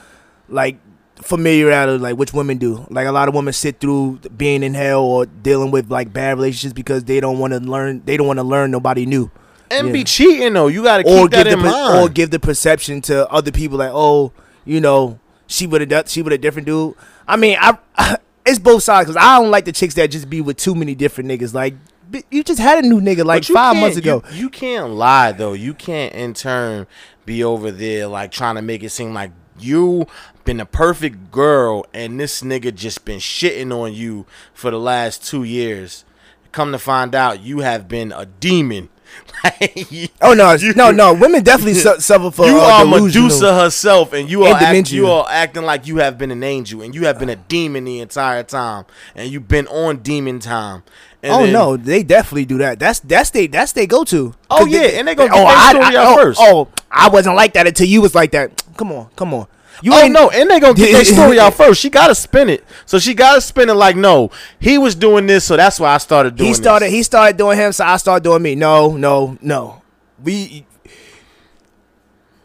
like 0.49 0.79
familiarity, 1.17 1.99
like 1.99 2.17
which 2.17 2.33
women 2.33 2.59
do. 2.59 2.87
Like 2.91 3.07
a 3.07 3.13
lot 3.13 3.29
of 3.29 3.35
women 3.35 3.53
sit 3.53 3.81
through 3.81 4.21
being 4.37 4.63
in 4.63 4.75
hell 4.75 5.05
or 5.05 5.27
dealing 5.27 5.71
with 5.71 5.91
like 5.91 6.13
bad 6.13 6.37
relationships 6.37 6.73
because 6.73 7.05
they 7.05 7.21
don't 7.21 7.39
want 7.39 7.53
to 7.53 7.61
learn. 7.61 8.03
They 8.05 8.17
don't 8.17 8.27
want 8.27 8.39
to 8.39 8.45
learn 8.45 8.71
nobody 8.71 9.07
new, 9.07 9.31
and 9.71 9.89
yeah. 9.89 9.93
be 9.93 10.05
cheating 10.05 10.53
though. 10.53 10.69
You 10.69 10.83
got 10.83 10.99
to 10.99 11.09
or 11.09 11.29
that 11.29 11.45
give 11.45 11.47
the 11.47 11.53
in 11.53 11.61
per- 11.61 11.71
mind. 11.71 11.99
or 11.99 12.09
give 12.09 12.31
the 12.31 12.41
perception 12.41 13.01
to 13.03 13.29
other 13.31 13.53
people 13.53 13.79
like, 13.79 13.93
oh, 13.93 14.33
you 14.65 14.81
know, 14.81 15.19
she 15.47 15.67
would 15.67 15.81
have 15.81 15.91
done, 15.91 16.05
she 16.07 16.23
would 16.23 16.33
have 16.33 16.41
different 16.41 16.67
dude. 16.67 16.95
I 17.27 17.37
mean, 17.37 17.57
I 17.61 17.79
it's 18.47 18.59
both 18.59 18.83
sides 18.83 19.09
because 19.09 19.23
I 19.23 19.39
don't 19.39 19.51
like 19.51 19.65
the 19.65 19.73
chicks 19.73 19.95
that 19.95 20.11
just 20.11 20.31
be 20.31 20.41
with 20.41 20.57
too 20.57 20.75
many 20.75 20.95
different 20.95 21.31
niggas. 21.31 21.55
Like 21.55 21.75
you 22.31 22.45
just 22.45 22.61
had 22.61 22.85
a 22.85 22.89
new 22.89 23.01
nigga 23.01 23.25
like 23.25 23.45
five 23.45 23.77
months 23.77 23.97
ago. 23.97 24.23
You, 24.33 24.43
you 24.43 24.51
can't 24.51 24.91
lie 24.93 25.33
though. 25.33 25.53
You 25.55 25.75
can't 25.75 26.15
in 26.15 26.35
turn 26.35 26.87
be 27.25 27.43
over 27.43 27.71
there 27.71 28.07
like 28.07 28.31
trying 28.31 28.55
to 28.55 28.63
make 28.63 28.83
it 28.83 28.91
seem 28.91 29.13
like 29.13 29.33
you 29.61 30.07
been 30.45 30.61
a 30.61 30.67
perfect 30.67 31.31
girl 31.31 31.85
and 31.93 32.19
this 32.19 32.43
nigga 32.43 32.75
just 32.75 33.05
been 33.05 33.19
shitting 33.19 33.73
on 33.73 33.93
you 33.93 34.27
for 34.55 34.71
the 34.71 34.79
last 34.79 35.25
two 35.25 35.45
years. 35.45 36.05
Come 36.53 36.73
to 36.73 36.79
find 36.79 37.15
out, 37.15 37.41
you 37.41 37.61
have 37.61 37.89
been 37.89 38.13
a 38.13 38.27
demon. 38.27 38.89
Like, 39.45 39.91
you- 39.93 40.09
Oh 40.21 40.33
no, 40.35 40.53
you- 40.55 40.75
no, 40.75 40.91
no. 40.91 41.15
Women 41.15 41.43
definitely 41.43 41.75
su- 41.75 41.97
suffer 42.01 42.31
for 42.31 42.47
you 42.47 42.59
uh, 42.59 42.83
are. 42.83 42.85
Medusa 42.85 43.55
herself, 43.55 44.13
and 44.13 44.29
you 44.31 44.45
are 44.45 44.55
act, 44.57 44.91
you 44.93 45.07
are 45.09 45.27
acting 45.29 45.63
like 45.65 45.87
you 45.87 45.99
have 45.99 46.19
been 46.19 46.31
an 46.31 46.43
angel, 46.43 46.83
and 46.83 46.95
you 46.95 47.05
have 47.07 47.19
been 47.19 47.29
a 47.29 47.37
demon 47.37 47.85
the 47.85 48.01
entire 48.01 48.43
time, 48.43 48.85
and 49.15 49.31
you've 49.31 49.49
been 49.49 49.67
on 49.69 49.99
demon 49.99 50.39
time. 50.41 50.83
And 51.23 51.33
Oh 51.33 51.43
then- 51.45 51.53
no, 51.53 51.77
they 51.77 52.03
definitely 52.03 52.45
do 52.45 52.59
that. 52.59 52.79
That's 52.79 53.01
that's 53.01 53.31
they 53.31 53.47
that's 53.47 53.73
they 53.73 53.87
go 53.87 54.05
to. 54.05 54.35
Oh 54.51 54.65
yeah, 54.67 54.81
and 54.99 55.07
they 55.09 55.15
gonna 55.15 55.31
oh, 55.35 55.45
I- 55.47 55.73
I- 55.77 55.95
oh, 55.97 56.15
first. 56.17 56.41
Oh, 56.43 56.69
I 56.91 57.09
wasn't 57.09 57.37
like 57.37 57.53
that 57.55 57.67
until 57.67 57.87
you 57.87 58.01
was 58.01 58.15
like 58.15 58.33
that. 58.33 58.63
Come 58.77 58.93
on, 58.93 59.09
come 59.17 59.33
on. 59.35 59.47
You 59.83 59.93
oh 59.95 60.01
ain't- 60.01 60.13
no, 60.13 60.31
and 60.31 60.51
they 60.51 60.61
gonna 60.61 60.75
get 60.75 60.93
their 60.93 61.05
story 61.05 61.39
out 61.39 61.55
first. 61.63 61.81
She 61.81 61.91
gotta 61.91 62.15
spin 62.15 62.49
it, 62.49 62.65
so 62.87 62.99
she 62.99 63.15
gotta 63.15 63.41
spin 63.41 63.69
it 63.69 63.75
like, 63.75 63.97
no, 63.97 64.31
he 64.59 64.79
was 64.79 64.95
doing 64.95 65.27
this, 65.27 65.45
so 65.45 65.57
that's 65.57 65.79
why 65.81 65.95
I 65.95 65.99
started 65.99 66.37
doing. 66.37 66.49
He 66.49 66.55
started 66.55 66.87
This. 66.87 66.95
he 66.95 67.03
started 67.03 67.37
doing 67.37 67.59
him, 67.59 67.73
so 67.73 67.85
I 67.85 67.97
started 67.99 68.25
doing 68.25 68.43
me. 68.43 68.55
No, 68.55 68.97
no, 68.97 69.37
no. 69.41 69.83
We 70.23 70.67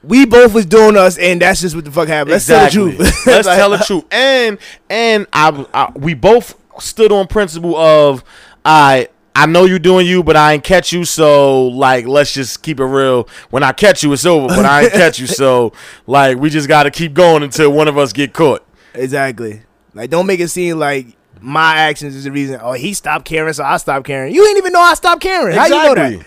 we 0.04 0.26
both 0.26 0.54
was 0.54 0.66
doing 0.66 0.98
us, 0.98 1.18
and 1.18 1.42
that's 1.42 1.62
just 1.62 1.76
what 1.76 1.86
the 1.86 1.92
fuck 1.92 2.08
happened. 2.08 2.32
Let's 2.32 2.48
tell 2.48 2.66
the 2.66 2.72
truth. 2.72 2.98
Let's 3.26 3.48
tell 3.48 3.70
the 3.70 3.78
truth. 3.78 4.06
And 4.12 4.58
and 4.90 5.28
I, 5.32 5.66
I 5.74 5.92
we 5.96 6.14
both 6.16 6.56
stood 6.80 7.12
on 7.12 7.28
principle 7.28 7.76
of 7.76 8.24
I 8.66 9.10
I 9.34 9.46
know 9.46 9.66
you 9.66 9.80
doing 9.80 10.06
you, 10.06 10.24
but 10.24 10.36
I 10.36 10.54
ain't 10.54 10.64
catch 10.64 10.92
you. 10.92 11.06
So 11.06 11.68
like, 11.68 12.06
let's 12.06 12.34
just 12.34 12.64
keep 12.64 12.80
it 12.80 12.86
real. 12.86 13.28
When 13.50 13.64
I 13.64 13.72
catch 13.72 14.04
you, 14.04 14.12
it's 14.14 14.26
over. 14.26 14.48
But 14.48 14.66
I 14.66 14.84
ain't 14.84 14.94
catch 14.94 15.20
you, 15.20 15.28
so 15.28 15.74
like, 16.08 16.38
we 16.38 16.50
just 16.50 16.68
got 16.68 16.84
to 16.84 16.92
keep 16.92 17.14
going 17.14 17.44
until 17.44 17.72
one 17.72 17.88
of 17.88 17.98
us 17.98 18.14
get 18.14 18.34
caught. 18.34 18.66
Exactly. 18.94 19.62
Like, 19.94 20.10
don't 20.10 20.26
make 20.26 20.40
it 20.40 20.50
seem 20.50 20.80
like 20.80 21.08
my 21.40 21.76
actions 21.76 22.16
is 22.16 22.26
the 22.26 22.32
reason. 22.32 22.60
Oh, 22.62 22.74
he 22.74 22.94
stopped 22.94 23.26
caring, 23.26 23.54
so 23.54 23.64
I 23.64 23.78
stopped 23.78 24.06
caring. 24.06 24.34
You 24.34 24.46
ain't 24.48 24.58
even 24.58 24.74
know 24.74 24.82
I 24.82 24.94
stopped 24.94 25.22
caring. 25.22 25.58
How 25.58 25.66
you 25.66 25.72
know 25.72 25.96
that? 25.96 26.26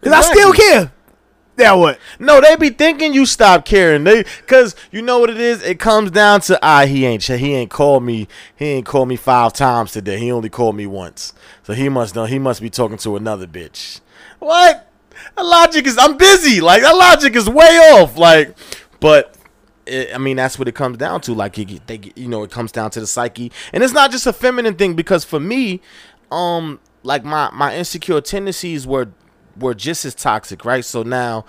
Because 0.00 0.12
I 0.12 0.20
still 0.20 0.52
care. 0.52 0.92
Now 1.58 1.78
what? 1.78 1.98
No, 2.18 2.40
they 2.40 2.54
be 2.56 2.70
thinking 2.70 3.14
you 3.14 3.24
stop 3.24 3.64
caring. 3.64 4.04
They 4.04 4.24
cause 4.46 4.76
you 4.90 5.00
know 5.00 5.18
what 5.18 5.30
it 5.30 5.40
is. 5.40 5.62
It 5.62 5.78
comes 5.78 6.10
down 6.10 6.42
to 6.42 6.58
ah, 6.62 6.84
he 6.84 7.06
ain't 7.06 7.22
he 7.22 7.54
ain't 7.54 7.70
called 7.70 8.02
me. 8.02 8.28
He 8.54 8.66
ain't 8.66 8.86
called 8.86 9.08
me 9.08 9.16
five 9.16 9.54
times 9.54 9.92
today. 9.92 10.18
He 10.18 10.30
only 10.30 10.50
called 10.50 10.76
me 10.76 10.86
once. 10.86 11.32
So 11.62 11.72
he 11.72 11.88
must 11.88 12.14
know. 12.14 12.26
He 12.26 12.38
must 12.38 12.60
be 12.60 12.68
talking 12.68 12.98
to 12.98 13.16
another 13.16 13.46
bitch. 13.46 14.00
What? 14.38 14.90
That 15.36 15.44
logic 15.44 15.86
is. 15.86 15.96
I'm 15.96 16.18
busy. 16.18 16.60
Like 16.60 16.82
that 16.82 16.94
logic 16.94 17.34
is 17.34 17.48
way 17.48 17.78
off. 17.94 18.16
Like, 18.16 18.56
but. 19.00 19.32
It, 19.88 20.12
I 20.12 20.18
mean, 20.18 20.36
that's 20.36 20.58
what 20.58 20.66
it 20.66 20.74
comes 20.74 20.98
down 20.98 21.20
to. 21.20 21.32
Like, 21.32 21.56
you 21.58 21.78
they, 21.86 22.00
you 22.16 22.26
know, 22.26 22.42
it 22.42 22.50
comes 22.50 22.72
down 22.72 22.90
to 22.90 22.98
the 22.98 23.06
psyche, 23.06 23.52
and 23.72 23.84
it's 23.84 23.92
not 23.92 24.10
just 24.10 24.26
a 24.26 24.32
feminine 24.32 24.74
thing. 24.74 24.94
Because 24.94 25.24
for 25.24 25.38
me, 25.38 25.80
um, 26.32 26.80
like 27.04 27.24
my 27.24 27.50
my 27.52 27.76
insecure 27.76 28.20
tendencies 28.20 28.84
were 28.84 29.12
were 29.58 29.74
just 29.74 30.04
as 30.04 30.14
toxic, 30.14 30.64
right? 30.64 30.84
So 30.84 31.02
now, 31.02 31.44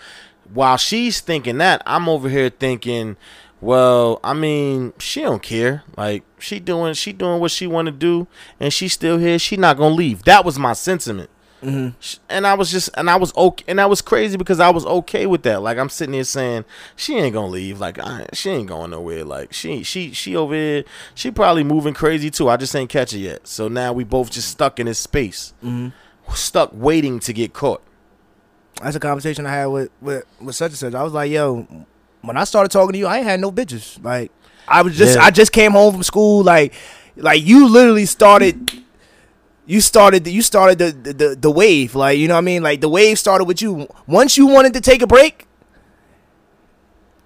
while 0.53 0.77
she's 0.77 1.19
thinking 1.19 1.57
that, 1.59 1.81
I'm 1.85 2.07
over 2.07 2.29
here 2.29 2.49
thinking, 2.49 3.17
well, 3.59 4.19
I 4.23 4.33
mean, 4.33 4.93
she 4.99 5.21
don't 5.21 5.41
care. 5.41 5.83
Like 5.97 6.23
she 6.39 6.59
doing 6.59 6.93
she 6.93 7.13
doing 7.13 7.39
what 7.39 7.51
she 7.51 7.67
want 7.67 7.87
to 7.87 7.91
do, 7.91 8.27
and 8.59 8.71
she's 8.71 8.93
still 8.93 9.17
here. 9.17 9.39
She 9.39 9.57
not 9.57 9.77
gonna 9.77 9.95
leave. 9.95 10.23
That 10.23 10.45
was 10.45 10.59
my 10.59 10.73
sentiment. 10.73 11.29
Mm-hmm. 11.63 11.99
Sh- 11.99 12.17
And 12.29 12.45
I 12.45 12.53
was 12.53 12.69
just, 12.71 12.89
and 12.93 13.09
I 13.09 13.15
was 13.15 13.35
okay, 13.35 13.65
and 13.67 13.79
that 13.79 13.89
was 13.89 14.01
crazy 14.01 14.37
because 14.37 14.59
I 14.59 14.69
was 14.69 14.85
okay 14.85 15.25
with 15.25 15.41
that. 15.43 15.61
Like 15.61 15.77
I'm 15.77 15.89
sitting 15.89 16.13
here 16.13 16.23
saying, 16.23 16.65
she 16.95 17.17
ain't 17.17 17.33
gonna 17.33 17.47
leave. 17.47 17.79
Like 17.79 17.97
I, 17.99 18.27
she 18.33 18.51
ain't 18.51 18.67
going 18.67 18.91
nowhere. 18.91 19.23
Like 19.25 19.53
she, 19.53 19.81
she, 19.83 20.11
she 20.11 20.35
over 20.35 20.53
here, 20.53 20.83
she 21.15 21.31
probably 21.31 21.63
moving 21.63 21.95
crazy 21.95 22.29
too. 22.29 22.47
I 22.47 22.57
just 22.57 22.75
ain't 22.75 22.89
catch 22.91 23.13
it 23.13 23.19
yet. 23.19 23.47
So 23.47 23.67
now 23.67 23.91
we 23.91 24.03
both 24.03 24.29
just 24.29 24.49
stuck 24.49 24.79
in 24.79 24.85
this 24.85 24.99
space, 24.99 25.53
mm-hmm. 25.63 25.89
stuck 26.35 26.69
waiting 26.73 27.19
to 27.21 27.33
get 27.33 27.53
caught. 27.53 27.81
That's 28.81 28.95
a 28.95 28.99
conversation 28.99 29.45
I 29.45 29.51
had 29.51 29.65
with, 29.67 29.89
with 30.01 30.23
with 30.39 30.55
such 30.55 30.71
and 30.71 30.77
such. 30.77 30.93
I 30.93 31.03
was 31.03 31.13
like, 31.13 31.31
yo, 31.31 31.67
when 32.21 32.37
I 32.37 32.43
started 32.43 32.69
talking 32.71 32.93
to 32.93 32.99
you, 32.99 33.07
I 33.07 33.17
ain't 33.17 33.25
had 33.25 33.39
no 33.39 33.51
bitches. 33.51 34.03
Like, 34.03 34.31
I 34.67 34.81
was 34.81 34.95
just 34.97 35.15
Yeah. 35.15 35.23
I 35.23 35.31
just 35.31 35.51
came 35.51 35.71
home 35.71 35.93
from 35.93 36.03
school. 36.03 36.43
Like, 36.43 36.73
like 37.15 37.43
you 37.43 37.67
literally 37.67 38.05
started. 38.05 38.71
You 39.65 39.81
started 39.81 40.23
the, 40.23 40.31
you 40.31 40.41
started 40.41 40.77
the, 40.77 40.91
the 40.91 41.13
the 41.13 41.35
the 41.35 41.51
wave. 41.51 41.95
Like, 41.95 42.17
you 42.19 42.27
know 42.27 42.35
what 42.35 42.39
I 42.39 42.41
mean? 42.41 42.63
Like 42.63 42.81
the 42.81 42.89
wave 42.89 43.19
started 43.19 43.45
with 43.45 43.61
you. 43.61 43.87
Once 44.05 44.37
you 44.37 44.47
wanted 44.47 44.73
to 44.75 44.81
take 44.81 45.01
a 45.01 45.07
break, 45.07 45.45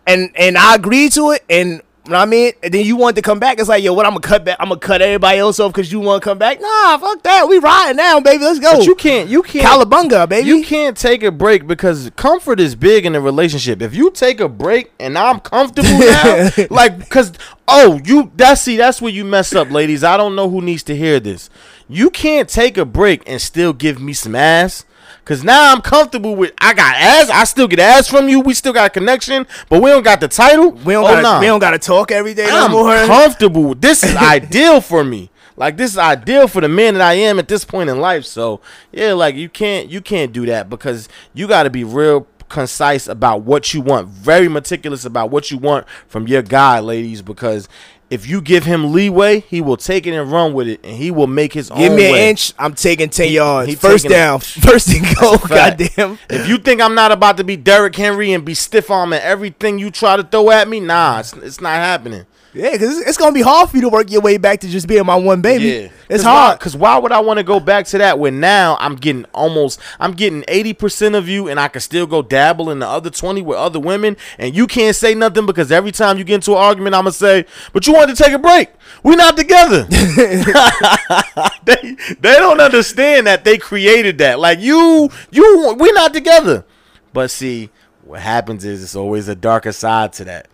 and 0.07 0.31
and 0.35 0.57
I 0.57 0.75
agreed 0.75 1.11
to 1.13 1.31
it, 1.31 1.43
and. 1.49 1.81
You 2.05 2.13
know 2.13 2.17
what 2.17 2.23
I 2.23 2.31
mean? 2.31 2.53
And 2.63 2.73
then 2.73 2.83
you 2.83 2.95
want 2.95 3.15
to 3.17 3.21
come 3.21 3.39
back. 3.39 3.59
It's 3.59 3.69
like, 3.69 3.83
yo, 3.83 3.93
what? 3.93 4.07
I'm 4.07 4.13
gonna 4.13 4.21
cut 4.21 4.43
back. 4.43 4.57
I'm 4.59 4.69
gonna 4.69 4.79
cut 4.79 5.03
everybody 5.03 5.37
else 5.37 5.59
off 5.59 5.71
because 5.71 5.91
you 5.91 5.99
want 5.99 6.23
to 6.23 6.27
come 6.27 6.39
back. 6.39 6.59
Nah, 6.59 6.97
fuck 6.97 7.21
that. 7.21 7.47
We 7.47 7.59
riding 7.59 7.97
now, 7.97 8.19
baby. 8.19 8.43
Let's 8.43 8.59
go. 8.59 8.77
But 8.77 8.87
you 8.87 8.95
can't, 8.95 9.29
you 9.29 9.43
can't, 9.43 9.65
Calabunga, 9.67 10.27
baby. 10.27 10.47
You 10.47 10.63
can't 10.63 10.97
take 10.97 11.21
a 11.21 11.31
break 11.31 11.67
because 11.67 12.09
comfort 12.15 12.59
is 12.59 12.73
big 12.73 13.05
in 13.05 13.13
a 13.13 13.21
relationship. 13.21 13.83
If 13.83 13.93
you 13.93 14.09
take 14.09 14.39
a 14.39 14.49
break 14.49 14.91
and 14.99 15.15
I'm 15.15 15.39
comfortable 15.41 15.89
now, 15.99 16.49
like 16.71 16.97
because 16.97 17.33
oh 17.67 18.01
you 18.03 18.31
that's 18.35 18.61
see 18.61 18.77
that's 18.77 18.99
where 18.99 19.11
you 19.11 19.23
mess 19.23 19.53
up, 19.53 19.69
ladies. 19.69 20.03
I 20.03 20.17
don't 20.17 20.35
know 20.35 20.49
who 20.49 20.59
needs 20.59 20.81
to 20.83 20.95
hear 20.95 21.19
this. 21.19 21.51
You 21.87 22.09
can't 22.09 22.49
take 22.49 22.77
a 22.79 22.85
break 22.85 23.21
and 23.27 23.39
still 23.39 23.73
give 23.73 24.01
me 24.01 24.13
some 24.13 24.33
ass. 24.33 24.85
Cause 25.23 25.43
now 25.43 25.71
I'm 25.71 25.81
comfortable 25.81 26.35
with 26.35 26.51
I 26.59 26.73
got 26.73 26.95
ass. 26.95 27.29
I 27.29 27.43
still 27.43 27.67
get 27.67 27.79
ass 27.79 28.07
from 28.07 28.27
you. 28.27 28.39
We 28.39 28.53
still 28.53 28.73
got 28.73 28.87
a 28.87 28.89
connection, 28.89 29.45
but 29.69 29.81
we 29.81 29.89
don't 29.89 30.03
got 30.03 30.19
the 30.19 30.27
title. 30.27 30.71
We 30.71 30.93
don't 30.93 31.05
oh, 31.05 31.07
gotta, 31.07 31.21
nah. 31.21 31.39
we 31.39 31.45
don't 31.45 31.59
gotta 31.59 31.79
talk 31.79 32.11
every 32.11 32.33
day 32.33 32.47
I'm 32.49 32.71
more. 32.71 32.95
comfortable. 33.05 33.75
This 33.75 34.03
is 34.03 34.15
ideal 34.15 34.81
for 34.81 35.03
me. 35.03 35.29
Like 35.55 35.77
this 35.77 35.91
is 35.91 35.97
ideal 35.99 36.47
for 36.47 36.59
the 36.59 36.67
man 36.67 36.95
that 36.95 37.03
I 37.03 37.13
am 37.13 37.37
at 37.37 37.47
this 37.47 37.63
point 37.63 37.89
in 37.89 37.99
life. 37.99 38.25
So 38.25 38.61
yeah, 38.91 39.13
like 39.13 39.35
you 39.35 39.47
can't 39.47 39.89
you 39.89 40.01
can't 40.01 40.33
do 40.33 40.47
that 40.47 40.69
because 40.69 41.07
you 41.35 41.47
got 41.47 41.63
to 41.63 41.69
be 41.69 41.83
real 41.83 42.25
concise 42.49 43.07
about 43.07 43.41
what 43.43 43.73
you 43.73 43.81
want, 43.81 44.07
very 44.07 44.47
meticulous 44.47 45.05
about 45.05 45.29
what 45.29 45.51
you 45.51 45.57
want 45.57 45.87
from 46.07 46.27
your 46.27 46.41
guy, 46.41 46.79
ladies. 46.79 47.21
Because 47.21 47.69
if 48.11 48.27
you 48.27 48.41
give 48.41 48.65
him 48.65 48.91
leeway, 48.93 49.39
he 49.39 49.61
will 49.61 49.77
take 49.77 50.05
it 50.05 50.13
and 50.13 50.31
run 50.31 50.53
with 50.53 50.67
it, 50.67 50.81
and 50.83 50.95
he 50.97 51.09
will 51.09 51.25
make 51.27 51.53
his 51.53 51.69
Give 51.69 51.77
own 51.77 51.83
Give 51.83 51.93
me 51.93 52.05
an 52.07 52.11
way. 52.11 52.29
inch, 52.29 52.53
I'm 52.59 52.73
taking 52.75 53.09
ten 53.09 53.31
yards. 53.31 53.69
he 53.69 53.75
First 53.75 54.05
a- 54.05 54.09
down, 54.09 54.39
first 54.41 54.89
and 54.89 55.05
goal. 55.17 55.37
Goddamn. 55.37 56.19
If 56.29 56.47
you 56.47 56.57
think 56.59 56.81
I'm 56.81 56.93
not 56.93 57.11
about 57.11 57.37
to 57.37 57.43
be 57.43 57.55
Derrick 57.55 57.95
Henry 57.95 58.33
and 58.33 58.43
be 58.45 58.53
stiff 58.53 58.91
arm 58.91 59.13
at 59.13 59.23
everything 59.23 59.79
you 59.79 59.89
try 59.89 60.17
to 60.17 60.23
throw 60.23 60.51
at 60.51 60.67
me, 60.67 60.79
nah, 60.81 61.19
it's, 61.21 61.33
it's 61.33 61.61
not 61.61 61.75
happening. 61.75 62.25
Yeah, 62.53 62.71
because 62.71 62.97
it's, 62.97 63.09
it's 63.09 63.17
gonna 63.17 63.33
be 63.33 63.41
hard 63.41 63.69
for 63.69 63.77
you 63.77 63.81
to 63.83 63.89
work 63.89 64.11
your 64.11 64.21
way 64.21 64.37
back 64.37 64.59
to 64.61 64.67
just 64.67 64.87
being 64.87 65.05
my 65.05 65.15
one 65.15 65.41
baby. 65.41 65.65
Yeah, 65.65 65.89
it's 66.09 66.23
Cause 66.23 66.23
hard. 66.23 66.59
Because 66.59 66.75
why, 66.75 66.97
would 66.97 67.11
I 67.11 67.19
want 67.19 67.37
to 67.37 67.43
go 67.43 67.59
back 67.59 67.85
to 67.87 67.97
that 67.99 68.19
when 68.19 68.39
now 68.39 68.75
I'm 68.79 68.95
getting 68.95 69.25
almost, 69.33 69.79
I'm 69.99 70.11
getting 70.11 70.41
80% 70.43 71.17
of 71.17 71.29
you 71.29 71.47
and 71.47 71.59
I 71.59 71.69
can 71.69 71.79
still 71.81 72.05
go 72.05 72.21
dabble 72.21 72.69
in 72.69 72.79
the 72.79 72.87
other 72.87 73.09
20 73.09 73.41
with 73.41 73.57
other 73.57 73.79
women 73.79 74.17
and 74.37 74.53
you 74.53 74.67
can't 74.67 74.95
say 74.95 75.15
nothing 75.15 75.45
because 75.45 75.71
every 75.71 75.91
time 75.91 76.17
you 76.17 76.25
get 76.25 76.35
into 76.35 76.51
an 76.51 76.57
argument, 76.57 76.95
I'm 76.95 77.05
to 77.05 77.11
say, 77.13 77.45
but 77.71 77.87
you 77.87 77.93
wanted 77.93 78.17
to 78.17 78.23
take 78.23 78.33
a 78.33 78.39
break. 78.39 78.69
We're 79.01 79.15
not 79.15 79.37
together. 79.37 79.83
they, 81.63 81.95
they 82.19 82.35
don't 82.35 82.59
understand 82.59 83.27
that 83.27 83.45
they 83.45 83.57
created 83.57 84.17
that. 84.17 84.39
Like 84.39 84.59
you, 84.59 85.09
you, 85.31 85.75
we're 85.77 85.93
not 85.93 86.13
together. 86.13 86.65
But 87.13 87.31
see, 87.31 87.69
what 88.03 88.19
happens 88.19 88.65
is 88.65 88.83
it's 88.83 88.95
always 88.95 89.29
a 89.29 89.35
darker 89.35 89.71
side 89.71 90.11
to 90.13 90.25
that. 90.25 90.47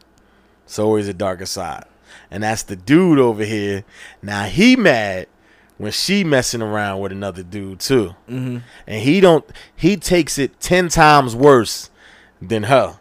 It's 0.68 0.80
always 0.80 1.08
a 1.08 1.14
darker 1.14 1.46
side. 1.46 1.86
And 2.30 2.44
that's 2.44 2.64
the 2.64 2.76
dude 2.76 3.20
over 3.20 3.46
here. 3.46 3.86
Now 4.22 4.44
he 4.44 4.76
mad 4.76 5.28
when 5.78 5.94
she 5.94 6.26
messing 6.26 6.62
around 6.62 7.00
with 7.00 7.14
another 7.14 7.42
dude 7.42 7.80
too. 7.80 8.16
Mm-hmm. 8.30 8.58
And 8.86 9.02
he 9.02 9.22
don't 9.22 9.46
he 9.76 9.96
takes 9.96 10.38
it 10.38 10.60
ten 10.60 10.90
times 10.90 11.38
worse 11.38 11.90
than 12.42 12.64
her. 12.64 13.00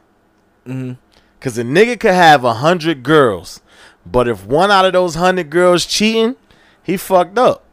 Mm-hmm. 0.64 0.93
Cause 1.41 1.59
a 1.59 1.64
nigga 1.64 1.99
could 1.99 2.14
have 2.14 2.45
a 2.45 2.55
hundred 2.55 3.03
girls, 3.03 3.61
but 4.05 4.29
if 4.29 4.47
one 4.47 4.71
out 4.71 4.85
of 4.85 4.93
those 4.93 5.17
hundred 5.17 5.51
girls 5.51 5.87
cheating, 5.87 6.37
he 6.85 6.97
fucked 6.97 7.37
up. 7.37 7.64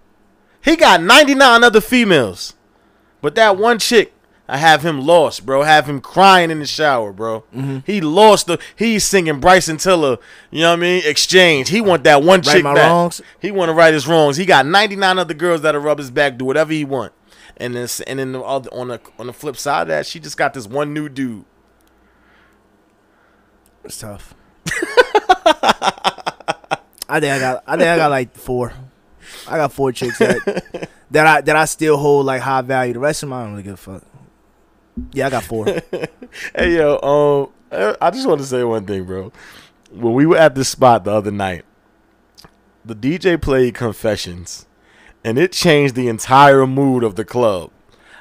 He 0.60 0.76
got 0.76 1.04
ninety 1.04 1.36
nine 1.36 1.64
other 1.64 1.82
females. 1.82 2.56
But 3.22 3.36
that 3.36 3.58
one 3.58 3.78
chick, 3.78 4.12
I 4.48 4.58
have 4.58 4.84
him 4.84 5.02
lost, 5.06 5.46
bro. 5.46 5.64
Have 5.64 5.88
him 5.88 6.02
crying 6.02 6.52
in 6.52 6.60
the 6.60 6.66
shower, 6.66 7.14
bro. 7.14 7.46
Mm-hmm. 7.56 7.80
He 7.86 8.02
lost 8.02 8.48
the. 8.48 8.60
He's 8.76 9.06
singing 9.06 9.39
Bryson 9.39 9.78
Tiller. 9.78 10.18
You 10.52 10.62
know 10.62 10.72
what 10.72 10.80
I 10.80 10.82
mean? 10.82 11.02
Exchange. 11.06 11.70
He 11.70 11.80
want 11.80 12.04
that 12.04 12.24
one 12.24 12.41
chick 12.41 12.64
my 12.64 12.74
back. 12.74 12.89
wrongs. 12.89 13.22
He 13.39 13.52
want 13.52 13.70
to 13.70 13.74
right 13.74 13.94
his 13.94 14.06
wrongs. 14.06 14.36
He 14.36 14.46
got 14.46 14.66
ninety 14.66 14.98
nine 14.98 15.18
other 15.18 15.34
girls 15.34 15.62
that'll 15.62 15.80
rub 15.82 15.98
his 15.98 16.12
back, 16.12 16.38
do 16.38 16.46
whatever 16.46 16.74
he 16.74 16.84
want. 16.84 17.14
And 17.56 17.76
then, 17.76 17.88
and 18.08 18.20
then 18.20 18.32
the 18.34 18.41
other, 18.41 18.70
on 18.74 18.89
the 18.89 19.00
on 19.18 19.28
the 19.28 19.34
flip 19.34 19.56
side 19.56 19.84
of 19.84 19.88
that, 19.89 20.06
she 20.06 20.20
just 20.20 20.36
got 20.36 20.54
this 20.54 20.68
one 20.68 20.94
new 20.94 21.08
dude. 21.08 21.46
It's 23.86 24.00
tough. 24.00 24.34
I 27.08 27.20
think 27.20 27.32
I 27.32 27.39
got. 27.39 27.64
I 27.66 27.78
think 27.78 27.88
I 27.88 27.96
got 27.96 28.12
like 28.12 28.36
four. 28.36 28.74
I 29.48 29.58
got 29.58 29.72
four 29.72 29.91
chicks 29.91 30.18
that 30.18 30.89
that 31.12 31.28
I 31.28 31.41
that 31.41 31.56
I 31.56 31.66
still 31.66 31.98
hold 31.98 32.26
like 32.26 32.41
high 32.41 32.62
value. 32.62 32.94
The 32.94 33.00
rest 33.00 33.24
of 33.24 33.30
them 33.30 33.34
I 33.34 33.44
don't 33.44 33.52
really 33.52 33.64
give 33.64 33.74
a 33.74 33.78
fuck. 33.78 34.04
Yeah, 35.12 35.28
I 35.28 35.30
got 35.30 35.44
four. 35.44 35.66
Hey 36.56 36.78
yo, 36.78 37.52
um, 37.72 37.96
I- 38.02 38.10
just 38.10 38.28
want 38.28 38.39
to 38.41 38.48
say 38.48 38.64
one 38.64 38.86
thing, 38.88 39.04
bro. 39.04 39.32
When 39.91 40.14
we 40.14 40.26
were 40.26 40.38
at 40.38 40.56
this 40.56 40.70
spot 40.70 41.04
the 41.04 41.12
other 41.12 41.30
night, 41.30 41.64
the 42.84 42.96
DJ 42.96 43.39
played 43.39 43.76
Confessions, 43.76 44.66
and 45.24 45.38
it 45.38 45.52
changed 45.52 45.94
the 45.94 46.08
entire 46.08 46.66
mood 46.66 47.04
of 47.04 47.16
the 47.16 47.24
club. 47.24 47.70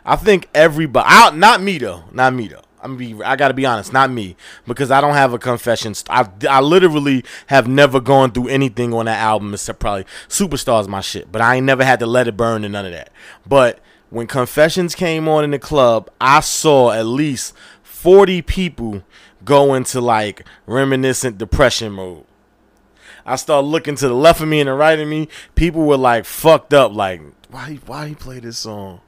I 0.05 0.17
think 0.17 0.49
everybody, 0.55 1.07
I, 1.09 1.31
not 1.31 1.63
me 1.63 1.79
though, 1.79 2.05
not 2.13 2.35
me 2.35 2.49
though. 2.49 2.61
I'm 2.83 2.97
be, 2.97 3.15
I 3.23 3.37
gotta 3.37 3.55
be 3.55 3.65
honest, 3.65 3.93
not 3.93 4.11
me, 4.11 4.37
because 4.67 4.91
I 4.91 5.01
don't 5.01 5.15
have 5.15 5.33
a 5.33 5.39
confession. 5.39 5.95
I, 6.11 6.29
I 6.51 6.61
literally 6.61 7.25
have 7.47 7.69
never 7.69 8.01
gone 8.01 8.33
through 8.33 8.49
anything 8.49 8.93
on 8.93 9.07
that 9.07 9.21
album 9.21 9.55
except 9.55 9.79
probably 9.79 10.05
Superstars, 10.29 10.87
my 10.89 11.01
shit. 11.01 11.31
But 11.33 11.41
I 11.43 11.57
ain't 11.57 11.67
never 11.67 11.85
had 11.85 12.01
to 12.01 12.07
let 12.07 12.29
it 12.29 12.37
burn 12.37 12.65
and 12.65 12.73
none 12.73 12.85
of 12.85 12.93
that. 12.93 13.11
But 13.47 13.79
when 14.13 14.27
Confessions 14.27 14.95
came 14.95 15.27
on 15.27 15.43
in 15.43 15.53
the 15.53 15.59
club, 15.59 16.11
I 16.21 16.41
saw 16.41 16.91
at 16.93 17.07
least 17.07 17.55
40 17.83 18.43
people 18.43 19.03
go 19.43 19.73
into 19.73 20.03
like 20.03 20.47
reminiscent 20.67 21.39
depression 21.39 21.93
mode. 21.93 22.25
I 23.25 23.37
started 23.37 23.69
looking 23.69 23.95
to 23.97 24.09
the 24.09 24.15
left 24.15 24.43
of 24.43 24.49
me 24.49 24.61
and 24.61 24.69
the 24.69 24.75
right 24.75 24.99
of 24.99 25.09
me. 25.09 25.29
People 25.55 25.85
were 25.87 25.97
like 25.97 26.27
fucked 26.27 26.75
up, 26.75 26.93
like 26.93 27.23
why 27.51 27.79
why 27.87 28.09
he 28.09 28.15
play 28.15 28.39
this 28.39 28.59
song? 28.59 29.01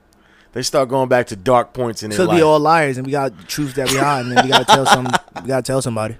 They 0.52 0.62
start 0.62 0.88
going 0.88 1.08
back 1.10 1.26
to 1.26 1.36
dark 1.36 1.74
points 1.74 2.02
in 2.02 2.08
their 2.10 2.16
Could 2.16 2.28
life. 2.28 2.38
be 2.38 2.42
all 2.42 2.58
liars, 2.60 2.96
and 2.96 3.04
we 3.04 3.12
got 3.12 3.46
truths 3.46 3.74
that 3.74 3.90
we 3.90 3.98
hide, 3.98 4.20
and 4.24 4.32
then 4.34 4.44
we 4.44 4.50
gotta 4.50 4.64
tell 4.64 4.86
some. 4.86 5.06
We 5.42 5.48
gotta 5.48 5.62
tell 5.62 5.82
somebody. 5.82 6.16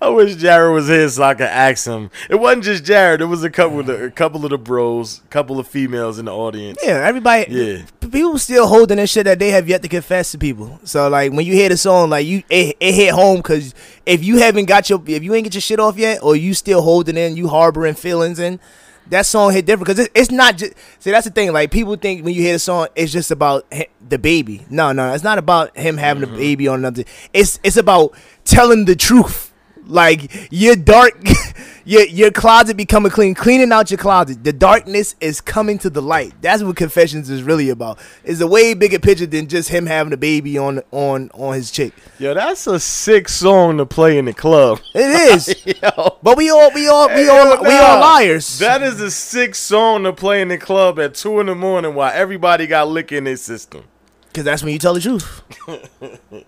I 0.00 0.08
wish 0.08 0.36
Jared 0.36 0.72
was 0.74 0.88
here 0.88 1.08
so 1.08 1.22
I 1.22 1.34
could 1.34 1.46
ask 1.46 1.86
him. 1.86 2.10
It 2.30 2.36
wasn't 2.36 2.64
just 2.64 2.84
Jared. 2.84 3.20
It 3.20 3.26
was 3.26 3.42
a 3.44 3.50
couple 3.50 3.80
of 3.80 3.86
the, 3.86 4.04
a 4.04 4.10
couple 4.10 4.44
of 4.44 4.50
the 4.50 4.58
bros, 4.58 5.20
a 5.24 5.28
couple 5.28 5.58
of 5.58 5.66
females 5.66 6.18
in 6.18 6.26
the 6.26 6.32
audience. 6.34 6.78
Yeah, 6.82 7.02
everybody. 7.06 7.46
Yeah. 7.50 7.82
People 8.00 8.38
still 8.38 8.66
holding 8.66 8.96
this 8.98 9.10
shit 9.10 9.24
that 9.24 9.38
they 9.38 9.50
have 9.50 9.68
yet 9.68 9.82
to 9.82 9.88
confess 9.88 10.32
to 10.32 10.38
people. 10.38 10.78
So 10.84 11.08
like 11.08 11.32
when 11.32 11.44
you 11.46 11.52
hear 11.54 11.68
the 11.68 11.76
song, 11.76 12.10
like 12.10 12.26
you 12.26 12.42
it, 12.50 12.76
it 12.80 12.94
hit 12.94 13.12
home 13.12 13.38
because 13.38 13.74
if 14.06 14.22
you 14.24 14.38
haven't 14.38 14.66
got 14.66 14.88
your 14.90 15.02
if 15.06 15.22
you 15.22 15.34
ain't 15.34 15.44
get 15.44 15.54
your 15.54 15.60
shit 15.60 15.80
off 15.80 15.96
yet, 15.96 16.22
or 16.22 16.36
you 16.36 16.54
still 16.54 16.82
holding 16.82 17.16
in, 17.16 17.36
you 17.36 17.48
harboring 17.48 17.94
feelings 17.94 18.38
in. 18.38 18.60
That 19.08 19.26
song 19.26 19.52
hit 19.52 19.66
different 19.66 19.88
because 19.88 19.98
it, 20.06 20.10
it's 20.14 20.30
not 20.30 20.56
just. 20.56 20.72
See, 20.98 21.10
that's 21.10 21.26
the 21.26 21.30
thing. 21.32 21.52
Like 21.52 21.70
people 21.70 21.94
think 21.96 22.24
when 22.24 22.32
you 22.32 22.40
hear 22.40 22.54
the 22.54 22.58
song, 22.58 22.86
it's 22.96 23.12
just 23.12 23.30
about 23.30 23.66
the 24.08 24.18
baby. 24.18 24.64
No, 24.70 24.92
no, 24.92 25.12
it's 25.12 25.22
not 25.24 25.36
about 25.38 25.76
him 25.76 25.98
having 25.98 26.22
Mm-hmm. 26.22 26.34
a 26.34 26.38
baby 26.38 26.68
or 26.68 26.78
nothing 26.78 27.04
It's 27.34 27.58
it's 27.62 27.76
about 27.76 28.14
telling 28.44 28.86
the 28.86 28.96
truth. 28.96 29.52
Like 29.86 30.48
your 30.50 30.76
dark, 30.76 31.12
your 31.84 32.06
your 32.06 32.30
closet 32.30 32.76
becoming 32.76 33.10
clean, 33.12 33.34
cleaning 33.34 33.70
out 33.70 33.90
your 33.90 33.98
closet. 33.98 34.42
The 34.42 34.52
darkness 34.52 35.14
is 35.20 35.40
coming 35.42 35.78
to 35.80 35.90
the 35.90 36.00
light. 36.00 36.32
That's 36.40 36.62
what 36.62 36.76
confessions 36.76 37.28
is 37.28 37.42
really 37.42 37.68
about. 37.68 37.98
It's 38.24 38.40
a 38.40 38.46
way 38.46 38.72
bigger 38.74 38.98
picture 38.98 39.26
than 39.26 39.46
just 39.46 39.68
him 39.68 39.84
having 39.86 40.12
a 40.12 40.16
baby 40.16 40.56
on 40.56 40.80
on 40.90 41.30
on 41.34 41.54
his 41.54 41.70
chick. 41.70 41.92
Yo, 42.18 42.32
that's 42.32 42.66
a 42.66 42.80
sick 42.80 43.28
song 43.28 43.76
to 43.76 43.84
play 43.86 44.16
in 44.16 44.24
the 44.24 44.32
club. 44.32 44.80
It 44.94 45.32
is, 45.32 45.54
Yo. 45.82 46.16
but 46.22 46.36
we 46.38 46.50
all 46.50 46.70
we 46.72 46.88
all 46.88 47.08
we 47.08 47.28
all 47.28 47.62
we 47.62 47.68
all 47.76 47.98
Nah, 47.98 48.00
liars. 48.00 48.58
That 48.60 48.82
is 48.82 49.00
a 49.00 49.10
sick 49.10 49.54
song 49.54 50.04
to 50.04 50.12
play 50.14 50.40
in 50.40 50.48
the 50.48 50.58
club 50.58 50.98
at 50.98 51.14
two 51.14 51.40
in 51.40 51.46
the 51.46 51.54
morning 51.54 51.94
while 51.94 52.10
everybody 52.14 52.66
got 52.66 52.88
liquor 52.88 53.16
in 53.16 53.24
their 53.24 53.36
system. 53.36 53.84
Because 54.28 54.44
that's 54.44 54.62
when 54.62 54.72
you 54.72 54.78
tell 54.78 54.94
the 54.94 55.00
truth. 55.00 55.42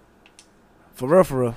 for 0.95 1.09
real, 1.09 1.23
for 1.25 1.41
real. 1.41 1.55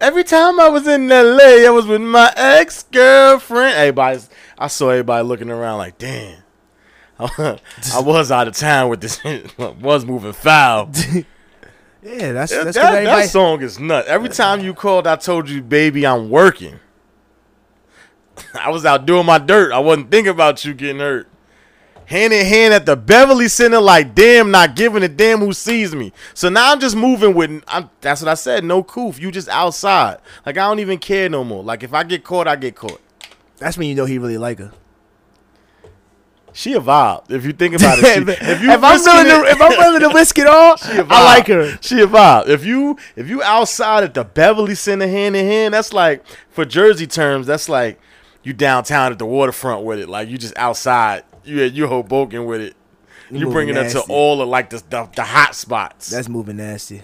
Every 0.00 0.22
time 0.22 0.60
I 0.60 0.68
was 0.68 0.86
in 0.86 1.08
LA, 1.08 1.66
I 1.66 1.70
was 1.70 1.86
with 1.86 2.00
my 2.00 2.32
ex 2.36 2.84
girlfriend. 2.84 3.76
Everybody, 3.76 4.20
I 4.56 4.68
saw 4.68 4.90
everybody 4.90 5.26
looking 5.26 5.50
around 5.50 5.78
like, 5.78 5.98
damn. 5.98 6.42
I 7.18 7.58
was 7.96 8.30
out 8.30 8.46
of 8.46 8.56
town 8.56 8.90
with 8.90 9.00
this. 9.00 9.20
was 9.58 10.04
moving 10.04 10.32
foul. 10.32 10.90
Yeah, 12.00 12.32
that's 12.32 12.52
that, 12.52 12.64
that's 12.64 12.76
that. 12.76 12.94
Everybody, 12.94 13.26
song 13.26 13.60
is 13.60 13.80
nuts. 13.80 14.08
Every 14.08 14.28
time 14.28 14.60
you 14.60 14.72
called, 14.72 15.08
I 15.08 15.16
told 15.16 15.50
you, 15.50 15.60
baby, 15.60 16.06
I'm 16.06 16.30
working. 16.30 16.78
I 18.54 18.70
was 18.70 18.86
out 18.86 19.04
doing 19.04 19.26
my 19.26 19.38
dirt. 19.38 19.72
I 19.72 19.80
wasn't 19.80 20.10
thinking 20.10 20.30
about 20.30 20.64
you 20.64 20.74
getting 20.74 21.00
hurt. 21.00 21.28
Hand 22.08 22.32
in 22.32 22.46
hand 22.46 22.72
at 22.72 22.86
the 22.86 22.96
Beverly 22.96 23.48
Center, 23.48 23.80
like 23.80 24.14
damn, 24.14 24.50
not 24.50 24.74
giving 24.74 25.02
a 25.02 25.08
damn 25.08 25.40
who 25.40 25.52
sees 25.52 25.94
me. 25.94 26.12
So 26.32 26.48
now 26.48 26.72
I'm 26.72 26.80
just 26.80 26.96
moving 26.96 27.34
with. 27.34 27.62
I'm, 27.68 27.90
that's 28.00 28.22
what 28.22 28.28
I 28.28 28.34
said. 28.34 28.64
No 28.64 28.82
coof. 28.82 29.20
You 29.20 29.30
just 29.30 29.48
outside. 29.50 30.18
Like 30.46 30.56
I 30.56 30.66
don't 30.68 30.78
even 30.78 30.98
care 30.98 31.28
no 31.28 31.44
more. 31.44 31.62
Like 31.62 31.82
if 31.82 31.92
I 31.92 32.04
get 32.04 32.24
caught, 32.24 32.48
I 32.48 32.56
get 32.56 32.74
caught. 32.76 33.00
that's 33.58 33.76
when 33.76 33.88
you 33.88 33.94
know 33.94 34.06
he 34.06 34.16
really 34.18 34.38
like 34.38 34.58
her. 34.58 34.72
She 36.54 36.72
a 36.72 36.80
vibe. 36.80 37.30
If 37.30 37.44
you 37.44 37.52
think 37.52 37.74
about 37.74 37.98
it, 37.98 38.04
she, 38.06 38.32
if, 38.50 38.62
you 38.62 38.70
I'm 38.72 38.80
risking 38.80 39.12
willing 39.12 39.26
to, 39.26 39.48
it- 39.48 39.52
if 39.52 39.60
I'm 39.60 39.78
willing 39.78 40.00
to 40.00 40.08
risk 40.08 40.38
it 40.38 40.46
all, 40.46 40.76
I 40.82 41.24
like 41.36 41.46
her. 41.48 41.78
She 41.82 42.00
a 42.00 42.06
vibe. 42.06 42.48
If 42.48 42.64
you 42.64 42.98
if 43.16 43.28
you 43.28 43.42
outside 43.42 44.02
at 44.02 44.14
the 44.14 44.24
Beverly 44.24 44.74
Center 44.74 45.06
hand 45.06 45.36
in 45.36 45.46
hand, 45.46 45.74
that's 45.74 45.92
like 45.92 46.24
for 46.48 46.64
Jersey 46.64 47.06
terms, 47.06 47.46
that's 47.46 47.68
like 47.68 48.00
you 48.42 48.54
downtown 48.54 49.12
at 49.12 49.18
the 49.18 49.26
waterfront 49.26 49.84
with 49.84 49.98
it. 50.00 50.08
Like 50.08 50.28
you 50.30 50.38
just 50.38 50.56
outside. 50.56 51.22
You 51.44 51.62
you 51.64 51.86
Hoboken 51.86 52.44
with 52.44 52.60
it. 52.60 52.76
You, 53.30 53.40
moving 53.40 53.52
bringing 53.52 53.74
that 53.74 53.90
to 53.90 54.00
all 54.08 54.40
of 54.40 54.48
like 54.48 54.70
the, 54.70 54.82
the 54.88 55.08
the 55.14 55.22
hot 55.22 55.54
spots. 55.54 56.10
That's 56.10 56.28
moving 56.28 56.56
nasty. 56.56 57.02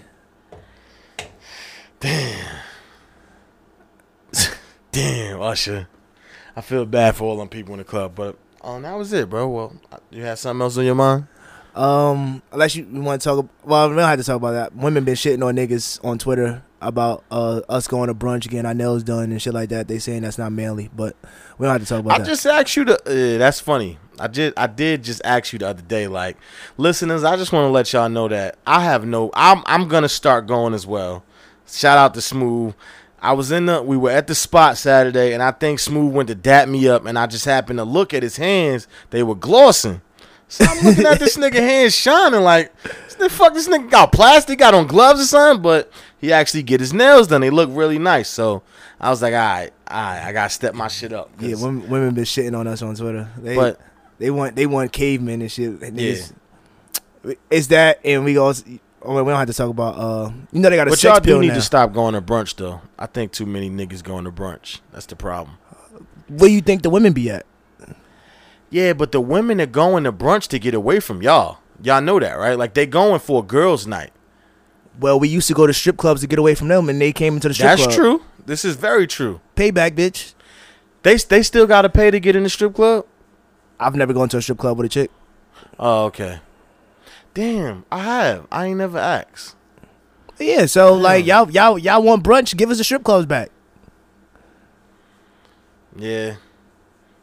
Damn, 1.99 2.59
Damn, 4.91 5.41
Usher. 5.41 5.87
I 6.55 6.61
feel 6.61 6.85
bad 6.85 7.15
for 7.15 7.25
all 7.25 7.37
them 7.37 7.49
people 7.49 7.73
in 7.73 7.79
the 7.79 7.83
club, 7.83 8.13
but 8.15 8.37
um, 8.61 8.81
that 8.83 8.93
was 8.97 9.11
it, 9.13 9.29
bro. 9.29 9.47
Well, 9.47 9.75
you 10.09 10.23
had 10.23 10.37
something 10.39 10.61
else 10.61 10.77
on 10.77 10.85
your 10.85 10.95
mind? 10.95 11.27
Um, 11.75 12.41
unless 12.51 12.75
you, 12.75 12.87
you 12.89 13.01
want 13.01 13.21
to 13.21 13.25
talk, 13.25 13.49
well, 13.65 13.89
we 13.89 13.95
don't 13.95 14.07
have 14.07 14.17
to 14.17 14.23
talk 14.23 14.37
about 14.37 14.53
that. 14.53 14.75
Women 14.75 15.03
been 15.03 15.15
shitting 15.15 15.45
on 15.45 15.55
niggas 15.55 16.03
on 16.05 16.17
Twitter 16.17 16.63
about 16.81 17.23
uh 17.31 17.61
us 17.67 17.87
going 17.87 18.07
to 18.07 18.13
brunch 18.13 18.43
getting 18.43 18.65
our 18.65 18.73
nails 18.73 19.03
done 19.03 19.31
and 19.31 19.41
shit 19.41 19.53
like 19.53 19.69
that. 19.69 19.87
They 19.87 19.99
saying 19.99 20.21
that's 20.21 20.37
not 20.37 20.51
manly, 20.51 20.89
but 20.95 21.15
we 21.57 21.65
don't 21.65 21.73
have 21.73 21.81
to 21.81 21.87
talk 21.87 21.99
about 21.99 22.13
I 22.13 22.17
that. 22.19 22.23
I 22.23 22.27
just 22.27 22.45
asked 22.45 22.75
you 22.77 22.85
to. 22.85 22.93
Uh, 23.35 23.37
that's 23.37 23.59
funny. 23.59 23.97
I 24.19 24.27
did. 24.27 24.53
I 24.57 24.67
did 24.67 25.03
just 25.03 25.21
ask 25.25 25.51
you 25.53 25.59
the 25.59 25.67
other 25.67 25.81
day, 25.81 26.07
like, 26.07 26.37
listeners. 26.77 27.23
I 27.23 27.35
just 27.35 27.51
want 27.51 27.65
to 27.67 27.71
let 27.71 27.91
y'all 27.93 28.09
know 28.09 28.27
that 28.27 28.57
I 28.65 28.83
have 28.83 29.05
no. 29.05 29.31
I'm. 29.33 29.63
I'm 29.65 29.87
gonna 29.87 30.09
start 30.09 30.47
going 30.47 30.73
as 30.73 30.85
well. 30.87 31.23
Shout 31.67 31.97
out 31.97 32.13
to 32.15 32.21
Smooth. 32.21 32.73
I 33.21 33.33
was 33.33 33.51
in 33.51 33.65
the. 33.65 33.81
We 33.81 33.97
were 33.97 34.11
at 34.11 34.27
the 34.27 34.35
spot 34.35 34.77
Saturday, 34.77 35.33
and 35.33 35.41
I 35.41 35.51
think 35.51 35.79
Smooth 35.79 36.13
went 36.13 36.27
to 36.29 36.35
dap 36.35 36.67
me 36.67 36.87
up, 36.87 37.05
and 37.05 37.17
I 37.17 37.25
just 37.27 37.45
happened 37.45 37.79
to 37.79 37.85
look 37.85 38.13
at 38.13 38.23
his 38.23 38.37
hands. 38.37 38.87
They 39.09 39.23
were 39.23 39.35
glossing. 39.35 40.01
So 40.47 40.63
I'm 40.63 40.85
looking 40.85 41.05
at 41.07 41.19
this 41.19 41.37
nigga 41.39 41.55
hands 41.55 41.95
shining 41.95 42.41
like, 42.41 42.71
the 43.17 43.29
fuck 43.29 43.55
this 43.55 43.67
nigga 43.67 43.89
got 43.89 44.11
plastic, 44.11 44.59
got 44.59 44.75
on 44.75 44.85
gloves 44.85 45.19
or 45.19 45.25
something, 45.25 45.63
but 45.63 45.91
he 46.19 46.31
actually 46.31 46.61
get 46.61 46.79
his 46.79 46.93
nails 46.93 47.27
done. 47.27 47.41
They 47.41 47.49
look 47.49 47.69
really 47.73 47.97
nice. 47.97 48.29
So 48.29 48.61
I 49.01 49.09
was 49.09 49.23
like, 49.23 49.33
all 49.33 49.39
right, 49.39 49.71
all 49.87 49.97
right, 50.03 50.23
I 50.23 50.31
gotta 50.33 50.51
step 50.51 50.75
my 50.75 50.87
shit 50.87 51.13
up. 51.13 51.31
yeah, 51.39 51.55
women, 51.55 51.89
women 51.89 52.13
been 52.13 52.25
shitting 52.25 52.55
on 52.57 52.67
us 52.67 52.83
on 52.83 52.93
Twitter. 52.95 53.27
They 53.39 53.55
But- 53.55 53.79
they 54.19 54.31
want 54.31 54.55
they 54.55 54.65
want 54.65 54.91
cavemen 54.91 55.41
and 55.41 55.51
shit. 55.51 55.81
And 55.81 55.99
Yeah. 55.99 56.11
It's, 56.11 56.33
it's 57.49 57.67
that, 57.67 57.99
and 58.05 58.23
we 58.23 58.33
go. 58.35 58.53
Oh, 59.01 59.23
we 59.23 59.31
don't 59.31 59.37
have 59.39 59.47
to 59.47 59.53
talk 59.53 59.69
about. 59.69 59.95
Uh, 59.97 60.31
you 60.51 60.59
know 60.59 60.69
they 60.69 60.75
got 60.75 60.87
a 60.87 60.91
But 60.91 60.99
sex 60.99 61.11
y'all 61.11 61.19
do 61.19 61.39
need 61.39 61.49
now. 61.49 61.53
to 61.55 61.61
stop 61.61 61.93
going 61.93 62.13
to 62.13 62.21
brunch 62.21 62.55
though. 62.55 62.81
I 62.97 63.05
think 63.07 63.31
too 63.31 63.45
many 63.45 63.69
niggas 63.69 64.03
going 64.03 64.25
to 64.25 64.31
brunch. 64.31 64.79
That's 64.91 65.05
the 65.05 65.15
problem. 65.15 65.57
Where 66.27 66.49
you 66.49 66.61
think 66.61 66.81
the 66.81 66.89
women 66.89 67.13
be 67.13 67.29
at? 67.29 67.45
Yeah, 68.71 68.93
but 68.93 69.11
the 69.11 69.21
women 69.21 69.61
are 69.61 69.67
going 69.67 70.03
to 70.05 70.11
brunch 70.11 70.47
to 70.49 70.59
get 70.59 70.73
away 70.73 70.99
from 70.99 71.21
y'all. 71.21 71.59
Y'all 71.83 72.01
know 72.01 72.19
that, 72.19 72.33
right? 72.33 72.57
Like 72.57 72.73
they 72.73 72.85
going 72.85 73.19
for 73.19 73.41
a 73.43 73.45
girls' 73.45 73.85
night. 73.85 74.11
Well, 74.99 75.19
we 75.19 75.27
used 75.27 75.47
to 75.49 75.53
go 75.53 75.67
to 75.67 75.73
strip 75.73 75.97
clubs 75.97 76.21
to 76.21 76.27
get 76.27 76.39
away 76.39 76.55
from 76.55 76.67
them, 76.69 76.89
and 76.89 76.99
they 76.99 77.11
came 77.13 77.35
into 77.35 77.47
the 77.47 77.53
strip 77.53 77.67
club. 77.75 77.77
That's 77.79 77.95
club. 77.95 78.19
true. 78.19 78.25
This 78.45 78.65
is 78.65 78.75
very 78.75 79.07
true. 79.07 79.41
Payback, 79.55 79.91
bitch. 79.91 80.33
They 81.03 81.17
they 81.17 81.43
still 81.43 81.67
got 81.67 81.83
to 81.83 81.89
pay 81.89 82.09
to 82.11 82.19
get 82.19 82.35
in 82.35 82.43
the 82.43 82.49
strip 82.49 82.73
club. 82.73 83.05
I've 83.79 83.95
never 83.95 84.13
gone 84.13 84.29
to 84.29 84.37
a 84.37 84.41
strip 84.41 84.57
club 84.57 84.77
with 84.77 84.85
a 84.85 84.89
chick. 84.89 85.11
Oh, 85.79 86.05
okay. 86.05 86.39
Damn, 87.33 87.85
I 87.91 87.99
have. 87.99 88.47
I 88.51 88.67
ain't 88.67 88.77
never 88.77 88.97
asked. 88.97 89.55
Yeah, 90.39 90.65
so 90.65 90.93
like 90.93 91.25
y'all 91.25 91.49
y'all 91.49 91.77
y'all 91.77 92.03
want 92.03 92.23
brunch? 92.23 92.55
Give 92.57 92.69
us 92.69 92.77
the 92.77 92.83
strip 92.83 93.03
clubs 93.03 93.25
back. 93.25 93.51
Yeah, 95.97 96.35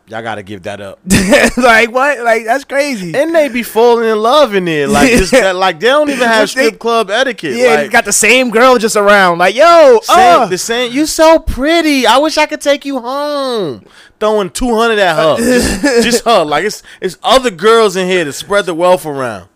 y'all 0.06 0.22
got 0.22 0.36
to 0.36 0.42
give 0.42 0.62
that 0.62 0.80
up. 0.80 0.98
like 1.56 1.92
what? 1.92 2.20
Like 2.20 2.44
that's 2.44 2.64
crazy. 2.64 3.14
And 3.14 3.34
they 3.34 3.48
be 3.48 3.62
falling 3.62 4.08
in 4.08 4.18
love 4.18 4.54
in 4.54 4.64
there, 4.64 4.86
like 4.88 5.10
just 5.18 5.32
that, 5.32 5.56
like 5.56 5.80
they 5.80 5.88
don't 5.88 6.08
even 6.08 6.26
have 6.26 6.48
strip 6.48 6.78
club 6.78 7.10
etiquette. 7.10 7.54
yeah, 7.54 7.74
like, 7.74 7.90
got 7.90 8.06
the 8.06 8.12
same 8.12 8.50
girl 8.50 8.78
just 8.78 8.96
around. 8.96 9.38
Like 9.38 9.54
yo, 9.54 10.00
Same, 10.02 10.16
uh, 10.16 10.46
the 10.46 10.58
same. 10.58 10.92
You 10.92 11.04
so 11.04 11.38
pretty. 11.38 12.06
I 12.06 12.16
wish 12.18 12.38
I 12.38 12.46
could 12.46 12.62
take 12.62 12.86
you 12.86 13.00
home. 13.00 13.84
Throwing 14.22 14.50
two 14.50 14.72
hundred 14.72 15.00
at 15.00 15.16
her, 15.16 15.36
just, 15.36 15.82
just 16.04 16.24
her. 16.24 16.44
Like 16.44 16.64
it's 16.64 16.84
it's 17.00 17.18
other 17.24 17.50
girls 17.50 17.96
in 17.96 18.06
here 18.06 18.24
to 18.24 18.32
spread 18.32 18.66
the 18.66 18.72
wealth 18.72 19.04
around. 19.04 19.48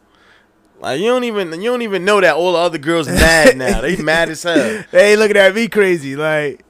Like 0.81 0.99
you 0.99 1.07
don't 1.07 1.23
even 1.23 1.53
you 1.63 1.71
don't 1.71 1.83
even 1.83 2.05
know 2.05 2.21
that 2.21 2.35
all 2.35 2.55
the 2.55 2.59
other 2.59 2.79
girls 2.79 3.07
mad 3.07 3.57
now. 3.57 3.81
They 3.81 3.95
mad 3.95 4.29
as 4.29 4.43
hell. 4.43 4.83
they 4.91 5.13
ain't 5.13 5.21
looking 5.21 5.37
at 5.37 5.55
me 5.55 5.69
crazy. 5.69 6.17
Like 6.17 6.65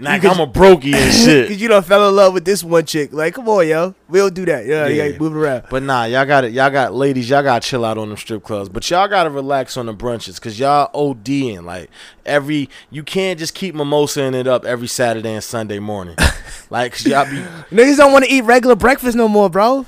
Like 0.04 0.24
I'm 0.24 0.40
a 0.40 0.46
brokey 0.46 0.94
and 0.94 1.12
shit. 1.24 1.48
Cause 1.48 1.56
you 1.60 1.68
done 1.68 1.82
fell 1.82 2.08
in 2.08 2.16
love 2.16 2.32
with 2.32 2.44
this 2.46 2.64
one 2.64 2.86
chick. 2.86 3.12
Like, 3.12 3.34
come 3.34 3.48
on, 3.50 3.68
yo. 3.68 3.94
We 4.08 4.18
don't 4.18 4.32
do 4.32 4.46
that. 4.46 4.64
Yeah, 4.64 4.86
yeah. 4.86 5.04
Yeah. 5.04 5.18
move 5.18 5.36
around. 5.36 5.64
But 5.68 5.82
nah, 5.82 6.04
y'all 6.04 6.24
got 6.24 6.44
it. 6.44 6.52
Y'all 6.52 6.70
got 6.70 6.94
ladies. 6.94 7.28
Y'all 7.28 7.42
got 7.42 7.60
to 7.62 7.68
chill 7.68 7.84
out 7.84 7.98
on 7.98 8.08
them 8.08 8.16
strip 8.16 8.42
clubs. 8.42 8.70
But 8.70 8.88
y'all 8.88 9.08
got 9.08 9.24
to 9.24 9.30
relax 9.30 9.76
on 9.76 9.84
the 9.86 9.94
brunches 9.94 10.36
because 10.36 10.58
y'all 10.58 10.90
ODing. 10.94 11.64
Like 11.64 11.90
every, 12.24 12.70
you 12.88 13.02
can't 13.02 13.38
just 13.38 13.54
keep 13.54 13.74
mimosaing 13.74 14.34
it 14.34 14.46
up 14.46 14.64
every 14.64 14.88
Saturday 14.88 15.34
and 15.34 15.44
Sunday 15.44 15.78
morning. 15.80 16.16
like 16.70 16.92
'cause 16.92 17.04
y'all 17.06 17.26
be 17.26 17.36
Niggas 17.76 17.98
don't 17.98 18.12
want 18.12 18.24
to 18.24 18.30
eat 18.30 18.42
regular 18.42 18.76
breakfast 18.76 19.16
no 19.16 19.28
more, 19.28 19.50
bro. 19.50 19.84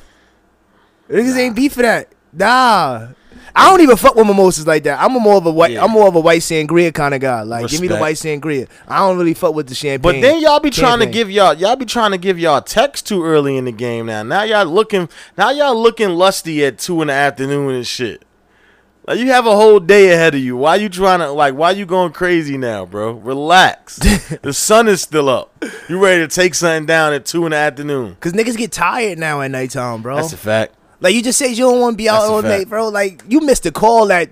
Niggas 1.09 1.37
ain't 1.39 1.57
beef 1.57 1.73
for 1.73 1.83
that. 1.83 2.09
Nah. 2.35 3.09
I 3.55 3.69
don't 3.69 3.81
even 3.83 3.97
fuck 3.97 4.15
with 4.15 4.27
mimosas 4.27 4.67
like 4.67 4.85
that. 4.85 5.01
I'm 5.01 5.15
a 5.15 5.21
more 5.21 5.37
of 5.37 5.47
a 5.47 5.53
white. 5.53 5.73
Yeah. 5.73 5.85
I'm 5.85 5.91
more 5.91 6.09
of 6.09 6.15
a 6.15 6.21
white 6.21 6.41
sangria 6.41 6.93
kind 6.93 7.15
of 7.15 7.21
guy. 7.21 7.43
Like, 7.43 7.69
give 7.69 7.81
me 7.81 7.89
the 7.89 7.99
white 7.99 8.17
sangria. 8.17 8.69
I 8.89 8.99
don't 8.99 9.19
really 9.19 9.35
fuck 9.35 9.55
with 9.55 9.69
the 9.69 9.75
champagne. 9.75 10.01
But 10.01 10.21
then 10.21 10.41
y'all 10.41 10.61
be 10.61 10.71
trying 10.71 11.01
to 11.01 11.07
give 11.07 11.31
y'all 11.31 11.55
y'all 11.55 11.77
be 11.77 11.85
trying 11.85 12.13
to 12.13 12.19
give 12.19 12.39
y'all 12.39 12.63
text 12.63 13.07
too 13.07 13.25
early 13.25 13.57
in 13.57 13.65
the 13.65 13.73
game 13.73 14.07
now. 14.07 14.23
Now 14.23 14.43
y'all 14.43 14.67
looking 14.67 15.09
now 15.37 15.51
y'all 15.51 15.81
looking 15.81 16.11
lusty 16.11 16.65
at 16.65 16.79
two 16.79 17.03
in 17.03 17.09
the 17.09 17.15
afternoon 17.15 17.75
and 17.75 17.87
shit. 17.87 18.25
Like 19.07 19.19
you 19.19 19.27
have 19.33 19.47
a 19.47 19.57
whole 19.57 19.81
day 19.81 20.13
ahead 20.13 20.35
of 20.37 20.41
you. 20.41 20.57
Why 20.57 20.77
you 20.77 20.89
trying 20.89 21.19
to 21.19 21.31
like 21.33 21.55
why 21.55 21.73
you 21.73 21.87
going 21.87 22.13
crazy 22.13 22.57
now, 22.57 22.87
bro? 22.87 23.13
Relax. 23.13 23.97
the 24.43 24.53
sun 24.53 24.87
is 24.87 25.03
still 25.03 25.29
up. 25.29 25.53
You 25.89 26.03
ready 26.03 26.27
to 26.27 26.29
take 26.33 26.55
something 26.55 26.87
down 26.87 27.13
at 27.13 27.27
two 27.27 27.45
in 27.45 27.51
the 27.51 27.57
afternoon. 27.57 28.17
Cause 28.21 28.33
niggas 28.33 28.57
get 28.57 28.71
tired 28.71 29.19
now 29.19 29.41
at 29.41 29.51
nighttime, 29.51 30.03
bro. 30.03 30.17
That's 30.17 30.33
a 30.33 30.37
fact. 30.37 30.77
Like 31.03 31.15
you 31.15 31.23
just 31.23 31.39
said, 31.39 31.49
you 31.51 31.65
don't 31.65 31.81
want 31.81 31.95
to 31.95 31.97
be 31.99 32.09
out 32.09 32.21
That's 32.21 32.31
all 32.31 32.43
night, 32.43 32.69
bro. 32.69 32.89
Like 32.89 33.23
you 33.29 33.41
missed 33.41 33.67
a 33.67 33.73
call 33.73 34.07
that 34.07 34.31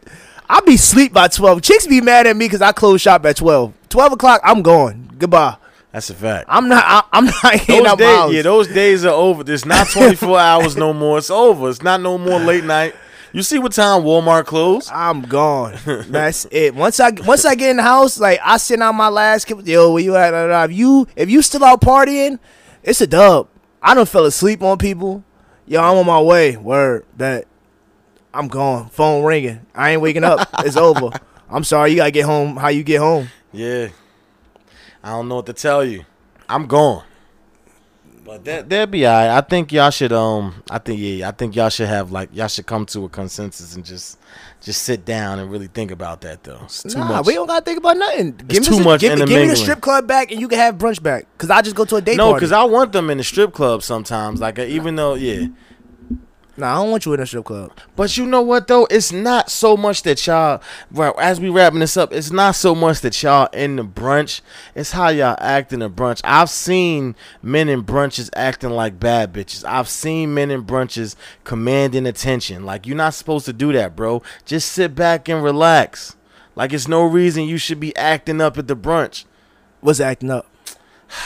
I'll 0.48 0.62
be 0.62 0.76
sleep 0.76 1.12
by 1.12 1.28
twelve. 1.28 1.62
Chicks 1.62 1.86
be 1.86 2.00
mad 2.00 2.26
at 2.26 2.36
me 2.36 2.46
because 2.46 2.62
I 2.62 2.72
close 2.72 3.00
shop 3.00 3.24
at 3.26 3.36
twelve. 3.36 3.74
Twelve 3.88 4.12
o'clock, 4.12 4.40
I'm 4.44 4.62
gone. 4.62 5.10
Goodbye. 5.18 5.56
That's 5.92 6.08
a 6.08 6.14
fact. 6.14 6.46
I'm 6.48 6.68
not. 6.68 6.84
I, 6.86 7.02
I'm 7.12 7.24
not 7.26 7.42
getting 7.66 7.82
Those 7.82 7.84
my 7.84 7.96
days, 7.96 8.16
house. 8.16 8.32
yeah, 8.32 8.42
those 8.42 8.68
days 8.68 9.04
are 9.04 9.12
over. 9.12 9.42
It's 9.52 9.64
not 9.64 9.88
24 9.92 10.38
hours 10.38 10.76
no 10.76 10.92
more. 10.92 11.18
It's 11.18 11.30
over. 11.30 11.68
It's 11.68 11.82
not 11.82 12.00
no 12.00 12.16
more 12.16 12.38
late 12.38 12.62
night. 12.64 12.94
You 13.32 13.42
see 13.42 13.58
what 13.58 13.72
time 13.72 14.02
Walmart 14.02 14.46
closed? 14.46 14.90
I'm 14.92 15.22
gone. 15.22 15.76
That's 15.86 16.46
it. 16.50 16.74
Once 16.74 17.00
I 17.00 17.10
once 17.24 17.44
I 17.44 17.54
get 17.56 17.70
in 17.70 17.76
the 17.78 17.82
house, 17.82 18.18
like 18.20 18.38
I 18.42 18.56
send 18.56 18.82
out 18.82 18.92
my 18.92 19.08
last 19.08 19.46
kid. 19.46 19.66
Yo, 19.66 19.92
where 19.92 20.02
you 20.02 20.16
at? 20.16 20.70
If 20.70 20.76
you 20.76 21.06
if 21.16 21.28
you 21.28 21.42
still 21.42 21.64
out 21.64 21.80
partying, 21.80 22.38
it's 22.82 23.00
a 23.00 23.06
dub. 23.06 23.48
I 23.82 23.94
don't 23.94 24.08
fell 24.08 24.26
asleep 24.26 24.62
on 24.62 24.78
people. 24.78 25.24
Yo, 25.70 25.80
I'm 25.80 25.98
on 25.98 26.04
my 26.04 26.20
way. 26.20 26.56
Word 26.56 27.06
that 27.16 27.46
I'm 28.34 28.48
gone. 28.48 28.88
Phone 28.88 29.22
ringing. 29.22 29.64
I 29.72 29.92
ain't 29.92 30.02
waking 30.02 30.24
up. 30.24 30.48
It's 30.64 30.76
over. 30.76 31.10
I'm 31.48 31.62
sorry. 31.62 31.92
You 31.92 31.98
gotta 31.98 32.10
get 32.10 32.24
home. 32.24 32.56
How 32.56 32.70
you 32.70 32.82
get 32.82 32.98
home? 32.98 33.28
Yeah. 33.52 33.90
I 35.04 35.10
don't 35.10 35.28
know 35.28 35.36
what 35.36 35.46
to 35.46 35.52
tell 35.52 35.84
you. 35.84 36.04
I'm 36.48 36.66
gone. 36.66 37.04
But 38.30 38.44
that 38.44 38.68
that'd 38.68 38.92
be 38.92 39.08
alright. 39.08 39.28
I 39.28 39.40
think 39.40 39.72
y'all 39.72 39.90
should 39.90 40.12
um 40.12 40.62
I 40.70 40.78
think 40.78 41.00
yeah, 41.00 41.26
I 41.26 41.32
think 41.32 41.56
y'all 41.56 41.68
should 41.68 41.88
have 41.88 42.12
like 42.12 42.28
y'all 42.32 42.46
should 42.46 42.64
come 42.64 42.86
to 42.86 43.06
a 43.06 43.08
consensus 43.08 43.74
and 43.74 43.84
just 43.84 44.20
just 44.60 44.84
sit 44.84 45.04
down 45.04 45.40
and 45.40 45.50
really 45.50 45.66
think 45.66 45.90
about 45.90 46.20
that 46.20 46.44
though. 46.44 46.60
It's 46.62 46.84
too 46.84 46.96
nah, 46.96 47.08
much. 47.08 47.26
we 47.26 47.34
don't 47.34 47.48
gotta 47.48 47.64
think 47.64 47.78
about 47.78 47.96
nothing. 47.96 48.36
Give 48.36 48.60
me 48.60 48.66
too 48.68 48.74
some- 48.74 48.84
much 48.84 49.00
Give, 49.00 49.18
give 49.18 49.28
me 49.28 49.48
the 49.48 49.56
strip 49.56 49.80
club 49.80 50.06
back, 50.06 50.30
and 50.30 50.40
you 50.40 50.46
can 50.46 50.58
have 50.58 50.76
brunch 50.76 51.02
back. 51.02 51.26
Cause 51.38 51.50
I 51.50 51.60
just 51.60 51.74
go 51.74 51.84
to 51.86 51.96
a 51.96 52.00
date. 52.00 52.18
no, 52.18 52.26
party. 52.26 52.36
because 52.38 52.52
I 52.52 52.62
want 52.62 52.92
them 52.92 53.10
in 53.10 53.18
the 53.18 53.24
strip 53.24 53.52
club 53.52 53.82
sometimes. 53.82 54.40
Like 54.40 54.60
even 54.60 54.94
though 54.94 55.14
yeah. 55.14 55.48
Nah, 56.56 56.72
I 56.72 56.74
don't 56.76 56.90
want 56.90 57.06
you 57.06 57.14
in 57.14 57.20
a 57.20 57.26
strip 57.26 57.44
club. 57.44 57.72
But 57.96 58.16
you 58.16 58.26
know 58.26 58.42
what 58.42 58.66
though? 58.66 58.86
It's 58.90 59.12
not 59.12 59.50
so 59.50 59.76
much 59.76 60.02
that 60.02 60.26
y'all 60.26 60.60
as 61.18 61.40
we 61.40 61.48
wrapping 61.48 61.80
this 61.80 61.96
up, 61.96 62.12
it's 62.12 62.30
not 62.30 62.54
so 62.54 62.74
much 62.74 63.00
that 63.00 63.22
y'all 63.22 63.48
in 63.52 63.76
the 63.76 63.84
brunch. 63.84 64.40
It's 64.74 64.92
how 64.92 65.08
y'all 65.08 65.36
act 65.38 65.72
in 65.72 65.80
the 65.80 65.88
brunch. 65.90 66.20
I've 66.24 66.50
seen 66.50 67.14
men 67.42 67.68
in 67.68 67.84
brunches 67.84 68.30
acting 68.34 68.70
like 68.70 68.98
bad 69.00 69.32
bitches. 69.32 69.64
I've 69.64 69.88
seen 69.88 70.34
men 70.34 70.50
in 70.50 70.64
brunches 70.64 71.16
commanding 71.44 72.06
attention. 72.06 72.66
Like 72.66 72.86
you're 72.86 72.96
not 72.96 73.14
supposed 73.14 73.46
to 73.46 73.52
do 73.52 73.72
that, 73.72 73.94
bro. 73.96 74.22
Just 74.44 74.72
sit 74.72 74.94
back 74.94 75.28
and 75.28 75.42
relax. 75.42 76.16
Like 76.56 76.72
it's 76.72 76.88
no 76.88 77.04
reason 77.04 77.44
you 77.44 77.58
should 77.58 77.80
be 77.80 77.96
acting 77.96 78.40
up 78.40 78.58
at 78.58 78.66
the 78.66 78.76
brunch. 78.76 79.24
What's 79.80 80.00
acting 80.00 80.30
up? 80.30 80.49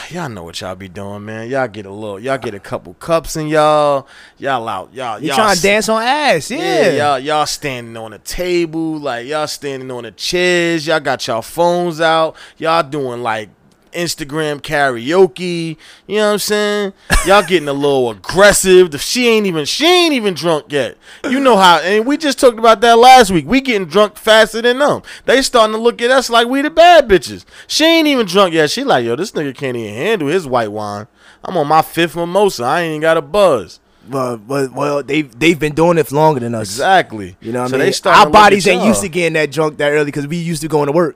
Y'all 0.09 0.29
know 0.29 0.43
what 0.43 0.59
y'all 0.61 0.75
be 0.75 0.87
doing, 0.87 1.25
man. 1.25 1.49
Y'all 1.49 1.67
get 1.67 1.85
a 1.85 1.91
little, 1.91 2.19
y'all 2.19 2.37
get 2.37 2.53
a 2.53 2.59
couple 2.59 2.93
cups 2.95 3.35
in 3.35 3.47
y'all. 3.47 4.07
Y'all 4.37 4.67
out, 4.67 4.93
y'all. 4.93 5.19
You 5.19 5.27
y'all 5.27 5.35
trying 5.37 5.55
to 5.55 5.61
dance 5.61 5.89
on 5.89 6.01
ass? 6.01 6.49
Yeah, 6.51 6.57
Yeah. 6.57 6.91
y'all 6.91 7.19
y'all 7.19 7.45
standing 7.45 7.95
on 7.97 8.13
a 8.13 8.19
table, 8.19 8.97
like 8.99 9.27
y'all 9.27 9.47
standing 9.47 9.91
on 9.91 10.03
the 10.03 10.11
chairs. 10.11 10.87
Y'all 10.87 10.99
got 10.99 11.25
y'all 11.27 11.41
phones 11.41 12.01
out. 12.01 12.35
Y'all 12.57 12.83
doing 12.83 13.21
like 13.21 13.49
Instagram 13.95 14.61
karaoke. 14.61 15.77
You 16.07 16.17
know 16.17 16.27
what 16.27 16.33
I'm 16.33 16.39
saying? 16.39 16.93
Y'all 17.25 17.43
getting 17.43 17.67
a 17.67 17.73
little 17.73 18.09
aggressive. 18.11 18.91
The- 18.91 18.97
She 18.97 19.27
ain't 19.27 19.45
even 19.47 19.65
she 19.65 19.85
ain't 19.85 20.13
even 20.13 20.33
drunk 20.33 20.65
yet. 20.71 20.97
You 21.23 21.39
know 21.39 21.57
how? 21.57 21.79
And 21.79 22.05
we 22.05 22.17
just 22.17 22.39
talked 22.39 22.59
about 22.59 22.81
that 22.81 22.97
last 22.97 23.31
week. 23.31 23.45
We 23.47 23.61
getting 23.61 23.87
drunk 23.87 24.17
faster 24.17 24.61
than 24.61 24.79
them. 24.79 25.01
They 25.25 25.41
starting 25.41 25.75
to 25.75 25.81
look 25.81 26.01
at 26.01 26.11
us 26.11 26.29
like 26.29 26.47
we 26.47 26.61
the 26.61 26.69
bad 26.69 27.07
bitches. 27.07 27.45
She 27.67 27.85
ain't 27.85 28.07
even 28.07 28.25
drunk 28.25 28.53
yet. 28.53 28.69
She 28.69 28.83
like, 28.83 29.05
yo, 29.05 29.15
this 29.15 29.31
nigga 29.31 29.55
can't 29.55 29.77
even 29.77 29.93
handle 29.93 30.27
his 30.27 30.45
white 30.47 30.71
wine. 30.71 31.07
I'm 31.43 31.57
on 31.57 31.67
my 31.67 31.81
fifth 31.81 32.15
mimosa. 32.15 32.63
I 32.63 32.81
ain't 32.81 32.89
even 32.91 33.01
got 33.01 33.17
a 33.17 33.21
buzz. 33.21 33.79
But, 34.07 34.37
but 34.47 34.71
well, 34.71 35.01
they've 35.01 35.31
they've 35.39 35.57
been 35.59 35.73
doing 35.73 35.97
it 35.97 36.11
longer 36.11 36.39
than 36.39 36.53
us. 36.53 36.69
Exactly. 36.69 37.37
You 37.41 37.51
know 37.51 37.61
what 37.63 37.69
So 37.71 37.75
I 37.77 37.79
they 37.79 37.85
mean? 37.85 37.93
Our 38.05 38.13
to 38.13 38.19
look 38.19 38.27
at 38.27 38.31
bodies 38.31 38.67
ain't 38.67 38.79
y'all. 38.81 38.87
used 38.89 39.01
to 39.01 39.09
getting 39.09 39.33
that 39.33 39.51
drunk 39.51 39.77
that 39.77 39.89
early 39.91 40.05
because 40.05 40.27
we 40.27 40.37
used 40.37 40.61
to 40.61 40.67
going 40.67 40.85
to 40.87 40.91
work. 40.91 41.15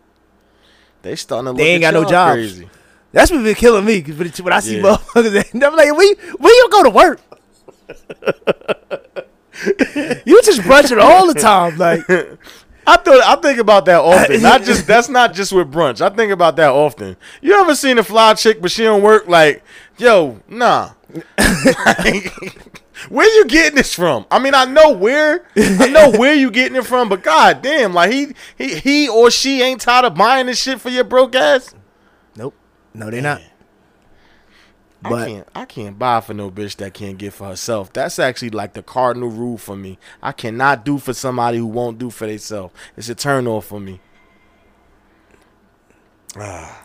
They 1.02 1.16
starting 1.16 1.46
to 1.46 1.52
look 1.52 1.58
They 1.58 1.74
ain't 1.74 1.82
got 1.82 1.94
no 1.94 2.04
jobs. 2.06 2.36
Crazy. 2.36 2.70
That's 3.12 3.32
what 3.32 3.44
been 3.44 3.56
killing 3.56 3.86
me. 3.86 4.02
Cause 4.02 4.42
when 4.42 4.54
I 4.54 4.60
see 4.60 4.78
Yeah. 4.78 4.84
motherfuckers, 4.98 5.64
I'm 5.64 5.76
like, 5.76 5.98
we 5.98 6.16
we 6.40 6.50
don't 6.50 6.72
go 6.72 6.84
to 6.84 6.90
work. 6.90 7.20
you 10.26 10.42
just 10.44 10.62
brunch 10.62 10.92
it 10.92 11.00
all 11.00 11.28
the 11.28 11.34
time, 11.40 11.78
like 11.78 12.02
I 12.88 12.98
thought 12.98 13.22
I 13.24 13.36
think 13.42 13.60
about 13.60 13.86
that 13.86 14.00
often. 14.00 14.42
Not 14.42 14.64
just 14.64 14.88
that's 14.88 15.10
not 15.10 15.34
just 15.34 15.52
with 15.52 15.72
brunch. 15.72 16.02
I 16.02 16.10
think 16.10 16.32
about 16.32 16.56
that 16.58 16.70
often. 16.72 17.18
You 17.42 17.54
ever 17.56 17.76
seen 17.76 17.98
a 17.98 18.04
fly 18.04 18.34
chick 18.36 18.62
but 18.62 18.72
she 18.72 18.84
don't 18.84 19.02
work? 19.04 19.28
Like, 19.28 19.64
yo, 19.98 20.40
nah. 20.48 20.92
Where 23.08 23.28
you 23.38 23.46
getting 23.46 23.76
this 23.76 23.94
from? 23.94 24.26
I 24.30 24.40
mean, 24.40 24.54
I 24.54 24.66
know 24.66 24.92
where 24.92 25.46
I 25.56 25.88
know 25.90 26.12
where 26.18 26.34
you 26.34 26.52
getting 26.52 26.76
it 26.76 26.86
from, 26.86 27.10
but 27.10 27.24
god 27.24 27.62
damn, 27.62 27.94
like 27.94 28.12
he 28.12 28.34
he 28.58 28.76
he 28.80 29.10
or 29.10 29.32
she 29.32 29.62
ain't 29.62 29.82
tired 29.82 30.06
of 30.06 30.16
buying 30.16 30.48
this 30.48 30.62
shit 30.62 30.82
for 30.82 30.90
your 30.90 31.04
broke 31.06 31.36
ass. 31.36 31.74
nope, 32.36 32.56
no, 32.94 33.10
they're 33.10 33.22
not. 33.22 33.42
I 35.04 35.10
But 35.10 35.26
can't 35.26 35.48
I 35.56 35.66
can't 35.66 35.98
buy 35.98 36.20
for 36.22 36.34
no 36.34 36.52
bitch 36.52 36.76
that 36.78 36.94
can't 36.94 37.18
get 37.18 37.34
for 37.34 37.48
herself. 37.48 37.94
That's 37.94 38.20
actually 38.20 38.50
like 38.50 38.74
the 38.74 38.84
cardinal 38.84 39.30
rule 39.30 39.58
for 39.58 39.76
me. 39.76 39.98
I 40.22 40.32
cannot 40.34 40.84
do 40.86 40.98
for 40.98 41.14
somebody 41.14 41.58
who 41.58 41.68
won't 41.68 41.98
do 41.98 42.10
for 42.10 42.28
themselves. 42.28 42.74
It's 42.98 43.10
a 43.10 43.16
turn 43.16 43.48
off 43.48 43.66
for 43.68 43.80
me. 43.80 44.02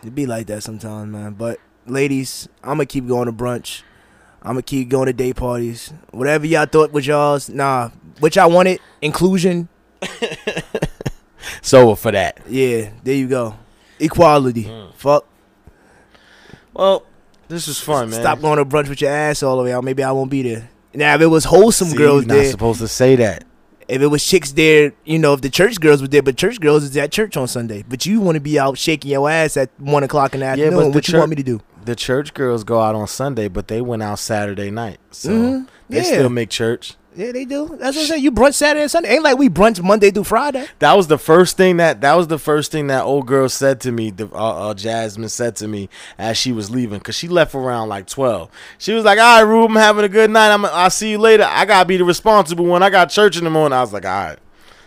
it 0.03 0.15
be 0.15 0.27
like 0.27 0.47
that 0.47 0.63
sometimes, 0.63 1.11
man. 1.11 1.35
But 1.35 1.61
ladies, 1.87 2.49
I'm 2.63 2.77
gonna 2.79 2.87
keep 2.87 3.07
going 3.07 3.27
to 3.27 3.33
brunch. 3.33 3.83
I'm 4.45 4.51
gonna 4.53 4.63
keep 4.63 4.89
going 4.91 5.07
to 5.07 5.13
day 5.15 5.33
parties. 5.33 5.93
Whatever 6.11 6.47
y'all 6.47 6.67
thought 6.67 6.93
was 6.93 7.07
y'all's, 7.07 7.49
nah. 7.49 7.91
What 8.21 8.37
y'all 8.37 8.51
wanted, 8.51 8.79
inclusion. 9.03 9.69
So 11.63 11.95
for 11.95 12.11
that. 12.13 12.41
Yeah, 12.49 12.91
there 13.03 13.15
you 13.15 13.29
go. 13.29 13.55
Equality. 13.99 14.65
Mm. 14.65 14.95
Fuck. 14.95 15.27
Well, 16.73 17.05
this 17.49 17.69
is 17.69 17.79
fun, 17.79 18.11
man. 18.11 18.21
Stop 18.21 18.41
going 18.41 18.59
to 18.59 18.65
brunch 18.65 18.89
with 18.89 19.01
your 19.01 19.11
ass 19.11 19.43
all 19.43 19.57
the 19.59 19.63
way 19.65 19.73
out. 19.73 19.85
Maybe 19.85 20.03
I 20.03 20.11
won't 20.13 20.31
be 20.31 20.43
there. 20.43 20.69
Now, 20.95 21.15
if 21.15 21.21
it 21.21 21.27
was 21.27 21.45
wholesome 21.45 21.89
See, 21.89 21.97
girls 21.97 22.25
you're 22.25 22.29
not 22.35 22.43
there, 22.43 22.51
supposed 22.51 22.81
to 22.81 22.89
say 22.89 23.17
that. 23.17 23.45
if 23.89 24.01
it 24.03 24.07
was 24.07 24.25
chicks 24.25 24.53
there, 24.53 24.93
you 25.05 25.19
know, 25.19 25.35
if 25.35 25.41
the 25.43 25.51
church 25.51 25.79
girls 25.81 26.01
were 26.03 26.09
there, 26.09 26.23
but 26.23 26.37
church 26.37 26.61
girls 26.61 26.83
is 26.85 26.97
at 26.97 27.13
church 27.13 27.37
on 27.37 27.47
Sunday. 27.47 27.85
But 27.87 28.07
you 28.07 28.21
want 28.21 28.37
to 28.37 28.41
be 28.41 28.59
out 28.59 28.79
shaking 28.79 29.11
your 29.11 29.29
ass 29.29 29.57
at 29.57 29.71
one 29.79 30.03
o'clock 30.03 30.35
in 30.35 30.41
the 30.41 30.47
Yeah, 30.47 30.53
afternoon. 30.53 30.75
but 30.77 30.83
the 30.85 30.91
what 30.91 31.09
you 31.09 31.19
want 31.19 31.31
me 31.31 31.37
to 31.37 31.43
do? 31.43 31.61
The 31.85 31.95
church 31.97 32.35
girls 32.35 32.65
go 32.65 32.81
out 32.81 32.95
on 32.95 33.07
Sunday, 33.07 33.49
but 33.49 33.69
they 33.69 33.81
went 33.81 34.03
out 34.03 34.19
Saturday 34.19 34.71
night, 34.71 34.99
so 35.11 35.31
Mhm. 35.31 35.67
they 35.91 35.97
Yeah. 35.99 36.03
still 36.03 36.29
make 36.31 36.49
church. 36.51 36.95
Yeah, 37.17 37.31
they 37.31 37.45
do. 37.45 37.69
That's 37.79 37.95
what 37.97 38.03
I'm 38.03 38.09
saying. 38.09 38.25
You 38.25 38.33
brunch 38.33 38.55
Saturday 38.55 38.83
and 38.83 38.91
Sunday. 38.91 39.15
Ain't 39.15 39.23
like 39.23 39.39
we 39.39 39.49
brunch 39.49 39.81
Monday 39.81 40.11
through 40.11 40.25
Friday. 40.25 40.67
That 40.81 40.97
was 40.97 41.07
the 41.07 41.19
first 41.19 41.57
thing 41.57 41.77
that 41.77 42.01
that 42.01 42.17
was 42.17 42.27
the 42.27 42.39
first 42.41 42.73
thing 42.73 42.89
that 42.89 43.05
old 43.05 43.27
girl 43.27 43.49
said 43.49 43.81
to 43.83 43.93
me. 43.93 44.11
The, 44.11 44.27
uh, 44.35 44.71
uh, 44.71 44.75
Jasmine 44.75 45.29
said 45.29 45.55
to 45.57 45.69
me 45.69 45.89
as 46.19 46.37
she 46.37 46.51
was 46.51 46.71
leaving 46.73 46.99
because 46.99 47.15
she 47.15 47.29
left 47.29 47.55
around 47.55 47.89
like 47.89 48.07
twelve. 48.09 48.49
She 48.79 48.93
was 48.95 49.05
like, 49.05 49.21
"All 49.21 49.37
right, 49.37 49.43
Rube, 49.49 49.71
I'm 49.71 49.77
having 49.77 50.05
a 50.05 50.09
good 50.09 50.29
night. 50.31 50.53
I'm 50.53 50.65
I'll 50.65 50.91
see 50.91 51.11
you 51.13 51.19
later. 51.19 51.47
I 51.49 51.65
gotta 51.67 51.87
be 51.87 51.97
the 51.99 52.05
responsible 52.05 52.65
one. 52.65 52.83
I 52.83 52.91
got 52.91 53.11
church 53.11 53.37
in 53.37 53.45
the 53.45 53.51
morning." 53.51 53.79
I 53.79 53.83
was 53.83 53.93
like, 53.93 54.05
"All 54.07 54.11
right." 54.11 54.39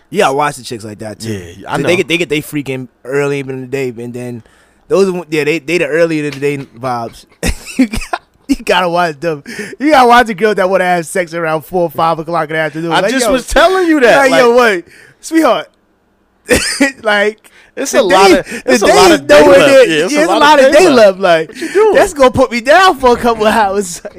Yeah, 0.10 0.26
gotta 0.26 0.36
watch 0.36 0.56
the 0.58 0.64
chicks 0.64 0.84
like 0.84 1.00
that 1.00 1.20
too. 1.20 1.32
Yeah, 1.60 1.72
I 1.74 1.78
know. 1.78 1.88
They 1.88 1.96
get 1.96 2.08
they 2.10 2.18
get 2.18 2.28
they 2.28 2.42
freaking 2.42 2.90
early 3.06 3.40
in 3.40 3.48
the 3.62 3.68
day, 3.68 3.90
and 3.98 4.14
then 4.14 4.44
those 4.88 5.26
yeah 5.30 5.44
they 5.44 5.60
they 5.60 5.78
the 5.78 5.88
earlier 5.88 6.26
in 6.26 6.32
the 6.34 6.40
day 6.40 6.58
vibes. 6.58 7.26
you, 7.78 7.88
got, 7.88 8.24
you 8.48 8.56
gotta 8.64 8.90
watch 8.90 9.20
them. 9.20 9.44
You 9.80 9.92
gotta 9.92 10.08
watch 10.08 10.28
the 10.28 10.34
girls 10.34 10.56
that 10.56 10.70
want 10.70 10.82
to 10.82 10.86
have 10.86 11.06
sex 11.06 11.34
around 11.34 11.62
four 11.64 11.84
or 11.84 11.90
five 11.92 12.20
o'clock 12.20 12.50
in 12.50 12.56
the 12.56 12.60
afternoon. 12.62 12.92
I 12.92 13.02
Like, 13.02 13.12
just 13.12 13.26
yo, 13.26 13.32
was 13.34 13.48
telling 13.48 13.88
you 13.88 14.00
that. 14.02 14.18
like, 14.18 14.32
Like, 14.32 14.40
yo, 14.40 14.58
wait, 14.58 14.86
sweetheart. 15.20 15.70
like 17.04 17.52
it's 17.76 17.94
a 17.94 18.02
lot 18.02 18.32
of 18.32 18.46
the 18.46 18.64
it's 18.66 18.82
a 18.82 18.86
day 18.88 18.96
lot 18.96 19.12
of 19.12 19.28
day 19.28 19.48
left. 19.48 19.90
Yeah, 19.90 20.06
it's 20.06 20.14
yeah, 20.14 20.26
a 20.26 20.40
lot, 20.40 20.64
of 20.64 20.72
day 20.72 20.90
left. 20.90 21.20
Like 21.20 21.54
you 21.56 21.74
doing? 21.74 21.94
that's 21.96 22.14
gonna 22.14 22.32
put 22.32 22.52
me 22.52 22.62
down 22.62 22.98
for 23.00 23.18
a 23.18 23.20
couple 23.20 23.46
of 23.46 23.54
hours. 23.54 24.02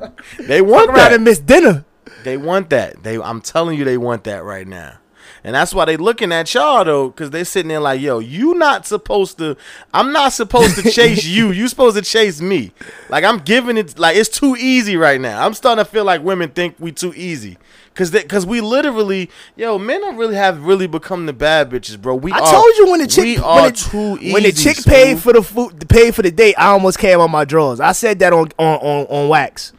Like, 0.00 0.20
They 0.46 0.62
want 0.62 0.94
that. 0.94 1.12
and 1.12 1.24
miss 1.24 1.40
dinner. 1.40 1.84
They 2.22 2.36
want 2.36 2.70
that. 2.70 3.02
They 3.02 3.18
I'm 3.18 3.40
telling 3.40 3.76
you 3.76 3.84
they 3.84 3.98
want 3.98 4.22
that 4.24 4.44
right 4.44 4.66
now. 4.66 4.98
And 5.44 5.54
that's 5.54 5.72
why 5.74 5.84
they 5.84 5.96
looking 5.96 6.32
at 6.32 6.52
y'all 6.52 6.84
though, 6.84 7.08
because 7.10 7.30
they 7.30 7.44
sitting 7.44 7.68
there 7.68 7.80
like, 7.80 8.00
yo, 8.00 8.18
you 8.18 8.54
not 8.54 8.86
supposed 8.86 9.38
to 9.38 9.56
I'm 9.94 10.12
not 10.12 10.32
supposed 10.32 10.76
to 10.76 10.90
chase 10.90 11.24
you. 11.24 11.52
You 11.52 11.68
supposed 11.68 11.96
to 11.96 12.02
chase 12.02 12.40
me. 12.40 12.72
Like 13.08 13.24
I'm 13.24 13.38
giving 13.38 13.76
it 13.76 13.98
like 13.98 14.16
it's 14.16 14.28
too 14.28 14.56
easy 14.56 14.96
right 14.96 15.20
now. 15.20 15.44
I'm 15.44 15.54
starting 15.54 15.84
to 15.84 15.90
feel 15.90 16.04
like 16.04 16.22
women 16.22 16.50
think 16.50 16.76
we 16.78 16.92
too 16.92 17.12
easy. 17.16 17.58
Cause 17.94 18.12
that, 18.12 18.28
cause 18.28 18.46
we 18.46 18.60
literally, 18.60 19.28
yo, 19.56 19.76
men 19.76 20.00
don't 20.00 20.16
really 20.16 20.36
have 20.36 20.64
really 20.64 20.86
become 20.86 21.26
the 21.26 21.32
bad 21.32 21.68
bitches, 21.68 22.00
bro. 22.00 22.14
We 22.14 22.30
I 22.30 22.38
are, 22.38 22.52
told 22.52 22.76
you 22.76 22.92
when 22.92 23.00
the 23.00 23.08
chick 23.08 23.24
we 23.24 23.34
when 23.34 23.44
are 23.44 23.70
the, 23.70 23.76
too 23.76 24.18
easy. 24.20 24.32
when 24.32 24.42
the 24.44 24.52
chick 24.52 24.76
paid 24.84 25.18
for 25.18 25.32
the 25.32 25.42
food, 25.42 25.88
paid 25.88 26.14
for 26.14 26.22
the 26.22 26.30
date, 26.30 26.54
I 26.56 26.66
almost 26.66 27.00
came 27.00 27.18
on 27.18 27.28
my 27.32 27.44
drawers. 27.44 27.80
I 27.80 27.90
said 27.90 28.20
that 28.20 28.32
on 28.32 28.52
on 28.56 28.78
on, 28.78 29.06
on 29.06 29.28
wax. 29.28 29.72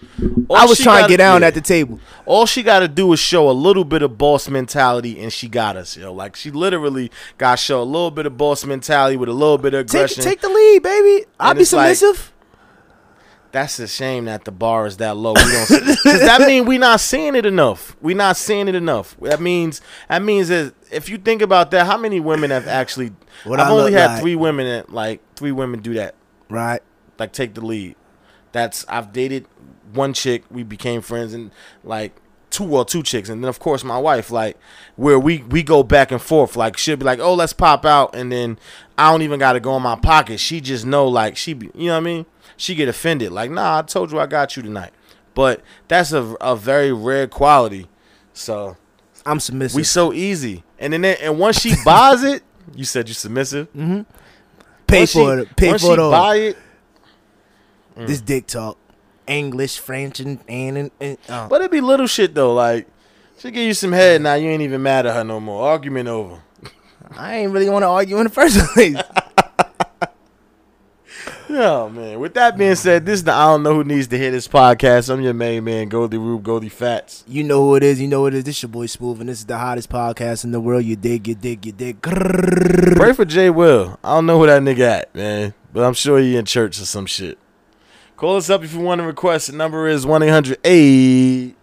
All 0.49 0.55
I 0.57 0.65
was 0.65 0.79
trying 0.79 1.03
to 1.03 1.09
get 1.09 1.17
down 1.17 1.43
at 1.43 1.53
the 1.53 1.61
table. 1.61 1.99
All 2.25 2.45
she 2.45 2.63
got 2.63 2.79
to 2.79 2.87
do 2.87 3.11
is 3.13 3.19
show 3.19 3.49
a 3.49 3.53
little 3.53 3.83
bit 3.85 4.01
of 4.01 4.17
boss 4.17 4.49
mentality, 4.49 5.19
and 5.21 5.31
she 5.31 5.47
got 5.47 5.75
us, 5.77 5.95
yo. 5.97 6.11
Like 6.13 6.35
she 6.35 6.51
literally 6.51 7.11
got 7.37 7.51
to 7.51 7.63
show 7.63 7.81
a 7.81 7.83
little 7.83 8.11
bit 8.11 8.25
of 8.25 8.37
boss 8.37 8.65
mentality 8.65 9.17
with 9.17 9.29
a 9.29 9.33
little 9.33 9.57
bit 9.57 9.73
of 9.73 9.85
Take 9.87 10.01
aggression. 10.01 10.23
take 10.23 10.41
the 10.41 10.49
lead, 10.49 10.83
baby. 10.83 11.25
I'll 11.39 11.51
And 11.51 11.57
be 11.57 11.61
it's 11.63 11.73
like- 11.73 11.95
submissive. 11.95 12.33
That's 13.51 13.79
a 13.79 13.87
shame 13.87 14.25
that 14.25 14.45
the 14.45 14.51
bar 14.51 14.85
is 14.85 14.97
that 14.97 15.17
low. 15.17 15.33
We 15.33 15.41
don't, 15.41 15.67
cause 16.03 16.03
that 16.03 16.41
means 16.45 16.67
we're 16.67 16.77
not 16.77 16.99
seeing 16.99 17.33
it 17.35 17.47
enough. 17.47 17.97
We're 17.99 18.15
not 18.15 18.37
seeing 18.37 18.67
it 18.67 18.75
enough. 18.75 19.17
That 19.21 19.41
means 19.41 19.81
that 20.07 20.21
means 20.21 20.49
that 20.49 20.75
if 20.91 21.09
you 21.09 21.17
think 21.17 21.41
about 21.41 21.71
that, 21.71 21.87
how 21.87 21.97
many 21.97 22.19
women 22.19 22.51
have 22.51 22.67
actually? 22.67 23.11
What 23.45 23.59
I've 23.59 23.69
I 23.69 23.71
only 23.71 23.93
had 23.93 24.11
like. 24.11 24.21
three 24.21 24.35
women 24.35 24.67
that 24.67 24.93
like 24.93 25.21
three 25.35 25.51
women 25.51 25.81
do 25.81 25.95
that. 25.95 26.13
right. 26.47 26.81
Like 27.17 27.31
take 27.33 27.55
the 27.55 27.61
lead. 27.65 27.95
That's 28.51 28.85
I've 28.87 29.11
dated 29.11 29.47
one 29.93 30.13
chick. 30.13 30.43
We 30.51 30.63
became 30.63 31.01
friends, 31.01 31.33
and 31.33 31.51
like 31.83 32.15
two 32.49 32.63
well 32.63 32.85
two 32.85 33.03
chicks, 33.03 33.29
and 33.29 33.43
then 33.43 33.49
of 33.49 33.59
course 33.59 33.83
my 33.83 33.97
wife. 33.97 34.31
Like 34.31 34.57
where 34.95 35.19
we 35.19 35.39
we 35.43 35.63
go 35.63 35.83
back 35.83 36.11
and 36.11 36.21
forth. 36.21 36.55
Like 36.55 36.77
she'll 36.77 36.97
be 36.97 37.05
like, 37.05 37.19
oh 37.19 37.33
let's 37.33 37.53
pop 37.53 37.85
out, 37.85 38.15
and 38.15 38.31
then 38.31 38.57
I 38.97 39.11
don't 39.11 39.21
even 39.21 39.39
got 39.39 39.53
to 39.53 39.59
go 39.59 39.75
in 39.77 39.83
my 39.83 39.95
pocket. 39.95 40.39
She 40.39 40.61
just 40.61 40.85
know 40.85 41.07
like 41.07 41.37
she 41.37 41.53
be, 41.53 41.69
you 41.75 41.87
know 41.87 41.93
what 41.93 41.97
I 41.97 42.01
mean. 42.01 42.25
She 42.57 42.75
get 42.75 42.87
offended. 42.89 43.31
Like 43.31 43.51
nah, 43.51 43.79
I 43.79 43.81
told 43.83 44.11
you 44.11 44.19
I 44.19 44.25
got 44.25 44.55
you 44.57 44.63
tonight. 44.63 44.91
But 45.33 45.61
that's 45.87 46.11
a 46.11 46.35
a 46.41 46.55
very 46.55 46.91
rare 46.91 47.27
quality. 47.27 47.87
So 48.33 48.77
I'm 49.25 49.39
submissive. 49.39 49.75
we 49.77 49.83
so 49.83 50.11
easy, 50.13 50.63
and 50.79 50.91
then 50.93 51.05
and 51.05 51.37
once 51.39 51.59
she 51.61 51.73
buys 51.85 52.23
it, 52.23 52.43
you 52.75 52.83
said 52.85 53.07
you 53.07 53.13
submissive. 53.13 53.71
mm-hmm 53.73 54.01
pay 54.87 55.01
Once 55.01 55.13
for 55.13 55.35
she- 55.37 55.41
it. 55.43 55.55
Pay 55.55 55.67
once 55.69 55.81
for 55.83 55.87
she 55.89 55.93
it 55.93 55.99
all. 55.99 56.11
buy 56.11 56.35
it. 56.37 56.57
This 57.95 58.21
dick 58.21 58.47
talk, 58.47 58.77
English, 59.29 59.79
French, 59.79 60.19
and 60.19 60.39
and, 60.47 60.77
and, 60.77 60.91
and 60.99 61.17
uh, 61.29 61.47
But 61.47 61.61
it 61.61 61.71
be 61.71 61.81
little 61.81 62.07
shit 62.07 62.33
though. 62.33 62.53
Like 62.53 62.87
she 63.37 63.51
give 63.51 63.63
you 63.63 63.73
some 63.73 63.91
head 63.91 64.21
now, 64.21 64.33
you 64.33 64.49
ain't 64.49 64.61
even 64.61 64.81
mad 64.83 65.05
at 65.05 65.15
her 65.15 65.23
no 65.23 65.39
more. 65.39 65.69
Argument 65.69 66.09
over. 66.09 66.41
I 67.11 67.37
ain't 67.37 67.51
really 67.51 67.69
want 67.69 67.83
to 67.83 67.87
argue 67.87 68.17
in 68.17 68.25
the 68.25 68.29
first 68.29 68.57
place. 68.73 68.97
Oh 71.51 71.89
man. 71.89 72.19
With 72.19 72.35
that 72.35 72.57
being 72.57 72.75
said, 72.75 73.07
this 73.07 73.15
is 73.15 73.23
the 73.23 73.33
I 73.33 73.45
don't 73.45 73.63
know 73.63 73.73
who 73.73 73.83
needs 73.83 74.05
to 74.09 74.17
hear 74.19 74.29
this 74.29 74.47
podcast. 74.47 75.11
I'm 75.11 75.21
your 75.21 75.33
main 75.33 75.63
man, 75.63 75.89
Goldie 75.89 76.19
Rube, 76.19 76.43
Goldie 76.43 76.69
Fats. 76.69 77.23
You 77.27 77.43
know 77.43 77.61
who 77.61 77.75
it 77.75 77.81
is. 77.81 77.99
You 77.99 78.07
know 78.07 78.21
what 78.21 78.35
it 78.35 78.37
is. 78.37 78.43
This 78.43 78.61
your 78.61 78.69
boy 78.69 78.85
Smooth, 78.85 79.19
and 79.19 79.29
this 79.29 79.39
is 79.39 79.45
the 79.47 79.57
hottest 79.57 79.89
podcast 79.89 80.43
in 80.43 80.51
the 80.51 80.59
world. 80.59 80.85
You 80.85 80.95
dig, 80.95 81.27
you 81.27 81.33
dig, 81.33 81.65
you 81.65 81.71
dig. 81.71 82.01
Pray 82.03 83.13
for 83.13 83.25
Jay 83.25 83.49
Will. 83.49 83.97
I 84.03 84.13
don't 84.13 84.27
know 84.27 84.37
who 84.39 84.45
that 84.45 84.61
nigga 84.61 84.81
at, 84.81 85.15
man. 85.15 85.55
But 85.73 85.85
I'm 85.85 85.95
sure 85.95 86.19
he 86.19 86.37
in 86.37 86.45
church 86.45 86.79
or 86.79 86.85
some 86.85 87.07
shit. 87.07 87.38
Call 88.19 88.35
us 88.35 88.49
up 88.49 88.65
if 88.65 88.73
you 88.73 88.81
want 88.81 88.99
to 88.99 89.07
request. 89.07 89.49
The 89.49 89.55
number 89.55 89.87
is 89.87 90.05
1 90.05 90.23
800 90.23 90.57
8 90.61 91.55